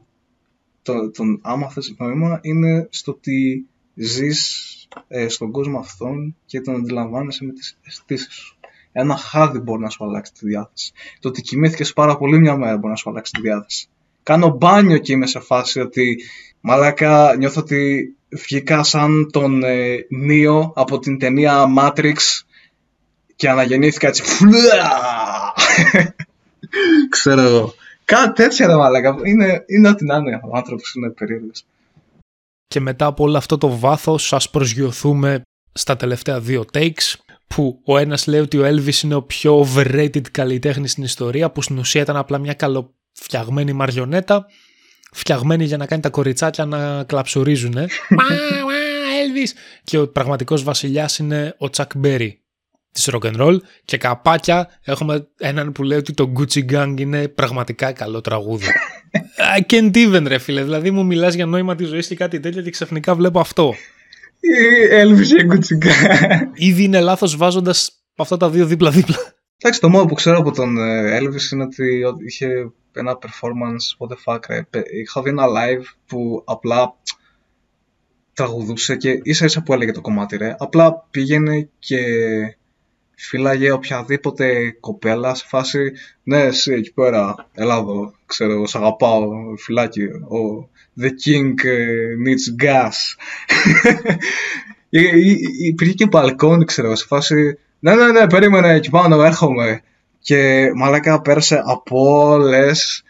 το, 0.81 1.11
το 1.11 1.23
άμα 1.41 1.69
θες 1.69 1.95
νόημα 1.97 2.39
είναι 2.41 2.87
στο 2.89 3.11
ότι 3.11 3.65
ζεις 3.93 4.65
ε, 5.07 5.27
στον 5.27 5.51
κόσμο 5.51 5.79
αυτόν 5.79 6.35
και 6.45 6.61
τον 6.61 6.75
αντιλαμβάνεσαι 6.75 7.45
με 7.45 7.51
τις 7.53 7.77
αισθήσεις 7.85 8.33
σου. 8.33 8.57
Ένα 8.91 9.15
χάδι 9.15 9.59
μπορεί 9.59 9.81
να 9.81 9.89
σου 9.89 10.05
αλλάξει 10.05 10.33
τη 10.33 10.45
διάθεση. 10.45 10.91
Το 11.19 11.27
ότι 11.27 11.41
κοιμήθηκες 11.41 11.93
πάρα 11.93 12.17
πολύ 12.17 12.39
μια 12.39 12.57
μέρα 12.57 12.75
μπορεί 12.77 12.89
να 12.89 12.95
σου 12.95 13.09
αλλάξει 13.09 13.31
τη 13.31 13.41
διάθεση. 13.41 13.87
Κάνω 14.23 14.49
μπάνιο 14.49 14.97
και 14.97 15.11
είμαι 15.13 15.27
σε 15.27 15.39
φάση 15.39 15.79
ότι 15.79 16.21
μαλάκα 16.61 17.35
νιώθω 17.37 17.61
ότι 17.61 18.13
βγήκα 18.29 18.83
σαν 18.83 19.29
τον 19.31 19.63
ε, 19.63 20.05
Νίο 20.09 20.73
από 20.75 20.99
την 20.99 21.19
ταινία 21.19 21.65
Matrix 21.77 22.15
και 23.35 23.49
αναγεννήθηκα 23.49 24.07
έτσι 24.07 24.23
φλουα. 24.33 25.53
Ξέρω 27.09 27.41
εγώ. 27.41 27.73
Κάτι 28.05 28.43
τέτοια 28.43 28.67
ρε 28.67 28.75
μαλάκα. 28.75 29.15
Είναι, 29.23 29.63
είναι 29.67 29.89
ό,τι 29.89 30.05
να 30.05 30.15
είναι. 30.15 30.39
Ο 30.43 30.57
άνθρωπος 30.57 30.93
είναι 30.93 31.09
περίεργος. 31.09 31.65
Και 32.67 32.79
μετά 32.79 33.05
από 33.05 33.23
όλο 33.23 33.37
αυτό 33.37 33.57
το 33.57 33.77
βάθος 33.77 34.27
σας 34.27 34.49
προσγειωθούμε 34.49 35.41
στα 35.73 35.95
τελευταία 35.95 36.39
δύο 36.39 36.65
takes 36.73 37.15
που 37.47 37.81
ο 37.85 37.97
ένας 37.97 38.27
λέει 38.27 38.39
ότι 38.39 38.57
ο 38.57 38.67
Elvis 38.67 39.03
είναι 39.03 39.15
ο 39.15 39.21
πιο 39.21 39.67
overrated 39.67 40.29
καλλιτέχνης 40.31 40.91
στην 40.91 41.03
ιστορία 41.03 41.51
που 41.51 41.61
στην 41.61 41.77
ουσία 41.77 42.01
ήταν 42.01 42.15
απλά 42.17 42.37
μια 42.37 42.53
καλοφτιαγμένη 42.53 43.73
μαριονέτα 43.73 44.45
φτιαγμένη 45.11 45.63
για 45.65 45.77
να 45.77 45.85
κάνει 45.85 46.01
τα 46.01 46.09
κοριτσάκια 46.09 46.65
να 46.65 47.03
κλαψουρίζουν. 47.03 47.73
Elvis! 49.21 49.49
Και 49.83 49.97
ο 49.97 50.07
πραγματικός 50.07 50.63
βασιλιάς 50.63 51.17
είναι 51.17 51.55
ο 51.57 51.65
Chuck 51.75 51.87
Berry 52.03 52.31
της 52.91 53.09
rock 53.11 53.31
and 53.31 53.41
roll 53.41 53.57
και 53.85 53.97
καπάκια 53.97 54.69
έχουμε 54.83 55.27
έναν 55.39 55.71
που 55.71 55.83
λέει 55.83 55.97
ότι 55.97 56.13
το 56.13 56.31
Gucci 56.37 56.71
Gang 56.71 56.93
είναι 56.97 57.27
πραγματικά 57.27 57.91
καλό 57.91 58.21
τραγούδι. 58.21 58.65
I 59.57 59.73
can't 59.73 59.95
even 59.95 60.23
ρε 60.27 60.37
φίλε, 60.37 60.63
δηλαδή 60.63 60.91
μου 60.91 61.05
μιλάς 61.05 61.33
για 61.33 61.45
νόημα 61.45 61.75
της 61.75 61.87
ζωής 61.87 62.07
και 62.07 62.15
κάτι 62.15 62.39
τέτοιο 62.39 62.61
και 62.61 62.69
ξαφνικά 62.69 63.15
βλέπω 63.15 63.39
αυτό. 63.39 63.73
Elvis 65.03 65.25
και 65.25 65.45
Gucci 65.49 65.85
Gang. 65.85 66.47
Ήδη 66.53 66.83
είναι 66.83 66.99
λάθος 66.99 67.37
βάζοντας 67.37 67.91
αυτά 68.17 68.37
τα 68.37 68.49
δύο 68.49 68.65
δίπλα-δίπλα. 68.65 69.17
Εντάξει, 69.57 69.81
το 69.81 69.89
μόνο 69.89 70.05
που 70.05 70.13
ξέρω 70.13 70.37
από 70.37 70.51
τον 70.51 70.77
ε, 70.77 71.19
Elvis 71.19 71.51
είναι 71.53 71.63
ότι 71.63 72.03
είχε 72.25 72.71
ένα 72.93 73.17
performance, 73.21 73.97
what 73.97 74.07
the 74.07 74.17
fuck, 74.25 74.39
ρε. 74.47 74.65
Είχα 75.01 75.21
δει 75.21 75.29
ένα 75.29 75.45
live 75.45 75.83
που 76.07 76.43
απλά 76.45 76.95
τραγουδούσε 78.33 78.95
και 78.95 79.19
ίσα 79.23 79.45
ίσα 79.45 79.63
που 79.63 79.73
έλεγε 79.73 79.91
το 79.91 80.01
κομμάτι, 80.01 80.37
ρε. 80.37 80.55
Απλά 80.57 81.07
πήγαινε 81.11 81.69
και 81.79 81.97
φύλαγε 83.27 83.71
οποιαδήποτε 83.71 84.75
κοπέλα 84.79 85.35
σε 85.35 85.45
φάση 85.47 85.91
«Ναι, 86.23 86.41
εσύ 86.41 86.73
εκεί 86.73 86.93
πέρα, 86.93 87.35
έλα 87.53 87.75
εδώ, 87.75 88.13
ξέρω, 88.25 88.67
σ' 88.67 88.75
αγαπάω, 88.75 89.29
φυλάκι, 89.57 90.03
ο 90.03 90.69
The 91.01 91.05
King 91.05 91.53
needs 92.25 92.63
gas». 92.63 92.93
Υπήρχε 95.63 95.93
και 95.93 96.07
μπαλκόνι, 96.07 96.65
ξέρω, 96.65 96.95
σε 96.95 97.05
φάση 97.05 97.57
«Ναι, 97.79 97.95
ναι, 97.95 98.11
ναι, 98.11 98.27
περίμενε, 98.27 98.73
εκεί 98.73 98.89
πάνω, 98.89 99.23
έρχομαι». 99.23 99.81
Και 100.23 100.71
μαλάκα 100.75 101.21
πέρασε 101.21 101.61
από 101.65 102.29
όλες 102.29 103.03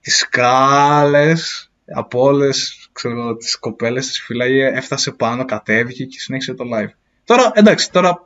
τις 0.00 0.16
σκάλες, 0.16 1.70
από 1.94 2.22
όλες, 2.22 2.88
ξέρω, 2.92 3.36
τις 3.36 3.58
κοπέλες, 3.58 4.06
τις 4.06 4.20
φυλάγε, 4.20 4.66
έφτασε 4.66 5.10
πάνω, 5.10 5.44
κατέβηκε 5.44 6.04
και 6.04 6.20
συνέχισε 6.20 6.54
το 6.54 6.64
live. 6.74 6.90
Τώρα, 7.24 7.50
εντάξει, 7.54 7.92
τώρα 7.92 8.24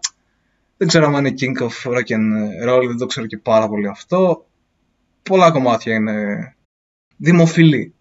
δεν 0.76 0.88
ξέρω 0.88 1.06
αν 1.06 1.14
είναι 1.14 1.34
King 1.40 1.62
of 1.62 1.92
Rock 1.92 2.06
and 2.16 2.68
Roll, 2.68 2.86
δεν 2.86 2.96
το 2.96 3.06
ξέρω 3.06 3.26
και 3.26 3.38
πάρα 3.38 3.68
πολύ 3.68 3.88
αυτό. 3.88 4.46
Πολλά 5.22 5.51
κομμάτια 5.51 5.94
είναι 5.94 6.14
δημοφιλή. 7.16 7.94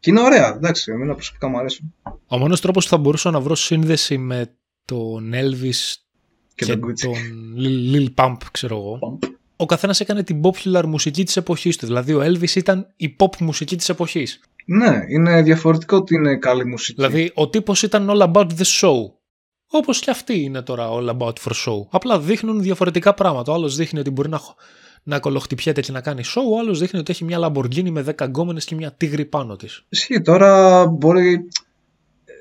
Και 0.00 0.10
είναι 0.10 0.20
ωραία, 0.20 0.54
εντάξει, 0.54 0.92
εμένα 0.92 1.14
προσωπικά 1.14 1.48
μου 1.48 1.58
αρέσουν. 1.58 1.94
Ο 2.26 2.38
μόνος 2.38 2.60
τρόπος 2.60 2.84
που 2.84 2.90
θα 2.90 2.96
μπορούσα 2.96 3.30
να 3.30 3.40
βρω 3.40 3.54
σύνδεση 3.54 4.18
με 4.18 4.54
τον 4.84 5.32
Elvis 5.34 5.94
Και, 6.54 6.64
και, 6.64 6.76
τον 6.76 6.90
Gucci. 6.90 7.00
τον 7.00 7.14
Lil, 7.58 7.94
Lil 7.94 8.06
Pump, 8.14 8.36
ξέρω 8.50 8.76
εγώ. 8.76 8.98
Pump. 9.02 9.28
Ο 9.56 9.66
καθένας 9.66 10.00
έκανε 10.00 10.22
την 10.22 10.40
popular 10.42 10.84
μουσική 10.86 11.24
της 11.24 11.36
εποχής 11.36 11.76
του. 11.76 11.86
Δηλαδή 11.86 12.14
ο 12.14 12.22
Elvis 12.24 12.56
ήταν 12.56 12.92
η 12.96 13.16
pop 13.18 13.36
μουσική 13.38 13.76
της 13.76 13.88
εποχής. 13.88 14.40
Ναι, 14.64 15.00
είναι 15.08 15.42
διαφορετικό 15.42 15.96
ότι 15.96 16.14
είναι 16.14 16.36
καλή 16.36 16.66
μουσική. 16.66 16.94
Δηλαδή 16.94 17.30
ο 17.34 17.48
τύπος 17.48 17.82
ήταν 17.82 18.08
all 18.10 18.32
about 18.32 18.46
the 18.46 18.80
show. 18.80 18.96
Όπως 19.74 19.98
και 20.00 20.10
αυτή 20.10 20.40
είναι 20.42 20.62
τώρα 20.62 20.88
all 20.90 21.08
about 21.16 21.32
for 21.44 21.52
show. 21.66 21.86
Απλά 21.90 22.20
δείχνουν 22.20 22.62
διαφορετικά 22.62 23.14
πράγματα. 23.14 23.52
Ο 23.52 23.54
άλλος 23.54 23.76
δείχνει 23.76 23.98
ότι 24.00 24.10
μπορεί 24.10 24.28
να, 24.28 24.38
χ- 24.38 24.54
να 25.02 25.18
κολοχτυπιέται 25.18 25.80
και 25.80 25.92
να 25.92 26.00
κάνει 26.00 26.22
show, 26.24 26.42
ο 26.52 26.58
άλλος 26.58 26.78
δείχνει 26.78 26.98
ότι 26.98 27.12
έχει 27.12 27.24
μια 27.24 27.38
Lamborghini 27.40 27.90
με 27.90 28.04
10 28.16 28.24
γκόμενες 28.26 28.64
και 28.64 28.74
μια 28.74 28.92
τίγρη 28.92 29.24
πάνω 29.24 29.56
της. 29.56 29.84
Ισχύει 29.88 30.20
τώρα 30.20 30.86
μπορεί... 30.86 31.32
ε, 32.24 32.32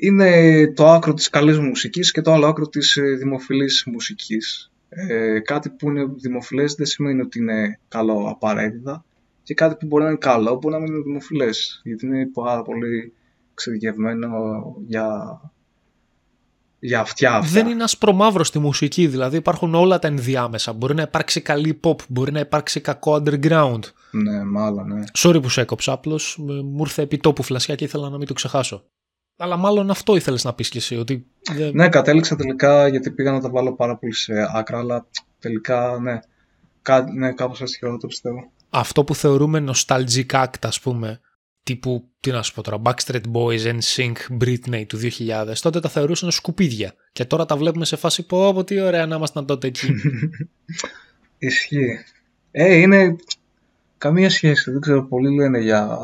Είναι 0.00 0.72
το 0.72 0.88
άκρο 0.88 1.14
της 1.14 1.30
καλής 1.30 1.58
μουσικής 1.58 2.10
και 2.12 2.20
το 2.20 2.32
άλλο 2.32 2.46
άκρο 2.46 2.68
της 2.68 2.96
ε, 2.96 3.02
δημοφιλής 3.02 3.84
μουσικής. 3.86 4.70
Ε, 4.88 5.40
κάτι 5.40 5.70
που 5.70 5.88
είναι 5.88 6.04
δημοφιλές 6.16 6.74
δεν 6.74 6.86
σημαίνει 6.86 7.20
ότι 7.20 7.38
είναι 7.38 7.78
καλό 7.88 8.28
απαραίτητα 8.30 9.04
και 9.42 9.54
κάτι 9.54 9.74
που 9.76 9.86
μπορεί 9.86 10.02
να 10.02 10.08
είναι 10.08 10.18
καλό 10.18 10.54
μπορεί 10.54 10.74
να 10.74 10.80
μην 10.80 10.92
είναι 10.94 11.02
δημοφιλές 11.02 11.80
γιατί 11.84 12.06
είναι 12.06 12.26
πάρα 12.32 12.62
πολύ 12.62 13.12
εξειδικευμένο 13.52 14.28
για, 14.86 15.06
για 16.84 17.00
αυτιά 17.00 17.32
αυτά. 17.32 17.50
Δεν 17.50 17.66
είναι 17.66 17.82
ασπρομαύρο 17.82 18.44
στη 18.44 18.58
μουσική, 18.58 19.06
δηλαδή 19.06 19.36
υπάρχουν 19.36 19.74
όλα 19.74 19.98
τα 19.98 20.08
ενδιάμεσα. 20.08 20.72
Μπορεί 20.72 20.94
να 20.94 21.02
υπάρξει 21.02 21.40
καλή 21.40 21.80
pop, 21.82 21.96
μπορεί 22.08 22.32
να 22.32 22.40
υπάρξει 22.40 22.80
κακό 22.80 23.22
underground. 23.24 23.80
Ναι, 24.10 24.44
μάλλον, 24.44 24.86
ναι. 24.86 25.04
Sorry 25.18 25.42
που 25.42 25.48
σε 25.48 25.60
έκοψα, 25.60 25.92
απλώς 25.92 26.36
μου 26.38 26.80
ήρθε 26.80 27.02
επί 27.02 27.16
τόπου 27.18 27.42
φλασιά 27.42 27.74
και 27.74 27.84
ήθελα 27.84 28.08
να 28.08 28.18
μην 28.18 28.26
το 28.26 28.32
ξεχάσω. 28.32 28.84
Αλλά 29.36 29.56
μάλλον 29.56 29.90
αυτό 29.90 30.16
ήθελες 30.16 30.44
να 30.44 30.52
πεις 30.54 30.68
κι 30.68 30.76
εσύ. 30.76 30.96
Ότι 30.96 31.26
δεν... 31.52 31.70
Ναι, 31.74 31.88
κατέληξα 31.88 32.36
τελικά 32.36 32.88
γιατί 32.88 33.10
πήγα 33.10 33.32
να 33.32 33.40
τα 33.40 33.50
βάλω 33.50 33.74
πάρα 33.74 33.96
πολύ 33.96 34.14
σε 34.14 34.32
άκρα, 34.54 34.78
αλλά 34.78 35.06
τελικά 35.38 35.98
ναι. 36.02 36.18
Κά, 36.82 37.12
ναι, 37.12 37.32
κάπως 37.32 37.60
έτσι 37.60 37.78
το 38.00 38.06
πιστεύω. 38.06 38.50
Αυτό 38.70 39.04
που 39.04 39.14
θεωρούμε 39.14 39.64
nostalgic 39.68 40.26
act, 40.26 40.62
ας 40.62 40.80
πούμε, 40.80 41.20
τύπου, 41.62 42.10
τι 42.20 42.30
να 42.30 42.42
σου 42.42 42.54
πω 42.54 42.62
τώρα, 42.62 42.82
Backstreet 42.84 43.22
Boys, 43.32 43.78
NSYNC, 43.78 44.12
Britney 44.40 44.84
του 44.86 44.98
2000, 45.02 45.54
τότε 45.60 45.80
τα 45.80 45.88
θεωρούσαν 45.88 46.30
σκουπίδια. 46.30 46.94
Και 47.12 47.24
τώρα 47.24 47.44
τα 47.44 47.56
βλέπουμε 47.56 47.84
σε 47.84 47.96
φάση 47.96 48.26
πω, 48.26 48.46
από 48.46 48.64
τι 48.64 48.80
ωραία 48.80 49.06
να 49.06 49.16
ήμασταν 49.16 49.46
τότε 49.46 49.66
εκεί. 49.66 49.88
Ισχύει. 51.38 51.98
Ε, 52.50 52.74
είναι 52.74 53.16
καμία 53.98 54.30
σχέση. 54.30 54.70
Δεν 54.70 54.80
ξέρω, 54.80 55.04
πολλοί 55.04 55.34
λένε 55.34 55.58
για 55.58 55.98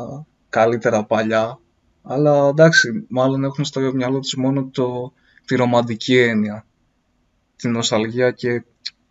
καλύτερα 0.49 1.03
παλιά. 1.05 1.59
Αλλά 2.03 2.47
εντάξει, 2.47 3.05
μάλλον 3.09 3.43
έχουν 3.43 3.65
στο 3.65 3.93
μυαλό 3.93 4.19
τους 4.19 4.35
μόνο 4.35 4.69
το, 4.73 5.13
τη 5.45 5.55
ρομαντική 5.55 6.17
έννοια. 6.17 6.65
Την 7.55 7.71
νοσταλγία 7.71 8.31
και 8.31 8.63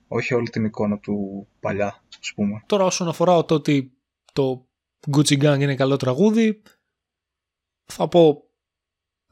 όχι 0.08 0.34
όλη 0.34 0.48
την 0.48 0.64
εικόνα 0.64 0.98
του 0.98 1.46
παλιά, 1.60 2.02
ας 2.20 2.32
πούμε. 2.34 2.62
Τώρα 2.66 2.84
όσον 2.84 3.08
αφορά 3.08 3.44
το 3.44 3.54
ότι 3.54 3.92
το 4.32 4.67
Gucci 5.10 5.42
Gang 5.42 5.60
είναι 5.60 5.74
καλό 5.74 5.96
τραγούδι, 5.96 6.62
θα 7.84 8.08
πω 8.08 8.42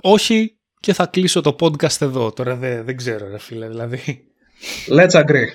όχι 0.03 0.59
και 0.81 0.93
θα 0.93 1.07
κλείσω 1.07 1.41
το 1.41 1.57
podcast 1.61 2.01
εδώ. 2.01 2.33
Τώρα 2.33 2.57
δεν, 2.57 2.85
δεν 2.85 2.97
ξέρω 2.97 3.29
ρε 3.29 3.39
φίλε, 3.39 3.69
δηλαδή. 3.69 4.27
Let's 4.89 5.11
agree. 5.11 5.47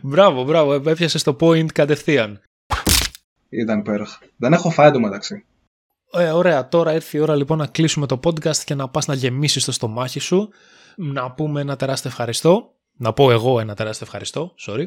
μπράβο, 0.00 0.44
μπράβο, 0.44 0.72
έπιασες 0.90 1.22
το 1.22 1.36
point 1.40 1.66
κατευθείαν. 1.72 2.40
Ήταν 3.48 3.78
υπέροχα. 3.78 4.18
Δεν 4.36 4.52
έχω 4.52 4.70
φάει 4.70 4.90
το 4.90 5.00
μεταξύ. 5.00 5.44
Ε, 6.12 6.30
ωραία, 6.30 6.68
τώρα 6.68 6.94
ήρθε 6.94 7.18
η 7.18 7.20
ώρα 7.20 7.36
λοιπόν 7.36 7.58
να 7.58 7.66
κλείσουμε 7.66 8.06
το 8.06 8.20
podcast 8.24 8.56
και 8.56 8.74
να 8.74 8.88
πας 8.88 9.06
να 9.06 9.14
γεμίσεις 9.14 9.64
το 9.64 9.72
στομάχι 9.72 10.20
σου. 10.20 10.48
Να 10.96 11.30
πούμε 11.32 11.60
ένα 11.60 11.76
τεράστιο 11.76 12.10
ευχαριστώ. 12.10 12.74
Να 13.02 13.12
πω 13.12 13.30
εγώ 13.30 13.60
ένα 13.60 13.74
τεράστιο 13.74 14.06
ευχαριστώ, 14.06 14.54
sorry, 14.66 14.84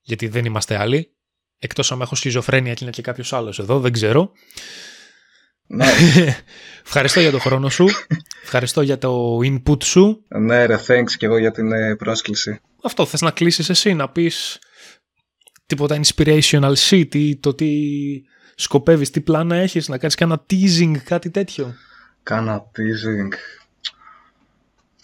γιατί 0.00 0.28
δεν 0.28 0.44
είμαστε 0.44 0.76
άλλοι. 0.76 1.14
Εκτός 1.58 1.92
αν 1.92 2.00
έχω 2.00 2.14
σχιζοφρένεια 2.14 2.74
και 2.74 2.84
είναι 2.84 2.92
και 2.92 3.02
κάποιος 3.02 3.32
άλλος 3.32 3.58
εδώ, 3.58 3.80
δεν 3.80 3.92
ξέρω. 3.92 4.32
Ναι. 5.66 5.86
ευχαριστώ 6.86 7.20
για 7.20 7.30
το 7.30 7.38
χρόνο 7.38 7.68
σου. 7.68 7.86
ευχαριστώ 8.42 8.82
για 8.82 8.98
το 8.98 9.38
input 9.38 9.84
σου. 9.84 10.24
Ναι 10.28 10.66
ρε, 10.66 10.78
thanks 10.86 11.10
και 11.16 11.26
εγώ 11.26 11.38
για 11.38 11.50
την 11.50 11.72
ε, 11.72 11.96
πρόσκληση. 11.96 12.60
Αυτό, 12.82 13.06
θες 13.06 13.20
να 13.20 13.30
κλείσεις 13.30 13.68
εσύ, 13.68 13.94
να 13.94 14.08
πεις 14.08 14.58
τίποτα 15.66 16.00
inspirational 16.04 16.74
shit 16.88 17.14
ή 17.14 17.36
το 17.36 17.54
τι 17.54 17.70
σκοπεύεις, 18.54 19.10
τι 19.10 19.20
πλάνα 19.20 19.56
έχεις, 19.56 19.88
να 19.88 19.98
κάνεις 19.98 20.14
κάνα 20.14 20.46
teasing, 20.50 20.96
κάτι 21.04 21.30
τέτοιο; 21.30 21.74
Κάνα 22.22 22.62
teasing. 22.62 23.32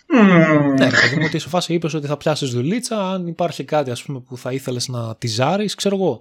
Ναι, 0.08 0.90
παιδί 0.90 1.16
μου 1.16 1.22
ότι 1.24 1.38
σε 1.38 1.48
φάση 1.48 1.74
είπες 1.74 1.94
ότι 1.94 2.06
θα 2.06 2.16
πιάσεις 2.16 2.50
δουλίτσα, 2.50 3.10
αν 3.12 3.26
υπάρχει 3.26 3.64
κάτι 3.64 3.90
ας 3.90 4.02
πούμε 4.02 4.20
που 4.20 4.36
θα 4.36 4.52
ήθελες 4.52 4.88
να 4.88 5.16
τυζάρεις, 5.16 5.74
ξέρω 5.74 5.96
εγώ. 5.96 6.20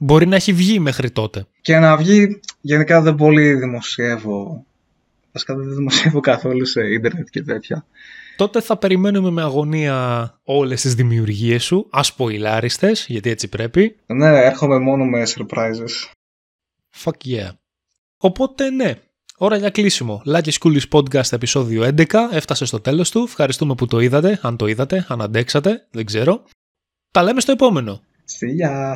Μπορεί 0.00 0.26
να 0.26 0.36
έχει 0.36 0.52
βγει 0.52 0.78
μέχρι 0.78 1.10
τότε. 1.10 1.46
Και 1.60 1.78
να 1.78 1.96
βγει, 1.96 2.40
γενικά 2.60 3.00
δεν 3.00 3.14
πολύ 3.14 3.54
δημοσιεύω. 3.54 4.66
Βασικά 5.32 5.54
δεν 5.54 5.74
δημοσιεύω 5.76 6.20
καθόλου 6.20 6.66
σε 6.66 6.92
ίντερνετ 6.92 7.28
και 7.30 7.42
τέτοια. 7.42 7.86
Τότε 8.36 8.60
θα 8.60 8.76
περιμένουμε 8.76 9.30
με 9.30 9.42
αγωνία 9.42 10.38
όλες 10.44 10.80
τις 10.80 10.94
δημιουργίες 10.94 11.64
σου, 11.64 11.88
ασποϊλάριστες, 11.90 13.06
γιατί 13.08 13.30
έτσι 13.30 13.48
πρέπει. 13.48 13.96
Ναι, 14.06 14.44
έρχομαι 14.44 14.78
μόνο 14.78 15.04
με 15.04 15.22
surprises. 15.26 16.12
Fuck 17.04 17.28
yeah. 17.28 17.50
Οπότε 18.16 18.70
ναι, 18.70 18.94
ώρα 19.44 19.56
για 19.56 19.70
κλείσιμο. 19.70 20.22
Lucky 20.26 20.50
Schoolies 20.60 20.88
Podcast 20.90 21.32
επεισόδιο 21.32 21.82
11 21.82 22.04
έφτασε 22.32 22.64
στο 22.64 22.80
τέλος 22.80 23.10
του. 23.10 23.22
Ευχαριστούμε 23.22 23.74
που 23.74 23.86
το 23.86 24.00
είδατε, 24.00 24.38
αν 24.42 24.56
το 24.56 24.66
είδατε, 24.66 25.06
αν 25.08 25.22
αντέξατε, 25.22 25.86
δεν 25.90 26.04
ξέρω. 26.04 26.44
Τα 27.10 27.22
λέμε 27.22 27.40
στο 27.40 27.52
επόμενο. 27.52 28.00
See 28.26 28.66
ya. 28.66 28.94